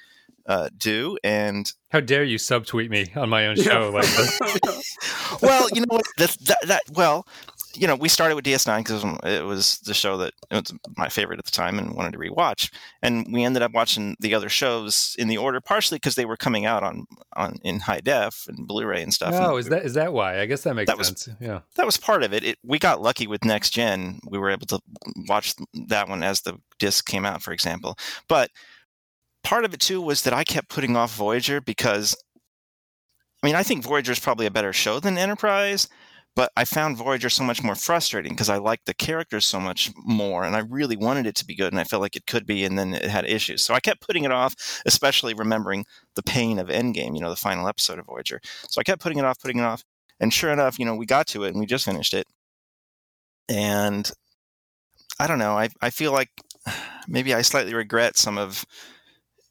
uh, 0.47 0.71
do. 0.77 1.17
And 1.23 1.71
how 1.91 2.01
dare 2.01 2.25
you 2.25 2.39
subtweet 2.39 2.91
me 2.91 3.13
on 3.15 3.29
my 3.29 3.47
own 3.47 3.57
show 3.57 3.91
yeah. 3.91 3.95
like 3.95 4.07
this? 4.07 4.97
well, 5.43 5.69
you 5.73 5.83
know 5.83 5.87
what 5.89 6.05
that, 6.17 6.37
that, 6.47 6.59
that 6.67 6.83
well 6.95 7.27
you 7.75 7.87
know, 7.87 7.95
we 7.95 8.09
started 8.09 8.35
with 8.35 8.45
DS9 8.45 8.79
because 8.79 9.05
it 9.25 9.45
was 9.45 9.79
the 9.81 9.95
show 9.95 10.17
that 10.19 10.35
it 10.51 10.55
was 10.55 10.75
my 10.97 11.09
favorite 11.09 11.39
at 11.39 11.45
the 11.45 11.51
time 11.51 11.79
and 11.79 11.95
wanted 11.95 12.13
to 12.13 12.19
rewatch. 12.19 12.73
And 13.03 13.27
we 13.33 13.45
ended 13.45 13.63
up 13.63 13.73
watching 13.73 14.17
the 14.21 14.35
other 14.35 14.49
shows 14.49 15.15
in 15.19 15.29
the 15.29 15.39
order, 15.39 15.61
partially 15.61 15.97
because 15.97 16.15
they 16.15 16.25
were 16.25 16.37
coming 16.37 16.67
out 16.67 16.83
on 16.83 17.07
on 17.37 17.57
in 17.63 17.81
high 17.81 18.01
def 18.01 18.47
and 18.49 18.67
Blu-ray 18.67 19.03
and 19.03 19.13
stuff. 19.13 19.35
Oh, 19.35 19.57
and 19.57 19.59
is 19.61 19.69
that 19.69 19.85
is 19.85 19.95
that 19.95 20.13
why? 20.13 20.41
I 20.41 20.47
guess 20.47 20.63
that 20.63 20.75
makes 20.75 20.91
that 20.91 21.05
sense. 21.05 21.27
Was, 21.27 21.37
yeah, 21.41 21.61
that 21.77 21.87
was 21.87 21.97
part 21.97 22.23
of 22.23 22.33
it. 22.33 22.45
it. 22.45 22.59
We 22.65 22.79
got 22.79 23.03
lucky 23.03 23.27
with 23.27 23.45
Next 23.45 23.71
Gen; 23.71 24.21
we 24.27 24.39
were 24.39 24.51
able 24.51 24.67
to 24.67 24.81
watch 25.29 25.55
that 25.89 26.09
one 26.09 26.23
as 26.23 26.43
the 26.43 26.59
disc 26.79 27.07
came 27.07 27.25
out, 27.25 27.43
for 27.43 27.53
example. 27.53 27.99
But 28.29 28.51
part 29.45 29.65
of 29.65 29.75
it 29.75 29.81
too 29.81 30.01
was 30.01 30.23
that 30.23 30.33
I 30.33 30.45
kept 30.45 30.69
putting 30.69 30.97
off 30.97 31.15
Voyager 31.15 31.61
because 31.61 32.17
I 33.43 33.47
mean, 33.47 33.57
I 33.57 33.63
think 33.63 33.85
Voyager 33.85 34.13
is 34.13 34.19
probably 34.19 34.47
a 34.47 34.51
better 34.51 34.73
show 34.73 34.99
than 34.99 35.17
Enterprise, 35.17 35.89
but 36.37 36.53
I 36.57 36.65
found 36.65 36.97
Voyager 36.97 37.29
so 37.31 37.43
much 37.43 37.63
more 37.63 37.75
frustrating 37.75 38.33
because 38.33 38.49
I 38.49 38.59
liked 38.59 38.87
the 38.87 38.95
characters 38.95 39.45
so 39.45 39.59
much 39.59 39.91
more 39.97 40.45
and 40.45 40.55
I 40.55 40.61
really 40.61 40.97
wanted 40.97 41.27
it 41.27 41.35
to 41.37 41.45
be 41.45 41.57
good 41.57 41.73
and 41.73 41.81
I 41.81 41.85
felt 41.85 42.01
like 42.01 42.15
it 42.15 42.27
could 42.27 42.47
be 42.47 42.65
and 42.65 42.79
then 42.79 42.95
it 42.95 43.11
had 43.11 43.25
issues. 43.25 43.63
So 43.63 43.75
I 43.75 43.81
kept 43.81 44.01
putting 44.01 44.25
it 44.25 44.31
off, 44.31 44.55
especially 44.87 45.35
remembering 45.35 45.85
the 46.15 46.23
pain 46.23 46.59
of 46.59 46.69
Endgame, 46.69 47.15
you 47.15 47.21
know, 47.21 47.31
the 47.31 47.37
final 47.37 47.67
episode 47.67 47.99
of 47.99 48.07
Voyager. 48.07 48.41
So 48.69 48.81
I 48.81 48.85
kept 48.85 49.03
putting 49.03 49.19
it 49.19 49.25
off, 49.25 49.41
putting 49.41 49.59
it 49.59 49.65
off. 49.65 49.83
And 50.21 50.33
sure 50.33 50.53
enough, 50.53 50.79
you 50.79 50.85
know, 50.85 50.95
we 50.95 51.07
got 51.07 51.27
to 51.29 51.45
it 51.45 51.49
and 51.51 51.61
we 51.61 51.67
just 51.67 51.85
finished 51.85 52.15
it. 52.15 52.27
And 53.49 54.11
I 55.19 55.27
don't 55.27 55.39
know, 55.39 55.59
I, 55.59 55.71
I 55.81 55.91
feel 55.91 56.13
like 56.13 56.31
maybe 57.09 57.35
I 57.35 57.43
slightly 57.43 57.75
regret 57.75 58.17
some 58.17 58.39
of 58.39 58.65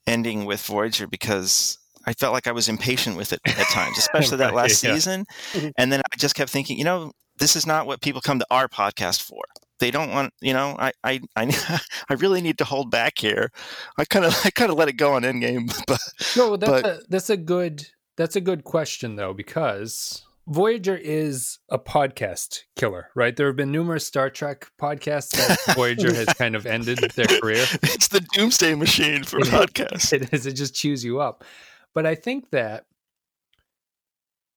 ending 0.05 0.45
with 0.45 0.65
Voyager 0.65 1.05
because 1.05 1.77
I 2.07 2.13
felt 2.13 2.33
like 2.33 2.47
I 2.47 2.53
was 2.53 2.69
impatient 2.69 3.17
with 3.17 3.33
it 3.33 3.41
at 3.45 3.67
times, 3.67 3.97
especially 3.97 4.37
that 4.37 4.55
last 4.55 4.81
yeah. 4.81 4.93
season. 4.93 5.25
Mm-hmm. 5.51 5.69
And 5.77 5.91
then 5.91 5.99
I 5.99 6.17
just 6.17 6.35
kept 6.35 6.49
thinking, 6.49 6.77
you 6.77 6.85
know, 6.85 7.11
this 7.37 7.55
is 7.55 7.67
not 7.67 7.85
what 7.85 8.01
people 8.01 8.21
come 8.21 8.39
to 8.39 8.47
our 8.49 8.69
podcast 8.69 9.21
for. 9.21 9.43
They 9.79 9.91
don't 9.91 10.11
want, 10.11 10.33
you 10.41 10.53
know, 10.53 10.75
I, 10.79 10.93
I, 11.03 11.19
I, 11.35 11.79
I 12.09 12.13
really 12.13 12.41
need 12.41 12.57
to 12.59 12.63
hold 12.63 12.89
back 12.89 13.19
here. 13.19 13.51
I 13.97 14.05
kind 14.05 14.25
of, 14.25 14.39
I 14.45 14.49
kind 14.51 14.71
of 14.71 14.77
let 14.77 14.87
it 14.87 14.93
go 14.93 15.13
on 15.13 15.23
Endgame, 15.23 15.67
but 15.85 15.99
no, 16.35 16.55
that's 16.55 16.81
but, 16.81 16.85
a, 16.85 17.01
that's 17.09 17.29
a 17.29 17.37
good, 17.37 17.87
that's 18.15 18.37
a 18.37 18.41
good 18.41 18.63
question 18.63 19.17
though, 19.17 19.33
because 19.33 20.25
Voyager 20.47 20.95
is 20.95 21.59
a 21.69 21.77
podcast 21.77 22.61
killer, 22.77 23.09
right? 23.15 23.35
There 23.35 23.47
have 23.47 23.57
been 23.57 23.71
numerous 23.71 24.07
Star 24.07 24.29
Trek 24.29 24.71
podcasts 24.81 25.31
that 25.31 25.75
Voyager 25.75 26.13
has 26.13 26.27
kind 26.35 26.55
of 26.55 26.65
ended 26.65 26.99
their 26.99 27.27
career. 27.27 27.65
It's 27.83 28.07
the 28.07 28.25
doomsday 28.33 28.73
machine 28.75 29.25
for 29.25 29.41
podcasts. 29.41 30.13
It 30.13 30.33
is. 30.33 30.45
It 30.45 30.53
just 30.53 30.73
chews 30.73 31.03
you 31.03 31.19
up. 31.19 31.43
But 31.97 32.05
I 32.05 32.13
think 32.13 32.51
that 32.51 32.85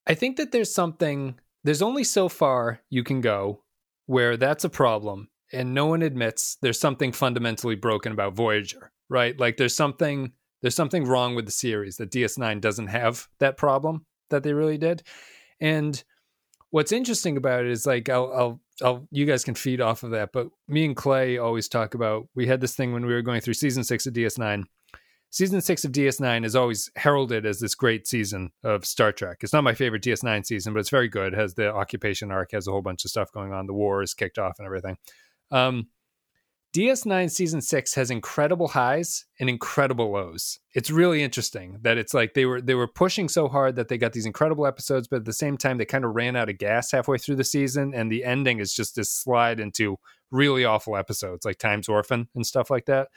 I 0.07 0.13
think 0.13 0.37
that 0.37 0.53
there's 0.53 0.75
something 0.75 1.41
there's 1.65 1.81
only 1.81 2.05
so 2.05 2.29
far 2.29 2.83
you 2.91 3.03
can 3.03 3.23
go 3.23 3.63
where 4.05 4.37
that's 4.37 4.65
a 4.65 4.69
problem 4.69 5.31
and 5.51 5.73
no 5.73 5.87
one 5.87 6.03
admits 6.03 6.59
there's 6.61 6.79
something 6.79 7.13
fundamentally 7.13 7.77
broken 7.77 8.13
about 8.13 8.35
Voyager, 8.35 8.93
right? 9.09 9.41
Like 9.41 9.57
there's 9.57 9.75
something 9.75 10.33
there's 10.61 10.75
something 10.75 11.07
wrong 11.07 11.35
with 11.35 11.47
the 11.47 11.51
series 11.51 11.97
that 11.97 12.11
DS9 12.11 12.61
doesn't 12.61 12.89
have 12.89 13.27
that 13.39 13.57
problem 13.57 14.05
that 14.29 14.43
they 14.43 14.53
really 14.53 14.77
did. 14.77 15.03
And 15.63 16.05
what's 16.69 16.93
interesting 16.93 17.39
about 17.39 17.65
it 17.65 17.71
is 17.71 17.87
like 17.87 18.11
I'll, 18.11 18.31
I'll 18.35 18.61
I'll 18.83 19.09
you 19.11 19.25
guys 19.25 19.45
can 19.45 19.55
feed 19.55 19.81
off 19.81 20.03
of 20.03 20.11
that, 20.11 20.33
but 20.35 20.49
me 20.69 20.85
and 20.85 20.95
Clay 20.95 21.39
always 21.39 21.69
talk 21.69 21.95
about 21.95 22.29
we 22.35 22.47
had 22.47 22.61
this 22.61 22.77
thing 22.77 22.93
when 22.93 23.07
we 23.07 23.15
were 23.15 23.23
going 23.23 23.41
through 23.41 23.55
season 23.55 23.83
6 23.83 24.09
of 24.09 24.13
DS9 24.13 24.65
season 25.31 25.61
six 25.61 25.85
of 25.85 25.93
DS9 25.93 26.45
is 26.45 26.57
always 26.57 26.91
heralded 26.97 27.47
as 27.47 27.61
this 27.61 27.75
great 27.75 28.07
season 28.07 28.51
of 28.65 28.85
Star 28.85 29.13
Trek. 29.13 29.39
It's 29.43 29.53
not 29.53 29.65
my 29.65 29.75
favorite 29.75 30.03
DS9 30.03 30.45
season, 30.45 30.73
but 30.73 30.81
it's 30.81 30.91
very 30.91 31.09
good. 31.09 31.33
It 31.33 31.39
has 31.39 31.55
the 31.55 31.73
occupation 31.73 32.31
arc, 32.31 32.53
has 32.53 32.67
a 32.67 32.73
whole 32.73 32.83
bunch 32.83 33.05
of 33.05 33.11
stuff 33.11 33.33
going 33.33 33.53
on. 33.53 33.67
The 33.67 33.73
war 33.73 34.03
is 34.03 34.13
kicked 34.13 34.39
off 34.39 34.59
and 34.59 34.67
everything. 34.67 34.99
Um, 35.51 35.89
DS9 36.73 37.31
season 37.31 37.61
six 37.61 37.95
has 37.95 38.13
incredible 38.13 38.69
highs 38.69 39.25
and 39.41 39.49
incredible 39.49 40.13
lows. 40.13 40.61
It's 40.73 40.91
really 40.91 41.21
interesting 41.21 41.79
that 41.83 41.99
it's 41.99 42.15
like 42.15 42.35
they 42.35 42.45
were 42.45 42.61
they 42.61 42.75
were 42.75 42.87
pushing 42.87 43.29
so 43.29 43.49
hard 43.49 43.75
that 43.75 43.89
they 43.89 43.99
got 43.99 44.13
these 44.13 44.27
incredible 44.27 44.67
episodes, 44.67 45.09
but 45.09 45.17
at 45.17 45.25
the 45.25 45.33
same 45.33 45.57
time 45.57 45.79
they 45.79 45.85
kind 45.85 46.05
of 46.05 46.15
ran 46.15 46.37
out 46.37 46.49
of 46.49 46.59
gas 46.59 46.93
halfway 46.93 47.19
through 47.19 47.37
the 47.37 47.45
season, 47.45 47.93
and 47.93 48.11
the 48.11 48.25
ending 48.25 48.61
is 48.61 48.73
just 48.73 48.95
this 48.95 49.13
slide 49.13 49.59
into 49.59 49.97
really 50.31 50.65
awful 50.65 50.97
episodes 50.97 51.45
like 51.45 51.59
Time's 51.59 51.89
Orphan 51.89 52.29
and 52.37 52.47
stuff 52.47 52.71
like 52.71 52.87
that. 52.87 53.09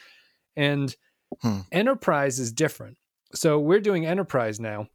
And 0.55 0.95
Hmm. 1.41 1.59
Enterprise 1.71 2.39
is 2.39 2.51
different. 2.51 2.97
So 3.33 3.59
we're 3.59 3.79
doing 3.79 4.05
Enterprise 4.05 4.59
now. 4.59 4.87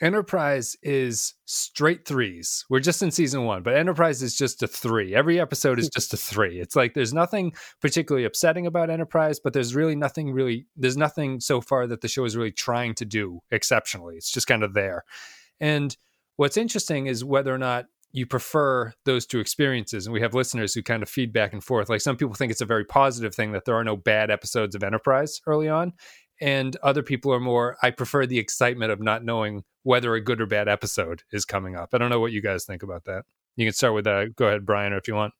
Enterprise 0.00 0.76
is 0.82 1.34
straight 1.44 2.06
threes. 2.06 2.64
We're 2.70 2.80
just 2.80 3.02
in 3.02 3.10
season 3.10 3.44
one, 3.44 3.62
but 3.62 3.74
Enterprise 3.74 4.22
is 4.22 4.36
just 4.36 4.62
a 4.62 4.68
three. 4.68 5.14
Every 5.14 5.40
episode 5.40 5.78
is 5.78 5.86
hmm. 5.86 5.98
just 5.98 6.14
a 6.14 6.16
three. 6.16 6.60
It's 6.60 6.76
like 6.76 6.94
there's 6.94 7.12
nothing 7.12 7.52
particularly 7.80 8.24
upsetting 8.24 8.66
about 8.66 8.90
Enterprise, 8.90 9.40
but 9.40 9.52
there's 9.52 9.74
really 9.74 9.96
nothing 9.96 10.32
really, 10.32 10.66
there's 10.76 10.96
nothing 10.96 11.40
so 11.40 11.60
far 11.60 11.86
that 11.86 12.00
the 12.00 12.08
show 12.08 12.24
is 12.24 12.36
really 12.36 12.52
trying 12.52 12.94
to 12.96 13.04
do 13.04 13.40
exceptionally. 13.50 14.16
It's 14.16 14.30
just 14.30 14.46
kind 14.46 14.62
of 14.62 14.74
there. 14.74 15.04
And 15.60 15.96
what's 16.36 16.56
interesting 16.56 17.06
is 17.06 17.24
whether 17.24 17.52
or 17.52 17.58
not 17.58 17.86
you 18.12 18.26
prefer 18.26 18.92
those 19.04 19.26
two 19.26 19.38
experiences. 19.38 20.06
And 20.06 20.12
we 20.12 20.20
have 20.20 20.34
listeners 20.34 20.74
who 20.74 20.82
kind 20.82 21.02
of 21.02 21.08
feed 21.08 21.32
back 21.32 21.52
and 21.52 21.62
forth. 21.62 21.88
Like 21.88 22.00
some 22.00 22.16
people 22.16 22.34
think 22.34 22.50
it's 22.50 22.60
a 22.60 22.66
very 22.66 22.84
positive 22.84 23.34
thing 23.34 23.52
that 23.52 23.64
there 23.64 23.74
are 23.74 23.84
no 23.84 23.96
bad 23.96 24.30
episodes 24.30 24.74
of 24.74 24.82
Enterprise 24.82 25.40
early 25.46 25.68
on. 25.68 25.92
And 26.40 26.76
other 26.82 27.02
people 27.02 27.32
are 27.34 27.40
more, 27.40 27.76
I 27.82 27.90
prefer 27.90 28.24
the 28.24 28.38
excitement 28.38 28.92
of 28.92 29.00
not 29.00 29.24
knowing 29.24 29.64
whether 29.82 30.14
a 30.14 30.20
good 30.20 30.40
or 30.40 30.46
bad 30.46 30.68
episode 30.68 31.22
is 31.32 31.44
coming 31.44 31.76
up. 31.76 31.90
I 31.92 31.98
don't 31.98 32.10
know 32.10 32.20
what 32.20 32.32
you 32.32 32.40
guys 32.40 32.64
think 32.64 32.82
about 32.82 33.04
that. 33.04 33.24
You 33.56 33.66
can 33.66 33.74
start 33.74 33.94
with 33.94 34.04
that. 34.04 34.16
Uh, 34.16 34.26
go 34.36 34.46
ahead, 34.46 34.64
Brian, 34.64 34.92
or 34.92 34.98
if 34.98 35.08
you 35.08 35.14
want. 35.14 35.34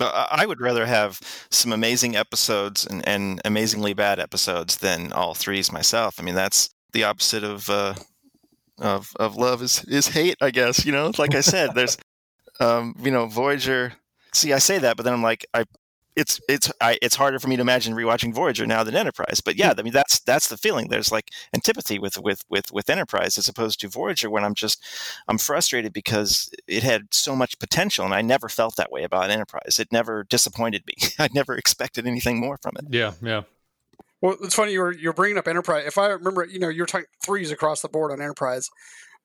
I 0.00 0.46
would 0.46 0.60
rather 0.60 0.86
have 0.86 1.20
some 1.50 1.72
amazing 1.72 2.14
episodes 2.14 2.86
and, 2.86 3.06
and, 3.06 3.40
amazingly 3.44 3.94
bad 3.94 4.20
episodes 4.20 4.78
than 4.78 5.12
all 5.12 5.34
threes 5.34 5.72
myself. 5.72 6.20
I 6.20 6.22
mean, 6.22 6.36
that's 6.36 6.70
the 6.92 7.02
opposite 7.02 7.42
of 7.42 7.68
uh, 7.68 7.94
of 8.78 9.12
of 9.16 9.36
love 9.36 9.62
is 9.62 9.84
is 9.84 10.08
hate. 10.08 10.36
I 10.40 10.50
guess 10.50 10.84
you 10.84 10.92
know. 10.92 11.10
Like 11.18 11.34
I 11.34 11.40
said, 11.40 11.74
there's 11.74 11.96
um, 12.60 12.94
you 13.02 13.10
know 13.10 13.26
Voyager. 13.26 13.94
See, 14.34 14.52
I 14.52 14.58
say 14.58 14.78
that, 14.78 14.96
but 14.96 15.04
then 15.04 15.14
I'm 15.14 15.22
like, 15.22 15.46
I 15.54 15.64
it's 16.18 16.40
it's 16.48 16.70
I, 16.80 16.98
it's 17.00 17.14
harder 17.14 17.38
for 17.38 17.46
me 17.46 17.54
to 17.56 17.62
imagine 17.62 17.94
rewatching 17.94 18.34
Voyager 18.34 18.66
now 18.66 18.82
than 18.82 18.96
Enterprise. 18.96 19.40
But 19.40 19.56
yeah, 19.56 19.72
I 19.78 19.82
mean 19.82 19.92
that's 19.92 20.18
that's 20.18 20.48
the 20.48 20.56
feeling. 20.56 20.88
There's 20.88 21.12
like 21.12 21.30
antipathy 21.54 22.00
with 22.00 22.18
with 22.18 22.42
with 22.50 22.72
with 22.72 22.90
Enterprise 22.90 23.38
as 23.38 23.48
opposed 23.48 23.78
to 23.80 23.88
Voyager 23.88 24.28
when 24.28 24.42
I'm 24.42 24.54
just 24.54 24.84
I'm 25.28 25.38
frustrated 25.38 25.92
because 25.92 26.50
it 26.66 26.82
had 26.82 27.14
so 27.14 27.36
much 27.36 27.58
potential 27.60 28.04
and 28.04 28.12
I 28.12 28.22
never 28.22 28.48
felt 28.48 28.74
that 28.76 28.90
way 28.90 29.04
about 29.04 29.30
Enterprise. 29.30 29.78
It 29.78 29.92
never 29.92 30.24
disappointed 30.24 30.82
me. 30.86 30.94
I 31.20 31.28
never 31.32 31.56
expected 31.56 32.04
anything 32.04 32.40
more 32.40 32.58
from 32.60 32.72
it. 32.78 32.86
Yeah, 32.90 33.12
yeah. 33.22 33.42
Well, 34.20 34.36
it's 34.42 34.54
funny 34.54 34.72
you're 34.72 34.92
you're 34.92 35.12
bringing 35.12 35.38
up 35.38 35.48
Enterprise. 35.48 35.86
If 35.86 35.98
I 35.98 36.08
remember, 36.08 36.44
you 36.44 36.58
know, 36.58 36.68
you're 36.68 36.86
talking 36.86 37.06
threes 37.24 37.50
across 37.50 37.82
the 37.82 37.88
board 37.88 38.12
on 38.12 38.20
Enterprise. 38.20 38.68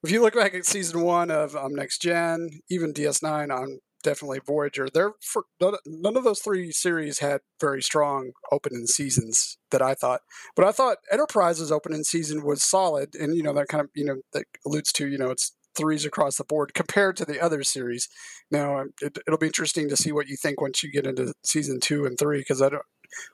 If 0.03 0.11
you 0.11 0.21
look 0.21 0.35
back 0.35 0.53
at 0.53 0.65
season 0.65 1.01
one 1.01 1.31
of 1.31 1.55
um, 1.55 1.73
Next 1.73 2.01
Gen, 2.01 2.49
even 2.69 2.93
DS9 2.93 3.49
on 3.55 3.79
definitely 4.03 4.39
Voyager. 4.45 4.89
They're 4.93 5.13
for, 5.21 5.45
none 5.59 6.17
of 6.17 6.23
those 6.23 6.41
three 6.41 6.71
series 6.71 7.19
had 7.19 7.41
very 7.59 7.81
strong 7.81 8.31
opening 8.51 8.85
seasons 8.85 9.57
that 9.71 9.81
I 9.81 9.95
thought, 9.95 10.21
but 10.55 10.65
I 10.65 10.71
thought 10.71 10.97
Enterprise's 11.11 11.71
opening 11.71 12.03
season 12.03 12.43
was 12.43 12.63
solid, 12.63 13.15
and 13.15 13.35
you 13.35 13.41
know 13.41 13.53
that 13.53 13.69
kind 13.69 13.81
of 13.81 13.89
you 13.95 14.05
know 14.05 14.17
that 14.33 14.45
alludes 14.65 14.91
to 14.93 15.07
you 15.07 15.17
know 15.17 15.31
it's 15.31 15.55
threes 15.75 16.05
across 16.05 16.37
the 16.37 16.43
board 16.43 16.73
compared 16.75 17.17
to 17.17 17.25
the 17.25 17.41
other 17.41 17.63
series. 17.63 18.07
Now 18.51 18.83
it, 19.01 19.17
will 19.27 19.37
be 19.37 19.47
interesting 19.47 19.89
to 19.89 19.97
see 19.97 20.11
what 20.11 20.27
you 20.27 20.35
think 20.35 20.61
once 20.61 20.83
you 20.83 20.91
get 20.91 21.07
into 21.07 21.33
season 21.43 21.79
two 21.79 22.05
and 22.05 22.19
three 22.19 22.39
because 22.39 22.61
I 22.61 22.69
don't. 22.69 22.83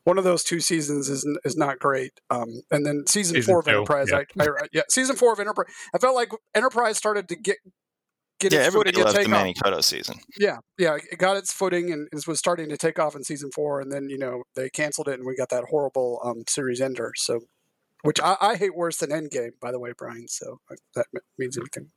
One 0.03 0.17
of 0.17 0.23
those 0.23 0.43
two 0.43 0.59
seasons 0.59 1.09
is 1.09 1.27
is 1.43 1.57
not 1.57 1.79
great, 1.79 2.19
um, 2.29 2.61
and 2.71 2.85
then 2.85 3.05
season, 3.07 3.35
season 3.35 3.51
four 3.51 3.59
of 3.59 3.65
two, 3.65 3.71
Enterprise, 3.71 4.07
yeah. 4.11 4.23
I, 4.39 4.43
I, 4.43 4.67
yeah, 4.71 4.81
season 4.89 5.15
four 5.15 5.33
of 5.33 5.39
Enterprise. 5.39 5.67
I 5.93 5.97
felt 5.97 6.15
like 6.15 6.31
Enterprise 6.55 6.97
started 6.97 7.27
to 7.29 7.35
get 7.35 7.57
get 8.39 8.53
yeah, 8.53 8.59
its 8.59 8.67
everybody 8.67 8.91
footing 8.91 9.05
loves 9.05 9.25
the 9.25 9.29
Manny 9.29 9.53
Coto 9.53 9.83
season. 9.83 10.15
Yeah, 10.39 10.57
yeah, 10.77 10.97
it 11.11 11.19
got 11.19 11.37
its 11.37 11.51
footing 11.51 11.91
and 11.91 12.07
it 12.11 12.27
was 12.27 12.39
starting 12.39 12.69
to 12.69 12.77
take 12.77 12.97
off 12.99 13.15
in 13.15 13.23
season 13.23 13.51
four, 13.53 13.81
and 13.81 13.91
then 13.91 14.09
you 14.09 14.17
know 14.17 14.43
they 14.55 14.69
canceled 14.69 15.07
it 15.07 15.19
and 15.19 15.27
we 15.27 15.35
got 15.35 15.49
that 15.49 15.65
horrible 15.69 16.19
um, 16.23 16.43
series 16.47 16.81
ender. 16.81 17.13
So, 17.15 17.41
which 18.03 18.19
I, 18.21 18.37
I, 18.41 18.55
hate 18.55 18.75
worse 18.75 18.97
than 18.97 19.09
Endgame, 19.09 19.51
by 19.61 19.71
the 19.71 19.79
way, 19.79 19.91
Brian. 19.97 20.27
So 20.27 20.59
that 20.95 21.05
means 21.37 21.57
anything. 21.57 21.91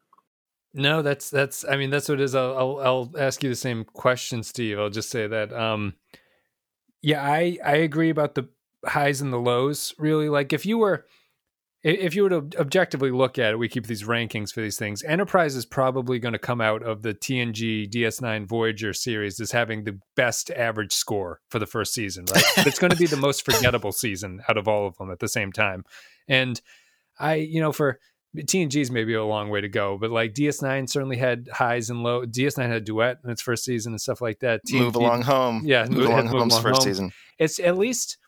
No, 0.74 1.02
that's 1.02 1.30
that's. 1.30 1.64
I 1.68 1.76
mean, 1.76 1.90
that's 1.90 2.08
what 2.08 2.20
it 2.20 2.24
is. 2.24 2.34
I'll, 2.34 2.56
I'll, 2.56 2.80
I'll 2.80 3.12
ask 3.18 3.42
you 3.42 3.50
the 3.50 3.56
same 3.56 3.84
question, 3.84 4.42
Steve. 4.42 4.78
I'll 4.78 4.90
just 4.90 5.10
say 5.10 5.26
that. 5.26 5.52
Um, 5.52 5.94
yeah, 7.02 7.22
I 7.22 7.58
I 7.64 7.76
agree 7.76 8.10
about 8.10 8.34
the 8.34 8.48
highs 8.84 9.20
and 9.20 9.32
the 9.32 9.38
lows. 9.38 9.94
Really, 9.98 10.28
like 10.28 10.52
if 10.52 10.64
you 10.64 10.78
were 10.78 11.04
if 11.84 12.14
you 12.14 12.22
were 12.22 12.28
to 12.28 12.48
objectively 12.58 13.10
look 13.10 13.38
at 13.38 13.52
it, 13.52 13.58
we 13.58 13.68
keep 13.68 13.88
these 13.88 14.04
rankings 14.04 14.52
for 14.52 14.60
these 14.60 14.78
things. 14.78 15.02
Enterprise 15.02 15.56
is 15.56 15.66
probably 15.66 16.20
going 16.20 16.32
to 16.32 16.38
come 16.38 16.60
out 16.60 16.82
of 16.82 17.02
the 17.02 17.12
TNG 17.12 17.90
DS9 17.90 18.46
Voyager 18.46 18.92
series 18.92 19.40
as 19.40 19.50
having 19.50 19.82
the 19.82 19.98
best 20.14 20.50
average 20.52 20.92
score 20.92 21.40
for 21.48 21.58
the 21.58 21.66
first 21.66 21.92
season, 21.92 22.24
right? 22.32 22.44
it's 22.58 22.78
going 22.78 22.92
to 22.92 22.96
be 22.96 23.06
the 23.06 23.16
most 23.20 23.44
forgettable 23.44 23.90
season 23.90 24.40
out 24.48 24.56
of 24.56 24.68
all 24.68 24.86
of 24.86 24.96
them 24.96 25.10
at 25.10 25.18
the 25.18 25.28
same 25.28 25.50
time. 25.50 25.84
And 26.28 26.60
I, 27.18 27.34
you 27.34 27.60
know, 27.60 27.72
for 27.72 27.98
TNG's 28.36 28.90
maybe 28.90 29.14
a 29.14 29.24
long 29.24 29.50
way 29.50 29.60
to 29.60 29.68
go, 29.68 29.98
but 29.98 30.10
like 30.10 30.32
DS9 30.32 30.88
certainly 30.88 31.16
had 31.16 31.48
highs 31.52 31.90
and 31.90 32.02
lows. 32.02 32.28
DS9 32.28 32.62
had 32.62 32.76
a 32.76 32.80
duet 32.80 33.18
in 33.24 33.30
its 33.30 33.42
first 33.42 33.64
season 33.64 33.92
and 33.92 34.00
stuff 34.00 34.20
like 34.20 34.40
that. 34.40 34.62
TNG, 34.66 34.78
move 34.78 34.96
along 34.96 35.22
home. 35.22 35.62
Yeah, 35.64 35.86
move 35.86 36.06
along 36.06 36.26
home's 36.28 36.58
first 36.58 36.82
home. 36.82 36.84
season. 36.84 37.12
It's 37.38 37.60
at 37.60 37.76
least 37.76 38.18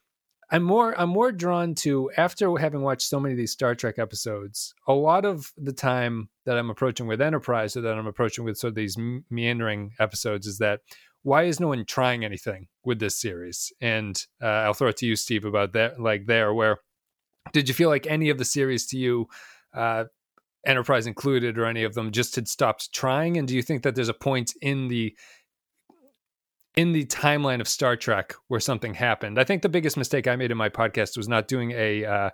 I'm 0.50 0.62
more 0.62 0.98
I'm 1.00 1.08
more 1.08 1.32
drawn 1.32 1.74
to 1.76 2.10
after 2.16 2.54
having 2.56 2.82
watched 2.82 3.08
so 3.08 3.18
many 3.18 3.32
of 3.32 3.38
these 3.38 3.52
Star 3.52 3.74
Trek 3.74 3.98
episodes. 3.98 4.74
A 4.86 4.92
lot 4.92 5.24
of 5.24 5.52
the 5.56 5.72
time 5.72 6.28
that 6.44 6.58
I'm 6.58 6.70
approaching 6.70 7.06
with 7.06 7.20
Enterprise, 7.20 7.76
or 7.76 7.80
that 7.82 7.96
I'm 7.98 8.06
approaching 8.06 8.44
with 8.44 8.58
sort 8.58 8.72
of 8.72 8.74
these 8.74 8.96
meandering 9.30 9.92
episodes, 9.98 10.46
is 10.46 10.58
that 10.58 10.80
why 11.22 11.44
is 11.44 11.58
no 11.58 11.68
one 11.68 11.84
trying 11.86 12.24
anything 12.24 12.68
with 12.84 12.98
this 12.98 13.18
series? 13.18 13.72
And 13.80 14.22
uh, 14.42 14.46
I'll 14.46 14.74
throw 14.74 14.88
it 14.88 14.98
to 14.98 15.06
you, 15.06 15.16
Steve, 15.16 15.46
about 15.46 15.72
that. 15.72 15.98
Like 15.98 16.26
there, 16.26 16.52
where 16.52 16.78
did 17.52 17.68
you 17.68 17.74
feel 17.74 17.88
like 17.88 18.06
any 18.06 18.30
of 18.30 18.38
the 18.38 18.44
series 18.44 18.86
to 18.88 18.98
you, 18.98 19.26
uh, 19.74 20.04
Enterprise 20.66 21.06
included, 21.06 21.58
or 21.58 21.66
any 21.66 21.84
of 21.84 21.94
them, 21.94 22.10
just 22.10 22.36
had 22.36 22.48
stopped 22.48 22.92
trying? 22.92 23.36
And 23.36 23.46
do 23.46 23.54
you 23.54 23.62
think 23.62 23.82
that 23.82 23.94
there's 23.94 24.08
a 24.08 24.14
point 24.14 24.52
in 24.62 24.88
the 24.88 25.14
in 26.76 26.92
the 26.92 27.04
timeline 27.06 27.60
of 27.60 27.68
Star 27.68 27.96
Trek 27.96 28.34
where 28.48 28.60
something 28.60 28.94
happened. 28.94 29.38
I 29.38 29.44
think 29.44 29.62
the 29.62 29.68
biggest 29.68 29.96
mistake 29.96 30.26
I 30.26 30.36
made 30.36 30.50
in 30.50 30.56
my 30.56 30.68
podcast 30.68 31.16
was 31.16 31.28
not 31.28 31.46
doing 31.46 31.70
a 31.70 32.04
uh, 32.04 32.30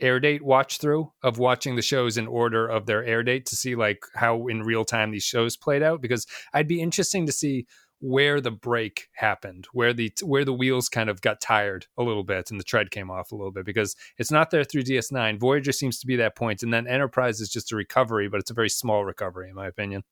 air 0.00 0.18
date 0.18 0.42
watch 0.42 0.78
through 0.78 1.12
of 1.22 1.38
watching 1.38 1.76
the 1.76 1.82
shows 1.82 2.16
in 2.16 2.26
order 2.26 2.66
of 2.66 2.86
their 2.86 3.04
air 3.04 3.22
date 3.22 3.46
to 3.46 3.56
see 3.56 3.74
like 3.74 4.02
how 4.14 4.46
in 4.48 4.62
real 4.62 4.84
time 4.84 5.10
these 5.10 5.24
shows 5.24 5.56
played 5.56 5.82
out 5.82 6.00
because 6.00 6.26
I'd 6.54 6.68
be 6.68 6.80
interesting 6.80 7.26
to 7.26 7.32
see 7.32 7.66
where 8.02 8.40
the 8.40 8.50
break 8.50 9.08
happened, 9.14 9.68
where 9.72 9.92
the 9.92 10.12
where 10.22 10.44
the 10.44 10.52
wheels 10.52 10.88
kind 10.88 11.08
of 11.08 11.20
got 11.20 11.40
tired 11.40 11.86
a 11.96 12.02
little 12.02 12.24
bit 12.24 12.50
and 12.50 12.58
the 12.58 12.64
tread 12.64 12.90
came 12.90 13.12
off 13.12 13.30
a 13.30 13.36
little 13.36 13.52
bit 13.52 13.64
because 13.64 13.94
it's 14.18 14.30
not 14.32 14.50
there 14.50 14.64
through 14.64 14.82
DS9. 14.82 15.38
Voyager 15.38 15.70
seems 15.70 16.00
to 16.00 16.06
be 16.06 16.16
that 16.16 16.34
point, 16.34 16.64
and 16.64 16.74
then 16.74 16.88
Enterprise 16.88 17.40
is 17.40 17.48
just 17.48 17.70
a 17.70 17.76
recovery, 17.76 18.28
but 18.28 18.40
it's 18.40 18.50
a 18.50 18.54
very 18.54 18.68
small 18.68 19.04
recovery 19.04 19.48
in 19.48 19.54
my 19.54 19.68
opinion. 19.68 20.02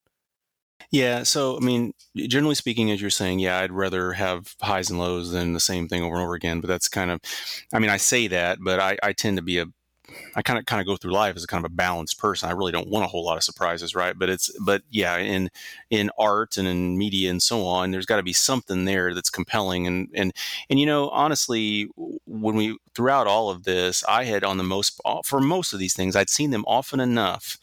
Yeah. 0.92 1.24
So, 1.24 1.56
I 1.56 1.60
mean, 1.60 1.92
generally 2.16 2.54
speaking, 2.54 2.90
as 2.90 3.00
you're 3.00 3.10
saying, 3.10 3.40
yeah, 3.40 3.58
I'd 3.58 3.72
rather 3.72 4.12
have 4.12 4.54
highs 4.62 4.88
and 4.88 4.98
lows 4.98 5.30
than 5.30 5.52
the 5.52 5.60
same 5.60 5.88
thing 5.88 6.02
over 6.02 6.14
and 6.14 6.24
over 6.24 6.34
again. 6.34 6.60
But 6.60 6.68
that's 6.68 6.88
kind 6.88 7.10
of, 7.10 7.20
I 7.72 7.78
mean, 7.78 7.90
I 7.90 7.98
say 7.98 8.28
that, 8.28 8.58
but 8.60 8.80
I, 8.80 8.96
I 9.02 9.12
tend 9.12 9.36
to 9.36 9.42
be 9.42 9.58
a, 9.58 9.66
I 10.34 10.42
kind 10.42 10.58
of 10.58 10.66
kind 10.66 10.80
of 10.80 10.86
go 10.86 10.96
through 10.96 11.12
life 11.12 11.36
as 11.36 11.44
a 11.44 11.46
kind 11.46 11.64
of 11.64 11.70
a 11.70 11.74
balanced 11.74 12.18
person. 12.18 12.48
I 12.48 12.52
really 12.52 12.72
don't 12.72 12.88
want 12.88 13.04
a 13.04 13.08
whole 13.08 13.24
lot 13.24 13.36
of 13.36 13.42
surprises, 13.42 13.94
right? 13.94 14.18
But 14.18 14.30
it's, 14.30 14.50
but 14.60 14.82
yeah, 14.90 15.16
in 15.16 15.50
in 15.90 16.10
art 16.18 16.56
and 16.56 16.68
in 16.68 16.96
media 16.96 17.30
and 17.30 17.42
so 17.42 17.66
on, 17.66 17.90
there's 17.90 18.06
got 18.06 18.16
to 18.16 18.22
be 18.22 18.32
something 18.32 18.84
there 18.84 19.14
that's 19.14 19.30
compelling. 19.30 19.86
And 19.86 20.08
and 20.14 20.32
and 20.68 20.78
you 20.78 20.86
know, 20.86 21.08
honestly, 21.10 21.88
when 22.26 22.56
we 22.56 22.78
throughout 22.94 23.26
all 23.26 23.50
of 23.50 23.64
this, 23.64 24.04
I 24.08 24.24
had 24.24 24.44
on 24.44 24.58
the 24.58 24.64
most 24.64 25.00
uh, 25.04 25.20
for 25.24 25.40
most 25.40 25.72
of 25.72 25.78
these 25.78 25.94
things, 25.94 26.16
I'd 26.16 26.30
seen 26.30 26.50
them 26.50 26.64
often 26.66 27.00
enough 27.00 27.58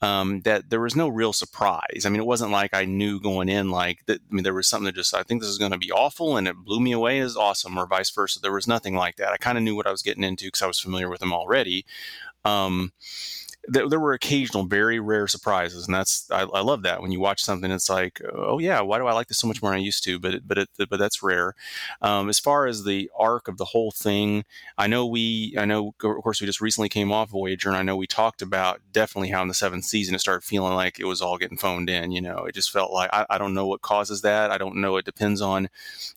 um, 0.00 0.40
that 0.42 0.70
there 0.70 0.80
was 0.80 0.94
no 0.94 1.08
real 1.08 1.32
surprise. 1.32 2.04
I 2.04 2.08
mean, 2.08 2.20
it 2.20 2.26
wasn't 2.26 2.52
like 2.52 2.72
I 2.72 2.84
knew 2.84 3.20
going 3.20 3.48
in 3.48 3.70
like 3.70 4.06
that. 4.06 4.20
I 4.20 4.34
mean, 4.34 4.44
there 4.44 4.54
was 4.54 4.68
something 4.68 4.86
that 4.86 4.94
just 4.94 5.14
I 5.14 5.22
think 5.22 5.40
this 5.40 5.50
is 5.50 5.58
going 5.58 5.72
to 5.72 5.78
be 5.78 5.90
awful, 5.90 6.36
and 6.36 6.46
it 6.46 6.56
blew 6.56 6.80
me 6.80 6.92
away 6.92 7.18
as 7.18 7.36
awesome, 7.36 7.76
or 7.76 7.86
vice 7.86 8.10
versa. 8.10 8.40
There 8.40 8.52
was 8.52 8.68
nothing 8.68 8.94
like 8.94 9.16
that. 9.16 9.32
I 9.32 9.36
kind 9.36 9.58
of 9.58 9.64
knew 9.64 9.74
what 9.74 9.86
I 9.86 9.90
was 9.90 10.02
getting 10.02 10.24
into 10.24 10.46
because 10.46 10.62
I 10.62 10.66
was 10.66 10.80
familiar 10.80 11.08
with 11.08 11.20
them 11.20 11.32
already. 11.32 11.84
Um, 12.44 12.92
there, 13.68 13.88
there 13.88 14.00
were 14.00 14.14
occasional 14.14 14.64
very 14.64 14.98
rare 14.98 15.26
surprises, 15.26 15.86
and 15.86 15.94
that's 15.94 16.30
I, 16.30 16.42
I, 16.42 16.60
love 16.60 16.82
that 16.82 17.02
when 17.02 17.12
you 17.12 17.20
watch 17.20 17.42
something. 17.42 17.70
It's 17.70 17.90
like, 17.90 18.20
oh 18.32 18.58
yeah, 18.58 18.80
why 18.80 18.98
do 18.98 19.06
I 19.06 19.12
like 19.12 19.28
this 19.28 19.38
so 19.38 19.46
much 19.46 19.62
more 19.62 19.70
than 19.70 19.80
I 19.80 19.82
used 19.82 20.02
to? 20.04 20.18
But 20.18 20.46
but 20.46 20.58
it, 20.58 20.68
but 20.76 20.98
that's 20.98 21.22
rare. 21.22 21.54
Um, 22.00 22.28
as 22.28 22.38
far 22.38 22.66
as 22.66 22.84
the 22.84 23.10
arc 23.16 23.46
of 23.46 23.58
the 23.58 23.66
whole 23.66 23.90
thing, 23.90 24.44
I 24.78 24.86
know 24.86 25.06
we 25.06 25.54
I 25.58 25.66
know 25.66 25.88
of 25.88 26.22
course 26.22 26.40
we 26.40 26.46
just 26.46 26.60
recently 26.60 26.88
came 26.88 27.12
off 27.12 27.30
Voyager, 27.30 27.68
and 27.68 27.76
I 27.76 27.82
know 27.82 27.96
we 27.96 28.06
talked 28.06 28.42
about 28.42 28.80
definitely 28.92 29.28
how 29.28 29.42
in 29.42 29.48
the 29.48 29.54
seventh 29.54 29.84
season 29.84 30.14
it 30.14 30.20
started 30.20 30.44
feeling 30.44 30.74
like 30.74 30.98
it 30.98 31.04
was 31.04 31.20
all 31.20 31.36
getting 31.36 31.58
phoned 31.58 31.90
in. 31.90 32.10
You 32.10 32.22
know, 32.22 32.44
it 32.44 32.54
just 32.54 32.70
felt 32.70 32.92
like 32.92 33.10
I, 33.12 33.26
I 33.30 33.38
don't 33.38 33.54
know 33.54 33.66
what 33.66 33.82
causes 33.82 34.22
that. 34.22 34.50
I 34.50 34.58
don't 34.58 34.76
know. 34.76 34.96
It 34.96 35.04
depends 35.04 35.40
on. 35.40 35.68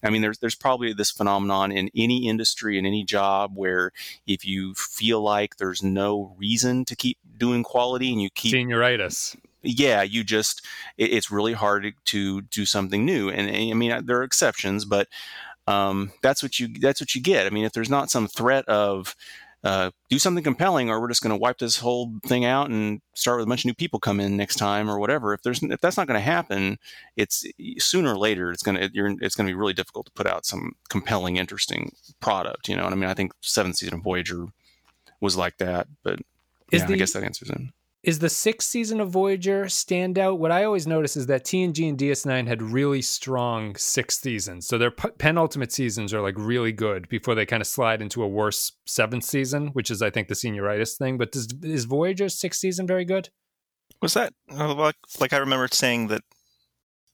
I 0.03 0.09
mean, 0.09 0.21
there's 0.21 0.39
there's 0.39 0.55
probably 0.55 0.93
this 0.93 1.11
phenomenon 1.11 1.71
in 1.71 1.89
any 1.95 2.27
industry 2.27 2.77
in 2.77 2.85
any 2.85 3.03
job 3.03 3.51
where 3.55 3.91
if 4.25 4.45
you 4.45 4.73
feel 4.75 5.21
like 5.21 5.57
there's 5.57 5.83
no 5.83 6.33
reason 6.37 6.85
to 6.85 6.95
keep 6.95 7.17
doing 7.41 7.63
quality 7.63 8.11
and 8.11 8.21
you 8.21 8.29
keep 8.29 8.53
senioritis. 8.53 9.35
Yeah 9.63 10.03
you 10.03 10.23
just 10.23 10.63
it, 10.97 11.11
it's 11.11 11.31
really 11.31 11.53
hard 11.53 11.93
to 12.05 12.41
do 12.43 12.65
something 12.65 13.03
new. 13.03 13.29
And, 13.29 13.49
and, 13.49 13.71
i 13.71 13.73
mean 13.73 14.05
there 14.05 14.19
are 14.19 14.23
exceptions 14.23 14.85
but 14.85 15.07
um, 15.67 16.11
that's 16.21 16.41
what 16.43 16.59
you 16.59 16.67
that's 16.79 17.01
what 17.01 17.15
you 17.15 17.21
get. 17.21 17.47
I 17.47 17.49
mean 17.49 17.65
if 17.65 17.73
there's 17.73 17.89
not 17.89 18.11
some 18.11 18.27
threat 18.27 18.67
of 18.67 19.15
uh, 19.63 19.91
do 20.09 20.17
something 20.17 20.43
compelling 20.43 20.89
or 20.89 20.99
we're 20.99 21.07
just 21.07 21.21
going 21.21 21.35
to 21.35 21.39
wipe 21.39 21.59
this 21.59 21.77
whole 21.77 22.13
thing 22.25 22.45
out 22.45 22.69
and 22.71 22.99
start 23.13 23.37
with 23.37 23.45
a 23.45 23.49
bunch 23.49 23.61
of 23.61 23.67
new 23.67 23.75
people 23.75 23.99
come 23.99 24.19
in 24.19 24.35
next 24.35 24.55
time 24.55 24.89
or 24.89 24.97
whatever 24.97 25.35
if 25.35 25.43
there's 25.43 25.61
if 25.61 25.79
that's 25.81 25.97
not 25.97 26.07
going 26.07 26.19
to 26.19 26.23
happen 26.23 26.79
it's 27.15 27.45
sooner 27.77 28.13
or 28.13 28.17
later 28.17 28.51
it's 28.51 28.63
going 28.63 28.75
to 28.75 28.89
it's 29.21 29.35
going 29.35 29.45
to 29.45 29.53
be 29.53 29.59
really 29.59 29.73
difficult 29.73 30.07
to 30.07 30.11
put 30.13 30.25
out 30.25 30.47
some 30.47 30.71
compelling 30.89 31.37
interesting 31.37 31.91
product 32.19 32.67
you 32.67 32.75
know? 32.75 32.85
And 32.85 32.93
i 32.93 32.97
mean 32.97 33.09
i 33.09 33.13
think 33.13 33.33
seventh 33.41 33.75
season 33.75 33.99
of 33.99 34.03
voyager 34.03 34.47
was 35.19 35.37
like 35.37 35.57
that 35.59 35.85
but 36.03 36.17
is 36.71 36.81
yeah, 36.81 36.87
the, 36.87 36.93
I 36.93 36.97
guess 36.97 37.13
that 37.13 37.23
answers 37.23 37.49
it. 37.49 37.61
is 38.03 38.19
the 38.19 38.29
sixth 38.29 38.69
season 38.69 38.99
of 38.99 39.09
Voyager 39.09 39.65
standout? 39.65 40.37
What 40.37 40.51
I 40.51 40.63
always 40.63 40.87
notice 40.87 41.15
is 41.17 41.27
that 41.27 41.45
TNG 41.45 41.87
and 41.87 41.97
DS9 41.97 42.47
had 42.47 42.61
really 42.61 43.01
strong 43.01 43.75
sixth 43.75 44.21
seasons. 44.21 44.67
So 44.67 44.77
their 44.77 44.91
p- 44.91 45.09
penultimate 45.17 45.71
seasons 45.71 46.13
are 46.13 46.21
like 46.21 46.35
really 46.37 46.71
good 46.71 47.07
before 47.09 47.35
they 47.35 47.45
kind 47.45 47.61
of 47.61 47.67
slide 47.67 48.01
into 48.01 48.23
a 48.23 48.27
worse 48.27 48.71
seventh 48.85 49.23
season, 49.23 49.67
which 49.67 49.91
is, 49.91 50.01
I 50.01 50.09
think, 50.09 50.27
the 50.27 50.35
senioritis 50.35 50.97
thing. 50.97 51.17
But 51.17 51.31
does, 51.31 51.47
is 51.61 51.85
Voyager's 51.85 52.39
sixth 52.39 52.59
season 52.59 52.87
very 52.87 53.05
good? 53.05 53.29
Was 54.01 54.13
that 54.15 54.33
uh, 54.51 54.73
like, 54.73 54.95
like 55.19 55.33
I 55.33 55.37
remember 55.37 55.67
saying 55.71 56.07
that 56.07 56.23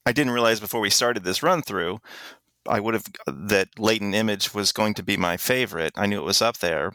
I 0.06 0.12
didn't 0.12 0.32
realize 0.32 0.58
before 0.58 0.80
we 0.80 0.88
started 0.88 1.22
this 1.22 1.42
run 1.42 1.60
through, 1.60 1.98
I 2.66 2.80
would 2.80 2.94
have 2.94 3.04
uh, 3.26 3.32
that 3.48 3.78
Latent 3.78 4.14
Image 4.14 4.54
was 4.54 4.72
going 4.72 4.94
to 4.94 5.02
be 5.02 5.16
my 5.16 5.36
favorite. 5.36 5.92
I 5.96 6.06
knew 6.06 6.18
it 6.18 6.24
was 6.24 6.40
up 6.40 6.58
there, 6.58 6.92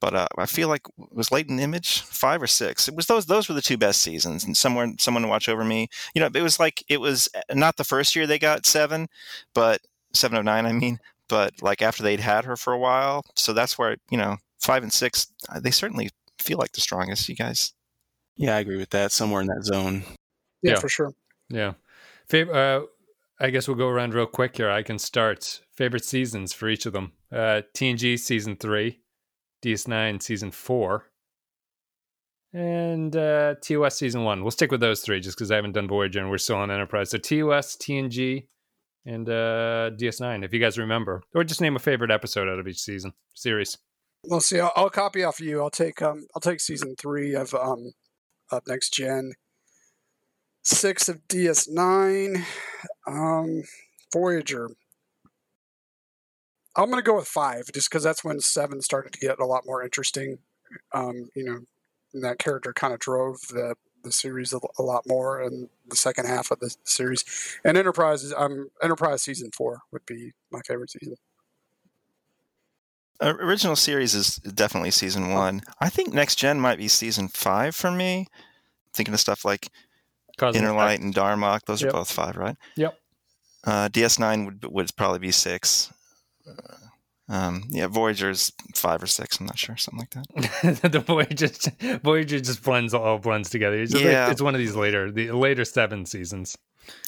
but 0.00 0.14
uh, 0.14 0.26
I 0.36 0.46
feel 0.46 0.68
like 0.68 0.82
it 0.98 1.14
was 1.14 1.32
Latent 1.32 1.60
Image 1.60 2.00
five 2.00 2.42
or 2.42 2.46
six. 2.46 2.88
It 2.88 2.94
was 2.94 3.06
those 3.06 3.26
those 3.26 3.48
were 3.48 3.54
the 3.54 3.62
two 3.62 3.78
best 3.78 4.02
seasons, 4.02 4.44
and 4.44 4.56
someone 4.56 4.98
someone 4.98 5.22
to 5.22 5.28
watch 5.28 5.48
over 5.48 5.64
me. 5.64 5.88
You 6.14 6.20
know, 6.20 6.28
it 6.34 6.42
was 6.42 6.58
like 6.58 6.84
it 6.88 7.00
was 7.00 7.28
uh, 7.34 7.54
not 7.54 7.76
the 7.76 7.84
first 7.84 8.14
year 8.14 8.26
they 8.26 8.38
got 8.38 8.66
seven, 8.66 9.08
but 9.54 9.80
seven 10.12 10.36
of 10.38 10.44
nine. 10.44 10.66
I 10.66 10.72
mean, 10.72 10.98
but 11.28 11.54
like 11.62 11.82
after 11.82 12.02
they'd 12.02 12.20
had 12.20 12.44
her 12.44 12.56
for 12.56 12.72
a 12.72 12.78
while, 12.78 13.22
so 13.34 13.52
that's 13.52 13.78
where 13.78 13.96
you 14.10 14.18
know 14.18 14.36
five 14.60 14.82
and 14.82 14.92
six 14.92 15.26
uh, 15.48 15.60
they 15.60 15.70
certainly 15.70 16.10
feel 16.38 16.58
like 16.58 16.72
the 16.72 16.80
strongest. 16.80 17.28
You 17.28 17.36
guys, 17.36 17.72
yeah, 18.36 18.56
I 18.56 18.60
agree 18.60 18.76
with 18.76 18.90
that. 18.90 19.12
Somewhere 19.12 19.40
in 19.40 19.48
that 19.48 19.64
zone. 19.64 20.04
Yeah, 20.62 20.72
yeah. 20.72 20.78
for 20.80 20.88
sure. 20.88 21.12
Yeah. 21.48 21.74
Favorite. 22.28 22.56
Uh, 22.56 22.86
I 23.40 23.50
guess 23.50 23.66
we'll 23.66 23.76
go 23.76 23.88
around 23.88 24.14
real 24.14 24.26
quick 24.26 24.56
here. 24.56 24.70
I 24.70 24.82
can 24.82 24.98
start. 24.98 25.60
Favorite 25.72 26.04
seasons 26.04 26.52
for 26.52 26.68
each 26.68 26.86
of 26.86 26.92
them. 26.92 27.12
Uh, 27.32 27.62
TNG 27.74 28.18
season 28.18 28.56
three. 28.56 29.00
DS9 29.64 30.22
season 30.22 30.50
four, 30.50 31.10
and 32.52 33.14
uh, 33.16 33.54
TOS 33.62 33.96
season 33.96 34.24
one. 34.24 34.42
We'll 34.42 34.50
stick 34.50 34.70
with 34.70 34.80
those 34.80 35.00
three 35.00 35.20
just 35.20 35.36
because 35.36 35.50
I 35.50 35.56
haven't 35.56 35.72
done 35.72 35.88
Voyager 35.88 36.20
and 36.20 36.30
we're 36.30 36.38
still 36.38 36.56
on 36.56 36.70
Enterprise. 36.70 37.10
So 37.10 37.18
TOS, 37.18 37.76
TNG, 37.76 38.46
and 39.06 39.28
uh, 39.28 39.90
DS9, 39.98 40.44
if 40.44 40.52
you 40.52 40.60
guys 40.60 40.78
remember, 40.78 41.22
or 41.34 41.44
just 41.44 41.60
name 41.60 41.76
a 41.76 41.80
favorite 41.80 42.10
episode 42.10 42.48
out 42.48 42.58
of 42.58 42.68
each 42.68 42.80
season 42.80 43.12
series. 43.34 43.76
Well, 44.26 44.40
see, 44.40 44.60
I'll, 44.60 44.72
I'll 44.76 44.90
copy 44.90 45.24
off 45.24 45.40
of 45.40 45.46
you. 45.46 45.60
I'll 45.60 45.70
take 45.70 46.00
um, 46.00 46.26
I'll 46.34 46.40
take 46.40 46.60
season 46.60 46.94
three 46.96 47.34
of 47.34 47.52
um, 47.54 47.92
of 48.50 48.62
Next 48.66 48.94
Gen, 48.94 49.32
six 50.62 51.08
of 51.08 51.26
DS9, 51.28 52.42
um, 53.06 53.62
Voyager. 54.12 54.70
I'm 56.76 56.90
going 56.90 57.02
to 57.02 57.06
go 57.06 57.16
with 57.16 57.28
five, 57.28 57.70
just 57.72 57.88
because 57.88 58.02
that's 58.02 58.24
when 58.24 58.40
seven 58.40 58.80
started 58.82 59.12
to 59.12 59.18
get 59.18 59.38
a 59.38 59.46
lot 59.46 59.64
more 59.66 59.82
interesting. 59.82 60.38
Um, 60.92 61.30
you 61.34 61.44
know, 61.44 61.60
that 62.20 62.38
character 62.38 62.72
kind 62.72 62.92
of 62.92 63.00
drove 63.00 63.40
the 63.48 63.76
the 64.04 64.12
series 64.12 64.52
a, 64.52 64.60
a, 64.78 64.82
lot 64.82 65.02
more, 65.08 65.40
in 65.40 65.68
the 65.88 65.96
second 65.96 66.26
half 66.26 66.50
of 66.50 66.60
the 66.60 66.74
series. 66.84 67.24
And 67.64 67.76
Enterprise, 67.76 68.22
is, 68.22 68.34
um, 68.36 68.70
Enterprise 68.82 69.22
season 69.22 69.50
four 69.50 69.80
would 69.90 70.04
be 70.06 70.32
my 70.50 70.60
favorite 70.60 70.90
season. 70.90 71.16
Uh, 73.20 73.34
original 73.40 73.76
series 73.76 74.14
is 74.14 74.36
definitely 74.36 74.90
season 74.90 75.30
one. 75.30 75.62
I 75.80 75.88
think 75.88 76.12
Next 76.12 76.36
Gen 76.36 76.60
might 76.60 76.78
be 76.78 76.88
season 76.88 77.28
five 77.28 77.74
for 77.74 77.90
me. 77.90 78.26
Thinking 78.92 79.14
of 79.14 79.20
stuff 79.20 79.44
like 79.44 79.70
Cosmic 80.36 80.62
Inner 80.62 80.74
Light 80.74 81.00
and 81.00 81.14
Darmok; 81.14 81.60
those 81.66 81.80
yep. 81.80 81.90
are 81.90 81.92
both 81.98 82.10
five, 82.10 82.36
right? 82.36 82.56
Yep. 82.76 82.98
Uh, 83.64 83.88
DS9 83.88 84.44
would 84.44 84.64
would 84.70 84.96
probably 84.96 85.20
be 85.20 85.30
six. 85.30 85.92
Um, 87.28 87.64
yeah, 87.70 87.86
Voyager's 87.86 88.52
five 88.74 89.02
or 89.02 89.06
six. 89.06 89.40
I'm 89.40 89.46
not 89.46 89.58
sure, 89.58 89.76
something 89.76 90.00
like 90.00 90.10
that. 90.10 90.82
the 90.92 91.00
Voyager, 91.00 91.98
Voyager 92.02 92.40
just 92.40 92.62
blends 92.62 92.92
all 92.92 93.18
blends 93.18 93.48
together. 93.48 93.80
It's, 93.80 93.94
yeah. 93.94 94.24
Like, 94.24 94.32
it's 94.32 94.42
one 94.42 94.54
of 94.54 94.58
these 94.58 94.76
later, 94.76 95.10
the 95.10 95.32
later 95.32 95.64
seven 95.64 96.04
seasons. 96.04 96.56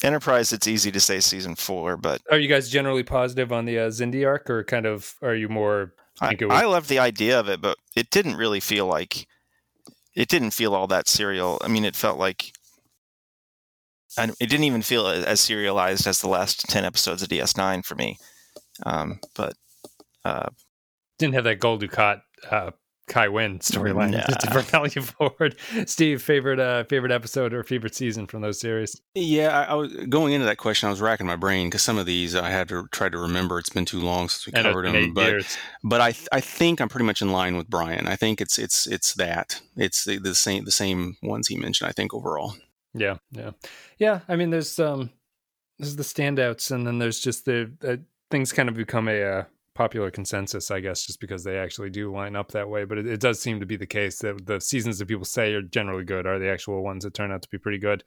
Enterprise, 0.02 0.54
it's 0.54 0.66
easy 0.66 0.90
to 0.90 1.00
say 1.00 1.20
season 1.20 1.54
four, 1.54 1.98
but 1.98 2.22
are 2.30 2.38
you 2.38 2.48
guys 2.48 2.70
generally 2.70 3.02
positive 3.02 3.52
on 3.52 3.66
the 3.66 3.78
uh, 3.78 3.90
Xindi 3.90 4.26
arc, 4.26 4.48
or 4.48 4.64
kind 4.64 4.86
of 4.86 5.16
are 5.20 5.34
you 5.34 5.50
more? 5.50 5.92
I, 6.18 6.34
was... 6.40 6.50
I 6.50 6.64
love 6.64 6.88
the 6.88 6.98
idea 6.98 7.38
of 7.38 7.50
it, 7.50 7.60
but 7.60 7.76
it 7.94 8.08
didn't 8.08 8.36
really 8.36 8.60
feel 8.60 8.86
like 8.86 9.26
it 10.14 10.28
didn't 10.28 10.52
feel 10.52 10.74
all 10.74 10.86
that 10.86 11.08
serial. 11.08 11.60
I 11.62 11.68
mean, 11.68 11.84
it 11.84 11.94
felt 11.94 12.18
like 12.18 12.52
and 14.16 14.30
it 14.40 14.46
didn't 14.48 14.64
even 14.64 14.82
feel 14.82 15.06
as 15.06 15.40
serialized 15.40 16.06
as 16.06 16.20
the 16.20 16.28
last 16.28 16.68
10 16.68 16.84
episodes 16.84 17.22
of 17.22 17.28
DS9 17.28 17.84
for 17.84 17.94
me. 17.94 18.18
Um, 18.84 19.20
but 19.34 19.54
uh, 20.24 20.48
didn't 21.18 21.34
have 21.34 21.44
that 21.44 21.60
Gul 21.60 21.78
Dukat 21.78 22.22
uh, 22.50 22.70
Kai 23.08 23.28
Winn 23.28 23.60
storyline 23.60 24.10
nah. 24.10 24.22
to 24.40 24.50
propel 24.50 24.86
you 24.88 25.02
forward. 25.02 25.56
Steve, 25.86 26.20
favorite 26.20 26.58
uh, 26.58 26.84
favorite 26.84 27.12
episode 27.12 27.54
or 27.54 27.62
favorite 27.62 27.94
season 27.94 28.26
from 28.26 28.42
those 28.42 28.58
series? 28.58 29.00
Yeah, 29.14 29.56
I, 29.56 29.72
I 29.72 29.74
was 29.74 29.94
going 30.08 30.32
into 30.32 30.46
that 30.46 30.58
question. 30.58 30.88
I 30.88 30.90
was 30.90 31.00
racking 31.00 31.26
my 31.26 31.36
brain 31.36 31.68
because 31.68 31.82
some 31.82 31.98
of 31.98 32.06
these 32.06 32.34
I 32.34 32.50
had 32.50 32.68
to 32.70 32.88
try 32.90 33.08
to 33.08 33.18
remember. 33.18 33.58
It's 33.58 33.70
been 33.70 33.84
too 33.84 34.00
long 34.00 34.28
since 34.28 34.46
we 34.46 34.52
and 34.54 34.66
covered 34.66 34.86
them. 34.86 35.14
But 35.14 35.26
years. 35.26 35.56
but 35.84 36.00
I 36.00 36.14
I 36.32 36.40
think 36.40 36.80
I'm 36.80 36.88
pretty 36.88 37.06
much 37.06 37.22
in 37.22 37.30
line 37.30 37.56
with 37.56 37.68
Brian. 37.68 38.08
I 38.08 38.16
think 38.16 38.40
it's 38.40 38.58
it's 38.58 38.86
it's 38.88 39.14
that 39.14 39.60
it's 39.76 40.04
the, 40.04 40.18
the 40.18 40.34
same 40.34 40.64
the 40.64 40.72
same 40.72 41.16
ones 41.22 41.46
he 41.46 41.56
mentioned. 41.56 41.88
I 41.88 41.92
think 41.92 42.12
overall. 42.12 42.56
Yeah, 42.92 43.18
yeah, 43.30 43.50
yeah. 43.98 44.20
I 44.26 44.36
mean, 44.36 44.50
there's 44.50 44.80
um, 44.80 45.10
there's 45.78 45.94
the 45.94 46.02
standouts, 46.02 46.72
and 46.72 46.86
then 46.86 46.98
there's 46.98 47.20
just 47.20 47.44
the 47.44 47.70
uh, 47.86 47.96
things 48.30 48.52
kind 48.52 48.68
of 48.68 48.74
become 48.74 49.08
a 49.08 49.22
uh, 49.22 49.44
popular 49.74 50.10
consensus, 50.10 50.70
I 50.70 50.80
guess, 50.80 51.06
just 51.06 51.20
because 51.20 51.44
they 51.44 51.58
actually 51.58 51.90
do 51.90 52.12
line 52.12 52.34
up 52.34 52.52
that 52.52 52.68
way. 52.68 52.84
But 52.84 52.98
it, 52.98 53.06
it, 53.06 53.20
does 53.20 53.40
seem 53.40 53.60
to 53.60 53.66
be 53.66 53.76
the 53.76 53.86
case 53.86 54.18
that 54.20 54.46
the 54.46 54.60
seasons 54.60 54.98
that 54.98 55.06
people 55.06 55.24
say 55.24 55.52
are 55.52 55.62
generally 55.62 56.04
good 56.04 56.26
are 56.26 56.38
the 56.38 56.50
actual 56.50 56.82
ones 56.82 57.04
that 57.04 57.14
turn 57.14 57.30
out 57.30 57.42
to 57.42 57.48
be 57.48 57.58
pretty 57.58 57.78
good. 57.78 58.02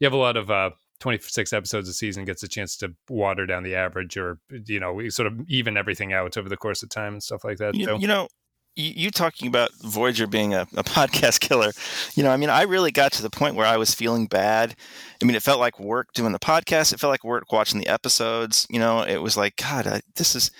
You 0.00 0.06
have 0.06 0.14
a 0.14 0.16
lot 0.16 0.36
of 0.36 0.50
uh, 0.50 0.70
26 1.00 1.52
episodes 1.52 1.88
a 1.88 1.92
season 1.92 2.24
gets 2.24 2.42
a 2.42 2.48
chance 2.48 2.76
to 2.78 2.94
water 3.08 3.46
down 3.46 3.62
the 3.62 3.74
average 3.74 4.16
or, 4.16 4.38
you 4.66 4.80
know, 4.80 4.94
we 4.94 5.10
sort 5.10 5.26
of 5.26 5.40
even 5.48 5.76
everything 5.76 6.12
out 6.12 6.36
over 6.38 6.48
the 6.48 6.56
course 6.56 6.82
of 6.82 6.88
time 6.88 7.12
and 7.12 7.22
stuff 7.22 7.44
like 7.44 7.58
that. 7.58 7.74
You, 7.74 7.84
so. 7.84 7.98
you 7.98 8.08
know, 8.08 8.28
you 8.76 9.10
talking 9.10 9.48
about 9.48 9.70
Voyager 9.82 10.26
being 10.26 10.54
a, 10.54 10.62
a, 10.76 10.84
podcast 10.84 11.40
killer, 11.40 11.72
you 12.14 12.22
know, 12.22 12.30
I 12.30 12.36
mean, 12.36 12.50
I 12.50 12.62
really 12.62 12.90
got 12.90 13.12
to 13.12 13.22
the 13.22 13.30
point 13.30 13.54
where 13.54 13.66
I 13.66 13.76
was 13.76 13.94
feeling 13.94 14.26
bad. 14.26 14.74
I 15.20 15.24
mean, 15.24 15.34
it 15.34 15.42
felt 15.42 15.60
like 15.60 15.78
work 15.78 16.12
doing 16.14 16.32
the 16.32 16.38
podcast. 16.38 16.92
It 16.92 17.00
felt 17.00 17.10
like 17.10 17.24
work 17.24 17.52
watching 17.52 17.80
the 17.80 17.88
episodes. 17.88 18.66
You 18.70 18.78
know, 18.78 19.02
it 19.02 19.18
was 19.18 19.36
like, 19.36 19.56
God, 19.56 19.86
I, 19.86 20.00
this 20.16 20.34
is, 20.34 20.50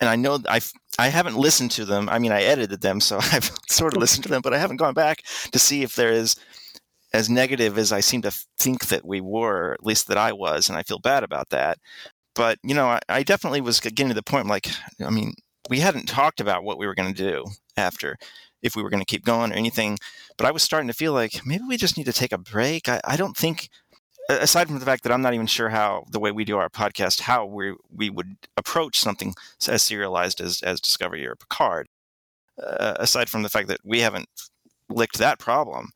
and 0.00 0.08
I 0.08 0.16
know 0.16 0.40
I 0.48 0.60
I 0.98 1.08
haven't 1.08 1.36
listened 1.36 1.70
to 1.72 1.84
them. 1.84 2.08
I 2.08 2.18
mean, 2.18 2.32
I 2.32 2.42
edited 2.42 2.80
them, 2.80 3.00
so 3.00 3.18
I've 3.32 3.50
sort 3.68 3.94
of 3.94 4.00
listened 4.00 4.24
to 4.24 4.28
them, 4.28 4.42
but 4.42 4.54
I 4.54 4.58
haven't 4.58 4.76
gone 4.78 4.94
back 4.94 5.22
to 5.52 5.58
see 5.58 5.82
if 5.82 5.94
there 5.94 6.12
is 6.12 6.36
as 7.14 7.28
negative 7.28 7.78
as 7.78 7.92
I 7.92 8.00
seem 8.00 8.22
to 8.22 8.32
think 8.58 8.86
that 8.86 9.04
we 9.04 9.20
were, 9.20 9.74
at 9.74 9.84
least 9.84 10.08
that 10.08 10.16
I 10.16 10.32
was, 10.32 10.68
and 10.68 10.78
I 10.78 10.82
feel 10.82 10.98
bad 10.98 11.22
about 11.22 11.50
that. 11.50 11.78
But 12.34 12.58
you 12.62 12.74
know, 12.74 12.86
I, 12.86 13.00
I 13.08 13.22
definitely 13.22 13.60
was 13.60 13.80
getting 13.80 14.08
to 14.08 14.14
the 14.14 14.22
point. 14.22 14.46
like, 14.46 14.68
I 15.04 15.10
mean, 15.10 15.34
we 15.68 15.80
hadn't 15.80 16.08
talked 16.08 16.40
about 16.40 16.64
what 16.64 16.78
we 16.78 16.86
were 16.86 16.94
going 16.94 17.12
to 17.12 17.30
do 17.30 17.44
after, 17.76 18.16
if 18.62 18.76
we 18.76 18.82
were 18.82 18.90
going 18.90 19.02
to 19.02 19.06
keep 19.06 19.24
going 19.24 19.52
or 19.52 19.56
anything. 19.56 19.98
But 20.36 20.46
I 20.46 20.50
was 20.50 20.62
starting 20.62 20.88
to 20.88 20.94
feel 20.94 21.12
like 21.12 21.46
maybe 21.46 21.64
we 21.68 21.76
just 21.76 21.96
need 21.96 22.06
to 22.06 22.12
take 22.12 22.32
a 22.32 22.38
break. 22.38 22.88
I, 22.88 23.00
I 23.04 23.16
don't 23.16 23.36
think 23.36 23.68
aside 24.28 24.68
from 24.68 24.78
the 24.78 24.84
fact 24.84 25.02
that 25.02 25.12
I'm 25.12 25.22
not 25.22 25.34
even 25.34 25.46
sure 25.46 25.68
how 25.68 26.04
the 26.10 26.20
way 26.20 26.32
we 26.32 26.44
do 26.44 26.56
our 26.56 26.68
podcast, 26.68 27.20
how 27.20 27.44
we 27.44 27.74
we 27.94 28.10
would 28.10 28.36
approach 28.56 28.98
something 28.98 29.34
as 29.68 29.82
serialized 29.82 30.40
as 30.40 30.60
as 30.62 30.80
Discovery 30.80 31.26
or 31.26 31.36
Picard. 31.36 31.88
Uh, 32.62 32.94
aside 32.98 33.30
from 33.30 33.42
the 33.42 33.48
fact 33.48 33.68
that 33.68 33.80
we 33.82 34.00
haven't 34.00 34.28
licked 34.90 35.18
that 35.18 35.38
problem, 35.38 35.90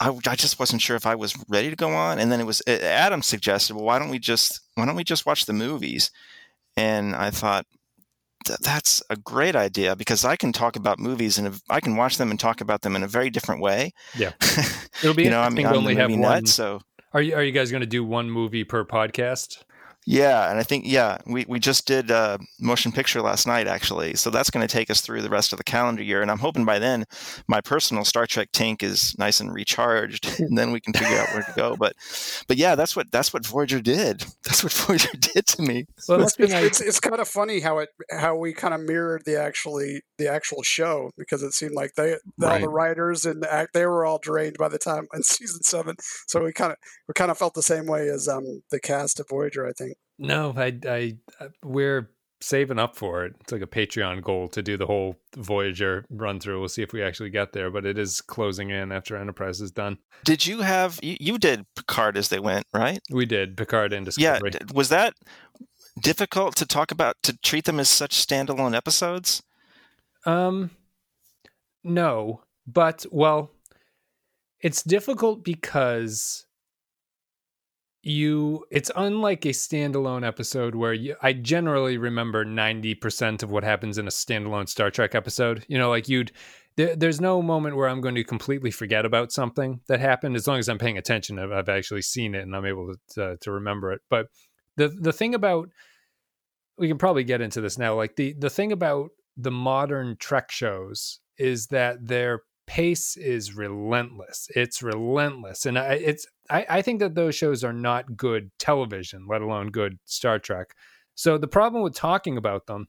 I, 0.00 0.10
I 0.26 0.34
just 0.34 0.58
wasn't 0.58 0.82
sure 0.82 0.96
if 0.96 1.06
I 1.06 1.14
was 1.14 1.36
ready 1.48 1.70
to 1.70 1.76
go 1.76 1.90
on. 1.90 2.18
And 2.18 2.30
then 2.32 2.40
it 2.40 2.46
was 2.46 2.62
Adam 2.66 3.22
suggested, 3.22 3.74
well, 3.76 3.84
why 3.84 3.98
don't 3.98 4.10
we 4.10 4.18
just 4.18 4.60
why 4.74 4.86
don't 4.86 4.96
we 4.96 5.04
just 5.04 5.26
watch 5.26 5.46
the 5.46 5.52
movies? 5.52 6.10
And 6.76 7.16
I 7.16 7.30
thought, 7.30 7.66
that's 8.60 9.02
a 9.10 9.16
great 9.16 9.56
idea 9.56 9.96
because 9.96 10.24
I 10.24 10.36
can 10.36 10.52
talk 10.52 10.76
about 10.76 10.98
movies 10.98 11.38
and 11.38 11.60
I 11.68 11.80
can 11.80 11.96
watch 11.96 12.18
them 12.18 12.30
and 12.30 12.38
talk 12.38 12.60
about 12.60 12.82
them 12.82 12.96
in 12.96 13.02
a 13.02 13.08
very 13.08 13.30
different 13.30 13.60
way. 13.60 13.92
Yeah, 14.16 14.32
it'll 15.02 15.14
be. 15.14 15.24
you 15.24 15.30
know, 15.30 15.40
I 15.40 15.50
mean, 15.50 15.66
only 15.66 15.96
have 15.96 16.10
nut, 16.10 16.20
one. 16.20 16.46
So, 16.46 16.80
are 17.12 17.22
you 17.22 17.34
are 17.34 17.42
you 17.42 17.52
guys 17.52 17.70
going 17.70 17.82
to 17.82 17.86
do 17.86 18.04
one 18.04 18.30
movie 18.30 18.64
per 18.64 18.84
podcast? 18.84 19.64
Yeah, 20.10 20.50
and 20.50 20.58
I 20.58 20.62
think 20.62 20.86
yeah, 20.86 21.18
we 21.26 21.44
we 21.46 21.60
just 21.60 21.86
did 21.86 22.10
uh, 22.10 22.38
motion 22.58 22.92
picture 22.92 23.20
last 23.20 23.46
night 23.46 23.66
actually, 23.66 24.14
so 24.14 24.30
that's 24.30 24.48
going 24.48 24.66
to 24.66 24.72
take 24.72 24.88
us 24.88 25.02
through 25.02 25.20
the 25.20 25.28
rest 25.28 25.52
of 25.52 25.58
the 25.58 25.64
calendar 25.64 26.02
year, 26.02 26.22
and 26.22 26.30
I'm 26.30 26.38
hoping 26.38 26.64
by 26.64 26.78
then 26.78 27.04
my 27.46 27.60
personal 27.60 28.06
Star 28.06 28.26
Trek 28.26 28.48
tank 28.50 28.82
is 28.82 29.14
nice 29.18 29.38
and 29.38 29.52
recharged, 29.52 30.26
and 30.40 30.56
then 30.56 30.72
we 30.72 30.80
can 30.80 30.94
figure 30.94 31.14
out 31.14 31.28
where 31.34 31.42
to 31.42 31.52
go. 31.54 31.68
But 31.78 31.92
but 32.48 32.56
yeah, 32.56 32.74
that's 32.74 32.96
what 32.96 33.12
that's 33.12 33.34
what 33.34 33.44
Voyager 33.44 33.82
did. 33.82 34.24
That's 34.44 34.64
what 34.64 34.72
Voyager 34.72 35.10
did 35.12 35.46
to 35.46 35.62
me. 35.62 35.84
Well, 36.08 36.22
it's, 36.22 36.34
it's, 36.38 36.54
it's, 36.54 36.80
it's 36.80 37.00
kind 37.00 37.20
of 37.20 37.28
funny 37.28 37.60
how 37.60 37.78
it 37.78 37.90
how 38.10 38.34
we 38.34 38.54
kind 38.54 38.72
of 38.72 38.80
mirrored 38.80 39.26
the 39.26 39.38
actually 39.38 40.00
the 40.16 40.26
actual 40.26 40.62
show 40.62 41.10
because 41.18 41.42
it 41.42 41.52
seemed 41.52 41.74
like 41.74 41.92
they 41.96 42.16
right. 42.38 42.54
all 42.54 42.60
the 42.60 42.68
writers 42.70 43.26
and 43.26 43.42
the 43.42 43.52
act 43.52 43.74
they 43.74 43.84
were 43.84 44.06
all 44.06 44.18
drained 44.18 44.56
by 44.58 44.68
the 44.68 44.78
time 44.78 45.06
in 45.12 45.22
season 45.22 45.62
seven, 45.62 45.96
so 46.26 46.42
we 46.42 46.52
kind 46.54 46.72
of 46.72 46.78
we 47.06 47.12
kind 47.12 47.30
of 47.30 47.36
felt 47.36 47.52
the 47.52 47.62
same 47.62 47.86
way 47.86 48.08
as 48.08 48.26
um 48.26 48.62
the 48.70 48.80
cast 48.80 49.20
of 49.20 49.28
Voyager, 49.28 49.66
I 49.66 49.72
think. 49.72 49.97
No, 50.18 50.52
I, 50.56 50.78
I, 50.86 51.16
uh, 51.40 51.48
we're 51.62 52.10
saving 52.40 52.78
up 52.78 52.96
for 52.96 53.24
it. 53.24 53.34
It's 53.40 53.52
like 53.52 53.62
a 53.62 53.66
Patreon 53.66 54.22
goal 54.22 54.48
to 54.48 54.62
do 54.62 54.76
the 54.76 54.86
whole 54.86 55.16
Voyager 55.36 56.04
run 56.10 56.40
through. 56.40 56.60
We'll 56.60 56.68
see 56.68 56.82
if 56.82 56.92
we 56.92 57.02
actually 57.02 57.30
get 57.30 57.52
there, 57.52 57.70
but 57.70 57.84
it 57.84 57.98
is 57.98 58.20
closing 58.20 58.70
in 58.70 58.92
after 58.92 59.16
Enterprise 59.16 59.60
is 59.60 59.70
done. 59.70 59.98
Did 60.24 60.46
you 60.46 60.60
have 60.60 60.98
you, 61.02 61.16
you 61.20 61.38
did 61.38 61.66
Picard 61.76 62.16
as 62.16 62.28
they 62.28 62.38
went, 62.38 62.66
right? 62.72 63.00
We 63.10 63.26
did 63.26 63.56
Picard 63.56 63.92
and 63.92 64.04
Discovery. 64.04 64.50
Yeah, 64.52 64.58
was 64.72 64.88
that 64.88 65.14
difficult 66.00 66.56
to 66.56 66.66
talk 66.66 66.90
about 66.90 67.16
to 67.24 67.36
treat 67.38 67.64
them 67.64 67.80
as 67.80 67.88
such 67.88 68.14
standalone 68.14 68.76
episodes? 68.76 69.42
Um 70.26 70.70
no, 71.84 72.42
but 72.66 73.06
well, 73.10 73.52
it's 74.60 74.82
difficult 74.82 75.44
because 75.44 76.44
you 78.08 78.64
it's 78.70 78.90
unlike 78.96 79.44
a 79.44 79.50
standalone 79.50 80.26
episode 80.26 80.74
where 80.74 80.92
you 80.92 81.16
I 81.22 81.32
generally 81.32 81.98
remember 81.98 82.44
90% 82.44 83.42
of 83.42 83.50
what 83.50 83.64
happens 83.64 83.98
in 83.98 84.06
a 84.06 84.10
standalone 84.10 84.68
Star 84.68 84.90
Trek 84.90 85.14
episode. 85.14 85.64
You 85.68 85.78
know, 85.78 85.90
like 85.90 86.08
you'd 86.08 86.32
there, 86.76 86.96
there's 86.96 87.20
no 87.20 87.42
moment 87.42 87.76
where 87.76 87.88
I'm 87.88 88.00
going 88.00 88.14
to 88.14 88.24
completely 88.24 88.70
forget 88.70 89.04
about 89.04 89.32
something 89.32 89.80
that 89.88 90.00
happened 90.00 90.36
as 90.36 90.46
long 90.46 90.58
as 90.58 90.68
I'm 90.68 90.78
paying 90.78 90.98
attention. 90.98 91.38
I've, 91.38 91.52
I've 91.52 91.68
actually 91.68 92.02
seen 92.02 92.34
it 92.34 92.42
and 92.42 92.54
I'm 92.56 92.64
able 92.64 92.94
to, 92.94 93.14
to 93.14 93.36
to 93.38 93.52
remember 93.52 93.92
it. 93.92 94.00
But 94.08 94.28
the 94.76 94.88
the 94.88 95.12
thing 95.12 95.34
about 95.34 95.68
we 96.78 96.88
can 96.88 96.98
probably 96.98 97.24
get 97.24 97.40
into 97.40 97.60
this 97.60 97.78
now. 97.78 97.94
Like 97.94 98.16
the 98.16 98.34
the 98.38 98.50
thing 98.50 98.72
about 98.72 99.10
the 99.36 99.50
modern 99.50 100.16
Trek 100.16 100.50
shows 100.50 101.20
is 101.36 101.68
that 101.68 102.06
they're 102.06 102.42
pace 102.68 103.16
is 103.16 103.56
relentless. 103.56 104.46
It's 104.54 104.82
relentless, 104.82 105.66
and 105.66 105.78
I, 105.78 105.94
it's 105.94 106.26
I, 106.50 106.66
I 106.68 106.82
think 106.82 107.00
that 107.00 107.14
those 107.14 107.34
shows 107.34 107.64
are 107.64 107.72
not 107.72 108.16
good 108.16 108.50
television, 108.58 109.26
let 109.28 109.40
alone 109.42 109.70
good 109.70 109.98
Star 110.04 110.38
Trek. 110.38 110.74
So 111.14 111.38
the 111.38 111.48
problem 111.48 111.82
with 111.82 111.94
talking 111.94 112.36
about 112.36 112.66
them 112.66 112.86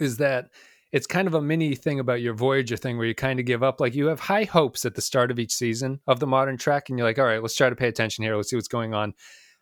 is 0.00 0.18
that 0.18 0.48
it's 0.92 1.06
kind 1.06 1.28
of 1.28 1.34
a 1.34 1.40
mini 1.40 1.74
thing 1.76 2.00
about 2.00 2.20
your 2.20 2.34
Voyager 2.34 2.76
thing 2.76 2.98
where 2.98 3.06
you 3.06 3.14
kind 3.14 3.40
of 3.40 3.46
give 3.46 3.62
up. 3.62 3.80
Like 3.80 3.94
you 3.94 4.06
have 4.06 4.20
high 4.20 4.44
hopes 4.44 4.84
at 4.84 4.96
the 4.96 5.00
start 5.00 5.30
of 5.30 5.38
each 5.38 5.52
season 5.52 6.00
of 6.06 6.20
the 6.20 6.26
modern 6.26 6.58
Trek, 6.58 6.88
and 6.88 6.98
you're 6.98 7.06
like, 7.06 7.18
all 7.18 7.24
right, 7.24 7.40
let's 7.40 7.56
try 7.56 7.70
to 7.70 7.76
pay 7.76 7.88
attention 7.88 8.24
here. 8.24 8.36
Let's 8.36 8.50
see 8.50 8.56
what's 8.56 8.68
going 8.68 8.94
on. 8.94 9.14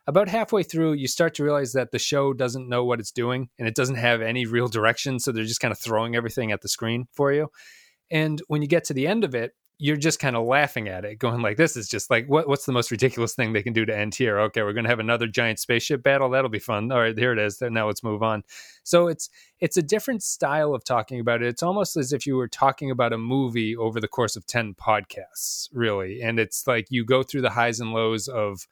About 0.07 0.27
halfway 0.27 0.63
through, 0.63 0.93
you 0.93 1.07
start 1.07 1.35
to 1.35 1.43
realize 1.43 1.73
that 1.73 1.91
the 1.91 1.99
show 1.99 2.33
doesn't 2.33 2.67
know 2.67 2.83
what 2.83 2.99
it's 2.99 3.11
doing 3.11 3.49
and 3.57 3.67
it 3.67 3.75
doesn't 3.75 3.95
have 3.95 4.21
any 4.21 4.45
real 4.45 4.67
direction. 4.67 5.19
So 5.19 5.31
they're 5.31 5.45
just 5.45 5.61
kind 5.61 5.71
of 5.71 5.79
throwing 5.79 6.15
everything 6.15 6.51
at 6.51 6.61
the 6.61 6.67
screen 6.67 7.05
for 7.13 7.31
you. 7.31 7.49
And 8.11 8.41
when 8.47 8.61
you 8.61 8.67
get 8.67 8.83
to 8.85 8.93
the 8.93 9.07
end 9.07 9.23
of 9.23 9.35
it, 9.35 9.55
you're 9.79 9.97
just 9.97 10.19
kind 10.19 10.35
of 10.35 10.45
laughing 10.45 10.87
at 10.87 11.03
it, 11.03 11.17
going 11.17 11.41
like, 11.41 11.57
"This 11.57 11.75
is 11.75 11.89
just 11.89 12.09
like 12.09 12.27
what, 12.27 12.47
what's 12.47 12.65
the 12.65 12.71
most 12.71 12.91
ridiculous 12.91 13.33
thing 13.33 13.51
they 13.51 13.63
can 13.63 13.73
do 13.73 13.85
to 13.85 13.97
end 13.97 14.15
here?" 14.15 14.39
Okay, 14.39 14.61
we're 14.61 14.71
going 14.73 14.85
to 14.85 14.89
have 14.89 14.99
another 14.99 15.27
giant 15.27 15.59
spaceship 15.59 16.03
battle. 16.03 16.29
That'll 16.29 16.49
be 16.49 16.59
fun. 16.59 16.91
All 16.91 16.99
right, 16.99 17.17
here 17.17 17.33
it 17.33 17.39
is. 17.39 17.59
Now 17.59 17.87
let's 17.87 18.03
move 18.03 18.23
on. 18.23 18.43
So 18.83 19.07
it's 19.07 19.29
it's 19.59 19.75
a 19.75 19.81
different 19.81 20.23
style 20.23 20.73
of 20.73 20.83
talking 20.83 21.19
about 21.19 21.41
it. 21.41 21.47
It's 21.47 21.63
almost 21.63 21.97
as 21.97 22.13
if 22.13 22.25
you 22.25 22.35
were 22.35 22.47
talking 22.47 22.91
about 22.91 23.13
a 23.13 23.17
movie 23.17 23.75
over 23.75 23.99
the 23.99 24.07
course 24.07 24.35
of 24.35 24.45
ten 24.45 24.75
podcasts, 24.75 25.69
really. 25.73 26.21
And 26.21 26.39
it's 26.39 26.67
like 26.67 26.87
you 26.89 27.03
go 27.03 27.23
through 27.23 27.41
the 27.41 27.49
highs 27.49 27.79
and 27.79 27.91
lows 27.91 28.27
of 28.27 28.67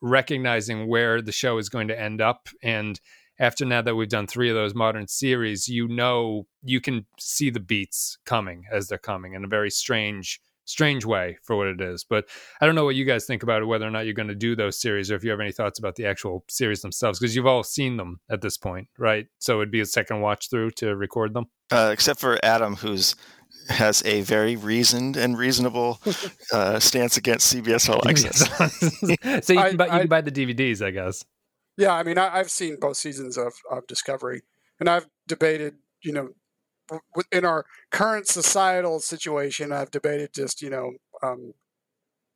recognizing 0.00 0.86
where 0.86 1.20
the 1.20 1.32
show 1.32 1.58
is 1.58 1.68
going 1.68 1.88
to 1.88 2.00
end 2.00 2.20
up 2.20 2.48
and 2.62 3.00
after 3.38 3.64
now 3.64 3.82
that 3.82 3.94
we've 3.94 4.08
done 4.08 4.26
three 4.26 4.48
of 4.48 4.54
those 4.54 4.74
modern 4.74 5.08
series, 5.08 5.68
you 5.68 5.88
know 5.88 6.46
you 6.62 6.80
can 6.80 7.06
see 7.18 7.50
the 7.50 7.60
beats 7.60 8.18
coming 8.24 8.64
as 8.72 8.88
they're 8.88 8.98
coming 8.98 9.34
in 9.34 9.44
a 9.44 9.48
very 9.48 9.70
strange, 9.70 10.40
strange 10.64 11.04
way 11.04 11.38
for 11.42 11.56
what 11.56 11.68
it 11.68 11.80
is. 11.80 12.04
But 12.04 12.26
I 12.60 12.66
don't 12.66 12.74
know 12.74 12.84
what 12.84 12.94
you 12.94 13.04
guys 13.04 13.26
think 13.26 13.42
about 13.42 13.62
it, 13.62 13.66
whether 13.66 13.86
or 13.86 13.90
not 13.90 14.04
you're 14.04 14.14
going 14.14 14.28
to 14.28 14.34
do 14.34 14.56
those 14.56 14.80
series, 14.80 15.10
or 15.10 15.16
if 15.16 15.24
you 15.24 15.30
have 15.30 15.40
any 15.40 15.52
thoughts 15.52 15.78
about 15.78 15.96
the 15.96 16.06
actual 16.06 16.44
series 16.48 16.82
themselves, 16.82 17.18
because 17.18 17.36
you've 17.36 17.46
all 17.46 17.62
seen 17.62 17.96
them 17.96 18.20
at 18.30 18.40
this 18.40 18.56
point, 18.56 18.88
right? 18.98 19.26
So 19.38 19.56
it'd 19.56 19.70
be 19.70 19.80
a 19.80 19.86
second 19.86 20.20
watch 20.20 20.50
through 20.50 20.70
to 20.72 20.96
record 20.96 21.34
them. 21.34 21.46
Uh, 21.70 21.90
except 21.92 22.20
for 22.20 22.38
Adam, 22.44 22.76
who's 22.76 23.16
has 23.68 24.02
a 24.04 24.20
very 24.22 24.54
reasoned 24.54 25.16
and 25.16 25.36
reasonable 25.36 26.00
uh, 26.52 26.78
stance 26.78 27.16
against 27.16 27.52
CBS 27.52 27.88
All 27.88 28.08
Access. 28.08 28.48
so 29.44 29.52
you 29.52 29.60
can, 29.60 29.76
buy, 29.76 29.86
you 29.86 29.92
I, 29.92 29.98
can 30.00 30.08
buy 30.08 30.20
the 30.20 30.30
DVDs, 30.30 30.84
I 30.84 30.90
guess. 30.90 31.24
Yeah, 31.76 31.92
I 31.92 32.02
mean, 32.02 32.18
I, 32.18 32.38
have 32.38 32.50
seen 32.50 32.78
both 32.80 32.96
seasons 32.96 33.36
of, 33.36 33.52
of 33.70 33.86
Discovery, 33.86 34.42
and 34.80 34.88
I've 34.88 35.06
debated, 35.26 35.74
you 36.02 36.12
know, 36.12 36.28
in 37.32 37.44
our 37.44 37.66
current 37.90 38.28
societal 38.28 39.00
situation, 39.00 39.72
I've 39.72 39.90
debated 39.90 40.32
just, 40.32 40.62
you 40.62 40.70
know, 40.70 40.92
um, 41.22 41.52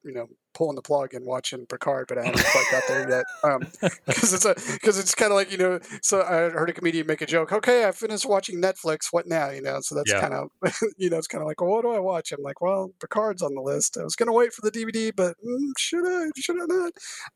you 0.03 0.13
know, 0.13 0.27
pulling 0.55 0.77
the 0.77 0.83
plug 0.83 1.15
and 1.15 1.25
watching 1.27 1.67
Picard, 1.67 2.07
but 2.09 2.19
I 2.19 2.27
haven't 2.27 2.45
quite 2.45 2.67
got 2.71 2.83
there 2.89 3.09
yet. 3.09 3.25
Because 4.07 4.33
um, 4.33 4.37
it's 4.37 4.45
a 4.45 4.73
because 4.73 4.99
it's 4.99 5.15
kind 5.15 5.33
of 5.33 5.37
like 5.37 5.51
you 5.51 5.59
know. 5.59 5.81
So 6.03 6.23
I 6.23 6.51
heard 6.51 6.71
a 6.71 6.73
comedian 6.73 7.07
make 7.07 7.21
a 7.21 7.27
joke. 7.27 7.53
Okay, 7.53 7.87
I 7.87 7.93
finished 7.93 8.27
watching 8.27 8.61
Netflix. 8.61 9.07
What 9.11 9.27
now? 9.27 9.51
You 9.51 9.63
know. 9.63 9.79
So 9.81 9.95
that's 9.95 10.11
yeah. 10.11 10.21
kind 10.21 10.35
of 10.35 10.51
you 10.97 11.11
know. 11.11 11.19
It's 11.19 11.27
kind 11.27 11.43
of 11.43 11.49
like, 11.49 11.61
well, 11.61 11.71
what 11.71 11.83
do 11.83 11.91
I 11.91 12.01
watch? 12.01 12.33
I'm 12.33 12.43
like, 12.43 12.61
well, 12.61 12.91
Picard's 13.01 13.43
on 13.43 13.55
the 13.55 13.63
list. 13.63 13.97
I 13.99 14.05
was 14.05 14.17
going 14.17 14.29
to 14.29 14.33
wait 14.33 14.53
for 14.53 14.63
the 14.63 14.71
DVD, 14.71 15.13
but 15.15 15.37
mm, 15.45 15.71
should 15.79 16.07
I? 16.07 16.31
Should 16.37 16.57
I 16.61 16.67
not? 16.67 16.93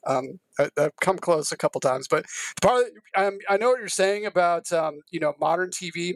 Um, 0.07 0.41
I, 0.59 0.69
have 0.77 0.93
come 1.01 1.19
close 1.19 1.53
a 1.53 1.57
couple 1.57 1.81
times, 1.81 2.09
but 2.09 2.25
part 2.61 2.87
um, 3.17 3.39
I 3.49 3.57
know 3.57 3.71
what 3.71 3.81
you're 3.81 3.89
saying 3.89 4.27
about 4.27 4.73
um, 4.73 5.01
you 5.11 5.21
know 5.21 5.35
modern 5.41 5.71
TV 5.71 6.15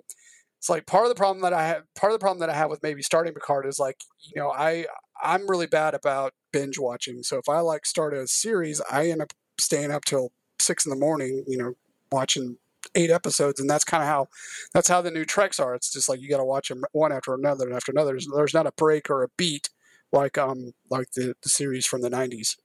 it's 0.58 0.68
like 0.68 0.86
part 0.86 1.04
of 1.04 1.08
the 1.08 1.14
problem 1.14 1.42
that 1.42 1.52
I 1.52 1.66
have 1.66 1.82
part 1.94 2.12
of 2.12 2.18
the 2.18 2.22
problem 2.22 2.40
that 2.40 2.50
I 2.50 2.54
have 2.54 2.68
with 2.68 2.82
maybe 2.82 3.02
starting 3.02 3.32
Picard 3.32 3.66
is 3.66 3.78
like, 3.78 3.96
you 4.20 4.40
know, 4.40 4.50
I 4.50 4.86
I'm 5.22 5.48
really 5.48 5.66
bad 5.66 5.94
about 5.94 6.32
binge 6.52 6.78
watching. 6.78 7.22
So 7.22 7.38
if 7.38 7.48
I 7.48 7.60
like 7.60 7.86
start 7.86 8.14
a 8.14 8.26
series, 8.26 8.80
I 8.90 9.10
end 9.10 9.22
up 9.22 9.32
staying 9.60 9.90
up 9.90 10.04
till 10.04 10.32
six 10.60 10.86
in 10.86 10.90
the 10.90 10.96
morning, 10.96 11.44
you 11.46 11.58
know, 11.58 11.74
watching 12.10 12.56
eight 12.94 13.10
episodes, 13.10 13.60
and 13.60 13.68
that's 13.68 13.84
kind 13.84 14.02
of 14.02 14.08
how 14.08 14.28
that's 14.72 14.88
how 14.88 15.00
the 15.00 15.10
new 15.10 15.24
Treks 15.24 15.60
are. 15.60 15.74
It's 15.74 15.92
just 15.92 16.08
like 16.08 16.20
you 16.20 16.28
got 16.28 16.38
to 16.38 16.44
watch 16.44 16.68
them 16.68 16.84
one 16.92 17.12
after 17.12 17.34
another 17.34 17.66
and 17.66 17.74
after 17.74 17.92
another. 17.92 18.12
There's, 18.12 18.28
there's 18.34 18.54
not 18.54 18.66
a 18.66 18.72
break 18.72 19.10
or 19.10 19.22
a 19.22 19.28
beat 19.36 19.70
like 20.12 20.38
um 20.38 20.72
like 20.90 21.10
the, 21.12 21.34
the 21.42 21.48
series 21.48 21.86
from 21.86 22.02
the 22.02 22.10
'90s. 22.10 22.56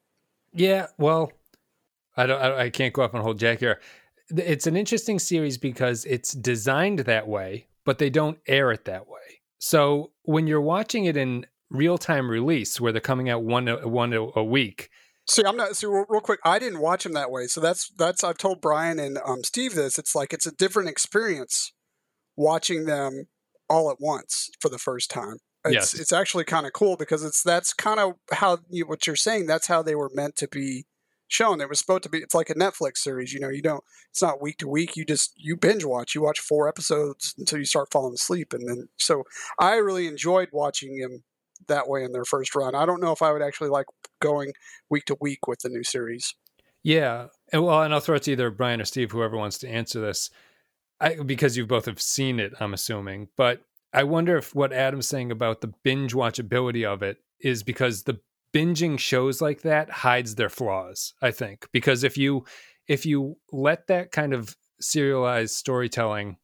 Yeah, 0.53 0.87
well, 0.97 1.31
I 2.15 2.25
don't, 2.25 2.41
I, 2.41 2.63
I 2.65 2.69
can't 2.69 2.93
go 2.93 3.01
up 3.01 3.13
and 3.13 3.23
hold 3.23 3.39
Jack 3.39 3.59
here. 3.59 3.79
It's 4.29 4.67
an 4.67 4.75
interesting 4.75 5.19
series 5.19 5.57
because 5.57 6.05
it's 6.05 6.31
designed 6.33 6.99
that 6.99 7.27
way, 7.27 7.67
but 7.85 7.97
they 7.97 8.09
don't 8.09 8.37
air 8.47 8.71
it 8.71 8.85
that 8.85 9.07
way. 9.07 9.41
So 9.59 10.11
when 10.23 10.47
you're 10.47 10.61
watching 10.61 11.05
it 11.05 11.17
in 11.17 11.45
real 11.73 11.97
time 11.97 12.29
release 12.29 12.79
where 12.79 12.93
they're 12.93 13.01
coming 13.01 13.29
out 13.29 13.43
one 13.43 13.67
one 13.67 14.13
a 14.13 14.43
week. 14.43 14.89
See, 15.27 15.43
I'm 15.45 15.57
not. 15.57 15.75
See, 15.75 15.87
real, 15.87 16.05
real 16.07 16.21
quick, 16.21 16.39
I 16.45 16.59
didn't 16.59 16.79
watch 16.79 17.03
them 17.03 17.13
that 17.13 17.31
way. 17.31 17.47
So 17.47 17.59
that's 17.59 17.91
that's. 17.97 18.23
I've 18.23 18.37
told 18.37 18.61
Brian 18.61 18.99
and 18.99 19.17
um, 19.25 19.43
Steve 19.43 19.73
this. 19.73 19.97
It's 19.97 20.15
like 20.15 20.33
it's 20.33 20.45
a 20.45 20.55
different 20.55 20.89
experience 20.89 21.73
watching 22.35 22.85
them 22.85 23.25
all 23.69 23.89
at 23.89 23.97
once 23.99 24.49
for 24.59 24.69
the 24.69 24.77
first 24.77 25.09
time. 25.09 25.37
It's, 25.65 25.73
yes. 25.73 25.93
it's 25.93 26.11
actually 26.11 26.43
kind 26.43 26.65
of 26.65 26.73
cool 26.73 26.97
because 26.97 27.23
it's 27.23 27.41
that's 27.41 27.73
kind 27.73 27.99
of 27.99 28.13
how 28.33 28.59
you, 28.69 28.85
what 28.85 29.07
you're 29.07 29.15
saying. 29.15 29.47
That's 29.47 29.67
how 29.67 29.81
they 29.81 29.95
were 29.95 30.11
meant 30.13 30.35
to 30.37 30.47
be 30.49 30.85
shown. 31.29 31.61
It 31.61 31.69
was 31.69 31.79
supposed 31.79 32.03
to 32.03 32.09
be. 32.09 32.17
It's 32.17 32.35
like 32.35 32.49
a 32.49 32.55
Netflix 32.55 32.97
series. 32.97 33.31
You 33.31 33.39
know, 33.39 33.49
you 33.49 33.61
don't. 33.61 33.83
It's 34.11 34.21
not 34.21 34.41
week 34.41 34.57
to 34.57 34.67
week. 34.67 34.97
You 34.97 35.05
just 35.05 35.31
you 35.37 35.55
binge 35.55 35.85
watch. 35.85 36.15
You 36.15 36.21
watch 36.21 36.41
four 36.41 36.67
episodes 36.67 37.33
until 37.37 37.59
you 37.59 37.65
start 37.65 37.93
falling 37.93 38.13
asleep, 38.13 38.51
and 38.51 38.67
then 38.67 38.89
so 38.97 39.23
I 39.57 39.75
really 39.75 40.07
enjoyed 40.07 40.49
watching 40.51 40.99
them 40.99 41.23
that 41.67 41.87
way 41.87 42.03
in 42.03 42.11
their 42.11 42.25
first 42.25 42.55
run. 42.55 42.75
I 42.75 42.85
don't 42.85 43.01
know 43.01 43.11
if 43.11 43.21
I 43.21 43.31
would 43.31 43.41
actually 43.41 43.69
like 43.69 43.87
going 44.21 44.53
week 44.89 45.05
to 45.05 45.17
week 45.19 45.47
with 45.47 45.59
the 45.59 45.69
new 45.69 45.83
series. 45.83 46.35
Yeah, 46.83 47.27
and 47.51 47.63
well, 47.63 47.81
and 47.81 47.93
I'll 47.93 48.01
throw 48.01 48.15
it 48.15 48.23
to 48.23 48.31
either 48.31 48.49
Brian 48.51 48.81
or 48.81 48.85
Steve, 48.85 49.11
whoever 49.11 49.37
wants 49.37 49.57
to 49.59 49.69
answer 49.69 50.01
this, 50.01 50.29
I, 50.99 51.15
because 51.15 51.55
you 51.55 51.65
both 51.65 51.85
have 51.85 52.01
seen 52.01 52.39
it. 52.39 52.53
I'm 52.59 52.73
assuming, 52.73 53.29
but 53.37 53.61
I 53.93 54.03
wonder 54.03 54.37
if 54.37 54.53
what 54.53 54.73
Adam's 54.73 55.07
saying 55.07 55.31
about 55.31 55.61
the 55.61 55.73
binge 55.83 56.13
watchability 56.13 56.85
of 56.85 57.01
it 57.01 57.17
is 57.39 57.63
because 57.63 58.03
the 58.03 58.19
binging 58.53 58.99
shows 58.99 59.41
like 59.41 59.61
that 59.61 59.89
hides 59.89 60.35
their 60.35 60.49
flaws. 60.49 61.13
I 61.21 61.31
think 61.31 61.67
because 61.71 62.03
if 62.03 62.17
you 62.17 62.45
if 62.87 63.05
you 63.05 63.37
let 63.51 63.87
that 63.87 64.11
kind 64.11 64.33
of 64.33 64.57
serialized 64.81 65.55
storytelling 65.55 66.37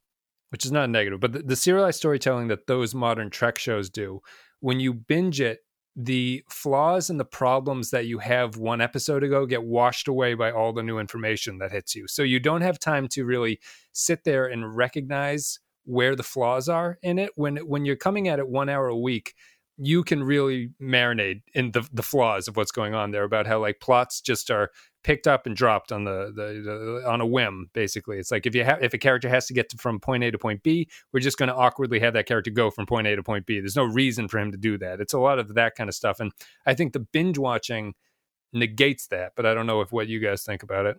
which 0.49 0.65
is 0.65 0.71
not 0.71 0.89
negative, 0.89 1.19
but 1.19 1.31
the, 1.33 1.39
the, 1.39 1.55
serialized 1.55 1.97
storytelling 1.97 2.47
that 2.47 2.67
those 2.67 2.95
modern 2.95 3.29
Trek 3.29 3.57
shows 3.57 3.89
do, 3.89 4.21
when 4.60 4.80
you 4.80 4.94
binge 4.94 5.41
it, 5.41 5.60
the 5.95 6.44
flaws 6.49 7.10
and 7.10 7.19
the 7.19 7.26
problems 7.26 7.90
that 7.91 8.06
you 8.06 8.19
have 8.19 8.57
one 8.57 8.80
episode 8.80 9.23
ago 9.23 9.45
get 9.45 9.64
washed 9.64 10.07
away 10.07 10.34
by 10.34 10.52
all 10.52 10.72
the 10.72 10.84
new 10.84 10.98
information 10.98 11.57
that 11.57 11.72
hits 11.72 11.94
you. 11.94 12.07
So 12.07 12.23
you 12.23 12.40
don't 12.40 12.61
have 12.61 12.80
time 12.80 13.07
to 13.10 13.26
really 13.26 13.60
sit 13.91 14.23
there 14.23 14.45
and 14.45 14.76
recognize 14.76 15.60
where 15.84 16.15
the 16.15 16.23
flaws 16.23 16.69
are 16.69 16.98
in 17.02 17.19
it. 17.19 17.31
When 17.36 17.57
when 17.57 17.86
you're 17.86 17.95
coming 17.95 18.27
at 18.27 18.40
it 18.40 18.48
one 18.48 18.69
hour 18.69 18.88
a 18.88 18.98
week, 18.98 19.34
you 19.77 20.03
can 20.03 20.23
really 20.23 20.69
marinate 20.81 21.41
in 21.53 21.72
the 21.72 21.88
the 21.91 22.03
flaws 22.03 22.48
of 22.48 22.56
what's 22.56 22.72
going 22.72 22.94
on 22.94 23.11
there 23.11 23.23
about 23.23 23.48
how 23.48 23.60
like 23.60 23.80
plots 23.81 24.22
just 24.22 24.52
are 24.52 24.69
picked 25.03 25.27
up 25.27 25.45
and 25.45 25.55
dropped 25.55 25.91
on 25.91 26.03
the, 26.03 26.31
the, 26.35 26.61
the 26.63 27.09
on 27.09 27.21
a 27.21 27.26
whim 27.26 27.69
basically. 27.73 28.17
It's 28.17 28.31
like 28.31 28.45
if 28.45 28.55
you 28.55 28.63
have 28.63 28.84
if 28.84 28.93
a 28.93 28.97
character 28.97 29.30
has 29.30 29.47
to 29.47 29.53
get 29.53 29.69
to, 29.69 29.77
from 29.77 29.99
point 29.99 30.23
a 30.23 30.31
to 30.31 30.38
point 30.38 30.63
b 30.63 30.88
we're 31.13 31.19
just 31.19 31.38
going 31.38 31.49
to 31.49 31.55
awkwardly 31.55 31.99
have 31.99 32.13
that 32.13 32.26
character 32.26 32.51
go 32.51 32.69
from 32.69 32.85
point 32.85 33.07
a 33.07 33.15
to 33.15 33.23
point 33.23 33.45
b. 33.45 33.59
There's 33.59 33.76
no 33.76 33.85
reason 33.85 34.27
for 34.27 34.39
him 34.39 34.51
to 34.51 34.57
do 34.57 34.77
that. 34.80 34.99
It's 34.99 35.13
a 35.13 35.19
lot 35.19 35.39
of 35.39 35.53
that 35.55 35.76
kind 35.76 35.89
of 35.89 35.95
stuff 35.95 36.19
and 36.19 36.31
i 36.65 36.73
think 36.73 36.93
the 36.93 36.99
binge 36.99 37.38
watching 37.38 37.93
negates 38.53 39.07
that 39.07 39.34
but 39.35 39.45
i 39.45 39.53
don't 39.53 39.67
know 39.67 39.81
if 39.81 39.91
what 39.91 40.07
you 40.07 40.19
guys 40.19 40.43
think 40.43 40.63
about 40.63 40.85
it 40.85 40.97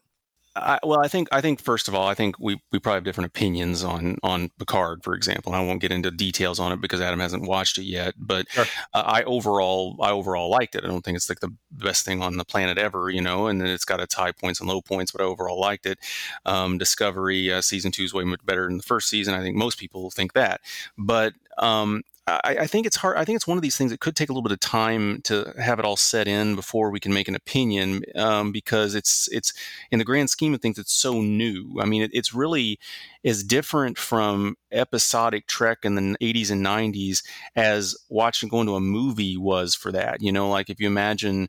I, 0.56 0.80
well, 0.82 0.98
I 0.98 1.06
think 1.06 1.28
I 1.30 1.40
think 1.40 1.60
first 1.60 1.86
of 1.86 1.94
all, 1.94 2.08
I 2.08 2.14
think 2.14 2.38
we, 2.40 2.60
we 2.72 2.80
probably 2.80 2.96
have 2.96 3.04
different 3.04 3.28
opinions 3.28 3.84
on 3.84 4.16
on 4.22 4.50
Picard, 4.58 5.04
for 5.04 5.14
example. 5.14 5.52
I 5.52 5.60
won't 5.64 5.80
get 5.80 5.92
into 5.92 6.10
details 6.10 6.58
on 6.58 6.72
it 6.72 6.80
because 6.80 7.00
Adam 7.00 7.20
hasn't 7.20 7.46
watched 7.46 7.78
it 7.78 7.84
yet. 7.84 8.14
But 8.18 8.50
sure. 8.50 8.64
uh, 8.92 9.02
I 9.06 9.22
overall 9.22 9.96
I 10.00 10.10
overall 10.10 10.50
liked 10.50 10.74
it. 10.74 10.84
I 10.84 10.88
don't 10.88 11.04
think 11.04 11.16
it's 11.16 11.28
like 11.28 11.40
the 11.40 11.54
best 11.70 12.04
thing 12.04 12.20
on 12.20 12.36
the 12.36 12.44
planet 12.44 12.78
ever, 12.78 13.10
you 13.10 13.20
know. 13.20 13.46
And 13.46 13.60
then 13.60 13.68
it's 13.68 13.84
got 13.84 14.00
its 14.00 14.14
high 14.14 14.32
points 14.32 14.58
and 14.58 14.68
low 14.68 14.80
points, 14.80 15.12
but 15.12 15.20
I 15.20 15.24
overall 15.24 15.60
liked 15.60 15.86
it. 15.86 16.00
Um, 16.44 16.78
Discovery 16.78 17.52
uh, 17.52 17.60
season 17.60 17.92
two 17.92 18.02
is 18.02 18.12
way 18.12 18.24
much 18.24 18.44
better 18.44 18.66
than 18.66 18.76
the 18.76 18.82
first 18.82 19.08
season. 19.08 19.34
I 19.34 19.42
think 19.42 19.56
most 19.56 19.78
people 19.78 20.10
think 20.10 20.32
that, 20.32 20.60
but 20.98 21.34
um, 21.58 22.02
I, 22.44 22.56
I, 22.60 22.66
think 22.66 22.86
it's 22.86 22.96
hard. 22.96 23.16
I 23.16 23.24
think 23.24 23.36
it's 23.36 23.46
one 23.46 23.58
of 23.58 23.62
these 23.62 23.76
things 23.76 23.90
that 23.90 24.00
could 24.00 24.16
take 24.16 24.28
a 24.28 24.32
little 24.32 24.42
bit 24.42 24.52
of 24.52 24.60
time 24.60 25.20
to 25.22 25.52
have 25.58 25.78
it 25.78 25.84
all 25.84 25.96
set 25.96 26.28
in 26.28 26.54
before 26.54 26.90
we 26.90 27.00
can 27.00 27.12
make 27.12 27.28
an 27.28 27.34
opinion, 27.34 28.02
um, 28.14 28.52
because 28.52 28.94
it's 28.94 29.28
it's 29.32 29.52
in 29.90 29.98
the 29.98 30.04
grand 30.04 30.30
scheme 30.30 30.54
of 30.54 30.60
things, 30.60 30.78
it's 30.78 30.92
so 30.92 31.20
new. 31.20 31.78
I 31.80 31.86
mean, 31.86 32.02
it, 32.02 32.10
it's 32.12 32.34
really 32.34 32.78
as 33.24 33.44
different 33.44 33.98
from 33.98 34.56
episodic 34.72 35.46
Trek 35.46 35.78
in 35.84 35.94
the 35.94 36.16
80s 36.20 36.50
and 36.50 36.64
90s 36.64 37.22
as 37.54 37.96
watching 38.08 38.48
going 38.48 38.66
to 38.66 38.76
a 38.76 38.80
movie 38.80 39.36
was 39.36 39.74
for 39.74 39.92
that. 39.92 40.22
You 40.22 40.32
know, 40.32 40.48
like 40.48 40.70
if 40.70 40.80
you 40.80 40.86
imagine 40.86 41.48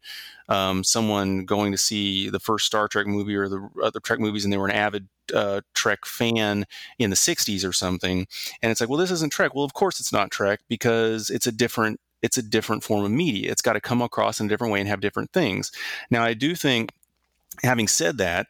um, 0.49 0.83
someone 0.83 1.45
going 1.45 1.71
to 1.71 1.77
see 1.77 2.29
the 2.29 2.39
first 2.39 2.65
Star 2.65 2.87
Trek 2.87 3.07
movie 3.07 3.35
or 3.35 3.47
the 3.47 3.69
other 3.81 3.99
Trek 3.99 4.19
movies 4.19 4.43
and 4.43 4.51
they 4.51 4.57
were 4.57 4.67
an 4.67 4.75
avid 4.75 5.07
uh, 5.33 5.61
Trek 5.73 6.05
fan 6.05 6.65
in 6.99 7.09
the 7.09 7.15
60s 7.15 7.67
or 7.67 7.71
something, 7.71 8.27
and 8.61 8.71
it's 8.71 8.81
like, 8.81 8.89
well, 8.89 8.99
this 8.99 9.11
isn't 9.11 9.31
Trek. 9.31 9.55
Well, 9.55 9.63
of 9.63 9.73
course 9.73 9.99
it's 9.99 10.11
not 10.11 10.31
Trek 10.31 10.59
because 10.67 11.29
it's 11.29 11.47
a 11.47 11.51
different 11.51 11.99
it's 12.21 12.37
a 12.37 12.43
different 12.43 12.83
form 12.83 13.03
of 13.03 13.11
media. 13.11 13.51
It's 13.51 13.61
got 13.61 13.73
to 13.73 13.81
come 13.81 14.01
across 14.01 14.39
in 14.39 14.45
a 14.45 14.49
different 14.49 14.71
way 14.71 14.79
and 14.79 14.87
have 14.87 15.01
different 15.01 15.31
things. 15.31 15.71
Now, 16.11 16.23
I 16.23 16.33
do 16.33 16.53
think 16.53 16.91
having 17.63 17.87
said 17.87 18.17
that, 18.17 18.47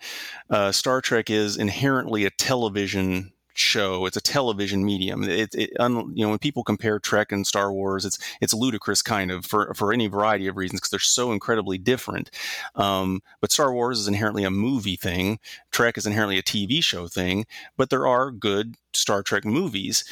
uh, 0.50 0.72
Star 0.72 1.02
Trek 1.02 1.30
is 1.30 1.58
inherently 1.58 2.26
a 2.26 2.30
television 2.30 3.34
show. 3.54 4.06
It's 4.06 4.18
a 4.18 4.22
television 4.22 4.86
medium. 4.86 5.24
It, 5.24 5.54
it 5.54 5.72
un, 5.80 6.12
you 6.16 6.24
know, 6.24 6.30
when 6.30 6.40
people 6.40 6.64
compare 6.64 7.00
Trek 7.00 7.32
and 7.32 7.46
Star 7.46 7.72
Wars, 7.72 8.06
it's 8.06 8.18
it's 8.40 8.54
ludicrous, 8.54 9.02
kind 9.02 9.32
of 9.32 9.46
for 9.46 9.74
for 9.74 9.94
any 9.94 10.08
variety 10.08 10.48
of 10.48 10.58
reasons 10.58 10.80
because 10.80 10.92
they're 10.92 11.00
so 11.00 11.32
incredibly 11.32 11.78
different. 11.78 12.32
Um, 12.76 13.22
but 13.40 13.52
Star 13.52 13.74
Wars 13.74 14.00
is 14.00 14.08
inherently 14.08 14.44
a 14.44 14.52
movie 14.52 14.96
thing. 14.96 15.40
Trek 15.72 15.98
is 15.98 16.06
inherently 16.06 16.38
a 16.38 16.44
TV 16.44 16.84
show 16.84 17.08
thing. 17.08 17.46
But 17.78 17.90
there 17.90 18.08
are 18.08 18.32
good 18.32 18.76
Star 18.94 19.24
Trek 19.24 19.46
movies. 19.46 20.04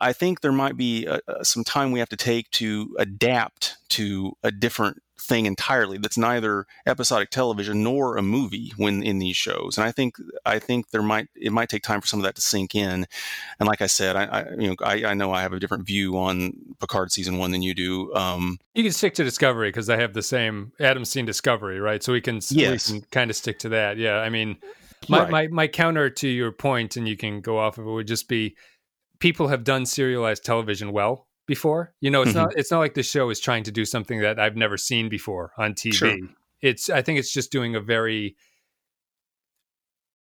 I 0.00 0.12
think 0.12 0.40
there 0.40 0.52
might 0.52 0.76
be 0.76 1.08
some 1.42 1.64
time 1.64 1.90
we 1.90 1.98
have 1.98 2.08
to 2.10 2.16
take 2.16 2.48
to 2.52 2.94
adapt 2.98 3.76
to 3.88 4.36
a 4.44 4.52
different 4.52 5.02
thing 5.20 5.46
entirely 5.46 5.98
that's 5.98 6.18
neither 6.18 6.66
episodic 6.86 7.30
television 7.30 7.82
nor 7.82 8.16
a 8.16 8.22
movie 8.22 8.72
when 8.76 9.02
in 9.02 9.18
these 9.18 9.36
shows. 9.36 9.76
And 9.76 9.86
i 9.86 9.92
think 9.92 10.16
i 10.44 10.58
think 10.58 10.90
there 10.90 11.02
might 11.02 11.28
it 11.34 11.52
might 11.52 11.68
take 11.68 11.82
time 11.82 12.00
for 12.00 12.06
some 12.06 12.20
of 12.20 12.24
that 12.24 12.34
to 12.36 12.40
sink 12.40 12.74
in. 12.74 13.06
And 13.58 13.66
like 13.66 13.82
i 13.82 13.86
said 13.86 14.16
i, 14.16 14.24
I 14.24 14.50
you 14.58 14.68
know 14.68 14.76
I, 14.82 15.04
I, 15.04 15.14
know 15.14 15.32
i 15.32 15.42
have 15.42 15.52
a 15.52 15.60
different 15.60 15.86
view 15.86 16.16
on 16.18 16.52
picard 16.80 17.12
season 17.12 17.38
one 17.38 17.50
than 17.52 17.62
you 17.62 17.74
do. 17.74 18.12
Um, 18.14 18.58
you 18.74 18.82
can 18.82 18.92
stick 18.92 19.14
to 19.14 19.24
discovery 19.24 19.68
because 19.68 19.90
i 19.90 19.96
have 19.96 20.14
the 20.14 20.22
same 20.22 20.72
adam's 20.80 21.10
seen 21.10 21.26
discovery 21.26 21.80
right? 21.80 22.02
So 22.02 22.12
we 22.12 22.20
can, 22.20 22.40
yes. 22.50 22.90
we 22.90 23.00
can 23.00 23.08
kind 23.10 23.30
of 23.30 23.36
stick 23.36 23.58
to 23.60 23.70
that. 23.70 23.96
Yeah 23.96 24.18
i 24.18 24.28
mean 24.28 24.56
my, 25.08 25.20
right. 25.20 25.30
my 25.30 25.46
my 25.48 25.68
counter 25.68 26.10
to 26.10 26.28
your 26.28 26.52
point 26.52 26.96
and 26.96 27.08
you 27.08 27.16
can 27.16 27.40
go 27.40 27.58
off 27.58 27.78
of 27.78 27.86
it 27.86 27.90
would 27.90 28.06
just 28.06 28.28
be 28.28 28.56
people 29.18 29.48
have 29.48 29.64
done 29.64 29.86
serialized 29.86 30.44
television 30.44 30.92
well 30.92 31.26
before. 31.50 31.92
You 32.00 32.10
know, 32.10 32.22
it's 32.22 32.30
mm-hmm. 32.30 32.38
not 32.38 32.56
it's 32.56 32.70
not 32.70 32.78
like 32.78 32.94
the 32.94 33.02
show 33.02 33.28
is 33.28 33.38
trying 33.38 33.64
to 33.64 33.72
do 33.72 33.84
something 33.84 34.20
that 34.20 34.38
I've 34.38 34.56
never 34.56 34.78
seen 34.78 35.10
before 35.10 35.52
on 35.58 35.74
TV. 35.74 35.92
Sure. 35.92 36.16
It's 36.62 36.88
I 36.88 37.02
think 37.02 37.18
it's 37.18 37.32
just 37.32 37.52
doing 37.52 37.74
a 37.74 37.80
very 37.80 38.36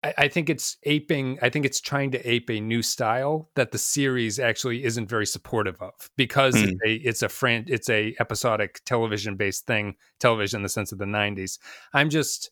I, 0.03 0.13
I 0.17 0.27
think 0.29 0.49
it's 0.49 0.77
aping 0.83 1.37
I 1.41 1.49
think 1.49 1.65
it's 1.65 1.81
trying 1.81 2.11
to 2.11 2.29
ape 2.29 2.49
a 2.49 2.59
new 2.59 2.81
style 2.81 3.49
that 3.55 3.71
the 3.71 3.77
series 3.77 4.39
actually 4.39 4.85
isn't 4.85 5.09
very 5.09 5.25
supportive 5.25 5.81
of 5.81 6.09
because 6.15 6.55
mm. 6.55 6.71
it's 6.71 6.81
a 6.85 6.93
it's 7.09 7.21
a 7.23 7.29
fran- 7.29 7.65
it's 7.67 7.89
a 7.89 8.15
episodic 8.19 8.81
television 8.85 9.35
based 9.35 9.67
thing, 9.67 9.95
television 10.19 10.59
in 10.59 10.63
the 10.63 10.69
sense 10.69 10.91
of 10.91 10.97
the 10.97 11.05
90s. 11.05 11.59
I'm 11.93 12.09
just 12.09 12.49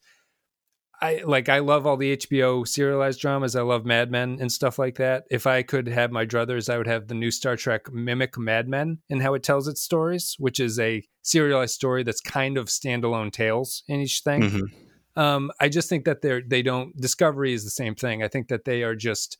I 1.02 1.22
like 1.26 1.50
I 1.50 1.60
love 1.60 1.86
all 1.86 1.98
the 1.98 2.18
HBO 2.18 2.68
serialized 2.68 3.20
dramas. 3.20 3.56
I 3.56 3.62
love 3.62 3.86
Mad 3.86 4.12
Men 4.12 4.38
and 4.40 4.52
stuff 4.52 4.80
like 4.80 4.96
that. 4.96 5.26
If 5.30 5.48
I 5.48 5.64
could 5.64 5.88
have 5.88 6.12
my 6.12 6.26
druthers, 6.26 6.74
I 6.74 6.78
would 6.78 6.88
have 6.88 7.08
the 7.08 7.16
new 7.16 7.32
Star 7.32 7.56
Trek 7.56 7.92
mimic 7.92 8.38
Mad 8.38 8.68
Men 8.68 9.00
and 9.10 9.22
how 9.22 9.34
it 9.34 9.44
tells 9.44 9.68
its 9.68 9.82
stories, 9.82 10.36
which 10.40 10.60
is 10.60 10.80
a 10.80 11.04
serialized 11.22 11.74
story 11.74 12.04
that's 12.04 12.22
kind 12.22 12.58
of 12.58 12.68
standalone 12.68 13.32
tales 13.32 13.84
in 13.88 14.00
each 14.00 14.22
thing. 14.22 14.42
Mm-hmm. 14.42 15.20
Um, 15.20 15.52
I 15.60 15.70
just 15.70 15.90
think 15.90 16.06
that 16.06 16.22
they're 16.22 16.42
they 16.46 16.62
don't 16.62 16.96
Discovery 17.00 17.54
is 17.54 17.64
the 17.64 17.70
same 17.70 17.96
thing. 17.96 18.24
I 18.24 18.28
think 18.28 18.48
that 18.50 18.66
they 18.66 18.84
are 18.84 18.96
just 18.96 19.38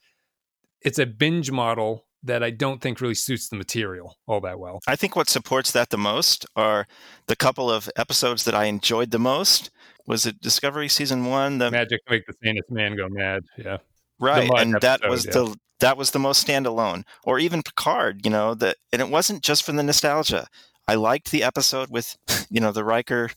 it's 0.82 0.99
a 0.99 1.06
binge 1.06 1.52
model 1.52 2.06
that 2.26 2.43
I 2.43 2.49
don't 2.49 2.81
think 2.81 3.02
really 3.02 3.15
suits 3.15 3.49
the 3.49 3.56
material 3.56 4.18
all 4.27 4.41
that 4.41 4.60
well. 4.60 4.81
I 4.88 4.95
think 4.95 5.15
what 5.15 5.30
supports 5.30 5.72
that 5.72 5.89
the 5.89 5.97
most 5.97 6.45
are 6.56 6.88
the 7.27 7.35
couple 7.35 7.72
of 7.72 7.89
episodes 7.95 8.43
that 8.45 8.56
I 8.56 8.65
enjoyed 8.65 9.11
the 9.11 9.19
most 9.19 9.72
was 10.07 10.26
it 10.26 10.39
Discovery 10.41 10.88
season 10.88 11.26
one? 11.26 11.57
The 11.57 11.72
magic 11.72 12.02
make 12.10 12.26
the 12.26 12.34
sanest 12.43 12.69
man 12.69 12.95
go 12.95 13.07
mad. 13.10 13.43
Yeah, 13.57 13.77
right. 14.19 14.49
And 14.57 14.76
episode, 14.76 14.81
that 14.81 15.10
was 15.10 15.26
yeah. 15.26 15.31
the 15.31 15.56
that 15.80 15.97
was 15.97 16.11
the 16.11 16.19
most 16.19 16.45
standalone, 16.45 17.03
or 17.23 17.39
even 17.39 17.64
Picard. 17.64 18.26
You 18.26 18.31
know 18.31 18.53
that, 18.56 18.77
and 18.93 19.02
it 19.02 19.10
wasn't 19.10 19.43
just 19.43 19.64
for 19.64 19.72
the 19.72 19.84
nostalgia. 19.84 20.47
I 20.88 20.95
liked 20.95 21.31
the 21.31 21.43
episode 21.43 21.89
with, 21.89 22.15
you 22.49 22.61
know, 22.61 22.72
the 22.72 22.84
Riker, 22.84 23.31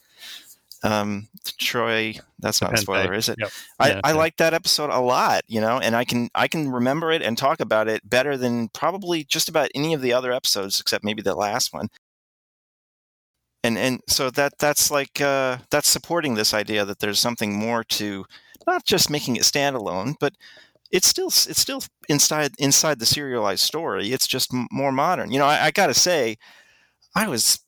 um, 0.83 1.29
Troi. 1.61 2.21
That's 2.39 2.61
not 2.61 2.75
a 2.75 2.77
spoiler, 2.77 3.15
is 3.15 3.29
it? 3.29 3.37
Yep. 3.39 3.51
I, 3.79 3.89
yeah, 3.89 4.01
I 4.05 4.11
yeah. 4.11 4.17
liked 4.17 4.39
that 4.39 4.55
episode 4.55 4.91
a 4.91 5.01
lot. 5.01 5.43
You 5.47 5.61
know, 5.61 5.79
and 5.79 5.97
I 5.97 6.05
can 6.05 6.29
I 6.35 6.49
can 6.49 6.71
remember 6.71 7.11
it 7.11 7.23
and 7.23 7.37
talk 7.37 7.61
about 7.61 7.89
it 7.89 8.09
better 8.09 8.37
than 8.37 8.69
probably 8.69 9.25
just 9.25 9.49
about 9.49 9.71
any 9.75 9.95
of 9.95 10.03
the 10.03 10.13
other 10.13 10.33
episodes, 10.33 10.81
except 10.81 11.05
maybe 11.05 11.23
the 11.23 11.35
last 11.35 11.73
one 11.73 11.89
and 13.65 13.77
and 13.77 14.01
so 14.07 14.31
that 14.31 14.59
that's 14.59 14.91
like 14.91 15.21
uh, 15.21 15.59
that's 15.71 15.89
supporting 15.89 16.35
this 16.35 16.55
idea 16.55 16.85
that 16.85 17.01
there's 17.01 17.21
something 17.21 17.59
more 17.59 17.85
to 17.85 18.25
not 18.67 18.85
just 18.85 19.11
making 19.11 19.37
it 19.37 19.43
standalone, 19.43 20.15
but 20.21 20.35
it's 20.91 21.09
still 21.09 21.29
it's 21.29 21.61
still 21.61 21.83
inside 22.09 22.53
inside 22.59 22.99
the 22.99 23.07
serialized 23.07 23.63
story. 23.63 24.13
It's 24.13 24.27
just 24.27 24.51
more 24.71 24.93
modern. 24.93 25.31
You 25.33 25.39
know, 25.39 25.47
I, 25.47 25.67
I 25.67 25.71
got 25.71 25.89
to 25.89 25.95
say, 25.95 26.39
I 27.15 27.29
was 27.29 27.61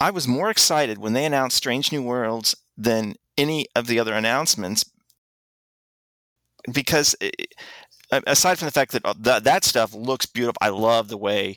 I 0.00 0.10
was 0.10 0.28
more 0.28 0.50
excited 0.50 0.98
when 0.98 1.12
they 1.12 1.24
announced 1.24 1.56
Strange 1.56 1.92
New 1.92 2.02
Worlds 2.02 2.54
than 2.76 3.14
any 3.38 3.66
of 3.74 3.86
the 3.86 3.98
other 3.98 4.14
announcements 4.14 4.84
because 6.72 7.14
it, 7.20 7.54
aside 8.10 8.58
from 8.58 8.66
the 8.66 8.72
fact 8.72 8.92
that 8.92 9.04
uh, 9.04 9.14
that, 9.20 9.44
that 9.44 9.64
stuff 9.64 9.94
looks 9.94 10.26
beautiful, 10.26 10.58
I 10.60 10.68
love 10.68 11.08
the 11.08 11.18
way 11.18 11.56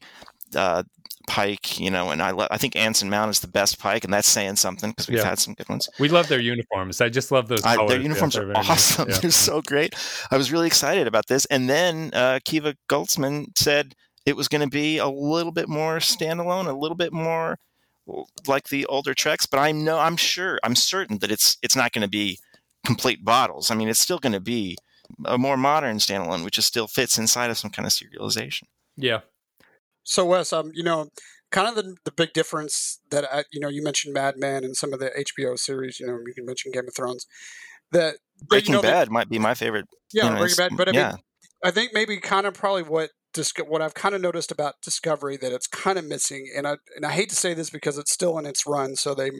uh, 0.56 0.84
Pike, 1.28 1.80
you 1.80 1.92
know, 1.92 2.10
and 2.10 2.24
I 2.24 2.34
I 2.50 2.58
think 2.58 2.76
Anson 2.76 3.10
Mount 3.10 3.30
is 3.30 3.40
the 3.40 3.48
best 3.48 3.78
Pike, 3.78 4.04
and 4.04 4.12
that's 4.12 4.28
saying 4.28 4.56
something 4.56 4.90
because 4.90 5.08
we've 5.08 5.20
yeah. 5.20 5.26
had 5.26 5.38
some 5.38 5.54
good 5.54 5.70
ones. 5.70 5.88
We 6.00 6.10
love 6.10 6.28
their 6.28 6.40
uniforms. 6.40 7.02
I 7.02 7.10
just 7.10 7.32
love 7.32 7.48
those. 7.48 7.64
I, 7.64 7.86
their 7.86 8.02
uniforms 8.02 8.36
yeah, 8.36 8.42
are 8.42 8.58
awesome. 8.58 9.08
Nice. 9.08 9.16
Yeah. 9.18 9.22
They're 9.22 9.32
so 9.32 9.62
great. 9.62 9.94
I 10.32 10.38
was 10.38 10.52
really 10.52 10.66
excited 10.66 11.06
about 11.06 11.28
this, 11.28 11.46
and 11.46 11.70
then 11.70 12.10
uh, 12.14 12.40
Kiva 12.46 12.76
Goldsman 12.90 13.56
said 13.56 13.94
it 14.26 14.36
was 14.36 14.48
going 14.48 14.62
to 14.62 14.70
be 14.70 14.98
a 14.98 15.08
little 15.08 15.52
bit 15.52 15.70
more 15.70 15.98
standalone, 15.98 16.68
a 16.68 16.74
little 16.74 16.98
bit 16.98 17.14
more 17.14 17.60
like 18.48 18.70
the 18.70 18.86
older 18.86 19.14
Treks. 19.14 19.46
But 19.46 19.60
I'm 19.60 19.84
no, 19.84 20.00
I'm 20.00 20.18
sure, 20.18 20.60
I'm 20.64 20.76
certain 20.76 21.20
that 21.20 21.32
it's 21.32 21.58
it's 21.62 21.76
not 21.76 21.92
going 21.92 22.04
to 22.04 22.10
be 22.10 22.40
complete 22.86 23.24
bottles. 23.24 23.72
I 23.72 23.76
mean, 23.76 23.90
it's 23.90 24.00
still 24.00 24.20
going 24.20 24.34
to 24.34 24.40
be 24.40 24.78
a 25.26 25.38
more 25.38 25.58
modern 25.58 25.98
standalone, 25.98 26.44
which 26.44 26.56
just 26.56 26.68
still 26.68 26.88
fits 26.88 27.18
inside 27.18 27.50
of 27.50 27.58
some 27.58 27.72
kind 27.72 27.86
of 27.86 27.92
serialization. 27.92 28.64
Yeah, 28.96 29.22
so 30.10 30.26
Wes, 30.26 30.52
um, 30.52 30.72
you 30.74 30.82
know, 30.82 31.10
kind 31.52 31.68
of 31.68 31.76
the, 31.76 31.96
the 32.04 32.12
big 32.12 32.34
difference 32.34 33.00
that 33.12 33.26
I, 33.32 33.44
you 33.52 33.60
know, 33.60 33.70
you 33.70 33.84
mentioned 33.84 34.16
Mad 34.16 34.38
Men 34.38 34.64
and 34.64 34.76
some 34.76 34.92
of 34.92 35.00
the 35.00 35.12
HBO 35.12 35.58
series. 35.58 36.00
You 36.00 36.08
know, 36.08 36.18
you 36.26 36.34
can 36.34 36.48
mention 36.48 36.72
Game 36.72 36.88
of 36.88 36.96
Thrones. 36.96 37.28
That 37.92 38.16
Breaking 38.48 38.74
you 38.74 38.78
know, 38.78 38.82
Bad 38.82 39.12
might 39.12 39.30
be 39.30 39.38
my 39.38 39.54
favorite. 39.54 39.86
Yeah, 40.12 40.26
you 40.26 40.30
know, 40.32 40.38
Breaking 40.40 40.58
Bad. 40.58 40.72
But 40.78 40.90
I 40.90 40.92
yeah. 40.94 41.10
mean, 41.10 41.20
I 41.64 41.72
think 41.72 41.92
maybe 41.94 42.18
kind 42.18 42.48
of 42.48 42.56
probably 42.56 42.82
what 42.82 43.12
what 43.68 43.82
I've 43.82 43.94
kind 43.94 44.16
of 44.16 44.22
noticed 44.22 44.52
about 44.52 44.82
Discovery 44.82 45.38
that 45.38 45.52
it's 45.52 45.68
kind 45.68 45.98
of 45.98 46.06
missing, 46.06 46.52
and 46.56 46.68
I 46.68 46.78
and 46.96 47.06
I 47.06 47.12
hate 47.12 47.30
to 47.30 47.36
say 47.36 47.54
this 47.54 47.70
because 47.70 47.98
it's 47.98 48.12
still 48.12 48.38
in 48.38 48.46
its 48.46 48.66
run, 48.66 48.96
so 48.96 49.14
they 49.14 49.32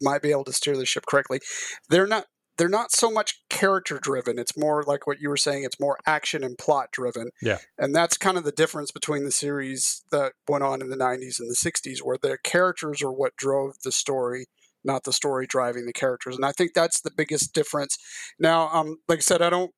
might 0.00 0.22
be 0.22 0.30
able 0.30 0.44
to 0.44 0.52
steer 0.52 0.76
the 0.76 0.86
ship 0.86 1.04
correctly. 1.06 1.40
They're 1.88 2.06
not 2.06 2.26
they're 2.58 2.68
not 2.68 2.92
so 2.92 3.10
much 3.10 3.42
character 3.48 3.98
driven. 3.98 4.38
It's 4.38 4.56
more 4.56 4.84
like 4.84 5.06
what 5.06 5.20
you 5.20 5.28
were 5.28 5.36
saying. 5.36 5.64
It's 5.64 5.80
more 5.80 5.98
action 6.06 6.44
and 6.44 6.58
plot 6.58 6.88
driven. 6.92 7.30
Yeah. 7.40 7.58
And 7.78 7.94
that's 7.94 8.18
kind 8.18 8.36
of 8.36 8.44
the 8.44 8.52
difference 8.52 8.90
between 8.90 9.24
the 9.24 9.32
series 9.32 10.04
that 10.10 10.34
went 10.48 10.64
on 10.64 10.82
in 10.82 10.90
the 10.90 10.96
90s 10.96 11.40
and 11.40 11.50
the 11.50 11.56
60s, 11.56 12.02
where 12.02 12.18
the 12.20 12.38
characters 12.44 13.02
are 13.02 13.12
what 13.12 13.36
drove 13.36 13.76
the 13.84 13.92
story, 13.92 14.46
not 14.84 15.04
the 15.04 15.12
story 15.12 15.46
driving 15.46 15.86
the 15.86 15.92
characters. 15.92 16.36
And 16.36 16.44
I 16.44 16.52
think 16.52 16.72
that's 16.74 17.00
the 17.00 17.10
biggest 17.16 17.54
difference. 17.54 17.96
Now, 18.38 18.68
um, 18.68 18.98
like 19.08 19.18
I 19.18 19.22
said, 19.22 19.42
I 19.42 19.50
don't, 19.50 19.70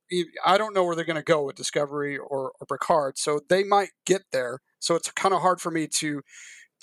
I 0.44 0.58
don't 0.58 0.74
know 0.74 0.84
where 0.84 0.96
they're 0.96 1.04
going 1.04 1.16
to 1.16 1.22
go 1.22 1.44
with 1.44 1.56
Discovery 1.56 2.16
or, 2.16 2.52
or 2.60 2.66
Picard, 2.70 3.18
so 3.18 3.40
they 3.48 3.64
might 3.64 3.90
get 4.06 4.22
there. 4.32 4.60
So 4.78 4.94
it's 4.94 5.10
kind 5.12 5.34
of 5.34 5.40
hard 5.40 5.60
for 5.60 5.70
me 5.70 5.86
to 5.98 6.22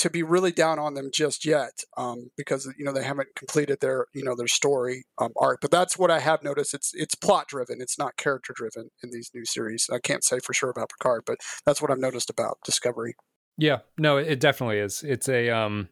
to 0.02 0.10
be 0.10 0.24
really 0.24 0.52
down 0.52 0.80
on 0.80 0.96
them 0.96 1.12
just 1.14 1.46
yet 1.46 1.84
um, 1.96 2.32
because 2.36 2.68
you 2.76 2.84
know 2.84 2.92
they 2.92 3.04
haven't 3.04 3.28
completed 3.36 3.80
their 3.82 4.08
you 4.16 4.24
know 4.24 4.36
their 4.36 4.48
story 4.48 5.04
um, 5.20 5.32
arc. 5.40 5.60
But 5.62 5.70
that's 5.70 5.98
what 5.98 6.10
I 6.10 6.20
have 6.20 6.44
noticed. 6.44 6.74
It's 6.74 6.92
it's 6.96 7.14
plot 7.14 7.48
driven. 7.48 7.82
It's 7.82 8.00
not 8.00 8.18
character 8.18 8.54
driven 8.56 8.90
in 9.04 9.12
these 9.12 9.30
new 9.34 9.46
series. 9.46 9.88
I 9.94 10.00
can't 10.00 10.24
say 10.24 10.40
for 10.40 10.54
sure 10.54 10.72
about 10.72 10.90
Picard, 10.90 11.24
but 11.28 11.38
that's 11.66 11.82
what 11.82 11.92
I've 11.92 12.00
noticed 12.00 12.32
about 12.32 12.58
Discovery. 12.66 13.14
Yeah, 13.58 13.80
no, 13.98 14.18
it 14.18 14.40
definitely 14.40 14.80
is. 14.80 15.04
It's 15.04 15.30
a 15.30 15.50
um, 15.50 15.90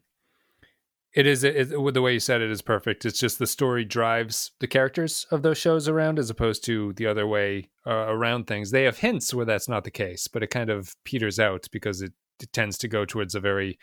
it 1.12 1.26
is 1.26 1.42
it, 1.42 1.72
it, 1.72 1.94
the 1.94 2.02
way 2.02 2.12
you 2.12 2.20
said 2.20 2.40
it 2.40 2.50
is 2.50 2.62
perfect. 2.62 3.04
It's 3.04 3.18
just 3.18 3.38
the 3.38 3.46
story 3.46 3.84
drives 3.84 4.52
the 4.60 4.68
characters 4.68 5.26
of 5.30 5.42
those 5.42 5.58
shows 5.58 5.88
around, 5.88 6.18
as 6.18 6.30
opposed 6.30 6.64
to 6.64 6.92
the 6.94 7.06
other 7.06 7.26
way 7.26 7.70
uh, 7.86 8.06
around 8.08 8.46
things. 8.46 8.70
They 8.70 8.84
have 8.84 8.98
hints 8.98 9.34
where 9.34 9.46
that's 9.46 9.68
not 9.68 9.84
the 9.84 9.90
case, 9.90 10.28
but 10.28 10.42
it 10.42 10.48
kind 10.48 10.70
of 10.70 10.94
peters 11.04 11.40
out 11.40 11.66
because 11.72 12.00
it, 12.00 12.12
it 12.40 12.52
tends 12.52 12.78
to 12.78 12.88
go 12.88 13.04
towards 13.04 13.34
a 13.34 13.40
very 13.40 13.78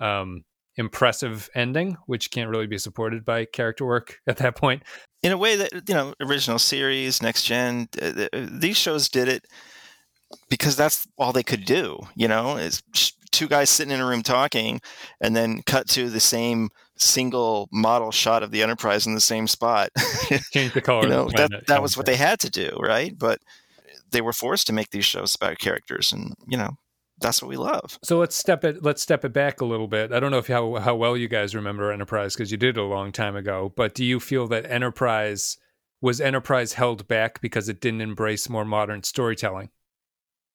um, 0.00 0.44
impressive 0.76 1.50
ending, 1.54 1.98
which 2.06 2.30
can't 2.30 2.50
really 2.50 2.66
be 2.66 2.78
supported 2.78 3.24
by 3.24 3.44
character 3.44 3.84
work 3.84 4.18
at 4.26 4.38
that 4.38 4.56
point. 4.56 4.82
In 5.22 5.32
a 5.32 5.38
way 5.38 5.56
that 5.56 5.72
you 5.86 5.94
know, 5.94 6.14
original 6.20 6.58
series, 6.58 7.20
next 7.20 7.44
gen, 7.44 7.88
uh, 8.00 8.26
these 8.32 8.78
shows 8.78 9.10
did 9.10 9.28
it 9.28 9.44
because 10.48 10.76
that's 10.76 11.06
all 11.18 11.32
they 11.32 11.42
could 11.42 11.66
do. 11.66 11.98
You 12.14 12.28
know, 12.28 12.56
is 12.56 12.82
two 13.32 13.48
guys 13.48 13.70
sitting 13.70 13.92
in 13.92 14.00
a 14.00 14.06
room 14.06 14.22
talking, 14.22 14.80
and 15.20 15.34
then 15.34 15.62
cut 15.62 15.88
to 15.88 16.10
the 16.10 16.20
same 16.20 16.70
single 16.96 17.68
model 17.72 18.10
shot 18.10 18.42
of 18.42 18.50
the 18.50 18.62
Enterprise 18.62 19.06
in 19.06 19.14
the 19.14 19.20
same 19.20 19.46
spot. 19.46 19.90
Change 20.52 20.74
the 20.74 20.80
color. 20.80 21.02
you 21.04 21.08
know, 21.08 21.30
that 21.36 21.66
that 21.68 21.82
was 21.82 21.96
what 21.96 22.06
they 22.06 22.16
had 22.16 22.40
to 22.40 22.50
do, 22.50 22.76
right? 22.80 23.16
But 23.16 23.40
they 24.10 24.20
were 24.20 24.32
forced 24.32 24.66
to 24.66 24.72
make 24.72 24.90
these 24.90 25.04
shows 25.04 25.34
about 25.34 25.58
characters, 25.58 26.12
and 26.12 26.34
you 26.46 26.58
know, 26.58 26.76
that's 27.20 27.42
what 27.42 27.48
we 27.48 27.56
love. 27.56 27.98
So 28.02 28.18
let's 28.18 28.36
step 28.36 28.64
it 28.64 28.82
let's 28.82 29.02
step 29.02 29.24
it 29.24 29.32
back 29.32 29.60
a 29.60 29.66
little 29.66 29.88
bit. 29.88 30.12
I 30.12 30.20
don't 30.20 30.30
know 30.30 30.38
if 30.38 30.48
how 30.48 30.76
how 30.76 30.94
well 30.94 31.16
you 31.16 31.28
guys 31.28 31.54
remember 31.54 31.92
Enterprise 31.92 32.34
because 32.34 32.50
you 32.50 32.58
did 32.58 32.76
it 32.76 32.80
a 32.80 32.84
long 32.84 33.12
time 33.12 33.36
ago, 33.36 33.72
but 33.76 33.94
do 33.94 34.04
you 34.04 34.20
feel 34.20 34.46
that 34.48 34.70
Enterprise 34.70 35.56
was 36.00 36.20
Enterprise 36.20 36.74
held 36.74 37.06
back 37.08 37.40
because 37.40 37.68
it 37.68 37.80
didn't 37.80 38.00
embrace 38.00 38.48
more 38.48 38.64
modern 38.64 39.02
storytelling? 39.02 39.70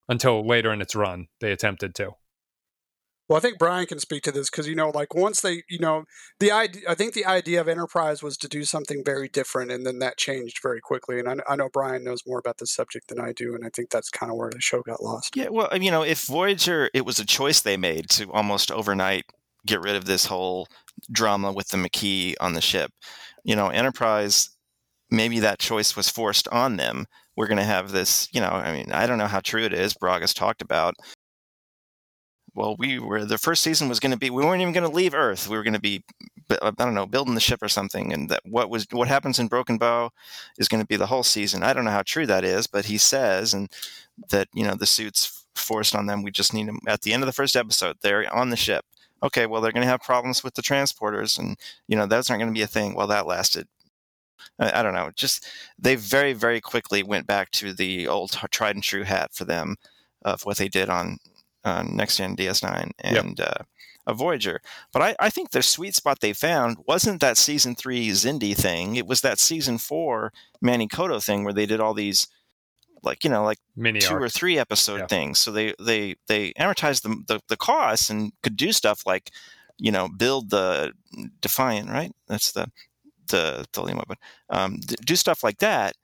until 0.08 0.46
later 0.46 0.72
in 0.72 0.82
its 0.82 0.96
run 0.96 1.28
they 1.40 1.52
attempted 1.52 1.96
to. 1.96 2.12
Well, 3.28 3.38
I 3.38 3.42
think 3.42 3.58
Brian 3.58 3.88
can 3.88 4.00
speak 4.00 4.22
to 4.24 4.32
this 4.32 4.50
because 4.50 4.68
you 4.68 4.76
know, 4.76 4.90
like 4.90 5.16
once 5.16 5.42
they, 5.42 5.64
you 5.68 5.80
know, 5.80 6.04
the 6.40 6.52
idea. 6.52 6.84
I 6.88 6.96
think 6.96 7.14
the 7.14 7.26
idea 7.26 7.60
of 7.60 7.68
Enterprise 7.68 8.22
was 8.22 8.38
to 8.38 8.48
do 8.48 8.64
something 8.64 9.04
very 9.04 9.28
different, 9.28 9.72
and 9.72 9.86
then 9.86 10.00
that 10.00 10.18
changed 10.18 10.60
very 10.62 10.80
quickly. 10.80 11.20
And 11.20 11.28
I, 11.30 11.36
I 11.48 11.56
know 11.56 11.70
Brian 11.72 12.04
knows 12.04 12.22
more 12.28 12.40
about 12.40 12.58
this 12.60 12.74
subject 12.74 13.08
than 13.08 13.20
I 13.20 13.34
do, 13.34 13.56
and 13.56 13.66
I 13.66 13.70
think 13.70 13.90
that's 13.90 14.10
kind 14.10 14.32
of 14.32 14.38
where 14.38 14.52
the 14.52 14.62
show 14.62 14.82
got 14.82 15.02
lost. 15.02 15.36
Yeah, 15.36 15.50
well, 15.50 15.70
you 15.76 15.92
know, 15.92 16.04
if 16.04 16.26
Voyager, 16.26 16.90
it 16.94 17.06
was 17.06 17.20
a 17.20 17.26
choice 17.26 17.62
they 17.62 17.78
made 17.78 18.10
to 18.12 18.32
almost 18.32 18.72
overnight 18.72 19.26
get 19.66 19.82
rid 19.82 19.96
of 19.96 20.06
this 20.06 20.26
whole 20.26 20.68
drama 21.12 21.52
with 21.52 21.70
the 21.70 21.78
Maquis 21.78 22.36
on 22.40 22.54
the 22.54 22.62
ship. 22.62 22.92
You 23.44 23.56
know, 23.56 23.70
Enterprise, 23.70 24.50
maybe 25.10 25.40
that 25.40 25.60
choice 25.60 25.96
was 25.96 26.10
forced 26.10 26.48
on 26.50 26.78
them 26.78 27.08
we're 27.36 27.48
going 27.48 27.58
to 27.58 27.64
have 27.64 27.92
this, 27.92 28.28
you 28.32 28.42
know, 28.42 28.48
I 28.48 28.72
mean, 28.72 28.92
I 28.92 29.08
don't 29.08 29.18
know 29.18 29.28
how 29.28 29.42
true 29.42 29.64
it 29.64 29.74
is. 29.74 29.94
Braga's 29.94 30.34
talked 30.34 30.62
about. 30.62 30.96
Well, 32.56 32.76
we 32.80 33.00
were 33.00 33.26
the 33.26 33.38
first 33.38 33.64
season 33.64 33.90
was 33.90 34.00
going 34.00 34.14
to 34.14 34.18
be 34.18 34.30
we 34.30 34.44
weren't 34.44 34.62
even 34.62 34.74
going 34.74 34.90
to 34.90 34.96
leave 34.96 35.14
Earth. 35.14 35.48
We 35.50 35.58
were 35.58 35.64
going 35.64 35.74
to 35.74 35.80
be 35.80 36.04
I 36.62 36.72
don't 36.72 36.94
know 36.94 37.06
building 37.06 37.36
the 37.36 37.42
ship 37.42 37.62
or 37.62 37.68
something, 37.68 38.14
and 38.14 38.30
that 38.30 38.42
what 38.46 38.70
was 38.70 38.88
what 38.92 39.08
happens 39.10 39.40
in 39.40 39.48
Broken 39.48 39.78
Bow 39.78 40.12
is 40.58 40.68
going 40.68 40.82
to 40.82 40.88
be 40.88 40.96
the 40.96 41.08
whole 41.08 41.24
season. 41.24 41.64
I 41.64 41.74
don't 41.74 41.86
know 41.86 41.92
how 41.92 42.04
true 42.04 42.26
that 42.28 42.46
is, 42.46 42.68
but 42.68 42.86
he 42.86 42.98
says 42.98 43.54
and 43.54 43.70
that 44.30 44.48
you 44.54 44.64
know 44.64 44.76
the 44.76 44.86
suits 44.86 45.46
forced 45.56 45.96
on 45.96 46.06
them. 46.08 46.24
We 46.24 46.32
just 46.32 46.54
need 46.54 46.68
them 46.68 46.80
at 46.88 47.02
the 47.02 47.14
end 47.14 47.24
of 47.24 47.28
the 47.28 47.34
first 47.34 47.56
episode. 47.56 47.98
They're 48.02 48.34
on 48.34 48.50
the 48.50 48.58
ship. 48.58 48.86
Okay, 49.24 49.46
well 49.48 49.62
they're 49.62 49.72
going 49.74 49.86
to 49.86 49.90
have 49.90 50.02
problems 50.02 50.44
with 50.44 50.56
the 50.56 50.62
transporters, 50.62 51.38
and 51.38 51.58
you 51.88 51.98
know 51.98 52.06
those 52.06 52.30
aren't 52.30 52.42
going 52.42 52.54
to 52.54 52.58
be 52.58 52.64
a 52.64 52.68
thing. 52.68 52.96
Well, 52.96 53.08
that 53.08 53.28
lasted 53.28 53.68
I, 54.60 54.80
I 54.80 54.84
don't 54.84 54.94
know. 54.94 55.12
Just 55.16 55.48
they 55.80 55.96
very 55.96 56.34
very 56.34 56.62
quickly 56.62 57.04
went 57.04 57.28
back 57.28 57.52
to 57.52 57.74
the 57.74 58.08
old 58.08 58.32
tried 58.52 58.76
and 58.76 58.84
true 58.84 59.04
hat 59.04 59.34
for 59.34 59.46
them 59.46 59.76
of 60.24 60.44
what 60.44 60.58
they 60.58 60.68
did 60.70 60.90
on 60.90 61.18
on 61.66 61.96
Next 61.96 62.18
Gen 62.18 62.36
DS9 62.36 62.92
and 63.00 63.40
yep. 63.40 63.48
uh, 63.60 63.64
a 64.08 64.14
Voyager. 64.14 64.62
But 64.94 65.02
I, 65.02 65.16
I 65.20 65.30
think 65.30 65.52
the 65.52 65.64
sweet 65.64 65.96
spot 65.96 66.20
they 66.20 66.34
found 66.34 66.78
wasn't 66.88 67.22
that 67.22 67.38
season 67.38 67.76
three 67.76 68.10
Xindi 68.10 68.56
thing. 68.56 68.96
It 68.96 69.08
was 69.08 69.22
that 69.22 69.40
season 69.40 69.78
four 69.78 70.32
Manny 70.62 70.88
Coto 70.88 71.24
thing 71.24 71.44
where 71.44 71.54
they 71.54 71.66
did 71.66 71.80
all 71.80 71.94
these 71.94 72.28
like 73.04 73.24
you 73.24 73.30
know 73.30 73.44
like 73.44 73.60
Mini 73.76 74.00
two 74.00 74.16
or 74.16 74.30
three 74.30 74.58
episode 74.58 75.02
yeah. 75.02 75.08
things. 75.08 75.40
So 75.40 75.52
they 75.52 75.74
they 75.80 76.16
they 76.28 76.54
amortized 76.54 77.04
the, 77.04 77.24
the 77.28 77.40
the 77.48 77.58
costs 77.58 78.10
and 78.10 78.32
could 78.44 78.58
do 78.58 78.72
stuff 78.72 79.04
like 79.06 79.32
you 79.78 79.92
know 79.92 80.08
build 80.08 80.50
the 80.50 80.94
Defiant 81.42 81.90
right. 81.90 82.12
That's 82.28 82.52
the 82.52 82.72
the 83.28 83.66
the 83.74 83.82
Lima, 83.82 84.04
but 84.08 84.18
um, 84.50 84.80
do 85.06 85.16
stuff 85.16 85.44
like 85.44 85.60
that. 85.60 85.96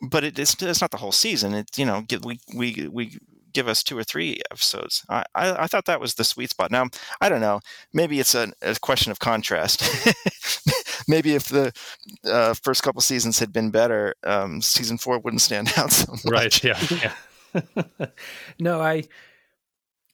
But 0.00 0.24
it, 0.24 0.38
it's 0.38 0.60
it's 0.60 0.80
not 0.80 0.90
the 0.90 0.96
whole 0.96 1.12
season. 1.12 1.54
It 1.54 1.76
you 1.76 1.84
know 1.84 2.04
we 2.24 2.40
we 2.54 2.88
we 2.90 3.18
give 3.52 3.68
us 3.68 3.82
two 3.82 3.96
or 3.96 4.04
three 4.04 4.40
episodes. 4.50 5.04
I, 5.08 5.24
I, 5.34 5.64
I 5.64 5.66
thought 5.66 5.86
that 5.86 6.00
was 6.00 6.14
the 6.14 6.24
sweet 6.24 6.50
spot. 6.50 6.70
Now 6.70 6.86
I 7.20 7.28
don't 7.28 7.40
know. 7.40 7.60
Maybe 7.92 8.20
it's 8.20 8.34
a, 8.34 8.52
a 8.62 8.76
question 8.76 9.12
of 9.12 9.18
contrast. 9.18 9.82
maybe 11.08 11.34
if 11.34 11.48
the 11.48 11.72
uh, 12.24 12.54
first 12.54 12.82
couple 12.82 13.00
seasons 13.00 13.38
had 13.38 13.52
been 13.52 13.70
better, 13.70 14.14
um, 14.24 14.60
season 14.62 14.98
four 14.98 15.18
wouldn't 15.18 15.42
stand 15.42 15.72
out 15.76 15.92
so 15.92 16.12
much. 16.12 16.24
Right. 16.24 16.64
Yeah. 16.64 16.78
yeah. 16.90 18.06
no, 18.58 18.80
I 18.80 19.04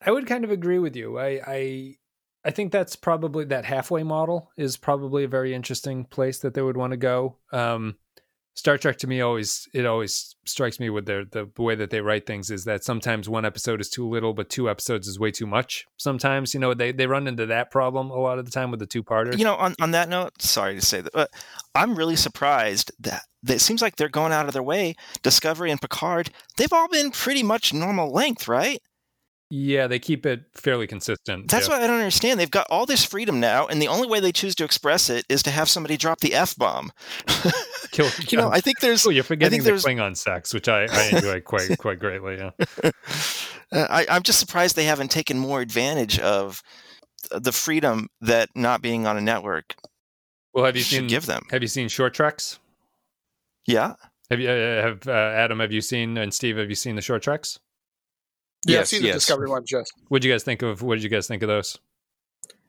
I 0.05 0.11
would 0.11 0.27
kind 0.27 0.45
of 0.45 0.51
agree 0.51 0.79
with 0.79 0.97
you. 0.97 1.19
I 1.19 1.41
I 1.47 1.97
I 2.45 2.51
think 2.51 2.73
that's 2.73 2.97
probably 2.97 3.45
that 3.47 3.65
halfway 3.65 4.03
model 4.03 4.51
is 4.57 4.77
probably 4.77 5.25
a 5.25 5.29
very 5.29 5.55
interesting 5.55 6.05
place 6.05 6.39
that 6.39 6.55
they 6.55 6.63
would 6.63 6.77
want 6.77 6.93
to 6.93 6.97
go. 6.97 7.37
Um, 7.53 7.97
Star 8.59 8.77
Trek 8.77 8.99
to 8.99 9.07
me 9.07 9.21
always 9.21 9.69
it 9.73 9.87
always 9.87 10.35
strikes 10.45 10.81
me 10.81 10.91
with 10.91 11.07
their 11.07 11.25
the 11.25 11.49
way 11.59 11.77
that 11.77 11.91
they 11.91 12.01
write 12.01 12.27
things 12.27 12.51
is 12.51 12.65
that 12.65 12.83
sometimes 12.83 13.29
one 13.29 13.45
episode 13.45 13.81
is 13.81 13.89
too 13.89 14.09
little, 14.09 14.35
but 14.35 14.51
two 14.51 14.69
episodes 14.69 15.07
is 15.07 15.17
way 15.17 15.31
too 15.31 15.47
much. 15.47 15.87
Sometimes 15.97 16.55
you 16.55 16.59
know 16.59 16.75
they 16.75 16.91
they 16.91 17.07
run 17.07 17.29
into 17.29 17.47
that 17.47 17.71
problem 17.71 18.11
a 18.11 18.17
lot 18.17 18.41
of 18.41 18.47
the 18.47 18.51
time 18.51 18.73
with 18.73 18.81
the 18.81 18.87
two 18.87 19.05
parters. 19.05 19.39
You 19.39 19.45
know, 19.45 19.55
on 19.55 19.77
on 19.81 19.93
that 19.93 20.09
note, 20.09 20.43
sorry 20.43 20.75
to 20.75 20.85
say 20.85 21.01
that, 21.01 21.13
but 21.13 21.31
I'm 21.77 21.95
really 21.95 22.17
surprised 22.17 22.91
that, 22.99 23.23
that 23.45 23.55
it 23.55 23.61
seems 23.61 23.81
like 23.81 23.95
they're 23.95 24.09
going 24.09 24.33
out 24.33 24.49
of 24.49 24.55
their 24.55 24.63
way. 24.65 24.97
Discovery 25.23 25.71
and 25.71 25.81
Picard, 25.81 26.31
they've 26.57 26.73
all 26.73 26.89
been 26.89 27.13
pretty 27.13 27.45
much 27.45 27.73
normal 27.73 28.11
length, 28.11 28.49
right? 28.49 28.83
Yeah, 29.51 29.87
they 29.87 29.99
keep 29.99 30.27
it 30.27 30.43
fairly 30.55 30.87
consistent. 30.87 31.51
That's 31.51 31.69
yeah. 31.69 31.75
what 31.75 31.83
I 31.83 31.87
don't 31.87 31.99
understand. 31.99 32.39
They've 32.39 32.51
got 32.51 32.67
all 32.69 32.85
this 32.85 33.03
freedom 33.03 33.41
now, 33.41 33.67
and 33.67 33.81
the 33.81 33.89
only 33.89 34.07
way 34.07 34.21
they 34.21 34.33
choose 34.33 34.55
to 34.57 34.65
express 34.65 35.09
it 35.09 35.25
is 35.31 35.43
to 35.45 35.51
have 35.51 35.71
somebody 35.71 35.97
drop 35.97 36.21
the 36.21 36.35
f 36.35 36.55
bomb. 36.55 36.93
Kill, 37.91 38.11
you 38.29 38.37
know, 38.37 38.51
I 38.51 38.61
think 38.61 38.81
there's. 38.81 39.07
Oh, 39.07 39.11
you're 39.11 39.25
forgetting 39.25 39.63
the 39.63 39.71
Klingon 39.71 40.17
sex, 40.19 40.53
which 40.53 40.69
I, 40.69 40.87
I 40.91 41.05
enjoy 41.15 41.41
quite 41.45 41.79
quite 41.79 41.99
greatly. 41.99 42.37
Yeah, 42.37 42.51
uh, 43.73 43.87
I, 43.89 44.07
I'm 44.11 44.23
just 44.23 44.39
surprised 44.39 44.77
they 44.77 44.85
haven't 44.85 45.11
taken 45.11 45.39
more 45.39 45.63
advantage 45.63 46.19
of 46.19 46.63
the 47.31 47.53
freedom 47.53 48.09
that 48.21 48.51
not 48.55 48.83
being 48.83 49.07
on 49.07 49.17
a 49.17 49.23
network. 49.23 49.77
Well, 50.53 50.67
have 50.67 50.77
you 50.77 50.83
seen 50.83 51.07
give 51.07 51.25
them? 51.25 51.45
Have 51.51 51.63
you 51.63 51.69
seen 51.69 51.89
Short 51.89 52.13
Treks? 52.13 52.59
Yeah. 53.67 53.95
Have 54.31 54.41
you 54.41 54.51
uh, 54.51 54.83
have 54.83 55.09
uh, 55.09 55.13
Adam? 55.13 55.61
Have 55.61 55.73
you 55.73 55.81
seen 55.81 56.19
and 56.19 56.35
Steve? 56.35 56.59
Have 56.59 56.69
you 56.69 56.75
seen 56.75 56.97
the 56.97 57.03
Short 57.03 57.23
Treks? 57.23 57.59
Yeah, 58.67 58.75
yes, 58.75 58.81
I've 58.81 58.89
seen 58.89 59.03
the 59.03 59.09
yes. 59.09 59.17
Discovery 59.17 59.49
one 59.49 59.65
just. 59.65 59.93
What 60.09 60.23
did 60.23 60.29
you 60.29 60.35
guys 60.35 60.43
think 60.43 60.63
of? 60.63 60.83
What 60.83 60.97
did 60.97 61.05
you 61.05 61.11
guys 61.11 61.27
think 61.29 61.43
of 61.43 61.49
those? 61.49 61.79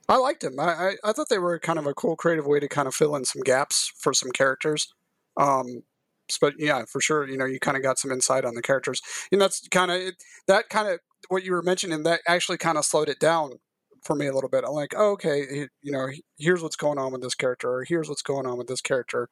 I 0.08 0.18
liked 0.18 0.42
them. 0.42 0.60
I, 0.60 0.64
I, 0.64 0.96
I 1.04 1.12
thought 1.14 1.30
they 1.30 1.38
were 1.38 1.60
kind 1.60 1.78
of 1.78 1.86
a 1.86 1.94
cool, 1.94 2.16
creative 2.16 2.48
way 2.48 2.60
to 2.60 2.68
kind 2.68 2.88
of 2.88 2.96
fill 2.96 3.16
in 3.16 3.26
some 3.26 3.44
gaps 3.44 3.92
for 4.00 4.14
some 4.14 4.32
characters. 4.32 4.92
Um, 5.38 5.84
but 6.42 6.54
yeah, 6.58 6.84
for 6.92 7.02
sure, 7.02 7.28
you 7.28 7.38
know, 7.38 7.46
you 7.46 7.60
kind 7.60 7.78
of 7.78 7.84
got 7.84 7.98
some 7.98 8.12
insight 8.12 8.46
on 8.46 8.56
the 8.56 8.62
characters, 8.62 9.02
and 9.32 9.42
that's 9.42 9.68
kind 9.70 9.92
of 9.92 10.14
that 10.48 10.70
kind 10.70 10.88
of 10.88 11.00
what 11.30 11.44
you 11.44 11.52
were 11.52 11.62
mentioning. 11.62 12.04
That 12.04 12.22
actually 12.28 12.58
kind 12.58 12.78
of 12.78 12.86
slowed 12.86 13.10
it 13.10 13.20
down 13.20 13.54
for 14.04 14.16
me 14.16 14.28
a 14.28 14.34
little 14.34 14.50
bit. 14.50 14.64
I'm 14.66 14.74
like, 14.74 14.94
oh, 14.96 15.12
okay, 15.12 15.68
you 15.82 15.92
know, 15.92 16.08
here's 16.38 16.62
what's 16.62 16.76
going 16.76 16.98
on 16.98 17.12
with 17.12 17.22
this 17.22 17.36
character, 17.36 17.70
or 17.72 17.84
here's 17.84 18.10
what's 18.10 18.22
going 18.22 18.46
on 18.46 18.58
with 18.58 18.68
this 18.68 18.82
character, 18.82 19.30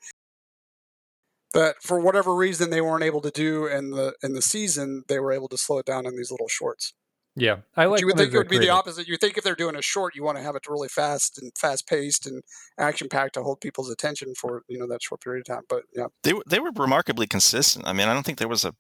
that 1.54 1.76
for 1.82 2.00
whatever 2.00 2.36
reason 2.36 2.70
they 2.70 2.82
weren't 2.82 3.04
able 3.04 3.22
to 3.22 3.32
do 3.32 3.66
in 3.66 3.92
the 3.92 4.14
in 4.24 4.34
the 4.34 4.42
season, 4.42 5.04
they 5.08 5.20
were 5.20 5.32
able 5.32 5.48
to 5.50 5.58
slow 5.58 5.80
it 5.80 5.86
down 5.86 6.06
in 6.06 6.16
these 6.16 6.32
little 6.32 6.48
shorts. 6.48 6.94
Yeah, 7.36 7.58
I 7.76 7.86
like. 7.86 8.02
you 8.02 8.08
would 8.08 8.18
think 8.18 8.34
it 8.34 8.38
would 8.38 8.50
be 8.50 8.58
the 8.58 8.72
opposite. 8.72 9.08
You 9.08 9.16
think 9.16 9.38
if 9.38 9.44
they're 9.44 9.56
doing 9.56 9.76
a 9.76 9.82
short, 9.82 10.16
you 10.16 10.24
want 10.24 10.38
to 10.38 10.44
have 10.44 10.56
it 10.56 10.68
really 10.68 10.88
fast 10.88 11.40
and 11.40 11.52
fast 11.56 11.88
paced 11.88 12.26
and 12.26 12.42
action 12.80 13.10
packed 13.10 13.36
to 13.36 13.44
hold 13.44 13.62
people's 13.62 13.92
attention 13.92 14.34
for 14.34 14.64
you 14.68 14.80
know 14.80 14.88
that 14.88 15.04
short 15.04 15.22
period 15.22 15.42
of 15.48 15.56
time. 15.56 15.64
But 15.70 15.84
yeah, 15.96 16.08
they 16.24 16.34
they 16.50 16.60
were 16.60 16.72
remarkably 16.76 17.28
consistent. 17.28 17.88
I 17.88 17.94
mean, 17.94 18.08
I 18.08 18.14
don't 18.16 18.26
think 18.26 18.40
there 18.40 18.48
was 18.48 18.66
a 18.66 18.74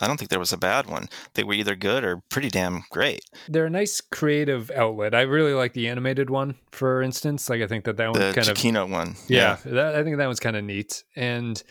I 0.00 0.06
don't 0.06 0.18
think 0.18 0.30
there 0.30 0.38
was 0.38 0.52
a 0.52 0.58
bad 0.58 0.86
one. 0.86 1.08
They 1.34 1.42
were 1.42 1.54
either 1.54 1.74
good 1.74 2.04
or 2.04 2.22
pretty 2.28 2.48
damn 2.48 2.84
great. 2.90 3.24
They're 3.48 3.66
a 3.66 3.70
nice 3.70 4.00
creative 4.00 4.70
outlet. 4.70 5.14
I 5.14 5.22
really 5.22 5.54
like 5.54 5.72
the 5.72 5.88
animated 5.88 6.28
one, 6.28 6.56
for 6.70 7.02
instance. 7.02 7.48
Like 7.48 7.62
I 7.62 7.66
think 7.66 7.84
that 7.84 7.96
that 7.96 8.12
one 8.12 8.34
kind 8.34 8.48
of 8.48 8.56
Kino 8.56 8.86
one. 8.86 9.16
Yeah, 9.26 9.56
yeah. 9.64 9.72
That, 9.72 9.94
I 9.96 10.04
think 10.04 10.18
that 10.18 10.26
one's 10.26 10.40
kind 10.40 10.56
of 10.56 10.64
neat. 10.64 11.02
And 11.16 11.62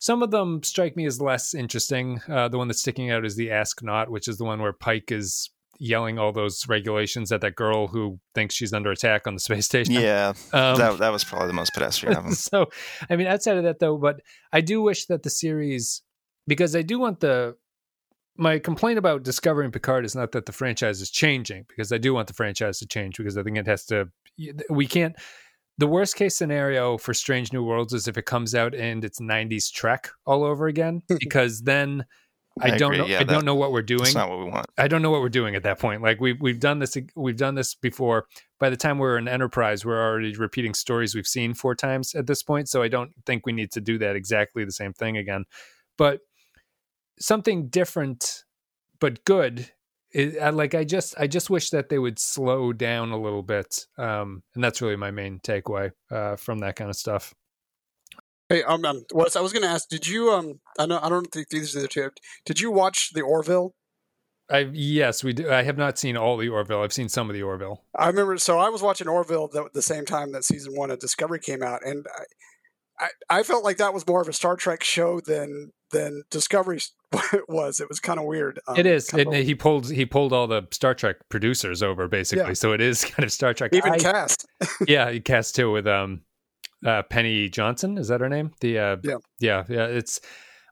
some 0.00 0.22
of 0.22 0.30
them 0.32 0.62
strike 0.64 0.96
me 0.96 1.06
as 1.06 1.20
less 1.20 1.54
interesting. 1.54 2.20
Uh, 2.28 2.48
the 2.48 2.58
one 2.58 2.66
that's 2.68 2.80
sticking 2.80 3.10
out 3.10 3.24
is 3.24 3.36
the 3.36 3.50
Ask 3.50 3.82
Not, 3.82 4.10
which 4.10 4.26
is 4.26 4.38
the 4.38 4.44
one 4.44 4.60
where 4.60 4.72
Pike 4.72 5.12
is 5.12 5.50
yelling 5.78 6.18
all 6.18 6.32
those 6.32 6.68
regulations 6.68 7.30
at 7.32 7.40
that 7.42 7.54
girl 7.54 7.86
who 7.86 8.18
thinks 8.34 8.54
she's 8.54 8.72
under 8.72 8.90
attack 8.90 9.26
on 9.26 9.34
the 9.34 9.40
space 9.40 9.64
station. 9.66 9.94
Yeah, 9.94 10.34
Um, 10.52 10.76
that 10.76 10.98
that 10.98 11.12
was 11.12 11.22
probably 11.24 11.46
the 11.46 11.54
most 11.54 11.72
pedestrian 11.72 12.16
of 12.16 12.24
them. 12.24 12.34
so, 12.34 12.66
I 13.08 13.16
mean, 13.16 13.26
outside 13.26 13.56
of 13.56 13.64
that, 13.64 13.78
though, 13.78 13.96
but 13.96 14.20
I 14.52 14.60
do 14.60 14.82
wish 14.82 15.06
that 15.06 15.22
the 15.22 15.30
series, 15.30 16.02
because 16.46 16.74
I 16.74 16.82
do 16.82 16.98
want 16.98 17.20
the. 17.20 17.56
My 18.36 18.58
complaint 18.58 18.98
about 18.98 19.22
discovering 19.22 19.70
Picard 19.70 20.06
is 20.06 20.14
not 20.14 20.32
that 20.32 20.46
the 20.46 20.52
franchise 20.52 21.02
is 21.02 21.10
changing, 21.10 21.66
because 21.68 21.92
I 21.92 21.98
do 21.98 22.14
want 22.14 22.26
the 22.26 22.32
franchise 22.32 22.78
to 22.78 22.86
change, 22.86 23.18
because 23.18 23.36
I 23.36 23.42
think 23.42 23.58
it 23.58 23.66
has 23.66 23.84
to. 23.86 24.08
We 24.70 24.86
can't. 24.86 25.14
The 25.78 25.86
worst 25.86 26.16
case 26.16 26.36
scenario 26.36 26.98
for 26.98 27.14
Strange 27.14 27.52
New 27.52 27.64
Worlds 27.64 27.94
is 27.94 28.06
if 28.06 28.18
it 28.18 28.26
comes 28.26 28.54
out 28.54 28.74
and 28.74 29.04
it's 29.04 29.18
90s 29.18 29.72
Trek 29.72 30.10
all 30.26 30.44
over 30.44 30.66
again, 30.66 31.02
because 31.20 31.62
then 31.62 32.04
I, 32.60 32.72
I 32.72 32.76
don't 32.76 32.92
agree, 32.94 32.98
know. 32.98 33.06
yeah, 33.06 33.20
I 33.20 33.24
don't 33.24 33.44
know 33.44 33.54
what 33.54 33.72
we're 33.72 33.82
doing. 33.82 34.02
That's 34.02 34.14
not 34.14 34.28
what 34.28 34.38
we 34.40 34.44
want. 34.46 34.66
I 34.76 34.88
don't 34.88 35.02
know 35.02 35.10
what 35.10 35.20
we're 35.20 35.28
doing 35.28 35.54
at 35.54 35.62
that 35.62 35.78
point. 35.78 36.02
Like 36.02 36.20
we've 36.20 36.40
we've 36.40 36.60
done 36.60 36.78
this 36.80 36.96
we've 37.14 37.36
done 37.36 37.54
this 37.54 37.74
before. 37.74 38.26
By 38.58 38.68
the 38.68 38.76
time 38.76 38.98
we're 38.98 39.16
in 39.16 39.28
Enterprise, 39.28 39.84
we're 39.84 40.02
already 40.02 40.34
repeating 40.36 40.74
stories 40.74 41.14
we've 41.14 41.26
seen 41.26 41.54
four 41.54 41.74
times 41.74 42.14
at 42.14 42.26
this 42.26 42.42
point. 42.42 42.68
So 42.68 42.82
I 42.82 42.88
don't 42.88 43.12
think 43.24 43.46
we 43.46 43.52
need 43.52 43.72
to 43.72 43.80
do 43.80 43.98
that 43.98 44.16
exactly 44.16 44.64
the 44.64 44.72
same 44.72 44.92
thing 44.92 45.16
again. 45.16 45.44
But 45.96 46.20
something 47.18 47.68
different, 47.68 48.44
but 48.98 49.24
good. 49.24 49.70
Is, 50.12 50.36
I, 50.38 50.50
like 50.50 50.74
I 50.74 50.84
just 50.84 51.14
I 51.18 51.26
just 51.26 51.50
wish 51.50 51.70
that 51.70 51.88
they 51.88 51.98
would 51.98 52.18
slow 52.18 52.72
down 52.72 53.10
a 53.12 53.20
little 53.20 53.42
bit, 53.42 53.86
um, 53.96 54.42
and 54.54 54.64
that's 54.64 54.82
really 54.82 54.96
my 54.96 55.10
main 55.10 55.38
takeaway 55.38 55.92
uh, 56.10 56.36
from 56.36 56.58
that 56.60 56.76
kind 56.76 56.90
of 56.90 56.96
stuff. 56.96 57.34
Hey, 58.48 58.64
um, 58.64 58.84
um 58.84 59.04
what 59.12 59.36
I 59.36 59.40
was 59.40 59.52
going 59.52 59.62
to 59.62 59.68
ask, 59.68 59.88
did 59.88 60.08
you 60.08 60.30
um, 60.30 60.60
I 60.78 60.86
know 60.86 60.98
I 61.00 61.08
don't 61.08 61.30
think 61.30 61.48
these 61.48 61.76
are 61.76 61.82
the 61.82 61.88
two. 61.88 62.10
Did 62.44 62.60
you 62.60 62.72
watch 62.72 63.12
the 63.12 63.22
Orville? 63.22 63.74
I 64.50 64.68
yes, 64.72 65.22
we 65.22 65.32
do. 65.32 65.48
I 65.48 65.62
have 65.62 65.78
not 65.78 65.96
seen 65.96 66.16
all 66.16 66.36
the 66.36 66.48
Orville. 66.48 66.82
I've 66.82 66.92
seen 66.92 67.08
some 67.08 67.30
of 67.30 67.34
the 67.34 67.42
Orville. 67.42 67.84
I 67.96 68.08
remember. 68.08 68.36
So 68.38 68.58
I 68.58 68.68
was 68.68 68.82
watching 68.82 69.06
Orville 69.06 69.46
the, 69.46 69.68
the 69.72 69.82
same 69.82 70.04
time 70.04 70.32
that 70.32 70.42
season 70.42 70.74
one 70.74 70.90
of 70.90 70.98
Discovery 70.98 71.38
came 71.38 71.62
out, 71.62 71.86
and 71.86 72.04
I, 72.98 73.04
I, 73.04 73.38
I 73.38 73.42
felt 73.44 73.62
like 73.62 73.76
that 73.76 73.94
was 73.94 74.04
more 74.06 74.20
of 74.20 74.28
a 74.28 74.32
Star 74.32 74.56
Trek 74.56 74.82
show 74.82 75.20
than 75.20 75.70
than 75.92 76.24
Discovery 76.30 76.80
was. 77.48 77.80
It 77.80 77.88
was 77.88 78.00
kind 78.00 78.18
of 78.20 78.26
weird. 78.26 78.60
Um, 78.68 78.76
it 78.76 78.86
is. 78.86 79.12
It, 79.14 79.26
of- 79.26 79.34
he 79.34 79.54
pulled 79.54 79.90
he 79.90 80.06
pulled 80.06 80.32
all 80.32 80.46
the 80.46 80.62
Star 80.70 80.94
Trek 80.94 81.16
producers 81.28 81.82
over 81.82 82.08
basically, 82.08 82.44
Yeah. 82.48 82.52
so 82.54 82.72
it 82.72 82.80
is 82.80 83.04
kind 83.04 83.24
of 83.24 83.32
Star 83.32 83.52
Trek. 83.54 83.72
even 83.74 83.92
I- 83.92 83.98
cast. 83.98 84.46
yeah, 84.86 85.10
he 85.10 85.20
cast 85.20 85.54
too 85.56 85.70
with 85.72 85.86
um, 85.86 86.22
uh, 86.86 87.02
Penny 87.02 87.48
Johnson. 87.48 87.98
Is 87.98 88.08
that 88.08 88.20
her 88.20 88.28
name? 88.28 88.52
The 88.60 88.78
uh, 88.78 88.96
Yeah. 89.02 89.16
yeah, 89.40 89.64
yeah. 89.68 89.86
It's 89.86 90.20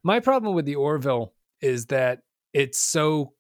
my 0.04 0.20
problem 0.20 0.54
with 0.54 0.64
the 0.64 0.76
Orville 0.76 1.34
is 1.60 1.86
that 1.86 2.20
it's 2.52 2.78
so 2.78 3.34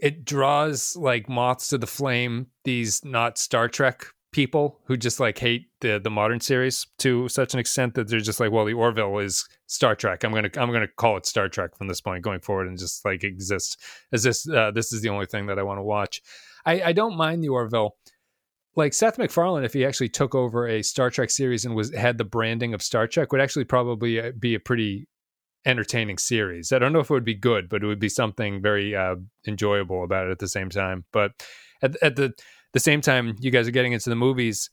it 0.00 0.24
draws 0.26 0.94
like 0.94 1.28
moths 1.28 1.68
to 1.68 1.78
the 1.78 1.86
flame. 1.86 2.48
These 2.64 3.02
not 3.04 3.38
Star 3.38 3.66
Trek 3.68 4.06
people 4.36 4.78
who 4.84 4.98
just 4.98 5.18
like 5.18 5.38
hate 5.38 5.66
the 5.80 5.98
the 5.98 6.10
modern 6.10 6.38
series 6.38 6.86
to 6.98 7.26
such 7.26 7.54
an 7.54 7.58
extent 7.58 7.94
that 7.94 8.06
they're 8.06 8.20
just 8.20 8.38
like, 8.38 8.52
well, 8.52 8.66
the 8.66 8.74
Orville 8.74 9.18
is 9.18 9.48
Star 9.66 9.96
Trek. 9.96 10.24
I'm 10.24 10.32
gonna 10.32 10.50
I'm 10.58 10.70
gonna 10.70 10.86
call 10.86 11.16
it 11.16 11.24
Star 11.24 11.48
Trek 11.48 11.74
from 11.78 11.88
this 11.88 12.02
point 12.02 12.22
going 12.22 12.40
forward 12.40 12.68
and 12.68 12.78
just 12.78 13.02
like 13.02 13.24
exist 13.24 13.80
as 14.12 14.24
this 14.24 14.46
uh, 14.46 14.70
this 14.72 14.92
is 14.92 15.00
the 15.00 15.08
only 15.08 15.24
thing 15.24 15.46
that 15.46 15.58
I 15.58 15.62
want 15.62 15.78
to 15.78 15.82
watch. 15.82 16.20
I, 16.66 16.82
I 16.82 16.92
don't 16.92 17.16
mind 17.16 17.42
the 17.42 17.48
Orville 17.48 17.96
like 18.76 18.92
Seth 18.92 19.16
MacFarlane, 19.16 19.64
if 19.64 19.72
he 19.72 19.86
actually 19.86 20.10
took 20.10 20.34
over 20.34 20.68
a 20.68 20.82
Star 20.82 21.08
Trek 21.08 21.30
series 21.30 21.64
and 21.64 21.74
was 21.74 21.94
had 21.94 22.18
the 22.18 22.24
branding 22.24 22.74
of 22.74 22.82
Star 22.82 23.06
Trek, 23.06 23.32
would 23.32 23.40
actually 23.40 23.64
probably 23.64 24.20
uh, 24.20 24.32
be 24.38 24.54
a 24.54 24.60
pretty 24.60 25.08
entertaining 25.64 26.18
series. 26.18 26.72
I 26.72 26.78
don't 26.78 26.92
know 26.92 27.00
if 27.00 27.08
it 27.08 27.14
would 27.14 27.24
be 27.24 27.34
good, 27.34 27.70
but 27.70 27.82
it 27.82 27.86
would 27.86 28.00
be 28.00 28.10
something 28.10 28.60
very 28.60 28.94
uh, 28.94 29.16
enjoyable 29.46 30.04
about 30.04 30.26
it 30.26 30.30
at 30.30 30.40
the 30.40 30.48
same 30.48 30.68
time. 30.68 31.06
But 31.10 31.32
at, 31.82 31.96
at 32.02 32.16
the 32.16 32.34
the 32.72 32.80
same 32.80 33.00
time, 33.00 33.36
you 33.40 33.50
guys 33.50 33.66
are 33.68 33.72
getting 33.72 33.92
into 33.92 34.10
the 34.10 34.16
movies. 34.16 34.70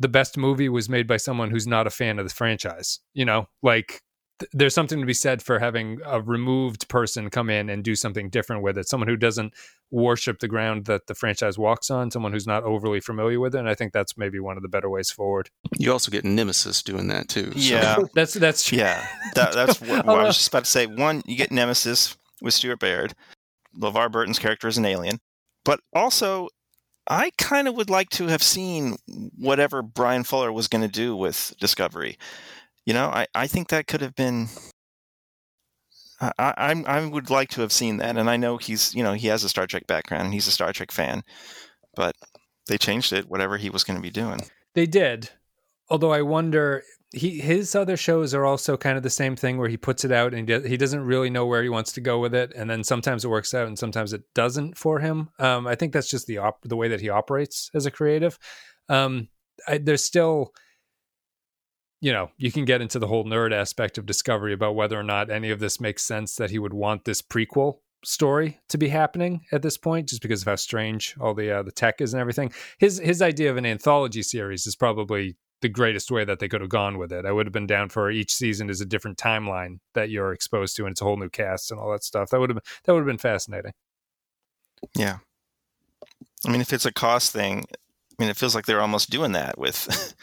The 0.00 0.08
best 0.08 0.36
movie 0.36 0.68
was 0.68 0.88
made 0.88 1.06
by 1.06 1.16
someone 1.16 1.50
who's 1.50 1.66
not 1.66 1.86
a 1.86 1.90
fan 1.90 2.18
of 2.18 2.26
the 2.28 2.34
franchise. 2.34 3.00
You 3.14 3.24
know, 3.24 3.48
like 3.62 4.00
th- 4.40 4.50
there's 4.52 4.74
something 4.74 4.98
to 4.98 5.06
be 5.06 5.14
said 5.14 5.42
for 5.42 5.58
having 5.58 6.00
a 6.04 6.20
removed 6.20 6.88
person 6.88 7.30
come 7.30 7.50
in 7.50 7.68
and 7.70 7.84
do 7.84 7.94
something 7.94 8.28
different 8.30 8.62
with 8.62 8.78
it. 8.78 8.88
Someone 8.88 9.06
who 9.08 9.16
doesn't 9.16 9.52
worship 9.90 10.38
the 10.40 10.48
ground 10.48 10.86
that 10.86 11.06
the 11.06 11.14
franchise 11.14 11.58
walks 11.58 11.90
on, 11.90 12.10
someone 12.10 12.32
who's 12.32 12.46
not 12.46 12.64
overly 12.64 12.98
familiar 13.00 13.38
with 13.38 13.54
it. 13.54 13.58
And 13.58 13.68
I 13.68 13.74
think 13.74 13.92
that's 13.92 14.16
maybe 14.16 14.40
one 14.40 14.56
of 14.56 14.62
the 14.62 14.68
better 14.68 14.88
ways 14.88 15.10
forward. 15.10 15.50
You 15.76 15.92
also 15.92 16.10
get 16.10 16.24
Nemesis 16.24 16.82
doing 16.82 17.08
that 17.08 17.28
too. 17.28 17.52
so- 17.52 17.58
Yeah, 17.58 17.98
That's 18.14 18.32
that's 18.34 18.64
true. 18.64 18.78
yeah. 18.78 19.06
That, 19.34 19.52
that's 19.52 19.80
what, 19.80 20.06
what 20.06 20.18
I 20.20 20.24
was 20.24 20.36
just 20.36 20.48
about 20.48 20.64
to 20.64 20.70
say. 20.70 20.86
One, 20.86 21.22
you 21.26 21.36
get 21.36 21.52
Nemesis 21.52 22.16
with 22.40 22.54
Stuart 22.54 22.80
Baird. 22.80 23.14
LeVar 23.78 24.10
Burton's 24.10 24.38
character 24.38 24.66
is 24.68 24.78
an 24.78 24.84
alien, 24.86 25.20
but 25.64 25.80
also. 25.94 26.48
I 27.08 27.30
kind 27.36 27.66
of 27.68 27.74
would 27.74 27.90
like 27.90 28.10
to 28.10 28.28
have 28.28 28.42
seen 28.42 28.96
whatever 29.36 29.82
Bryan 29.82 30.24
Fuller 30.24 30.52
was 30.52 30.68
going 30.68 30.82
to 30.82 30.88
do 30.88 31.16
with 31.16 31.54
Discovery. 31.58 32.16
You 32.86 32.94
know, 32.94 33.06
I, 33.06 33.26
I 33.34 33.46
think 33.46 33.68
that 33.68 33.86
could 33.86 34.00
have 34.00 34.14
been. 34.14 34.48
I, 36.20 36.32
I 36.38 36.52
I'm- 36.86 37.10
would 37.10 37.30
like 37.30 37.48
to 37.50 37.60
have 37.62 37.72
seen 37.72 37.96
that, 37.96 38.16
and 38.16 38.30
I 38.30 38.36
know 38.36 38.56
he's 38.56 38.94
you 38.94 39.02
know 39.02 39.12
he 39.12 39.26
has 39.28 39.42
a 39.42 39.48
Star 39.48 39.66
Trek 39.66 39.86
background 39.86 40.24
and 40.24 40.32
he's 40.34 40.46
a 40.46 40.52
Star 40.52 40.72
Trek 40.72 40.92
fan, 40.92 41.22
but 41.96 42.14
they 42.68 42.78
changed 42.78 43.12
it. 43.12 43.28
Whatever 43.28 43.56
he 43.56 43.70
was 43.70 43.82
going 43.84 43.96
to 43.96 44.02
be 44.02 44.10
doing. 44.10 44.40
They 44.74 44.86
did. 44.86 45.30
Although 45.90 46.12
I 46.12 46.22
wonder 46.22 46.84
he 47.12 47.40
his 47.40 47.74
other 47.74 47.96
shows 47.96 48.34
are 48.34 48.44
also 48.44 48.76
kind 48.76 48.96
of 48.96 49.02
the 49.02 49.10
same 49.10 49.36
thing 49.36 49.58
where 49.58 49.68
he 49.68 49.76
puts 49.76 50.04
it 50.04 50.12
out 50.12 50.32
and 50.32 50.48
he, 50.48 50.68
he 50.68 50.76
doesn't 50.76 51.04
really 51.04 51.30
know 51.30 51.46
where 51.46 51.62
he 51.62 51.68
wants 51.68 51.92
to 51.92 52.00
go 52.00 52.18
with 52.18 52.34
it 52.34 52.52
and 52.56 52.70
then 52.70 52.82
sometimes 52.82 53.24
it 53.24 53.28
works 53.28 53.52
out 53.52 53.66
and 53.66 53.78
sometimes 53.78 54.12
it 54.12 54.22
doesn't 54.34 54.78
for 54.78 54.98
him. 54.98 55.28
Um, 55.38 55.66
I 55.66 55.74
think 55.74 55.92
that's 55.92 56.10
just 56.10 56.26
the 56.26 56.38
op- 56.38 56.62
the 56.62 56.76
way 56.76 56.88
that 56.88 57.00
he 57.00 57.10
operates 57.10 57.70
as 57.74 57.86
a 57.86 57.90
creative. 57.90 58.38
Um, 58.88 59.28
I, 59.68 59.78
there's 59.78 60.04
still 60.04 60.52
you 62.00 62.12
know, 62.12 62.30
you 62.36 62.50
can 62.50 62.64
get 62.64 62.80
into 62.80 62.98
the 62.98 63.06
whole 63.06 63.24
nerd 63.24 63.52
aspect 63.52 63.96
of 63.96 64.06
Discovery 64.06 64.52
about 64.52 64.74
whether 64.74 64.98
or 64.98 65.04
not 65.04 65.30
any 65.30 65.50
of 65.50 65.60
this 65.60 65.80
makes 65.80 66.02
sense 66.02 66.34
that 66.34 66.50
he 66.50 66.58
would 66.58 66.74
want 66.74 67.04
this 67.04 67.22
prequel 67.22 67.78
story 68.04 68.60
to 68.68 68.76
be 68.76 68.88
happening 68.88 69.42
at 69.52 69.62
this 69.62 69.78
point, 69.78 70.08
just 70.08 70.20
because 70.20 70.42
of 70.42 70.48
how 70.48 70.56
strange 70.56 71.14
all 71.20 71.32
the 71.32 71.58
uh, 71.58 71.62
the 71.62 71.70
tech 71.70 72.00
is 72.00 72.12
and 72.12 72.20
everything. 72.20 72.52
His 72.78 72.98
his 72.98 73.22
idea 73.22 73.50
of 73.52 73.56
an 73.56 73.64
anthology 73.64 74.24
series 74.24 74.66
is 74.66 74.74
probably 74.74 75.36
the 75.62 75.68
greatest 75.68 76.10
way 76.10 76.24
that 76.24 76.38
they 76.38 76.48
could 76.48 76.60
have 76.60 76.70
gone 76.70 76.98
with 76.98 77.12
it. 77.12 77.24
I 77.24 77.32
would 77.32 77.46
have 77.46 77.52
been 77.52 77.66
down 77.66 77.88
for 77.88 78.10
each 78.10 78.32
season 78.32 78.68
is 78.68 78.80
a 78.80 78.86
different 78.86 79.16
timeline 79.16 79.78
that 79.94 80.10
you're 80.10 80.32
exposed 80.32 80.76
to, 80.76 80.84
and 80.84 80.92
it's 80.92 81.00
a 81.00 81.04
whole 81.04 81.16
new 81.16 81.30
cast 81.30 81.70
and 81.70 81.80
all 81.80 81.90
that 81.92 82.04
stuff. 82.04 82.30
That 82.30 82.40
would 82.40 82.50
have 82.50 82.56
been 82.56 82.72
that 82.84 82.92
would 82.92 83.00
have 83.00 83.06
been 83.06 83.18
fascinating. 83.18 83.72
Yeah. 84.96 85.18
I 86.46 86.50
mean, 86.50 86.60
if 86.60 86.72
it's 86.72 86.86
a 86.86 86.92
cost 86.92 87.32
thing, 87.32 87.64
I 87.70 88.22
mean, 88.22 88.28
it 88.28 88.36
feels 88.36 88.54
like 88.54 88.66
they're 88.66 88.80
almost 88.80 89.10
doing 89.10 89.32
that 89.32 89.56
with 89.56 90.14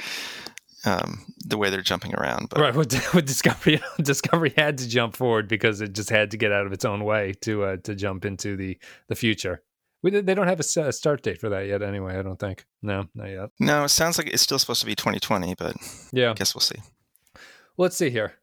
um, 0.86 1.26
the 1.45 1.57
way 1.57 1.70
they're 1.70 1.82
jumping 1.82 2.14
around. 2.16 2.49
But 2.49 2.60
Right 2.60 2.76
with, 2.76 3.14
with 3.14 3.26
Discovery, 3.26 3.82
Discovery 4.02 4.53
had 4.56 4.78
to 4.80 4.88
jump 4.88 5.16
forward 5.16 5.48
because 5.48 5.82
it 5.82 5.94
just 5.94 6.10
had 6.10 6.32
to 6.32 6.38
get 6.38 6.52
out 6.52 6.66
of 6.66 6.74
its 6.74 6.86
own 6.86 7.03
way 7.06 7.34
to 7.41 7.64
uh, 7.64 7.78
to 7.84 7.95
jump 7.95 8.26
into 8.26 8.56
the 8.56 8.78
the 9.07 9.16
future. 9.16 9.64
We, 10.01 10.11
they 10.11 10.34
don't 10.34 10.47
have 10.47 10.59
a, 10.59 10.63
start 10.63 11.21
date 11.23 11.39
for 11.39 11.49
that 11.49 11.67
yet, 11.67 11.81
anyway. 11.81 12.17
I 12.17 12.21
don't 12.21 12.39
think. 12.39 12.65
No, 12.81 13.07
not 13.13 13.30
yet. 13.30 13.49
no, 13.59 13.84
it 13.84 13.89
sounds 13.89 14.17
like 14.17 14.27
it's 14.27 14.41
still 14.41 14.59
supposed 14.59 14.80
to 14.81 14.85
be 14.85 14.95
2020, 14.95 15.55
but 15.55 15.76
Yeah. 16.13 16.31
I 16.31 16.34
guess 16.34 16.55
we'll 16.55 16.61
see. 16.61 16.80
Well, 17.35 17.85
let's 17.85 17.97
see 17.97 18.09
here. 18.09 18.34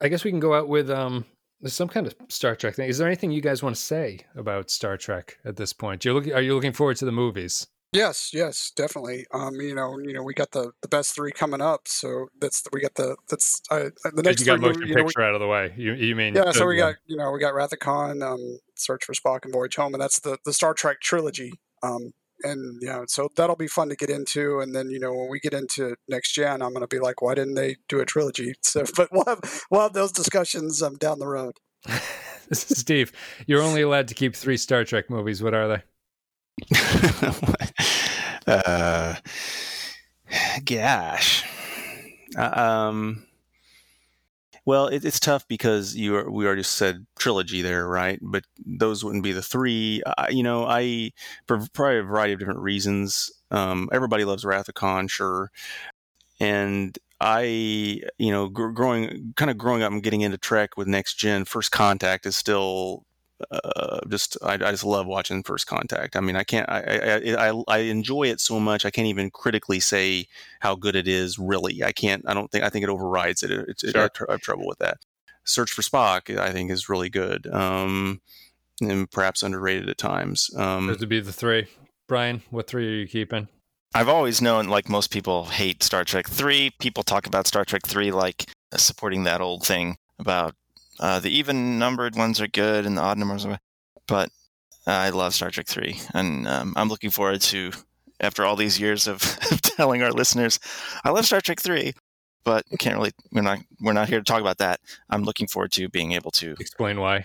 I 0.00 0.08
guess 0.08 0.24
we 0.24 0.30
can 0.30 0.40
go 0.40 0.54
out 0.54 0.68
with 0.68 0.90
um 0.90 1.24
there's 1.60 1.72
some 1.74 1.88
kind 1.88 2.06
of 2.06 2.14
Star 2.28 2.54
Trek 2.56 2.74
thing. 2.74 2.88
Is 2.90 2.98
there 2.98 3.06
anything 3.06 3.30
you 3.30 3.40
guys 3.40 3.62
want 3.62 3.74
to 3.76 3.80
say 3.80 4.20
about 4.36 4.70
Star 4.70 4.96
Trek 4.98 5.38
at 5.44 5.56
this 5.56 5.72
point? 5.72 6.04
You're 6.04 6.14
looking 6.14 6.32
are 6.34 6.42
you 6.42 6.54
looking 6.54 6.72
forward 6.72 6.96
to 6.98 7.04
the 7.04 7.12
movies? 7.12 7.66
Yes, 7.94 8.30
yes, 8.34 8.72
definitely. 8.74 9.24
Um, 9.32 9.54
you 9.60 9.74
know, 9.74 9.98
you 10.00 10.12
know, 10.12 10.22
we 10.24 10.34
got 10.34 10.50
the, 10.50 10.72
the 10.82 10.88
best 10.88 11.14
three 11.14 11.30
coming 11.30 11.60
up, 11.60 11.86
so 11.86 12.26
that's 12.40 12.64
we 12.72 12.80
got 12.80 12.94
the 12.96 13.16
that's 13.30 13.62
uh, 13.70 13.90
the 14.12 14.22
next 14.22 14.40
you 14.40 14.46
got 14.46 14.58
three 14.58 14.66
motion 14.68 14.80
movie- 14.80 14.90
you 14.90 14.96
know, 14.96 15.02
we- 15.04 15.06
picture 15.08 15.22
out 15.22 15.34
of 15.34 15.40
the 15.40 15.46
way. 15.46 15.72
You 15.76 15.92
you 15.92 16.16
mean 16.16 16.34
yeah, 16.34 16.50
so 16.50 16.64
uh, 16.64 16.66
we 16.66 16.76
got 16.76 16.96
you 17.06 17.16
know 17.16 17.30
we 17.30 17.38
got 17.38 17.54
Wrath 17.54 17.72
of 17.72 17.78
Khan, 17.78 18.20
um, 18.20 18.58
Search 18.74 19.04
for 19.04 19.12
Spock, 19.14 19.44
and 19.44 19.52
Voyage 19.52 19.76
Home, 19.76 19.94
and 19.94 20.02
that's 20.02 20.18
the 20.20 20.38
the 20.44 20.52
Star 20.52 20.74
Trek 20.74 21.00
trilogy. 21.00 21.52
Um, 21.84 22.12
and 22.42 22.82
you 22.82 22.88
know, 22.88 23.04
so 23.06 23.28
that'll 23.36 23.54
be 23.54 23.68
fun 23.68 23.88
to 23.90 23.96
get 23.96 24.10
into. 24.10 24.58
And 24.58 24.74
then 24.74 24.90
you 24.90 24.98
know, 24.98 25.12
when 25.14 25.30
we 25.30 25.38
get 25.38 25.54
into 25.54 25.94
next 26.08 26.32
gen, 26.32 26.62
I'm 26.62 26.72
gonna 26.72 26.88
be 26.88 26.98
like, 26.98 27.22
why 27.22 27.36
didn't 27.36 27.54
they 27.54 27.76
do 27.88 28.00
a 28.00 28.04
trilogy? 28.04 28.54
So, 28.64 28.82
but 28.96 29.08
we'll 29.12 29.24
have 29.26 29.40
we'll 29.70 29.82
have 29.82 29.92
those 29.92 30.10
discussions 30.10 30.82
um, 30.82 30.96
down 30.96 31.20
the 31.20 31.28
road. 31.28 31.58
Steve, 32.52 33.12
you're 33.46 33.62
only 33.62 33.82
allowed 33.82 34.08
to 34.08 34.14
keep 34.14 34.34
three 34.34 34.56
Star 34.56 34.82
Trek 34.84 35.08
movies. 35.10 35.42
What 35.44 35.54
are 35.54 35.68
they? 35.68 35.82
uh, 38.46 39.14
gosh. 40.64 41.44
Uh, 42.36 42.60
um, 42.60 43.26
well, 44.66 44.86
it, 44.86 45.04
it's 45.04 45.20
tough 45.20 45.46
because 45.46 45.94
you 45.94 46.16
are, 46.16 46.30
we 46.30 46.46
already 46.46 46.62
said 46.62 47.06
trilogy 47.18 47.62
there, 47.62 47.86
right? 47.86 48.18
But 48.22 48.44
those 48.64 49.04
wouldn't 49.04 49.22
be 49.22 49.32
the 49.32 49.42
three. 49.42 50.02
You 50.30 50.42
know, 50.42 50.64
I 50.66 51.12
for 51.46 51.66
probably 51.72 51.98
a 51.98 52.02
variety 52.02 52.32
of 52.32 52.38
different 52.38 52.60
reasons. 52.60 53.30
Um, 53.50 53.88
everybody 53.92 54.24
loves 54.24 54.44
Wrath 54.44 54.68
of 54.68 54.74
Khan, 54.74 55.06
sure, 55.06 55.50
and 56.40 56.98
I, 57.20 57.42
you 58.18 58.30
know, 58.30 58.48
gr- 58.48 58.68
growing 58.68 59.34
kind 59.36 59.50
of 59.50 59.58
growing 59.58 59.82
up 59.82 59.92
and 59.92 60.02
getting 60.02 60.22
into 60.22 60.38
Trek 60.38 60.76
with 60.76 60.88
Next 60.88 61.14
Gen, 61.14 61.44
First 61.44 61.70
Contact 61.70 62.26
is 62.26 62.36
still 62.36 63.04
uh, 63.50 64.00
just 64.08 64.36
I, 64.42 64.54
I, 64.54 64.70
just 64.70 64.84
love 64.84 65.06
watching 65.06 65.42
First 65.42 65.66
Contact. 65.66 66.16
I 66.16 66.20
mean, 66.20 66.36
I 66.36 66.44
can't 66.44 66.68
I, 66.68 67.18
I, 67.36 67.48
I 67.48 67.62
I 67.68 67.78
enjoy 67.78 68.24
it 68.24 68.40
so 68.40 68.60
much. 68.60 68.84
I 68.84 68.90
can't 68.90 69.08
even 69.08 69.30
critically 69.30 69.80
say 69.80 70.26
how 70.60 70.74
good 70.74 70.96
it 70.96 71.08
is. 71.08 71.38
Really, 71.38 71.82
I 71.82 71.92
can't. 71.92 72.24
I 72.26 72.34
don't 72.34 72.50
think 72.50 72.64
I 72.64 72.68
think 72.68 72.84
it 72.84 72.90
overrides 72.90 73.42
it. 73.42 73.50
It's 73.50 73.82
it, 73.84 73.92
sure. 73.92 74.10
I, 74.28 74.32
have 74.32 74.40
trouble 74.40 74.66
with 74.66 74.78
that. 74.78 74.98
Search 75.44 75.72
for 75.72 75.82
Spock, 75.82 76.36
I 76.38 76.52
think, 76.52 76.70
is 76.70 76.88
really 76.88 77.10
good, 77.10 77.46
um, 77.48 78.22
and 78.80 79.10
perhaps 79.10 79.42
underrated 79.42 79.88
at 79.88 79.98
times. 79.98 80.50
Um, 80.56 80.86
Those 80.86 81.00
would 81.00 81.08
be 81.08 81.20
the 81.20 81.32
three. 81.32 81.66
Brian, 82.06 82.42
what 82.50 82.66
three 82.66 82.86
are 82.86 82.96
you 83.00 83.06
keeping? 83.06 83.48
I've 83.94 84.08
always 84.08 84.42
known, 84.42 84.68
like 84.68 84.88
most 84.88 85.10
people 85.12 85.44
hate 85.44 85.82
Star 85.82 86.02
Trek 86.04 86.28
3. 86.28 86.72
People 86.80 87.04
talk 87.04 87.28
about 87.28 87.46
Star 87.46 87.64
Trek 87.64 87.86
3 87.86 88.10
like 88.10 88.46
supporting 88.76 89.22
that 89.22 89.40
old 89.40 89.64
thing 89.64 89.96
about 90.18 90.54
uh, 91.00 91.20
the 91.20 91.30
even 91.30 91.78
numbered 91.78 92.16
ones 92.16 92.40
are 92.40 92.48
good 92.48 92.86
and 92.86 92.96
the 92.96 93.02
odd 93.02 93.18
numbers 93.18 93.44
are 93.44 93.58
but 94.06 94.30
I 94.86 95.10
love 95.10 95.34
Star 95.34 95.50
Trek 95.50 95.66
3. 95.66 95.98
And 96.12 96.46
um, 96.46 96.74
I'm 96.76 96.88
looking 96.88 97.10
forward 97.10 97.40
to, 97.42 97.72
after 98.20 98.44
all 98.44 98.56
these 98.56 98.78
years 98.78 99.06
of 99.08 99.20
telling 99.62 100.02
our 100.02 100.12
listeners, 100.12 100.58
I 101.04 101.10
love 101.10 101.26
Star 101.26 101.40
Trek 101.40 101.60
3, 101.60 101.92
but 102.44 102.64
can't 102.78 102.96
really, 102.96 103.12
we're 103.32 103.42
not, 103.42 103.60
we're 103.80 103.92
not 103.92 104.08
here 104.08 104.18
to 104.18 104.24
talk 104.24 104.40
about 104.40 104.58
that. 104.58 104.80
I'm 105.10 105.22
looking 105.22 105.46
forward 105.46 105.72
to 105.72 105.88
being 105.88 106.12
able 106.12 106.30
to 106.32 106.52
explain 106.60 107.00
why. 107.00 107.24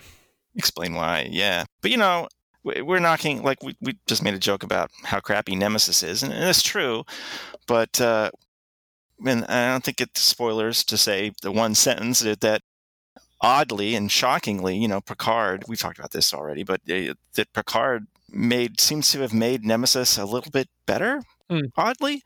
Explain 0.56 0.94
why, 0.94 1.28
yeah. 1.30 1.64
But 1.82 1.90
you 1.90 1.96
know, 1.96 2.28
we're 2.62 2.98
knocking 2.98 3.42
like 3.42 3.62
we, 3.62 3.76
we 3.80 3.98
just 4.06 4.22
made 4.22 4.34
a 4.34 4.38
joke 4.38 4.62
about 4.62 4.90
how 5.04 5.20
crappy 5.20 5.56
nemesis 5.56 6.02
is 6.02 6.22
and 6.22 6.30
it's 6.32 6.62
true 6.62 7.04
but 7.66 7.98
uh 8.02 8.30
and 9.24 9.46
i 9.46 9.70
don't 9.70 9.82
think 9.82 9.98
it's 9.98 10.20
spoilers 10.20 10.84
to 10.84 10.98
say 10.98 11.32
the 11.40 11.50
one 11.50 11.74
sentence 11.74 12.20
that, 12.20 12.42
that 12.42 12.60
oddly 13.40 13.94
and 13.94 14.10
shockingly 14.10 14.76
you 14.76 14.88
know 14.88 15.00
picard 15.00 15.64
we've 15.68 15.78
talked 15.78 15.98
about 15.98 16.10
this 16.10 16.34
already 16.34 16.62
but 16.62 16.80
uh, 16.90 17.14
that 17.34 17.52
picard 17.52 18.06
made 18.30 18.80
seems 18.80 19.10
to 19.10 19.20
have 19.20 19.34
made 19.34 19.64
nemesis 19.64 20.18
a 20.18 20.24
little 20.24 20.50
bit 20.50 20.68
better 20.86 21.22
mm. 21.50 21.70
oddly 21.76 22.22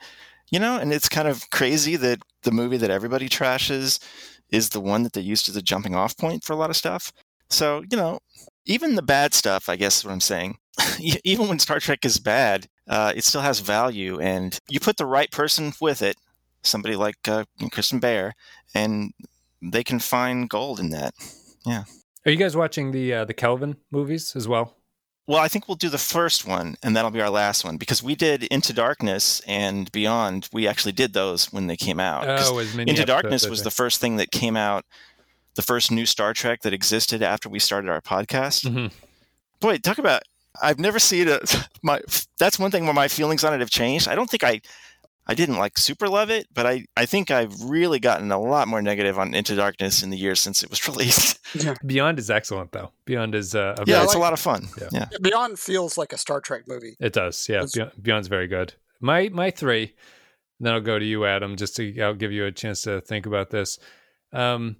you 0.50 0.58
know 0.58 0.76
and 0.76 0.92
it's 0.92 1.08
kind 1.08 1.28
of 1.28 1.48
crazy 1.50 1.96
that 1.96 2.20
the 2.42 2.50
movie 2.50 2.76
that 2.76 2.90
everybody 2.90 3.28
trashes 3.28 4.02
is 4.50 4.70
the 4.70 4.80
one 4.80 5.02
that 5.02 5.12
they 5.12 5.20
used 5.20 5.48
as 5.48 5.56
a 5.56 5.62
jumping 5.62 5.94
off 5.94 6.16
point 6.16 6.44
for 6.44 6.52
a 6.52 6.56
lot 6.56 6.70
of 6.70 6.76
stuff 6.76 7.12
so 7.48 7.82
you 7.90 7.96
know 7.96 8.18
even 8.66 8.94
the 8.94 9.02
bad 9.02 9.34
stuff, 9.34 9.68
I 9.68 9.76
guess 9.76 9.98
is 9.98 10.04
what 10.04 10.12
I'm 10.12 10.20
saying. 10.20 10.58
even 11.24 11.48
when 11.48 11.58
Star 11.58 11.80
Trek 11.80 12.04
is 12.04 12.18
bad, 12.18 12.66
uh, 12.88 13.12
it 13.14 13.24
still 13.24 13.40
has 13.40 13.60
value, 13.60 14.18
and 14.20 14.58
you 14.68 14.80
put 14.80 14.96
the 14.96 15.06
right 15.06 15.30
person 15.30 15.72
with 15.80 16.02
it, 16.02 16.16
somebody 16.62 16.96
like 16.96 17.16
uh, 17.28 17.44
Kirsten 17.72 18.00
Beyer, 18.00 18.34
and 18.74 19.12
they 19.64 19.84
can 19.84 19.98
find 19.98 20.48
gold 20.48 20.80
in 20.80 20.90
that. 20.90 21.14
Yeah. 21.64 21.84
Are 22.26 22.30
you 22.30 22.36
guys 22.36 22.56
watching 22.56 22.92
the 22.92 23.12
uh, 23.12 23.24
the 23.24 23.34
Kelvin 23.34 23.76
movies 23.90 24.34
as 24.36 24.48
well? 24.48 24.76
Well, 25.26 25.38
I 25.38 25.48
think 25.48 25.68
we'll 25.68 25.76
do 25.76 25.88
the 25.88 25.96
first 25.96 26.46
one, 26.46 26.76
and 26.82 26.94
that'll 26.94 27.10
be 27.10 27.22
our 27.22 27.30
last 27.30 27.64
one 27.64 27.78
because 27.78 28.02
we 28.02 28.14
did 28.14 28.42
Into 28.44 28.74
Darkness 28.74 29.40
and 29.46 29.90
Beyond. 29.90 30.50
We 30.52 30.68
actually 30.68 30.92
did 30.92 31.14
those 31.14 31.50
when 31.50 31.66
they 31.66 31.76
came 31.76 31.98
out. 31.98 32.26
Oh, 32.28 32.58
Into 32.58 33.06
Darkness 33.06 33.48
was 33.48 33.62
the 33.62 33.70
first 33.70 34.00
thing 34.00 34.16
that 34.16 34.30
came 34.30 34.56
out 34.56 34.84
the 35.54 35.62
first 35.62 35.90
new 35.90 36.06
Star 36.06 36.34
Trek 36.34 36.62
that 36.62 36.72
existed 36.72 37.22
after 37.22 37.48
we 37.48 37.58
started 37.58 37.90
our 37.90 38.00
podcast. 38.00 38.66
Mm-hmm. 38.66 38.86
Boy, 39.60 39.78
talk 39.78 39.98
about 39.98 40.22
I've 40.60 40.78
never 40.78 40.98
seen 40.98 41.28
a 41.28 41.40
my 41.82 42.00
that's 42.38 42.58
one 42.58 42.70
thing 42.70 42.84
where 42.84 42.94
my 42.94 43.08
feelings 43.08 43.44
on 43.44 43.54
it 43.54 43.60
have 43.60 43.70
changed. 43.70 44.08
I 44.08 44.14
don't 44.14 44.30
think 44.30 44.44
I 44.44 44.60
I 45.26 45.34
didn't 45.34 45.56
like 45.56 45.78
super 45.78 46.08
love 46.08 46.30
it, 46.30 46.48
but 46.52 46.66
I, 46.66 46.84
I 46.96 47.06
think 47.06 47.30
I've 47.30 47.58
really 47.62 47.98
gotten 47.98 48.30
a 48.30 48.38
lot 48.38 48.68
more 48.68 48.82
negative 48.82 49.18
on 49.18 49.34
Into 49.34 49.56
Darkness 49.56 50.02
in 50.02 50.10
the 50.10 50.18
years 50.18 50.40
since 50.40 50.62
it 50.62 50.70
was 50.70 50.86
released. 50.88 51.38
Yeah. 51.54 51.74
Beyond 51.84 52.18
is 52.18 52.30
excellent 52.30 52.72
though. 52.72 52.92
Beyond 53.06 53.34
is 53.34 53.54
uh, 53.54 53.76
yeah, 53.86 54.02
it's 54.02 54.08
like, 54.08 54.16
a 54.16 54.20
lot 54.20 54.32
of 54.32 54.40
fun. 54.40 54.68
Yeah. 54.80 54.88
yeah. 54.92 55.08
Beyond 55.20 55.58
feels 55.58 55.96
like 55.96 56.12
a 56.12 56.18
Star 56.18 56.40
Trek 56.40 56.64
movie. 56.66 56.96
It 57.00 57.12
does. 57.12 57.48
Yeah, 57.48 57.62
it's, 57.62 57.76
Beyond's 58.00 58.28
very 58.28 58.48
good. 58.48 58.74
My 59.00 59.28
my 59.30 59.50
three. 59.50 59.94
Then 60.60 60.72
I'll 60.72 60.80
go 60.80 60.98
to 60.98 61.04
you, 61.04 61.24
Adam, 61.26 61.56
just 61.56 61.76
to 61.76 62.00
I'll 62.00 62.14
give 62.14 62.32
you 62.32 62.44
a 62.46 62.52
chance 62.52 62.82
to 62.82 63.00
think 63.00 63.26
about 63.26 63.50
this. 63.50 63.78
Um, 64.32 64.76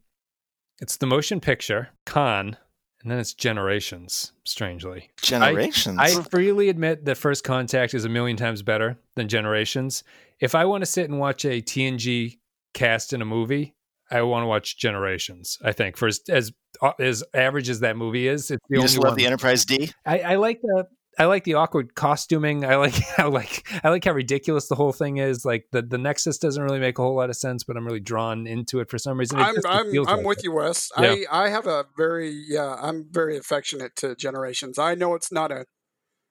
it's 0.80 0.96
the 0.96 1.06
motion 1.06 1.40
picture, 1.40 1.90
Khan, 2.06 2.56
and 3.04 3.12
then 3.12 3.18
it's 3.18 3.34
Generations, 3.34 4.32
strangely. 4.44 5.10
Generations? 5.20 5.98
I, 5.98 6.06
I 6.06 6.22
freely 6.30 6.70
admit 6.70 7.04
that 7.04 7.16
First 7.16 7.44
Contact 7.44 7.92
is 7.92 8.06
a 8.06 8.08
million 8.08 8.38
times 8.38 8.62
better 8.62 8.98
than 9.14 9.28
Generations. 9.28 10.02
If 10.40 10.54
I 10.54 10.64
want 10.64 10.82
to 10.82 10.86
sit 10.86 11.10
and 11.10 11.20
watch 11.20 11.44
a 11.44 11.60
TNG 11.60 12.38
cast 12.72 13.12
in 13.12 13.20
a 13.20 13.26
movie, 13.26 13.74
I 14.10 14.22
want 14.22 14.42
to 14.44 14.46
watch 14.46 14.78
Generations. 14.78 15.58
I 15.62 15.72
think 15.72 15.98
for 15.98 16.08
as 16.08 16.22
as, 16.30 16.52
uh, 16.80 16.92
as 16.98 17.22
average 17.34 17.68
as 17.68 17.80
that 17.80 17.98
movie 17.98 18.26
is, 18.26 18.50
it's 18.50 18.62
the 18.68 18.76
you 18.76 18.78
only 18.78 18.88
just 18.88 18.98
love 18.98 19.12
one. 19.12 19.18
the 19.18 19.26
Enterprise 19.26 19.66
D. 19.66 19.92
I, 20.06 20.20
I 20.20 20.34
like 20.36 20.62
the 20.62 20.86
I 21.18 21.26
like 21.26 21.44
the 21.44 21.54
awkward 21.54 21.94
costuming. 21.94 22.64
I 22.64 22.76
like 22.76 22.94
how 23.16 23.30
like 23.30 23.66
I 23.82 23.90
like 23.90 24.04
how 24.04 24.12
ridiculous 24.12 24.68
the 24.68 24.74
whole 24.74 24.92
thing 24.92 25.18
is. 25.18 25.44
Like 25.44 25.66
the, 25.72 25.82
the 25.82 25.98
Nexus 25.98 26.38
doesn't 26.38 26.62
really 26.62 26.78
make 26.78 26.98
a 26.98 27.02
whole 27.02 27.16
lot 27.16 27.30
of 27.30 27.36
sense, 27.36 27.64
but 27.64 27.76
I'm 27.76 27.86
really 27.86 28.00
drawn 28.00 28.46
into 28.46 28.80
it 28.80 28.90
for 28.90 28.98
some 28.98 29.18
reason. 29.18 29.38
I'm 29.38 29.54
I'm, 29.66 29.86
I'm 29.86 30.16
like 30.18 30.26
with 30.26 30.38
it. 30.38 30.44
you, 30.44 30.52
Wes. 30.52 30.90
Yeah. 30.98 31.16
I 31.30 31.44
I 31.44 31.48
have 31.48 31.66
a 31.66 31.86
very 31.96 32.30
yeah. 32.30 32.76
I'm 32.80 33.06
very 33.10 33.36
affectionate 33.36 33.96
to 33.96 34.14
Generations. 34.16 34.78
I 34.78 34.94
know 34.94 35.14
it's 35.14 35.32
not 35.32 35.50
a. 35.52 35.66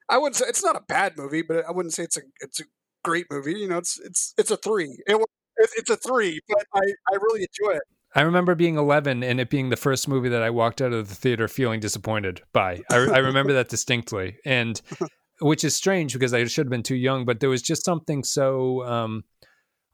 I 0.08 0.18
wouldn't 0.18 0.36
say 0.36 0.46
it's 0.48 0.64
not 0.64 0.76
a 0.76 0.82
bad 0.86 1.16
movie, 1.16 1.42
but 1.42 1.64
I 1.66 1.70
wouldn't 1.70 1.94
say 1.94 2.02
it's 2.02 2.16
a 2.16 2.22
it's 2.40 2.60
a 2.60 2.64
great 3.02 3.26
movie. 3.30 3.54
You 3.54 3.68
know, 3.68 3.78
it's 3.78 3.98
it's 4.00 4.34
it's 4.36 4.50
a 4.50 4.56
three. 4.56 4.98
It, 5.06 5.20
it's 5.56 5.90
a 5.90 5.96
three, 5.96 6.40
but 6.48 6.66
I 6.74 6.80
I 7.12 7.16
really 7.16 7.46
enjoy 7.46 7.76
it. 7.76 7.82
I 8.14 8.22
remember 8.22 8.54
being 8.54 8.76
11 8.76 9.24
and 9.24 9.40
it 9.40 9.50
being 9.50 9.70
the 9.70 9.76
first 9.76 10.06
movie 10.06 10.28
that 10.28 10.42
I 10.42 10.50
walked 10.50 10.80
out 10.80 10.92
of 10.92 11.08
the 11.08 11.14
theater 11.14 11.48
feeling 11.48 11.80
disappointed 11.80 12.42
by. 12.52 12.80
I, 12.90 12.96
I 12.96 13.18
remember 13.18 13.52
that 13.54 13.68
distinctly, 13.68 14.36
and 14.44 14.80
which 15.40 15.64
is 15.64 15.74
strange 15.74 16.12
because 16.12 16.32
I 16.32 16.44
should 16.44 16.66
have 16.66 16.70
been 16.70 16.84
too 16.84 16.94
young. 16.94 17.24
But 17.24 17.40
there 17.40 17.48
was 17.50 17.62
just 17.62 17.84
something 17.84 18.22
so 18.22 18.84
um, 18.84 19.24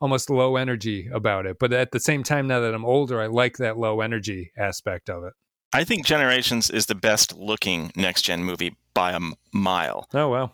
almost 0.01 0.29
low 0.29 0.57
energy 0.57 1.09
about 1.13 1.47
it. 1.47 1.59
But 1.59 1.73
at 1.73 1.93
the 1.93 2.01
same 2.01 2.23
time, 2.23 2.47
now 2.47 2.61
that 2.61 2.75
I'm 2.75 2.85
older, 2.85 3.21
I 3.21 3.27
like 3.27 3.57
that 3.57 3.79
low 3.79 4.03
energy 4.03 4.53
aspect 4.59 5.09
of 5.09 5.25
it. 5.25 5.33
I 5.73 5.85
think 5.85 6.05
Generations 6.05 6.69
is 6.69 6.87
the 6.87 6.95
best 6.95 7.37
looking 7.37 7.93
next 7.95 8.23
gen 8.23 8.45
movie 8.45 8.77
by 8.93 9.13
a 9.13 9.21
mile. 9.53 10.09
Oh 10.13 10.29
wow! 10.29 10.53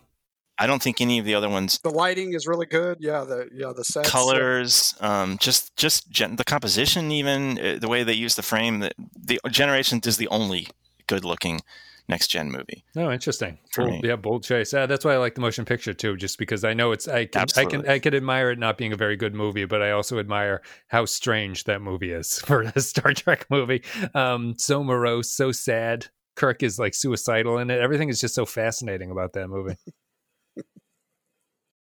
I 0.59 0.67
don't 0.67 0.81
think 0.81 1.01
any 1.01 1.19
of 1.19 1.25
the 1.25 1.35
other 1.35 1.49
ones. 1.49 1.79
The 1.83 1.89
lighting 1.89 2.33
is 2.33 2.47
really 2.47 2.65
good. 2.65 2.97
Yeah, 2.99 3.23
the 3.23 3.47
yeah 3.53 3.73
the 3.75 3.83
sets, 3.83 4.09
colors, 4.09 4.95
um, 4.99 5.37
just 5.39 5.75
just 5.75 6.09
gen- 6.09 6.35
the 6.35 6.43
composition, 6.43 7.11
even 7.11 7.59
uh, 7.59 7.77
the 7.79 7.87
way 7.87 8.03
they 8.03 8.13
use 8.13 8.35
the 8.35 8.41
frame. 8.41 8.79
The, 8.79 8.91
the 9.15 9.39
Generations 9.49 10.07
is 10.07 10.17
the 10.17 10.27
only 10.29 10.67
good 11.07 11.23
looking 11.23 11.61
next 12.09 12.27
gen 12.27 12.51
movie. 12.51 12.83
Oh, 12.95 13.11
interesting. 13.11 13.57
Bold, 13.75 14.03
yeah, 14.03 14.15
bold 14.15 14.43
choice. 14.43 14.73
Uh, 14.73 14.85
that's 14.85 15.03
why 15.03 15.13
I 15.13 15.17
like 15.17 15.35
the 15.35 15.41
motion 15.41 15.65
picture 15.65 15.93
too, 15.93 16.15
just 16.15 16.37
because 16.37 16.63
I 16.63 16.73
know 16.73 16.91
it's 16.91 17.07
I 17.07 17.25
can 17.25 17.41
Absolutely. 17.41 17.79
I 17.79 17.81
can 17.81 17.91
I 17.91 17.99
can 17.99 18.15
admire 18.15 18.51
it 18.51 18.59
not 18.59 18.77
being 18.77 18.93
a 18.93 18.97
very 18.97 19.15
good 19.15 19.33
movie, 19.33 19.65
but 19.65 19.81
I 19.81 19.91
also 19.91 20.19
admire 20.19 20.61
how 20.87 21.05
strange 21.05 21.65
that 21.65 21.81
movie 21.81 22.11
is 22.11 22.39
for 22.45 22.61
a 22.61 22.79
Star 22.79 23.13
Trek 23.13 23.45
movie. 23.49 23.83
Um, 24.13 24.55
so 24.57 24.83
morose, 24.83 25.31
so 25.31 25.51
sad. 25.51 26.07
Kirk 26.35 26.61
is 26.61 26.77
like 26.77 26.93
suicidal 26.93 27.57
in 27.57 27.69
it. 27.71 27.79
Everything 27.79 28.09
is 28.09 28.19
just 28.21 28.35
so 28.35 28.45
fascinating 28.45 29.11
about 29.11 29.33
that 29.33 29.47
movie. 29.47 29.75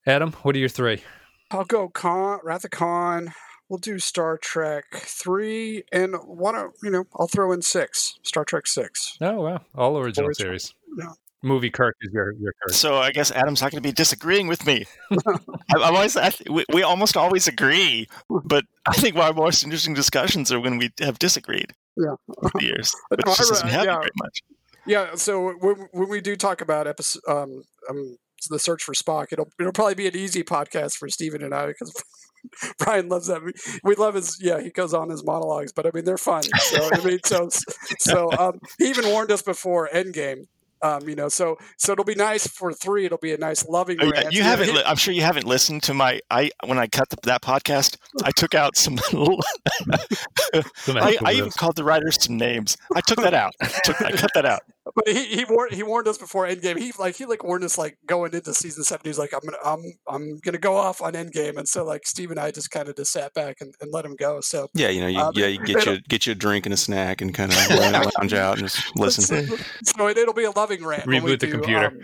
Adam, 0.09 0.33
what 0.43 0.57
are 0.57 0.59
your 0.59 0.71
three? 0.71 1.03
I'll 1.51 1.67
go 1.67 1.91
Khan, 1.91 2.41
Wrath 2.43 2.65
of 2.65 2.71
Khan. 2.71 3.35
We'll 3.69 3.79
do 3.79 3.99
Star 3.99 4.39
Trek 4.39 4.87
three, 4.95 5.85
and 5.93 6.15
one. 6.25 6.55
Of, 6.55 6.71
you 6.83 6.91
know, 6.91 7.05
I'll 7.19 7.29
throw 7.29 7.53
in 7.53 7.61
six. 7.61 8.19
Star 8.23 8.43
Trek 8.43 8.67
six. 8.67 9.19
Oh 9.21 9.43
wow, 9.43 9.61
all 9.75 9.99
original 9.99 10.33
series. 10.33 10.75
Yeah. 10.97 11.13
Movie 11.43 11.69
Kirk 11.69 11.95
is 12.01 12.11
your 12.11 12.33
your 12.41 12.55
Kirk. 12.55 12.73
So 12.73 12.97
I 12.97 13.11
guess 13.11 13.31
Adam's 13.33 13.61
not 13.61 13.71
going 13.71 13.83
to 13.83 13.87
be 13.87 13.93
disagreeing 13.93 14.47
with 14.47 14.67
me. 14.67 14.87
I'm 15.11 15.83
always 15.83 16.17
I, 16.17 16.33
we, 16.51 16.65
we 16.73 16.83
almost 16.83 17.19
always 17.19 17.47
agree, 17.47 18.09
but 18.45 18.65
I 18.87 18.95
think 18.95 19.15
our 19.17 19.35
most 19.35 19.63
interesting 19.63 19.93
discussions 19.93 20.51
are 20.51 20.59
when 20.59 20.79
we 20.79 20.91
have 21.01 21.19
disagreed. 21.19 21.75
Yeah, 21.99 22.15
over 22.39 22.53
the 22.55 22.65
years, 22.65 22.97
but 23.11 23.21
no, 23.27 23.33
it 23.33 23.37
just 23.37 23.51
doesn't 23.51 23.69
happen 23.69 23.89
yeah. 23.89 23.99
very 23.99 24.11
much. 24.23 24.43
Yeah, 24.87 25.15
so 25.17 25.53
when, 25.61 25.89
when 25.93 26.09
we 26.09 26.23
do 26.23 26.35
talk 26.35 26.63
about 26.63 26.87
episode, 26.87 27.21
um, 27.29 27.63
um, 27.91 28.17
the 28.47 28.59
search 28.59 28.83
for 28.83 28.95
Spock. 28.95 29.27
It'll 29.33 29.49
it'll 29.59 29.73
probably 29.73 29.95
be 29.95 30.07
an 30.07 30.17
easy 30.17 30.43
podcast 30.43 30.97
for 30.97 31.09
Stephen 31.09 31.43
and 31.43 31.55
I 31.55 31.67
because 31.67 31.93
Brian 32.79 33.09
loves 33.09 33.27
that. 33.27 33.43
We 33.83 33.95
love 33.95 34.15
his 34.15 34.39
yeah. 34.41 34.61
He 34.61 34.71
goes 34.71 34.95
on 34.95 35.11
his 35.11 35.25
monologues, 35.25 35.73
but 35.73 35.87
I 35.87 35.91
mean 35.93 36.05
they're 36.05 36.19
fun. 36.19 36.43
So 36.43 36.89
I 36.93 37.05
mean 37.05 37.19
so 37.25 37.49
so 37.99 38.31
um, 38.33 38.61
he 38.79 38.89
even 38.89 39.09
warned 39.09 39.31
us 39.31 39.43
before 39.43 39.89
Endgame. 39.93 40.47
Um, 40.81 41.09
you 41.09 41.17
know, 41.17 41.29
so 41.29 41.57
so 41.77 41.93
it'll 41.93 42.05
be 42.05 42.15
nice 42.15 42.47
for 42.47 42.73
three. 42.73 43.05
It'll 43.05 43.19
be 43.19 43.33
a 43.33 43.39
nice 43.39 43.67
loving. 43.67 43.99
Oh, 44.01 44.13
you 44.31 44.43
haven't. 44.43 44.73
Li- 44.73 44.83
I'm 44.87 44.97
sure 44.97 45.13
you 45.13 45.23
haven't 45.23 45.45
listened 45.45 45.83
to 45.85 45.95
my. 45.95 46.21
I 46.31 46.51
when 46.67 46.79
I 46.79 46.87
cut 46.87 47.09
the, 47.09 47.17
that 47.25 47.43
podcast, 47.43 47.97
I 48.23 48.31
took 48.31 48.55
out 48.55 48.77
some. 48.77 48.95
Little, 49.13 49.43
I, 50.87 51.19
I 51.25 51.33
even 51.33 51.51
called 51.51 51.75
the 51.75 51.83
writers 51.83 52.23
some 52.23 52.37
names. 52.37 52.77
I 52.95 53.01
took 53.01 53.19
that 53.19 53.35
out. 53.35 53.55
I, 53.61 53.67
took, 53.85 54.03
I 54.03 54.13
cut 54.13 54.31
that 54.35 54.47
out. 54.47 54.61
But 55.05 55.15
he 55.15 55.25
he 55.37 55.45
warned 55.49 55.73
he 55.75 55.83
warned 55.83 56.09
us 56.09 56.19
before 56.19 56.47
Endgame. 56.47 56.79
He 56.79 56.93
like 56.99 57.17
he 57.17 57.25
like 57.25 57.45
warned 57.45 57.65
us 57.65 57.79
like 57.79 57.97
going 58.07 58.35
into 58.35 58.53
season 58.55 58.85
seven. 58.85 59.03
He's 59.05 59.19
like, 59.19 59.33
I'm 59.33 59.41
gonna 59.45 59.57
I'm 59.65 59.81
I'm 60.09 60.39
gonna 60.45 60.59
go 60.59 60.77
off 60.77 61.01
on 61.01 61.13
Endgame, 61.15 61.57
and 61.57 61.69
so 61.69 61.85
like 61.85 62.07
Steve 62.07 62.31
and 62.31 62.39
I 62.41 62.51
just 62.51 62.71
kind 62.71 62.89
of 62.89 62.97
just 62.97 63.13
sat 63.13 63.33
back 63.35 63.57
and, 63.61 63.73
and 63.81 63.93
let 63.93 64.05
him 64.05 64.17
go. 64.17 64.41
So 64.41 64.69
Yeah, 64.75 64.89
you 64.89 65.01
know, 65.01 65.07
you, 65.07 65.21
Um, 65.21 65.33
yeah, 65.35 65.47
you 65.47 65.59
get 65.65 65.77
it'll- 65.79 65.95
you 65.95 66.01
get 66.09 66.27
you 66.27 66.33
a 66.33 66.35
drink 66.35 66.67
and 66.67 66.73
a 66.73 66.77
snack 66.77 67.21
and 67.21 67.33
kind 67.35 67.53
of 67.53 67.59
lounge 67.71 68.33
out 68.35 68.55
and 68.57 68.69
just 68.69 68.97
listen. 68.97 69.23
So, 69.25 69.57
so 69.85 70.07
it, 70.09 70.19
it'll 70.19 70.35
be 70.35 70.45
a 70.45 70.51
loving 70.51 70.85
rant. 70.85 71.07
when 71.07 71.23
we 71.23 71.33
Reboot 71.33 71.41
the 71.41 71.47
do, 71.47 71.53
computer. 71.53 71.87
um, 71.87 71.99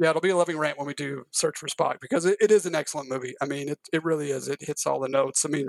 yeah, 0.00 0.10
it'll 0.10 0.20
be 0.20 0.30
a 0.30 0.36
loving 0.36 0.58
rant 0.58 0.76
when 0.76 0.86
we 0.86 0.94
do 0.94 1.22
Search 1.30 1.56
for 1.58 1.68
Spock 1.68 2.00
because 2.00 2.24
it, 2.24 2.36
it 2.40 2.50
is 2.50 2.66
an 2.66 2.74
excellent 2.74 3.08
movie. 3.08 3.34
I 3.40 3.46
mean, 3.46 3.68
it, 3.68 3.78
it 3.92 4.02
really 4.04 4.30
is. 4.30 4.48
It 4.48 4.58
hits 4.60 4.86
all 4.86 4.98
the 5.00 5.08
notes. 5.08 5.44
I 5.44 5.48
mean, 5.48 5.68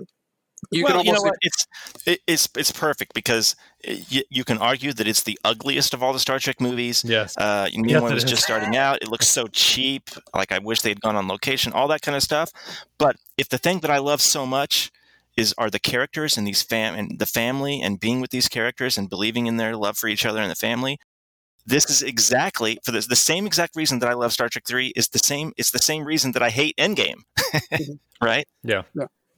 you 0.72 0.84
well, 0.84 0.98
can 0.98 1.06
you 1.06 1.12
know 1.14 1.22
what? 1.22 1.36
It's 1.42 1.66
it, 2.06 2.22
it's 2.28 2.50
it's 2.58 2.72
perfect 2.72 3.14
because 3.14 3.56
you, 3.84 4.24
you 4.30 4.44
can 4.44 4.58
argue 4.58 4.94
that 4.94 5.08
it's 5.08 5.24
the 5.24 5.38
ugliest 5.44 5.94
of 5.94 6.02
all 6.02 6.14
the 6.14 6.20
Star 6.20 6.40
Trek 6.40 6.60
movies. 6.60 7.04
Yes. 7.06 7.38
Uh, 7.38 7.70
new 7.74 7.92
Yes, 7.92 8.02
one 8.02 8.14
was 8.14 8.24
is. 8.24 8.30
just 8.30 8.44
starting 8.44 8.76
out. 8.76 9.02
It 9.02 9.10
looks 9.10 9.28
so 9.28 9.48
cheap. 9.48 10.10
Like 10.34 10.52
I 10.52 10.60
wish 10.60 10.82
they 10.82 10.90
had 10.90 11.02
gone 11.02 11.16
on 11.16 11.28
location. 11.28 11.74
All 11.74 11.88
that 11.90 12.02
kind 12.02 12.16
of 12.16 12.24
stuff. 12.24 12.52
But 12.98 13.18
if 13.38 13.50
the 13.50 13.58
thing 13.58 13.80
that 13.82 13.92
I 13.92 14.00
love 14.00 14.22
so 14.22 14.46
much 14.46 14.92
is 15.38 15.54
are 15.58 15.70
the 15.70 15.80
characters 15.80 16.38
and 16.38 16.48
these 16.48 16.64
fam 16.64 16.96
and 16.96 17.20
the 17.20 17.26
family 17.26 17.82
and 17.82 18.00
being 18.00 18.22
with 18.22 18.32
these 18.32 18.48
characters 18.48 18.98
and 18.98 19.10
believing 19.10 19.48
in 19.48 19.58
their 19.58 19.76
love 19.76 19.98
for 19.98 20.08
each 20.08 20.26
other 20.26 20.42
and 20.42 20.50
the 20.50 20.56
family. 20.56 20.98
This 21.68 21.90
is 21.90 22.04
exactly 22.04 22.78
for 22.84 22.92
this 22.92 23.08
the 23.08 23.16
same 23.16 23.46
exact 23.48 23.76
reason 23.76 24.00
that 24.00 24.10
I 24.10 24.14
love 24.14 24.32
Star 24.32 24.50
Trek 24.50 24.66
Three 24.68 24.94
is 24.96 25.10
the 25.10 25.20
same. 25.20 25.52
It's 25.58 25.72
the 25.72 25.80
same 25.80 26.06
reason 26.06 26.32
that 26.34 26.44
I 26.44 26.50
hate 26.52 26.76
Endgame, 26.78 27.24
right? 28.22 28.46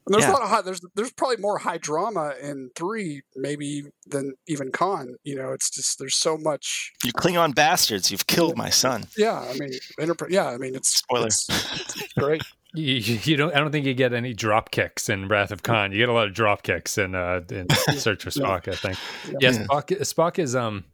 And 0.08 0.14
there's 0.14 0.24
Yeah. 0.24 0.32
a 0.32 0.34
lot 0.34 0.42
of 0.42 0.50
high, 0.50 0.62
there's 0.62 0.82
there's 0.96 1.12
probably 1.12 1.38
more 1.38 1.58
high 1.58 1.78
drama 1.78 2.34
in 2.42 2.70
three 2.76 3.22
maybe 3.36 3.84
than 4.08 4.34
even 4.48 4.72
Khan. 4.72 5.16
You 5.24 5.36
know, 5.36 5.52
it's 5.52 5.70
just 5.70 6.00
there's 6.00 6.16
so 6.16 6.38
much. 6.38 6.94
You 7.04 7.12
Klingon 7.12 7.54
bastards! 7.54 8.10
You've 8.10 8.26
killed 8.28 8.56
my 8.58 8.70
son. 8.70 9.06
Yeah, 9.18 9.40
I 9.40 9.54
mean, 9.58 9.72
interpret. 10.00 10.32
Yeah, 10.32 10.48
I 10.48 10.58
mean, 10.58 10.76
it's 10.76 10.96
Spoiler. 10.98 11.28
It's, 11.28 11.48
it's 11.50 12.14
great. 12.18 12.42
You, 12.74 12.94
you 12.96 13.20
you 13.24 13.36
don't. 13.38 13.54
I 13.54 13.60
don't 13.60 13.72
think 13.72 13.86
you 13.86 13.94
get 13.94 14.14
any 14.14 14.34
drop 14.34 14.72
kicks 14.72 15.10
in 15.10 15.28
Wrath 15.28 15.52
of 15.52 15.64
Khan. 15.64 15.92
You 15.92 15.98
get 15.98 16.10
a 16.10 16.14
lot 16.14 16.28
of 16.28 16.34
drop 16.34 16.64
kicks 16.64 16.98
in 16.98 17.14
uh 17.16 17.42
in 17.52 17.68
Search 17.98 18.24
for 18.24 18.30
Yeah. 18.30 18.46
Spock. 18.48 18.68
I 18.72 18.76
think. 18.76 18.98
Yeah. 19.28 19.38
Yes, 19.42 19.58
Yeah. 19.58 19.66
Spock. 19.66 19.88
Spock 20.02 20.40
is 20.40 20.56
um. 20.56 20.86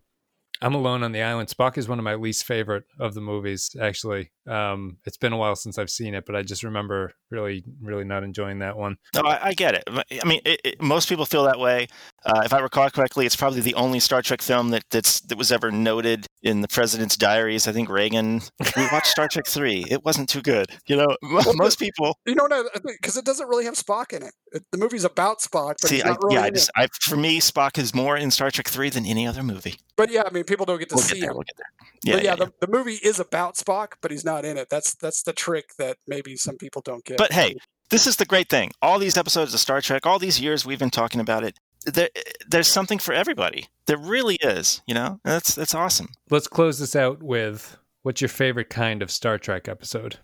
I'm 0.64 0.76
alone 0.76 1.04
on 1.04 1.12
the 1.12 1.22
island. 1.22 1.50
Spock 1.50 1.78
is 1.78 1.90
one 1.90 2.00
of 2.00 2.06
my 2.06 2.16
least 2.16 2.46
favorite 2.46 2.86
of 2.98 3.14
the 3.14 3.22
movies. 3.22 3.76
Actually, 3.80 4.32
um, 4.48 4.98
it's 5.06 5.18
been 5.18 5.34
a 5.34 5.38
while 5.38 5.56
since 5.56 5.78
I've 5.78 5.90
seen 5.90 6.14
it, 6.14 6.26
but 6.26 6.38
I 6.38 6.42
just 6.42 6.64
remember 6.64 7.12
really, 7.30 7.66
really 7.82 8.06
not 8.06 8.24
enjoying 8.24 8.60
that 8.60 8.78
one. 8.78 8.96
No, 9.14 9.22
I, 9.22 9.48
I 9.48 9.54
get 9.54 9.76
it. 9.76 9.84
I 9.88 10.26
mean, 10.26 10.40
it, 10.46 10.62
it, 10.64 10.82
most 10.82 11.10
people 11.10 11.26
feel 11.26 11.44
that 11.44 11.60
way. 11.60 11.88
Uh, 12.26 12.44
if 12.46 12.54
I 12.54 12.60
recall 12.60 12.90
correctly, 12.90 13.26
it's 13.26 13.36
probably 13.36 13.60
the 13.60 13.76
only 13.76 14.00
Star 14.00 14.22
Trek 14.22 14.42
film 14.42 14.70
that 14.70 14.84
that's 14.90 15.20
that 15.22 15.38
was 15.38 15.52
ever 15.52 15.70
noted 15.70 16.28
in 16.44 16.62
the 16.62 16.68
president's 16.68 17.18
diaries. 17.18 17.68
I 17.68 17.72
think 17.72 17.90
Reagan. 17.90 18.42
We 18.76 18.88
watched 18.92 19.08
Star 19.08 19.28
Trek 19.28 19.48
three. 19.48 19.86
It 19.90 20.04
wasn't 20.06 20.30
too 20.30 20.42
good. 20.42 20.68
You 20.86 20.98
know, 20.98 21.08
most 21.56 21.80
people. 21.80 22.18
You 22.26 22.36
know 22.36 22.48
what? 22.48 22.84
Because 22.84 23.18
it 23.18 23.26
doesn't 23.26 23.48
really 23.48 23.66
have 23.66 23.76
Spock 23.76 24.14
in 24.14 24.24
it. 24.24 24.34
The 24.72 24.78
movie's 24.78 25.04
about 25.04 25.40
Spock, 25.40 25.76
but 25.82 25.90
See, 25.90 26.04
I, 26.04 26.10
not 26.10 26.24
really 26.24 26.36
yeah, 26.36 26.44
I 26.44 26.50
just, 26.52 26.70
I, 26.76 26.88
for 27.02 27.16
me, 27.16 27.40
Spock 27.40 27.78
is 27.78 27.96
more 27.96 28.16
in 28.18 28.30
Star 28.30 28.52
Trek 28.52 28.68
three 28.68 28.90
than 28.90 29.06
any 29.06 29.26
other 29.26 29.42
movie. 29.42 29.76
But 29.96 30.12
yeah, 30.12 30.24
I 30.26 30.32
mean, 30.32 30.44
people 30.44 30.66
don't 30.66 30.80
get 30.80 30.90
to 30.90 30.96
We'll 30.96 31.04
see 31.04 31.16
get 31.16 31.22
there. 31.22 31.32
him. 31.32 31.38
We'll 31.38 31.44
get 31.44 31.58
there. 31.58 31.88
Yeah, 32.04 32.16
but 32.16 32.24
yeah, 32.24 32.30
yeah, 32.34 32.36
yeah. 32.40 32.46
The, 32.60 32.68
the 32.68 32.72
movie 32.72 33.00
is 33.04 33.20
about 33.20 33.56
Spock, 33.56 33.94
but 34.02 34.12
he's 34.12 34.26
not 34.26 34.46
in 34.46 34.58
it. 34.58 34.70
That's 34.70 34.96
that's 34.96 35.24
the 35.24 35.34
trick 35.34 35.72
that 35.78 35.98
maybe 36.08 36.36
some 36.36 36.58
people 36.58 36.82
don't 36.84 37.04
get. 37.06 37.18
But 37.18 37.32
hey, 37.32 37.56
this 37.90 38.06
is 38.06 38.18
the 38.18 38.26
great 38.26 38.50
thing. 38.50 38.72
All 38.82 39.00
these 39.00 39.18
episodes 39.18 39.54
of 39.54 39.60
Star 39.60 39.82
Trek, 39.82 40.06
all 40.06 40.20
these 40.20 40.40
years 40.42 40.66
we've 40.66 40.80
been 40.80 40.90
talking 40.90 41.22
about 41.22 41.44
it. 41.44 41.58
There, 41.84 42.10
there's 42.48 42.68
something 42.68 43.00
for 43.00 43.14
everybody. 43.14 43.68
There 43.86 43.98
really 43.98 44.36
is. 44.36 44.82
You 44.88 44.94
know, 44.94 45.20
that's 45.24 45.56
that's 45.56 45.76
awesome. 45.76 46.10
Let's 46.30 46.48
close 46.48 46.80
this 46.80 46.96
out 46.96 47.22
with 47.22 47.78
what's 48.04 48.22
your 48.22 48.30
favorite 48.30 48.70
kind 48.70 49.02
of 49.02 49.12
Star 49.12 49.38
Trek 49.38 49.68
episode? 49.68 50.20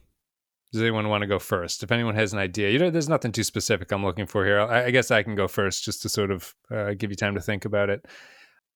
Does 0.72 0.81
anyone 0.81 1.10
want 1.10 1.22
to 1.22 1.27
go 1.27 1.40
first? 1.40 1.81
If 1.81 1.91
anyone 1.91 2.15
has 2.15 2.31
an 2.31 2.40
idea, 2.40 2.69
you 2.69 2.77
know, 2.77 2.91
there's 2.91 3.10
nothing 3.10 3.31
too 3.31 3.44
specific 3.44 3.91
I'm 3.91 4.06
looking 4.06 4.27
for 4.27 4.45
here. 4.45 4.60
I, 4.60 4.86
I 4.86 4.91
guess 4.91 5.10
I 5.10 5.23
can 5.23 5.34
go 5.36 5.48
first 5.48 5.84
just 5.84 6.03
to 6.03 6.10
sort 6.10 6.30
of 6.30 6.53
uh, 6.69 6.94
give 6.94 7.10
you 7.10 7.15
time 7.15 7.34
to 7.34 7.41
think 7.41 7.65
about 7.65 7.90
it. 7.90 8.06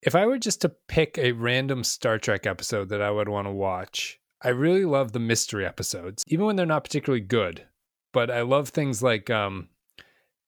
If 0.01 0.15
I 0.15 0.25
were 0.25 0.39
just 0.39 0.61
to 0.61 0.69
pick 0.87 1.17
a 1.17 1.33
random 1.33 1.83
Star 1.83 2.17
Trek 2.17 2.47
episode 2.47 2.89
that 2.89 3.01
I 3.01 3.11
would 3.11 3.29
want 3.29 3.47
to 3.47 3.51
watch, 3.51 4.19
I 4.41 4.49
really 4.49 4.85
love 4.85 5.11
the 5.11 5.19
mystery 5.19 5.65
episodes, 5.65 6.23
even 6.27 6.45
when 6.45 6.55
they're 6.55 6.65
not 6.65 6.83
particularly 6.83 7.23
good. 7.23 7.65
But 8.11 8.29
I 8.29 8.41
love 8.41 8.69
things 8.69 9.01
like 9.01 9.29
um, 9.29 9.69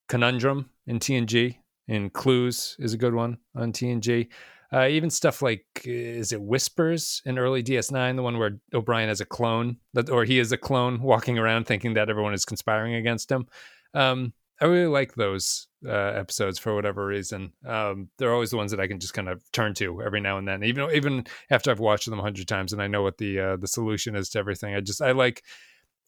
Conundrum 0.10 0.70
in 0.86 0.99
TNG, 0.99 1.57
and 1.88 2.12
Clues 2.12 2.76
is 2.80 2.94
a 2.94 2.98
good 2.98 3.14
one 3.14 3.38
on 3.56 3.72
TNG. 3.72 4.28
Uh, 4.74 4.88
even 4.88 5.10
stuff 5.10 5.41
like 5.41 5.66
is 5.86 6.34
it 6.34 6.41
Whispers 6.41 7.22
in 7.26 7.38
early 7.38 7.64
DS9, 7.64 8.16
the 8.16 8.24
one 8.24 8.38
where 8.38 8.60
O'Brien 8.74 9.10
has 9.10 9.22
a 9.22 9.26
clone, 9.26 9.78
that, 9.94 10.10
or 10.10 10.26
he 10.26 10.40
is 10.40 10.52
a 10.52 10.57
clone 10.57 11.02
walking 11.02 11.38
around 11.38 11.66
thinking 11.66 11.94
that 11.94 12.10
everyone 12.10 12.34
is 12.34 12.45
conspiring 12.45 12.95
against 12.95 13.32
him. 13.32 13.48
Um, 13.94 14.34
I 14.60 14.66
really 14.66 14.88
like 14.88 15.16
those 15.16 15.68
uh, 15.86 15.91
episodes 15.91 16.57
for 16.57 16.74
whatever 16.74 17.06
reason. 17.06 17.52
Um, 17.66 18.10
they're 18.18 18.34
always 18.34 18.52
the 18.52 18.57
ones 18.57 18.72
that 18.72 18.80
I 18.80 18.88
can 18.88 18.99
just 18.99 19.14
kind 19.14 19.28
of 19.28 19.44
turn 19.52 19.74
to 19.76 20.02
every 20.02 20.22
now 20.22 20.38
and 20.38 20.48
then, 20.48 20.64
even 20.64 20.90
even 20.94 21.26
after 21.49 21.72
I've 21.72 21.80
watched 21.80 22.10
them 22.10 22.20
a 22.20 22.24
hundred 22.24 22.48
times 22.48 22.74
and 22.74 22.82
I 22.82 22.88
know 22.88 23.03
what 23.03 23.18
the 23.18 23.40
uh, 23.40 23.57
the 23.57 23.68
solution 23.68 24.16
is 24.16 24.30
to 24.30 24.40
everything. 24.40 24.74
I 24.74 24.82
just 24.82 25.02
I 25.02 25.12
like 25.12 25.44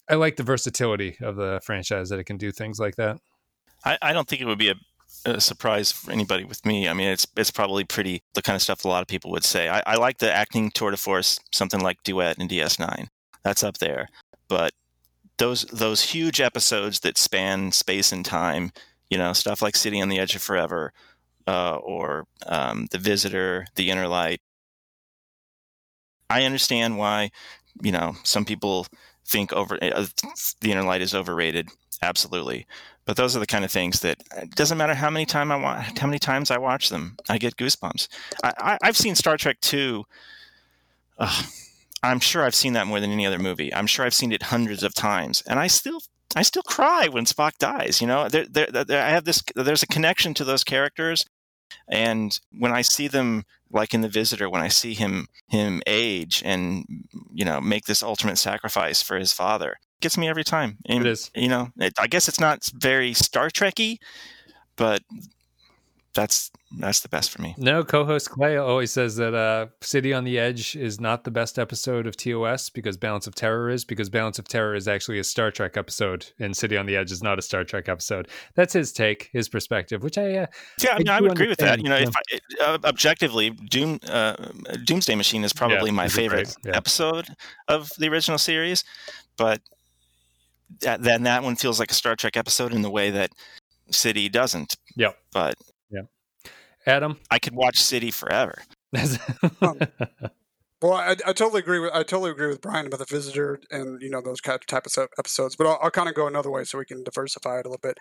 I 0.09 0.15
like 0.15 0.37
the 0.37 0.43
versatility 0.43 1.17
of 1.21 1.35
the 1.35 1.59
franchise 1.63 2.09
that 2.09 2.19
it 2.19 2.23
can 2.23 2.37
do 2.37 2.51
things 2.51 2.79
like 2.79 2.95
that. 2.95 3.19
I, 3.83 3.97
I 4.01 4.13
don't 4.13 4.27
think 4.27 4.41
it 4.41 4.45
would 4.45 4.57
be 4.57 4.69
a, 4.69 4.75
a 5.25 5.41
surprise 5.41 5.91
for 5.91 6.11
anybody 6.11 6.43
with 6.43 6.65
me. 6.65 6.87
I 6.87 6.93
mean, 6.93 7.07
it's 7.07 7.27
it's 7.35 7.51
probably 7.51 7.83
pretty 7.83 8.23
the 8.33 8.41
kind 8.41 8.55
of 8.55 8.61
stuff 8.61 8.85
a 8.85 8.87
lot 8.87 9.01
of 9.01 9.07
people 9.07 9.31
would 9.31 9.43
say. 9.43 9.69
I, 9.69 9.83
I 9.85 9.95
like 9.95 10.19
the 10.19 10.33
acting 10.33 10.71
tour 10.71 10.91
de 10.91 10.97
force, 10.97 11.39
something 11.51 11.81
like 11.81 12.03
Duet 12.03 12.37
in 12.39 12.47
DS9. 12.47 13.07
That's 13.43 13.63
up 13.63 13.77
there. 13.79 14.09
But 14.47 14.71
those 15.37 15.63
those 15.65 16.01
huge 16.03 16.41
episodes 16.41 17.01
that 17.01 17.17
span 17.17 17.71
space 17.71 18.11
and 18.11 18.25
time, 18.25 18.71
you 19.09 19.17
know, 19.17 19.33
stuff 19.33 19.61
like 19.61 19.75
City 19.75 20.01
on 20.01 20.09
the 20.09 20.19
Edge 20.19 20.35
of 20.35 20.41
Forever, 20.41 20.93
uh, 21.47 21.77
or 21.77 22.25
um, 22.45 22.87
The 22.91 22.97
Visitor, 22.97 23.65
The 23.75 23.89
Inner 23.89 24.07
Light. 24.07 24.41
I 26.29 26.43
understand 26.43 26.97
why, 26.97 27.31
you 27.81 27.91
know, 27.91 28.15
some 28.23 28.43
people 28.43 28.87
think 29.25 29.53
over 29.53 29.77
uh, 29.81 30.05
The 30.61 30.71
Inner 30.71 30.83
Light 30.83 31.01
is 31.01 31.15
overrated. 31.15 31.69
Absolutely 32.01 32.67
but 33.07 33.15
those 33.15 33.35
are 33.35 33.39
the 33.39 33.47
kind 33.47 33.65
of 33.65 33.71
things 33.71 34.01
that 34.01 34.21
it 34.35 34.53
doesn't 34.53 34.77
matter 34.77 34.93
how 34.93 35.09
many 35.09 35.25
time 35.25 35.51
I 35.51 35.55
wa- 35.55 35.83
how 35.97 36.05
many 36.05 36.19
times 36.19 36.51
I 36.51 36.57
watch 36.57 36.89
them, 36.89 37.15
I 37.29 37.37
get 37.39 37.55
goosebumps. 37.55 38.09
I, 38.43 38.77
I've 38.83 38.97
seen 38.97 39.15
Star 39.15 39.37
Trek 39.37 39.59
two. 39.61 40.03
Uh, 41.17 41.43
I'm 42.03 42.19
sure 42.19 42.43
I've 42.43 42.53
seen 42.53 42.73
that 42.73 42.85
more 42.85 42.99
than 42.99 43.11
any 43.11 43.25
other 43.25 43.39
movie. 43.39 43.73
I'm 43.73 43.87
sure 43.87 44.05
I've 44.05 44.13
seen 44.13 44.31
it 44.31 44.43
hundreds 44.43 44.83
of 44.83 44.93
times, 44.93 45.41
and 45.47 45.57
I 45.57 45.67
still 45.67 46.01
I 46.35 46.43
still 46.43 46.63
cry 46.63 47.07
when 47.07 47.25
Spock 47.25 47.57
dies. 47.57 48.01
You 48.01 48.07
know, 48.07 48.27
there, 48.27 48.45
there, 48.45 48.67
there, 48.67 49.03
I 49.03 49.09
have 49.09 49.23
this. 49.23 49.41
There's 49.55 49.83
a 49.83 49.87
connection 49.87 50.33
to 50.35 50.43
those 50.43 50.65
characters, 50.65 51.25
and 51.87 52.37
when 52.51 52.73
I 52.73 52.81
see 52.81 53.07
them, 53.07 53.45
like 53.71 53.93
in 53.93 54.01
The 54.01 54.09
Visitor, 54.09 54.49
when 54.49 54.61
I 54.61 54.67
see 54.67 54.93
him 54.93 55.27
him 55.47 55.81
age 55.87 56.43
and 56.45 56.83
you 57.33 57.45
know 57.45 57.61
make 57.61 57.85
this 57.85 58.03
ultimate 58.03 58.37
sacrifice 58.37 59.01
for 59.01 59.17
his 59.17 59.31
father, 59.31 59.77
gets 60.01 60.17
me 60.17 60.27
every 60.27 60.43
time. 60.43 60.77
And, 60.85 61.05
It 61.05 61.09
is. 61.09 61.31
You 61.35 61.49
know, 61.49 61.69
it, 61.77 61.93
I 61.99 62.07
guess 62.07 62.27
it's 62.27 62.39
not 62.39 62.69
very 62.75 63.13
Star 63.13 63.49
Trekky, 63.49 63.97
but 64.75 65.01
that's 66.17 66.51
that's 66.79 66.99
the 66.99 67.09
best 67.09 67.31
for 67.31 67.41
me. 67.41 67.55
No, 67.57 67.83
co-host 67.83 68.31
Clay 68.31 68.57
always 68.57 68.91
says 68.91 69.15
that 69.17 69.33
uh, 69.33 69.67
City 69.81 70.13
on 70.13 70.25
the 70.25 70.37
Edge 70.37 70.75
is 70.75 70.99
not 70.99 71.23
the 71.23 71.31
best 71.31 71.57
episode 71.57 72.07
of 72.07 72.17
TOS 72.17 72.69
because 72.69 72.97
Balance 72.97 73.27
of 73.27 73.35
Terror 73.35 73.69
is 73.69 73.85
because 73.85 74.09
Balance 74.09 74.37
of 74.37 74.47
Terror 74.47 74.75
is 74.75 74.87
actually 74.87 75.19
a 75.19 75.23
Star 75.23 75.51
Trek 75.51 75.77
episode 75.77 76.25
and 76.39 76.57
City 76.57 76.75
on 76.75 76.87
the 76.87 76.97
Edge 76.97 77.11
is 77.11 77.23
not 77.23 77.39
a 77.39 77.41
Star 77.41 77.63
Trek 77.63 77.87
episode. 77.87 78.27
That's 78.55 78.73
his 78.73 78.91
take, 78.91 79.29
his 79.31 79.47
perspective, 79.47 80.03
which 80.03 80.17
I 80.17 80.37
uh, 80.37 80.45
Yeah, 80.81 80.95
I 80.95 80.97
mean, 80.97 81.09
I, 81.09 81.21
would 81.21 81.31
agree 81.31 81.47
with 81.47 81.59
that. 81.59 81.77
You 81.77 81.89
know, 81.89 81.97
yeah. 81.97 82.07
if 82.07 82.15
I, 82.17 82.65
uh, 82.65 82.77
objectively, 82.83 83.51
Doom 83.51 83.99
uh, 84.09 84.35
Doomsday 84.83 85.15
Machine 85.15 85.43
is 85.43 85.53
probably 85.53 85.91
my 85.91 86.09
favorite 86.09 86.53
yeah. 86.65 86.75
episode 86.75 87.27
of 87.67 87.91
the 87.99 88.09
original 88.09 88.39
series, 88.39 88.83
but 89.37 89.61
then 90.79 91.23
that 91.23 91.43
one 91.43 91.55
feels 91.55 91.79
like 91.79 91.91
a 91.91 91.95
Star 91.95 92.15
Trek 92.15 92.37
episode 92.37 92.73
in 92.73 92.81
the 92.81 92.91
way 92.91 93.11
that 93.11 93.31
City 93.91 94.29
doesn't. 94.29 94.75
Yep. 94.95 95.17
But 95.31 95.55
yeah, 95.89 96.01
Adam. 96.85 97.19
I 97.31 97.39
could 97.39 97.55
watch 97.55 97.81
City 97.81 98.11
forever. 98.11 98.61
Well, 100.81 100.93
I, 100.93 101.15
I 101.25 101.33
totally 101.33 101.59
agree 101.59 101.79
with 101.79 101.91
I 101.91 102.03
totally 102.03 102.29
agree 102.29 102.47
with 102.47 102.61
Brian 102.61 102.85
about 102.85 102.99
the 102.99 103.05
visitor 103.05 103.59
and 103.71 103.99
you 104.01 104.11
know 104.11 104.21
those 104.21 104.41
kind 104.41 104.55
of 104.55 104.67
type 104.67 104.85
of 104.85 105.07
episodes. 105.17 105.55
But 105.55 105.65
I'll, 105.67 105.79
I'll 105.81 105.91
kind 105.91 106.07
of 106.07 106.13
go 106.13 106.27
another 106.27 106.51
way 106.51 106.63
so 106.65 106.77
we 106.77 106.85
can 106.85 107.03
diversify 107.03 107.59
it 107.59 107.65
a 107.65 107.69
little 107.69 107.79
bit. 107.81 107.97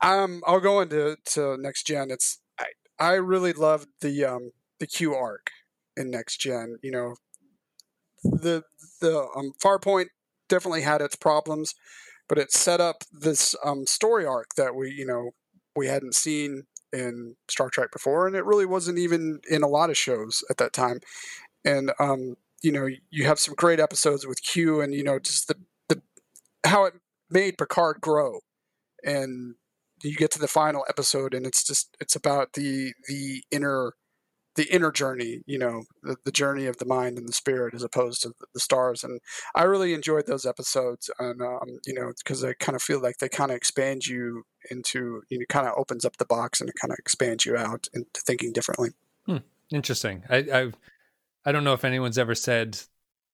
Um, 0.00 0.42
I'll 0.46 0.60
go 0.60 0.80
into 0.80 1.16
to 1.32 1.56
next 1.56 1.86
gen. 1.86 2.10
It's 2.10 2.38
I, 2.58 2.66
I 3.00 3.12
really 3.14 3.52
loved 3.52 3.88
the 4.00 4.24
um 4.24 4.52
the 4.78 4.86
Q 4.86 5.14
arc 5.14 5.50
in 5.96 6.10
next 6.10 6.40
gen. 6.40 6.76
You 6.84 6.92
know, 6.92 7.14
the 8.22 8.62
the 9.00 9.26
um 9.36 9.52
Farpoint 9.60 10.06
definitely 10.54 10.82
had 10.82 11.00
its 11.00 11.16
problems, 11.16 11.74
but 12.28 12.38
it 12.38 12.52
set 12.52 12.80
up 12.80 13.04
this 13.12 13.54
um 13.64 13.86
story 13.86 14.24
arc 14.24 14.54
that 14.56 14.74
we 14.74 14.90
you 14.90 15.06
know 15.06 15.30
we 15.76 15.88
hadn't 15.88 16.14
seen 16.14 16.64
in 16.92 17.34
Star 17.48 17.68
Trek 17.68 17.90
before, 17.92 18.26
and 18.26 18.36
it 18.36 18.44
really 18.44 18.66
wasn't 18.66 18.98
even 18.98 19.40
in 19.50 19.62
a 19.62 19.68
lot 19.68 19.90
of 19.90 19.98
shows 19.98 20.44
at 20.48 20.58
that 20.58 20.72
time. 20.72 21.00
And 21.64 21.92
um, 21.98 22.36
you 22.62 22.72
know 22.72 22.88
you 23.10 23.24
have 23.24 23.40
some 23.40 23.54
great 23.54 23.80
episodes 23.80 24.26
with 24.26 24.42
Q, 24.42 24.80
and 24.80 24.94
you 24.94 25.04
know 25.04 25.18
just 25.18 25.48
the 25.48 25.56
the 25.88 26.02
how 26.64 26.84
it 26.84 26.94
made 27.30 27.58
Picard 27.58 28.00
grow, 28.00 28.40
and 29.02 29.56
you 30.02 30.16
get 30.16 30.30
to 30.32 30.38
the 30.38 30.48
final 30.48 30.84
episode, 30.88 31.34
and 31.34 31.46
it's 31.46 31.64
just 31.64 31.96
it's 32.00 32.16
about 32.16 32.52
the 32.52 32.92
the 33.08 33.42
inner 33.50 33.94
the 34.56 34.72
inner 34.72 34.92
journey, 34.92 35.42
you 35.46 35.58
know, 35.58 35.82
the, 36.02 36.16
the 36.24 36.32
journey 36.32 36.66
of 36.66 36.76
the 36.78 36.84
mind 36.84 37.18
and 37.18 37.28
the 37.28 37.32
spirit 37.32 37.74
as 37.74 37.82
opposed 37.82 38.22
to 38.22 38.32
the, 38.52 38.60
stars. 38.60 39.02
And 39.02 39.20
I 39.54 39.64
really 39.64 39.94
enjoyed 39.94 40.26
those 40.26 40.46
episodes, 40.46 41.10
and 41.18 41.42
um, 41.42 41.80
you 41.86 41.94
know, 41.94 42.12
because 42.18 42.44
I 42.44 42.54
kind 42.54 42.76
of 42.76 42.82
feel 42.82 43.00
like 43.00 43.18
they 43.18 43.28
kind 43.28 43.50
of 43.50 43.56
expand 43.56 44.06
you 44.06 44.44
into, 44.70 45.22
you 45.28 45.38
know, 45.38 45.44
kind 45.48 45.66
of 45.66 45.74
opens 45.76 46.04
up 46.04 46.16
the 46.16 46.24
box 46.24 46.60
and 46.60 46.70
it 46.70 46.76
kind 46.80 46.92
of 46.92 46.98
expands 46.98 47.44
you 47.44 47.56
out 47.56 47.88
into 47.92 48.20
thinking 48.20 48.52
differently. 48.52 48.90
Hmm. 49.26 49.38
Interesting. 49.70 50.22
I, 50.28 50.36
I 50.36 50.72
I 51.44 51.52
don't 51.52 51.64
know 51.64 51.74
if 51.74 51.84
anyone's 51.84 52.18
ever 52.18 52.34
said 52.34 52.78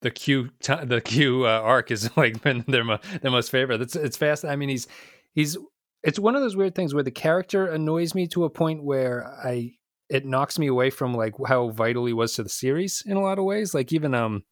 the 0.01 0.11
Q 0.11 0.51
the 0.61 1.03
Q 1.05 1.47
uh, 1.47 1.61
arc 1.61 1.91
is 1.91 2.11
like 2.17 2.43
been 2.43 2.65
their 2.67 2.85
mo- 2.85 3.01
their 3.23 3.31
most 3.31 3.51
favorite. 3.51 3.81
It's 3.81 3.97
it's 3.97 4.17
fast. 4.17 4.45
I 4.45 4.57
mean, 4.57 4.69
he's 4.69 4.87
he's 5.35 5.57
it's 6.03 6.19
one 6.19 6.35
of 6.35 6.43
those 6.43 6.57
weird 6.57 6.75
things 6.75 6.95
where 6.95 7.03
the 7.03 7.11
character 7.11 7.67
annoys 7.67 8.15
me 8.15 8.27
to 8.29 8.45
a 8.45 8.51
point 8.51 8.83
where 8.83 9.27
I 9.27 9.75
it 10.11 10.27
knocks 10.27 10.59
me 10.59 10.67
away 10.67 10.91
from 10.91 11.15
like 11.15 11.35
how 11.47 11.71
vital 11.71 12.05
he 12.05 12.13
was 12.13 12.35
to 12.35 12.43
the 12.43 12.49
series 12.49 13.03
in 13.07 13.17
a 13.17 13.23
lot 13.23 13.39
of 13.39 13.45
ways. 13.45 13.73
Like 13.73 13.93
even 13.93 14.15
um 14.15 14.45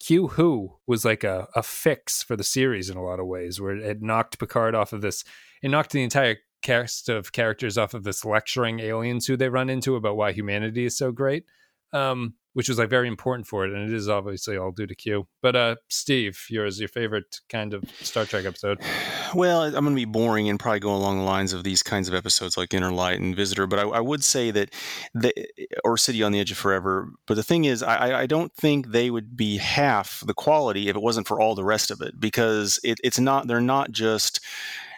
Q 0.00 0.28
Who 0.28 0.74
was 0.86 1.04
like 1.04 1.24
a, 1.24 1.48
a 1.54 1.62
fix 1.62 2.22
for 2.22 2.36
the 2.36 2.44
series 2.44 2.90
in 2.90 2.96
a 2.96 3.02
lot 3.02 3.20
of 3.20 3.26
ways, 3.26 3.60
where 3.60 3.74
it 3.76 4.02
knocked 4.02 4.38
Picard 4.38 4.74
off 4.74 4.92
of 4.92 5.00
this, 5.00 5.24
it 5.62 5.70
knocked 5.70 5.92
the 5.92 6.02
entire 6.02 6.36
cast 6.62 7.08
of 7.08 7.32
characters 7.32 7.78
off 7.78 7.94
of 7.94 8.04
this 8.04 8.24
lecturing 8.24 8.80
aliens 8.80 9.26
who 9.26 9.36
they 9.36 9.48
run 9.48 9.70
into 9.70 9.96
about 9.96 10.16
why 10.16 10.32
humanity 10.32 10.84
is 10.84 10.96
so 10.96 11.12
great. 11.12 11.44
Um, 11.92 12.34
which 12.54 12.68
was 12.68 12.78
like 12.78 12.88
very 12.88 13.08
important 13.08 13.46
for 13.46 13.64
it, 13.64 13.72
and 13.72 13.90
it 13.90 13.94
is 13.94 14.08
obviously 14.08 14.56
all 14.56 14.70
due 14.70 14.86
to 14.86 14.94
Q. 14.94 15.26
But 15.42 15.56
uh, 15.56 15.76
Steve, 15.88 16.46
yours, 16.48 16.78
your 16.80 16.88
favorite 16.88 17.40
kind 17.48 17.74
of 17.74 17.84
Star 18.00 18.24
Trek 18.24 18.46
episode? 18.46 18.80
Well, 19.34 19.62
I'm 19.62 19.72
going 19.72 19.86
to 19.86 19.94
be 19.96 20.04
boring 20.04 20.48
and 20.48 20.60
probably 20.60 20.78
go 20.78 20.94
along 20.94 21.18
the 21.18 21.24
lines 21.24 21.52
of 21.52 21.64
these 21.64 21.82
kinds 21.82 22.06
of 22.06 22.14
episodes 22.14 22.56
like 22.56 22.72
Inner 22.72 22.92
Light 22.92 23.18
and 23.18 23.34
Visitor, 23.34 23.66
but 23.66 23.80
I, 23.80 23.82
I 23.82 23.98
would 23.98 24.22
say 24.22 24.52
that 24.52 24.72
the 25.12 25.34
or 25.82 25.96
City 25.96 26.22
on 26.22 26.30
the 26.30 26.38
Edge 26.38 26.52
of 26.52 26.56
Forever. 26.56 27.10
But 27.26 27.34
the 27.34 27.42
thing 27.42 27.64
is, 27.64 27.82
I, 27.82 28.20
I 28.20 28.26
don't 28.26 28.54
think 28.54 28.92
they 28.92 29.10
would 29.10 29.36
be 29.36 29.56
half 29.56 30.22
the 30.24 30.34
quality 30.34 30.88
if 30.88 30.94
it 30.94 31.02
wasn't 31.02 31.26
for 31.26 31.40
all 31.40 31.56
the 31.56 31.64
rest 31.64 31.90
of 31.90 32.00
it, 32.00 32.20
because 32.20 32.78
it, 32.84 33.00
it's 33.02 33.18
not. 33.18 33.48
They're 33.48 33.60
not 33.60 33.90
just 33.90 34.38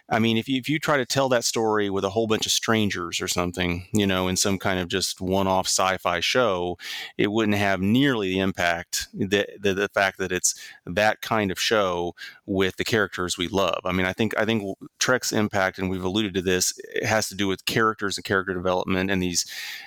I 0.08 0.20
mean, 0.20 0.36
if 0.36 0.48
you, 0.48 0.58
if 0.58 0.68
you 0.68 0.78
try 0.78 0.98
to 0.98 1.04
tell 1.04 1.28
that 1.30 1.44
story 1.44 1.90
with 1.90 2.04
a 2.04 2.10
whole 2.10 2.28
bunch 2.28 2.46
of 2.46 2.52
strangers 2.52 3.20
or 3.20 3.26
something, 3.26 3.86
you 3.92 4.06
know, 4.06 4.28
in 4.28 4.36
some 4.36 4.56
kind 4.56 4.78
of 4.78 4.86
just 4.86 5.20
one 5.20 5.48
off 5.48 5.66
sci 5.66 5.96
fi 5.96 6.20
show, 6.20 6.78
it 7.18 7.32
wouldn't 7.32 7.56
have 7.56 7.80
nearly 7.80 8.28
the 8.28 8.38
impact, 8.38 9.08
that 9.14 9.48
the, 9.60 9.74
the, 9.74 9.88
fact 9.88 10.18
that 10.18 10.30
it's 10.30 10.54
that 10.84 11.22
kind 11.22 11.50
of 11.50 11.58
show 11.58 12.14
with 12.44 12.76
the 12.76 12.84
characters 12.84 13.36
we 13.36 13.48
love. 13.48 13.80
I 13.84 13.92
mean, 13.92 14.06
I 14.06 14.12
think, 14.12 14.38
I 14.38 14.44
think 14.44 14.76
Trek's 15.00 15.32
impact, 15.32 15.78
and 15.78 15.90
we've 15.90 16.04
alluded 16.04 16.34
to 16.34 16.42
this, 16.42 16.78
has 17.02 17.28
to 17.30 17.34
do 17.34 17.48
with 17.48 17.64
characters 17.64 18.16
and 18.16 18.24
character 18.24 18.54
development 18.54 19.10
and 19.10 19.20
these, 19.20 19.44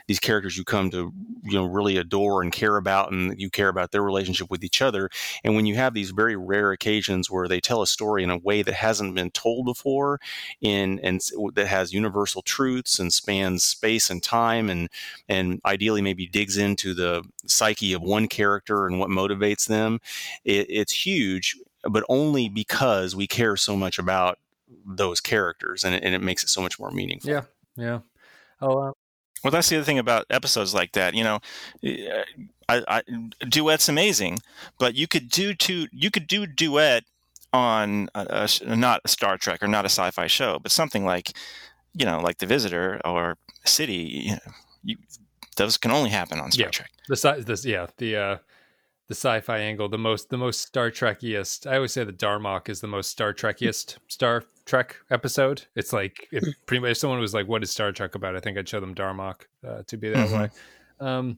these 0.07 0.19
characters 0.19 0.57
you 0.57 0.65
come 0.65 0.89
to, 0.91 1.13
you 1.43 1.53
know, 1.53 1.65
really 1.65 1.95
adore 1.95 2.41
and 2.41 2.51
care 2.51 2.75
about, 2.75 3.11
and 3.11 3.39
you 3.39 3.49
care 3.49 3.69
about 3.69 3.91
their 3.91 4.03
relationship 4.03 4.49
with 4.49 4.65
each 4.65 4.81
other. 4.81 5.09
And 5.45 5.55
when 5.55 5.65
you 5.65 5.75
have 5.75 5.93
these 5.93 6.11
very 6.11 6.35
rare 6.35 6.71
occasions 6.71 7.29
where 7.29 7.47
they 7.47 7.61
tell 7.61 7.81
a 7.81 7.87
story 7.87 8.23
in 8.23 8.29
a 8.29 8.37
way 8.37 8.63
that 8.63 8.73
hasn't 8.73 9.15
been 9.15 9.31
told 9.31 9.65
before, 9.65 10.08
in 10.61 10.99
and 10.99 11.21
that 11.53 11.67
has 11.67 11.93
universal 11.93 12.41
truths 12.41 12.97
and 12.97 13.13
spans 13.13 13.63
space 13.63 14.09
and 14.09 14.23
time 14.23 14.69
and 14.69 14.89
and 15.27 15.61
ideally 15.65 16.01
maybe 16.01 16.25
digs 16.25 16.57
into 16.57 16.93
the 16.93 17.23
psyche 17.45 17.93
of 17.93 18.01
one 18.01 18.27
character 18.27 18.87
and 18.87 18.99
what 18.99 19.09
motivates 19.09 19.67
them 19.67 19.99
it, 20.45 20.65
it's 20.69 21.05
huge 21.05 21.57
but 21.83 22.03
only 22.09 22.49
because 22.49 23.15
we 23.15 23.27
care 23.27 23.55
so 23.55 23.75
much 23.75 23.99
about 23.99 24.39
those 24.85 25.19
characters 25.19 25.83
and 25.83 25.95
it, 25.95 26.03
and 26.03 26.15
it 26.15 26.21
makes 26.21 26.43
it 26.43 26.49
so 26.49 26.61
much 26.61 26.79
more 26.79 26.91
meaningful. 26.91 27.29
Yeah 27.29 27.43
yeah. 27.75 27.99
Oh 28.61 28.77
uh, 28.79 28.91
well 29.43 29.51
that's 29.51 29.69
the 29.69 29.77
other 29.77 29.85
thing 29.85 29.99
about 29.99 30.25
episodes 30.29 30.73
like 30.73 30.91
that 30.93 31.13
you 31.13 31.23
know 31.23 31.39
I, 32.67 32.83
I, 32.87 33.01
duet's 33.47 33.89
amazing 33.89 34.39
but 34.77 34.95
you 34.95 35.07
could 35.07 35.29
do 35.29 35.53
two 35.53 35.87
you 35.91 36.11
could 36.11 36.27
do 36.27 36.45
duet 36.45 37.05
on 37.53 38.09
a, 38.15 38.47
a, 38.61 38.75
not 38.75 39.01
a 39.03 39.07
Star 39.07 39.37
Trek 39.37 39.63
or 39.63 39.67
not 39.67 39.85
a 39.85 39.89
sci-fi 39.89 40.27
show, 40.27 40.59
but 40.59 40.71
something 40.71 41.05
like, 41.05 41.31
you 41.93 42.05
know, 42.05 42.19
like 42.19 42.37
The 42.37 42.45
Visitor 42.45 43.01
or 43.03 43.37
City. 43.65 44.23
You 44.25 44.31
know, 44.31 44.53
you, 44.83 44.97
those 45.57 45.77
can 45.77 45.91
only 45.91 46.09
happen 46.09 46.39
on 46.39 46.51
Star 46.51 46.67
yeah. 46.67 46.71
Trek. 46.71 46.91
The 47.07 47.43
this, 47.45 47.65
yeah, 47.65 47.87
the 47.97 48.15
uh, 48.15 48.37
the 49.07 49.15
sci-fi 49.15 49.57
angle, 49.57 49.89
the 49.89 49.97
most 49.97 50.29
the 50.29 50.37
most 50.37 50.61
Star 50.61 50.91
Trekiest. 50.91 51.67
I 51.67 51.75
always 51.75 51.91
say 51.91 52.03
the 52.03 52.13
Darmok 52.13 52.69
is 52.69 52.81
the 52.81 52.87
most 52.87 53.09
Star 53.09 53.33
Trekiest 53.33 53.97
Star 54.07 54.43
Trek 54.65 54.97
episode. 55.09 55.65
It's 55.75 55.91
like 55.91 56.27
if 56.31 56.43
pretty 56.67 56.81
much 56.81 56.91
if 56.91 56.97
someone 56.97 57.19
was 57.19 57.33
like, 57.33 57.47
"What 57.47 57.63
is 57.63 57.71
Star 57.71 57.91
Trek 57.91 58.15
about?" 58.15 58.35
I 58.35 58.39
think 58.39 58.57
I'd 58.57 58.69
show 58.69 58.79
them 58.79 58.95
Darmok 58.95 59.41
uh, 59.67 59.81
to 59.87 59.97
be 59.97 60.09
that 60.09 60.29
mm-hmm. 60.29 60.39
way. 60.39 60.49
Um, 60.99 61.37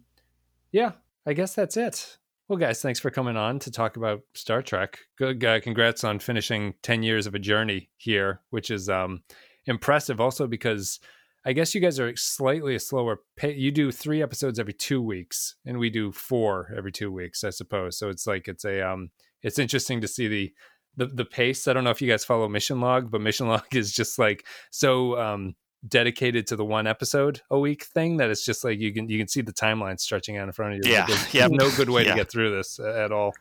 yeah, 0.72 0.92
I 1.26 1.34
guess 1.34 1.56
that's 1.56 1.78
it. 1.78 2.18
Well, 2.52 2.60
guys, 2.60 2.82
thanks 2.82 3.00
for 3.00 3.10
coming 3.10 3.38
on 3.38 3.60
to 3.60 3.72
talk 3.72 3.96
about 3.96 4.24
Star 4.34 4.62
Trek. 4.62 5.00
Good, 5.18 5.42
uh, 5.42 5.62
congrats 5.62 6.04
on 6.04 6.20
finishing 6.20 6.74
ten 6.84 7.02
years 7.02 7.26
of 7.26 7.34
a 7.34 7.40
journey 7.40 7.90
here, 7.96 8.42
which 8.50 8.70
is 8.70 8.90
um, 8.90 9.24
impressive. 9.68 10.20
Also, 10.20 10.48
because 10.48 11.00
I 11.46 11.54
guess 11.54 11.74
you 11.74 11.80
guys 11.80 11.98
are 11.98 12.14
slightly 12.18 12.78
slower 12.78 13.22
pace. 13.38 13.58
You 13.58 13.72
do 13.72 13.90
three 13.90 14.22
episodes 14.22 14.60
every 14.60 14.74
two 14.74 15.02
weeks, 15.02 15.56
and 15.66 15.80
we 15.80 15.90
do 15.90 16.12
four 16.12 16.74
every 16.76 16.92
two 16.92 17.10
weeks, 17.10 17.46
I 17.46 17.52
suppose. 17.52 17.98
So 17.98 18.10
it's 18.10 18.28
like 18.28 18.50
it's 18.50 18.66
a 18.66 18.86
um, 18.86 19.12
it's 19.42 19.58
interesting 19.58 20.02
to 20.02 20.08
see 20.10 20.28
the 20.28 20.54
the 20.98 21.06
the 21.06 21.24
pace. 21.24 21.70
I 21.70 21.74
don't 21.74 21.86
know 21.86 21.90
if 21.92 22.02
you 22.02 22.10
guys 22.10 22.26
follow 22.26 22.50
Mission 22.50 22.82
Log, 22.82 23.12
but 23.12 23.22
Mission 23.22 23.48
Log 23.54 23.74
is 23.74 23.94
just 23.94 24.20
like 24.20 24.46
so 24.72 25.18
um 25.18 25.56
dedicated 25.88 26.48
to 26.48 26.56
the 26.56 26.66
one 26.66 26.88
episode 26.88 27.42
a 27.50 27.60
week 27.60 27.86
thing 27.86 28.18
that 28.18 28.30
it's 28.30 28.46
just 28.46 28.64
like 28.64 28.80
you 28.80 28.94
can 28.94 29.10
you 29.10 29.18
can 29.18 29.28
see 29.28 29.42
the 29.42 29.54
timeline 29.54 30.00
stretching 30.00 30.38
out 30.38 30.48
in 30.48 30.52
front 30.52 30.74
of 30.74 30.86
you. 30.86 30.92
Yeah, 30.92 31.08
yeah. 31.32 31.48
No 31.50 31.72
good 31.72 31.90
way 31.90 32.06
yeah. 32.06 32.12
to 32.12 32.16
get 32.18 32.32
through 32.32 32.56
this 32.56 32.80
at 32.80 33.12
all. 33.12 33.34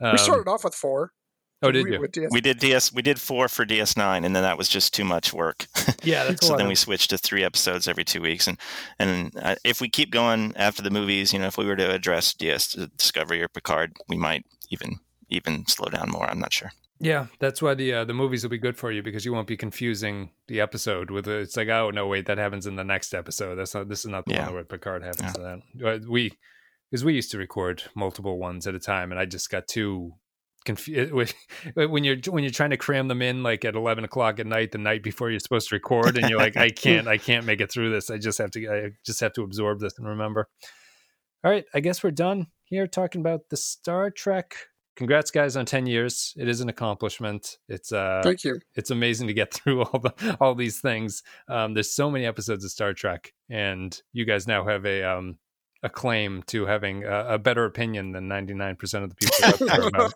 Um, 0.00 0.12
we 0.12 0.18
started 0.18 0.48
off 0.48 0.64
with 0.64 0.74
four. 0.74 1.12
Oh, 1.64 1.70
did 1.70 1.84
we, 1.84 1.92
you? 1.92 2.28
We 2.32 2.40
did 2.40 2.58
DS. 2.58 2.92
We 2.92 3.02
did 3.02 3.20
four 3.20 3.48
for 3.48 3.64
DS 3.64 3.96
nine, 3.96 4.24
and 4.24 4.34
then 4.34 4.42
that 4.42 4.58
was 4.58 4.68
just 4.68 4.92
too 4.92 5.04
much 5.04 5.32
work. 5.32 5.66
Yeah, 6.04 6.24
that's 6.24 6.44
so 6.44 6.56
then 6.56 6.66
we 6.66 6.74
switched 6.74 7.10
to 7.10 7.18
three 7.18 7.44
episodes 7.44 7.86
every 7.86 8.02
two 8.04 8.20
weeks, 8.20 8.48
and 8.48 8.58
and 8.98 9.32
uh, 9.40 9.54
if 9.62 9.80
we 9.80 9.88
keep 9.88 10.10
going 10.10 10.52
after 10.56 10.82
the 10.82 10.90
movies, 10.90 11.32
you 11.32 11.38
know, 11.38 11.46
if 11.46 11.56
we 11.56 11.64
were 11.64 11.76
to 11.76 11.94
address 11.94 12.34
DS 12.34 12.72
Discovery 12.96 13.40
or 13.40 13.46
Picard, 13.46 13.92
we 14.08 14.16
might 14.16 14.44
even 14.70 14.98
even 15.28 15.64
slow 15.68 15.88
down 15.88 16.10
more. 16.10 16.28
I'm 16.28 16.40
not 16.40 16.52
sure. 16.52 16.72
Yeah, 17.02 17.26
that's 17.40 17.60
why 17.60 17.74
the 17.74 17.92
uh, 17.92 18.04
the 18.04 18.14
movies 18.14 18.44
will 18.44 18.50
be 18.50 18.58
good 18.58 18.76
for 18.76 18.92
you 18.92 19.02
because 19.02 19.24
you 19.24 19.32
won't 19.32 19.48
be 19.48 19.56
confusing 19.56 20.30
the 20.46 20.60
episode 20.60 21.10
with 21.10 21.26
it. 21.26 21.40
it's 21.42 21.56
like 21.56 21.68
oh 21.68 21.90
no 21.90 22.06
wait 22.06 22.26
that 22.26 22.38
happens 22.38 22.64
in 22.64 22.76
the 22.76 22.84
next 22.84 23.12
episode. 23.12 23.56
That's 23.56 23.74
not 23.74 23.88
this 23.88 24.04
is 24.04 24.06
not 24.06 24.24
the 24.24 24.34
yeah. 24.34 24.46
one 24.46 24.54
where 24.54 24.64
Picard 24.64 25.02
happens 25.02 25.32
yeah. 25.36 25.56
to 25.56 25.62
that. 25.82 26.08
We 26.08 26.32
because 26.88 27.04
we 27.04 27.14
used 27.14 27.32
to 27.32 27.38
record 27.38 27.82
multiple 27.96 28.38
ones 28.38 28.68
at 28.68 28.76
a 28.76 28.78
time, 28.78 29.10
and 29.10 29.18
I 29.18 29.24
just 29.24 29.50
got 29.50 29.66
too 29.66 30.12
confused 30.64 31.12
when 31.74 32.04
you're 32.04 32.18
when 32.28 32.44
you're 32.44 32.52
trying 32.52 32.70
to 32.70 32.76
cram 32.76 33.08
them 33.08 33.20
in 33.20 33.42
like 33.42 33.64
at 33.64 33.74
11 33.74 34.04
o'clock 34.04 34.38
at 34.38 34.46
night 34.46 34.70
the 34.70 34.78
night 34.78 35.02
before 35.02 35.28
you're 35.28 35.40
supposed 35.40 35.68
to 35.68 35.74
record 35.74 36.16
and 36.16 36.30
you're 36.30 36.38
like 36.38 36.56
i 36.56 36.68
can't 36.70 37.08
i 37.08 37.18
can't 37.18 37.44
make 37.44 37.60
it 37.60 37.68
through 37.68 37.90
this 37.90 38.10
i 38.10 38.16
just 38.16 38.38
have 38.38 38.52
to 38.52 38.68
i 38.68 38.90
just 39.04 39.18
have 39.18 39.32
to 39.32 39.42
absorb 39.42 39.80
this 39.80 39.98
and 39.98 40.06
remember 40.06 40.48
all 41.42 41.50
right 41.50 41.64
i 41.74 41.80
guess 41.80 42.04
we're 42.04 42.12
done 42.12 42.46
here 42.62 42.86
talking 42.86 43.20
about 43.20 43.40
the 43.50 43.56
star 43.56 44.08
trek 44.08 44.54
congrats 44.96 45.30
guys 45.30 45.56
on 45.56 45.66
10 45.66 45.86
years. 45.86 46.34
It 46.36 46.48
is 46.48 46.60
an 46.60 46.68
accomplishment. 46.68 47.58
It's 47.68 47.92
uh 47.92 48.20
thank 48.22 48.44
you. 48.44 48.60
it's 48.74 48.90
amazing 48.90 49.28
to 49.28 49.34
get 49.34 49.52
through 49.54 49.82
all 49.82 50.00
the 50.00 50.36
all 50.40 50.54
these 50.54 50.80
things. 50.80 51.22
Um 51.48 51.74
there's 51.74 51.94
so 51.94 52.10
many 52.10 52.26
episodes 52.26 52.64
of 52.64 52.70
star 52.70 52.92
trek 52.92 53.32
and 53.50 54.00
you 54.12 54.24
guys 54.24 54.46
now 54.46 54.64
have 54.66 54.84
a 54.86 55.02
um 55.02 55.38
a 55.84 55.88
claim 55.88 56.44
to 56.46 56.64
having 56.64 57.02
a, 57.02 57.34
a 57.34 57.38
better 57.38 57.64
opinion 57.64 58.12
than 58.12 58.28
99% 58.28 59.02
of 59.02 59.10
the 59.10 59.16
people 59.16 60.12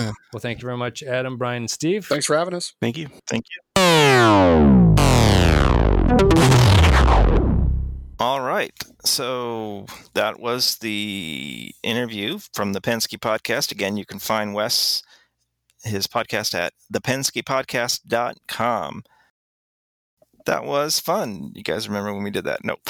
well 0.32 0.40
thank 0.40 0.58
you 0.58 0.66
very 0.66 0.76
much 0.76 1.04
adam 1.04 1.38
brian 1.38 1.62
and 1.62 1.70
steve. 1.70 2.06
Thanks 2.06 2.26
for 2.26 2.36
having 2.36 2.54
us. 2.54 2.74
Thank 2.80 2.98
you. 2.98 3.08
Thank 3.28 3.44
you 3.76 3.82
all 8.18 8.40
right. 8.40 8.72
So 9.04 9.86
that 10.14 10.40
was 10.40 10.78
the 10.78 11.74
interview 11.82 12.38
from 12.54 12.72
the 12.72 12.80
Pensky 12.80 13.18
podcast. 13.18 13.72
Again, 13.72 13.96
you 13.96 14.06
can 14.06 14.18
find 14.18 14.54
Wes, 14.54 15.02
his 15.84 16.06
podcast 16.06 16.54
at 16.54 16.72
thepenskypodcast.com. 16.92 19.02
That 20.46 20.64
was 20.64 21.00
fun. 21.00 21.52
You 21.54 21.62
guys 21.62 21.88
remember 21.88 22.14
when 22.14 22.22
we 22.22 22.30
did 22.30 22.44
that? 22.44 22.64
Nope. 22.64 22.80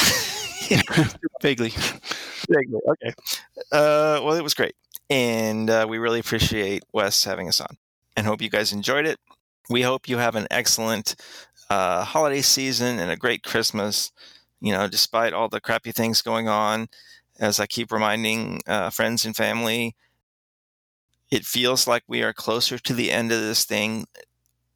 Vaguely. 1.42 1.70
Vaguely. 2.48 2.80
Okay. 2.88 3.12
Uh, 3.72 4.20
well, 4.22 4.34
it 4.34 4.42
was 4.42 4.54
great. 4.54 4.74
And 5.08 5.70
uh, 5.70 5.86
we 5.88 5.98
really 5.98 6.20
appreciate 6.20 6.82
Wes 6.92 7.24
having 7.24 7.48
us 7.48 7.60
on 7.60 7.78
and 8.16 8.26
hope 8.26 8.42
you 8.42 8.50
guys 8.50 8.72
enjoyed 8.72 9.06
it. 9.06 9.18
We 9.70 9.82
hope 9.82 10.08
you 10.08 10.18
have 10.18 10.36
an 10.36 10.46
excellent 10.50 11.16
uh, 11.70 12.04
holiday 12.04 12.42
season 12.42 12.98
and 12.98 13.10
a 13.10 13.16
great 13.16 13.42
Christmas 13.42 14.12
you 14.60 14.72
know, 14.72 14.88
despite 14.88 15.32
all 15.32 15.48
the 15.48 15.60
crappy 15.60 15.92
things 15.92 16.22
going 16.22 16.48
on. 16.48 16.88
as 17.38 17.60
I 17.60 17.66
keep 17.66 17.92
reminding 17.92 18.62
uh, 18.66 18.90
friends 18.90 19.26
and 19.26 19.36
family, 19.36 19.94
it 21.30 21.44
feels 21.44 21.86
like 21.86 22.02
we 22.08 22.22
are 22.22 22.32
closer 22.32 22.78
to 22.78 22.94
the 22.94 23.10
end 23.10 23.32
of 23.32 23.40
this 23.40 23.64
thing 23.64 24.06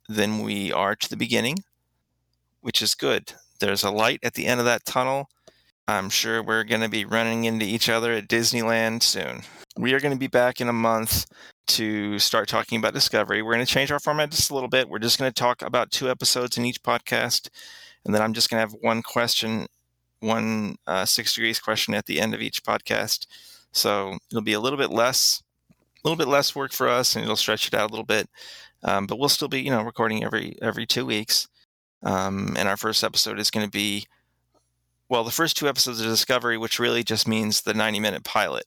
than 0.08 0.40
we 0.42 0.72
are 0.72 0.96
to 0.96 1.08
the 1.08 1.16
beginning, 1.16 1.58
which 2.60 2.82
is 2.82 2.94
good. 2.94 3.32
There's 3.60 3.84
a 3.84 3.90
light 3.90 4.20
at 4.22 4.34
the 4.34 4.46
end 4.46 4.60
of 4.60 4.66
that 4.66 4.84
tunnel. 4.84 5.28
I'm 5.88 6.10
sure 6.10 6.42
we're 6.42 6.64
going 6.64 6.82
to 6.82 6.88
be 6.88 7.04
running 7.04 7.44
into 7.44 7.64
each 7.64 7.88
other 7.88 8.12
at 8.12 8.28
Disneyland 8.28 9.02
soon. 9.02 9.42
We 9.76 9.94
are 9.94 10.00
going 10.00 10.14
to 10.14 10.18
be 10.18 10.26
back 10.26 10.60
in 10.60 10.68
a 10.68 10.72
month 10.72 11.26
to 11.68 12.18
start 12.18 12.48
talking 12.48 12.78
about 12.78 12.94
Discovery. 12.94 13.42
We're 13.42 13.54
going 13.54 13.64
to 13.64 13.72
change 13.72 13.92
our 13.92 14.00
format 14.00 14.30
just 14.30 14.50
a 14.50 14.54
little 14.54 14.68
bit. 14.68 14.88
We're 14.88 14.98
just 14.98 15.18
going 15.18 15.32
to 15.32 15.40
talk 15.40 15.62
about 15.62 15.90
two 15.90 16.10
episodes 16.10 16.58
in 16.58 16.64
each 16.64 16.82
podcast. 16.82 17.48
And 18.04 18.14
then 18.14 18.22
I'm 18.22 18.32
just 18.32 18.50
going 18.50 18.58
to 18.58 18.70
have 18.70 18.80
one 18.80 19.02
question, 19.02 19.66
one 20.20 20.76
uh, 20.86 21.04
six 21.04 21.34
degrees 21.34 21.58
question 21.58 21.94
at 21.94 22.06
the 22.06 22.20
end 22.20 22.34
of 22.34 22.40
each 22.40 22.62
podcast. 22.62 23.26
So 23.72 24.18
it'll 24.30 24.42
be 24.42 24.52
a 24.52 24.60
little 24.60 24.78
bit 24.78 24.90
less, 24.90 25.42
a 25.70 26.08
little 26.08 26.16
bit 26.16 26.28
less 26.28 26.54
work 26.54 26.72
for 26.72 26.88
us, 26.88 27.14
and 27.14 27.22
it'll 27.22 27.36
stretch 27.36 27.68
it 27.68 27.74
out 27.74 27.90
a 27.90 27.92
little 27.92 28.06
bit. 28.06 28.28
Um, 28.82 29.06
but 29.06 29.18
we'll 29.18 29.28
still 29.28 29.48
be, 29.48 29.60
you 29.60 29.70
know, 29.70 29.82
recording 29.82 30.24
every 30.24 30.56
every 30.62 30.86
two 30.86 31.04
weeks. 31.04 31.48
Um, 32.02 32.54
and 32.58 32.66
our 32.66 32.78
first 32.78 33.04
episode 33.04 33.38
is 33.38 33.50
going 33.50 33.66
to 33.66 33.70
be, 33.70 34.06
well, 35.10 35.22
the 35.22 35.30
first 35.30 35.56
two 35.56 35.68
episodes 35.68 36.00
of 36.00 36.06
Discovery, 36.06 36.56
which 36.56 36.78
really 36.78 37.04
just 37.04 37.28
means 37.28 37.60
the 37.60 37.74
90 37.74 38.00
minute 38.00 38.24
pilot, 38.24 38.64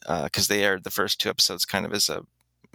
because 0.00 0.50
uh, 0.50 0.54
they 0.54 0.64
aired 0.64 0.84
the 0.84 0.90
first 0.90 1.20
two 1.20 1.28
episodes 1.28 1.66
kind 1.66 1.84
of 1.84 1.92
as 1.92 2.08
a 2.08 2.24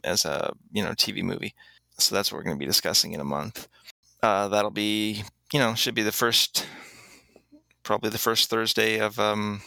as 0.03 0.25
a 0.25 0.53
you 0.71 0.83
know 0.83 0.91
TV 0.91 1.23
movie. 1.23 1.55
So 1.97 2.15
that's 2.15 2.31
what 2.31 2.37
we're 2.37 2.43
going 2.43 2.55
to 2.55 2.59
be 2.59 2.65
discussing 2.65 3.13
in 3.13 3.19
a 3.19 3.25
month. 3.25 3.67
Uh, 4.21 4.47
that'll 4.49 4.71
be 4.71 5.23
you 5.53 5.59
know 5.59 5.75
should 5.75 5.95
be 5.95 6.03
the 6.03 6.11
first, 6.11 6.65
probably 7.83 8.09
the 8.09 8.17
first 8.17 8.49
Thursday 8.49 8.99
of 8.99 9.19
um, 9.19 9.61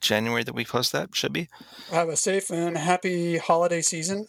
January 0.00 0.44
that 0.44 0.54
we 0.54 0.64
post 0.64 0.92
that 0.92 1.14
should 1.14 1.32
be. 1.32 1.48
Have 1.90 2.08
a 2.08 2.16
safe 2.16 2.50
and 2.50 2.76
happy 2.76 3.38
holiday 3.38 3.82
season, 3.82 4.26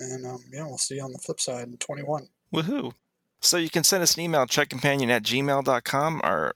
and 0.00 0.26
um, 0.26 0.44
yeah, 0.52 0.66
we'll 0.66 0.78
see 0.78 0.96
you 0.96 1.02
on 1.02 1.12
the 1.12 1.18
flip 1.18 1.40
side 1.40 1.68
in 1.68 1.76
21. 1.76 2.28
Woohoo! 2.52 2.92
So 3.40 3.56
you 3.56 3.70
can 3.70 3.84
send 3.84 4.02
us 4.02 4.16
an 4.16 4.22
email, 4.22 4.46
trekcompanion 4.46 5.10
at 5.10 5.22
gmail.com, 5.22 6.20
our 6.24 6.54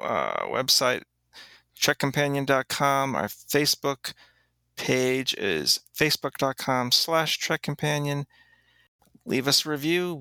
uh, 0.00 0.46
website, 0.46 1.02
trekcompanion.com, 1.78 3.14
our 3.14 3.28
Facebook 3.28 4.14
page 4.76 5.34
is 5.34 5.80
facebook.com 5.94 6.92
slash 6.92 7.38
trekcompanion. 7.38 8.24
Leave 9.24 9.46
us 9.46 9.66
a 9.66 9.70
review. 9.70 10.20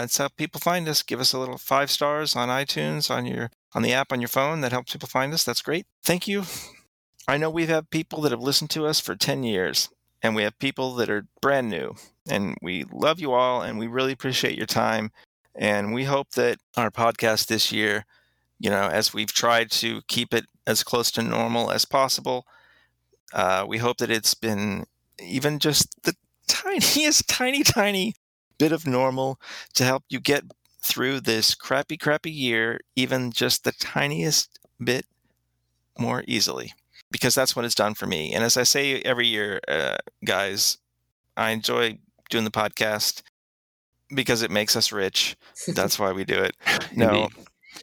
That's 0.00 0.18
how 0.18 0.28
people 0.28 0.60
find 0.60 0.86
us. 0.88 1.02
Give 1.02 1.20
us 1.20 1.32
a 1.32 1.38
little 1.38 1.56
five 1.56 1.90
stars 1.90 2.36
on 2.36 2.50
iTunes, 2.50 3.10
on 3.10 3.24
your 3.24 3.50
on 3.74 3.80
the 3.80 3.94
app 3.94 4.12
on 4.12 4.20
your 4.20 4.28
phone. 4.28 4.60
That 4.60 4.72
helps 4.72 4.92
people 4.92 5.08
find 5.08 5.32
us. 5.32 5.42
That's 5.42 5.62
great. 5.62 5.86
Thank 6.04 6.28
you. 6.28 6.44
I 7.26 7.38
know 7.38 7.48
we've 7.48 7.70
had 7.70 7.88
people 7.88 8.20
that 8.20 8.30
have 8.30 8.40
listened 8.40 8.68
to 8.70 8.84
us 8.84 9.00
for 9.00 9.16
10 9.16 9.42
years, 9.42 9.88
and 10.22 10.36
we 10.36 10.42
have 10.42 10.58
people 10.58 10.94
that 10.96 11.08
are 11.08 11.26
brand 11.40 11.70
new. 11.70 11.94
And 12.28 12.56
we 12.60 12.84
love 12.92 13.20
you 13.20 13.32
all, 13.32 13.62
and 13.62 13.78
we 13.78 13.86
really 13.86 14.12
appreciate 14.12 14.56
your 14.56 14.66
time. 14.66 15.12
And 15.54 15.94
we 15.94 16.04
hope 16.04 16.32
that 16.32 16.58
our 16.76 16.90
podcast 16.90 17.46
this 17.46 17.72
year, 17.72 18.04
you 18.58 18.68
know, 18.68 18.88
as 18.88 19.14
we've 19.14 19.32
tried 19.32 19.70
to 19.72 20.02
keep 20.08 20.34
it 20.34 20.44
as 20.66 20.84
close 20.84 21.10
to 21.12 21.22
normal 21.22 21.70
as 21.70 21.86
possible, 21.86 22.46
uh, 23.32 23.64
we 23.66 23.78
hope 23.78 23.96
that 23.96 24.10
it's 24.10 24.34
been 24.34 24.84
even 25.18 25.58
just 25.58 26.02
the 26.02 26.14
tiniest, 26.46 27.28
tiny, 27.28 27.62
tiny 27.62 28.14
bit 28.58 28.72
of 28.72 28.86
normal 28.86 29.38
to 29.74 29.84
help 29.84 30.04
you 30.08 30.20
get 30.20 30.44
through 30.82 31.20
this 31.20 31.54
crappy, 31.54 31.96
crappy 31.96 32.30
year, 32.30 32.80
even 32.96 33.32
just 33.32 33.64
the 33.64 33.72
tiniest 33.72 34.58
bit 34.82 35.06
more 35.98 36.24
easily. 36.26 36.72
Because 37.10 37.34
that's 37.34 37.54
what 37.56 37.64
it's 37.64 37.74
done 37.74 37.94
for 37.94 38.06
me. 38.06 38.32
And 38.34 38.44
as 38.44 38.56
I 38.56 38.64
say 38.64 39.00
every 39.02 39.26
year, 39.26 39.60
uh, 39.68 39.96
guys, 40.24 40.78
I 41.36 41.50
enjoy 41.50 41.98
doing 42.30 42.44
the 42.44 42.50
podcast 42.50 43.22
because 44.14 44.42
it 44.42 44.50
makes 44.50 44.76
us 44.76 44.92
rich. 44.92 45.36
That's 45.74 45.98
why 45.98 46.12
we 46.12 46.24
do 46.24 46.38
it. 46.42 46.56
No, 46.96 47.28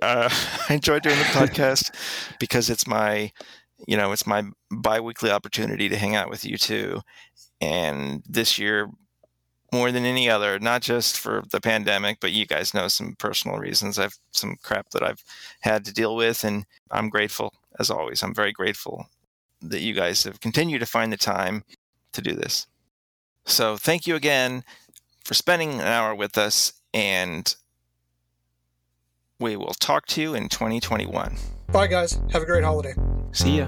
uh, 0.01 0.29
I 0.69 0.73
enjoy 0.75 0.99
doing 0.99 1.17
the 1.17 1.25
podcast 1.25 1.91
because 2.39 2.69
it's 2.69 2.87
my, 2.87 3.31
you 3.87 3.97
know, 3.97 4.11
it's 4.11 4.25
my 4.27 4.43
biweekly 4.71 5.29
opportunity 5.29 5.89
to 5.89 5.97
hang 5.97 6.15
out 6.15 6.29
with 6.29 6.45
you 6.45 6.57
too. 6.57 7.01
And 7.61 8.23
this 8.27 8.57
year, 8.57 8.89
more 9.73 9.91
than 9.91 10.05
any 10.05 10.29
other, 10.29 10.59
not 10.59 10.83
just 10.83 11.17
for 11.17 11.43
the 11.51 11.59
pandemic, 11.59 12.19
but 12.21 12.31
you 12.31 12.45
guys 12.45 12.75
know 12.75 12.87
some 12.87 13.15
personal 13.17 13.57
reasons. 13.57 13.97
I've 13.97 14.19
some 14.31 14.55
crap 14.61 14.91
that 14.91 15.01
I've 15.01 15.23
had 15.61 15.83
to 15.85 15.93
deal 15.93 16.15
with, 16.15 16.43
and 16.43 16.65
I'm 16.91 17.09
grateful 17.09 17.51
as 17.79 17.89
always. 17.89 18.21
I'm 18.21 18.35
very 18.35 18.51
grateful 18.51 19.07
that 19.63 19.81
you 19.81 19.95
guys 19.95 20.23
have 20.25 20.39
continued 20.39 20.79
to 20.79 20.85
find 20.85 21.11
the 21.11 21.17
time 21.17 21.63
to 22.11 22.21
do 22.21 22.33
this. 22.33 22.67
So 23.45 23.75
thank 23.75 24.05
you 24.05 24.15
again 24.15 24.63
for 25.25 25.33
spending 25.33 25.73
an 25.73 25.87
hour 25.87 26.13
with 26.13 26.37
us, 26.37 26.73
and 26.93 27.53
we 29.39 29.57
will 29.57 29.73
talk 29.79 30.05
to 30.07 30.21
you 30.21 30.35
in 30.35 30.49
2021. 30.49 31.35
Bye, 31.71 31.87
guys. 31.87 32.21
Have 32.31 32.43
a 32.43 32.45
great 32.45 32.63
holiday. 32.63 32.93
See 33.31 33.57
ya. 33.57 33.67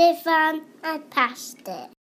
Stefan 0.00 0.62
and 0.82 1.10
past 1.10 1.68
it. 1.68 1.90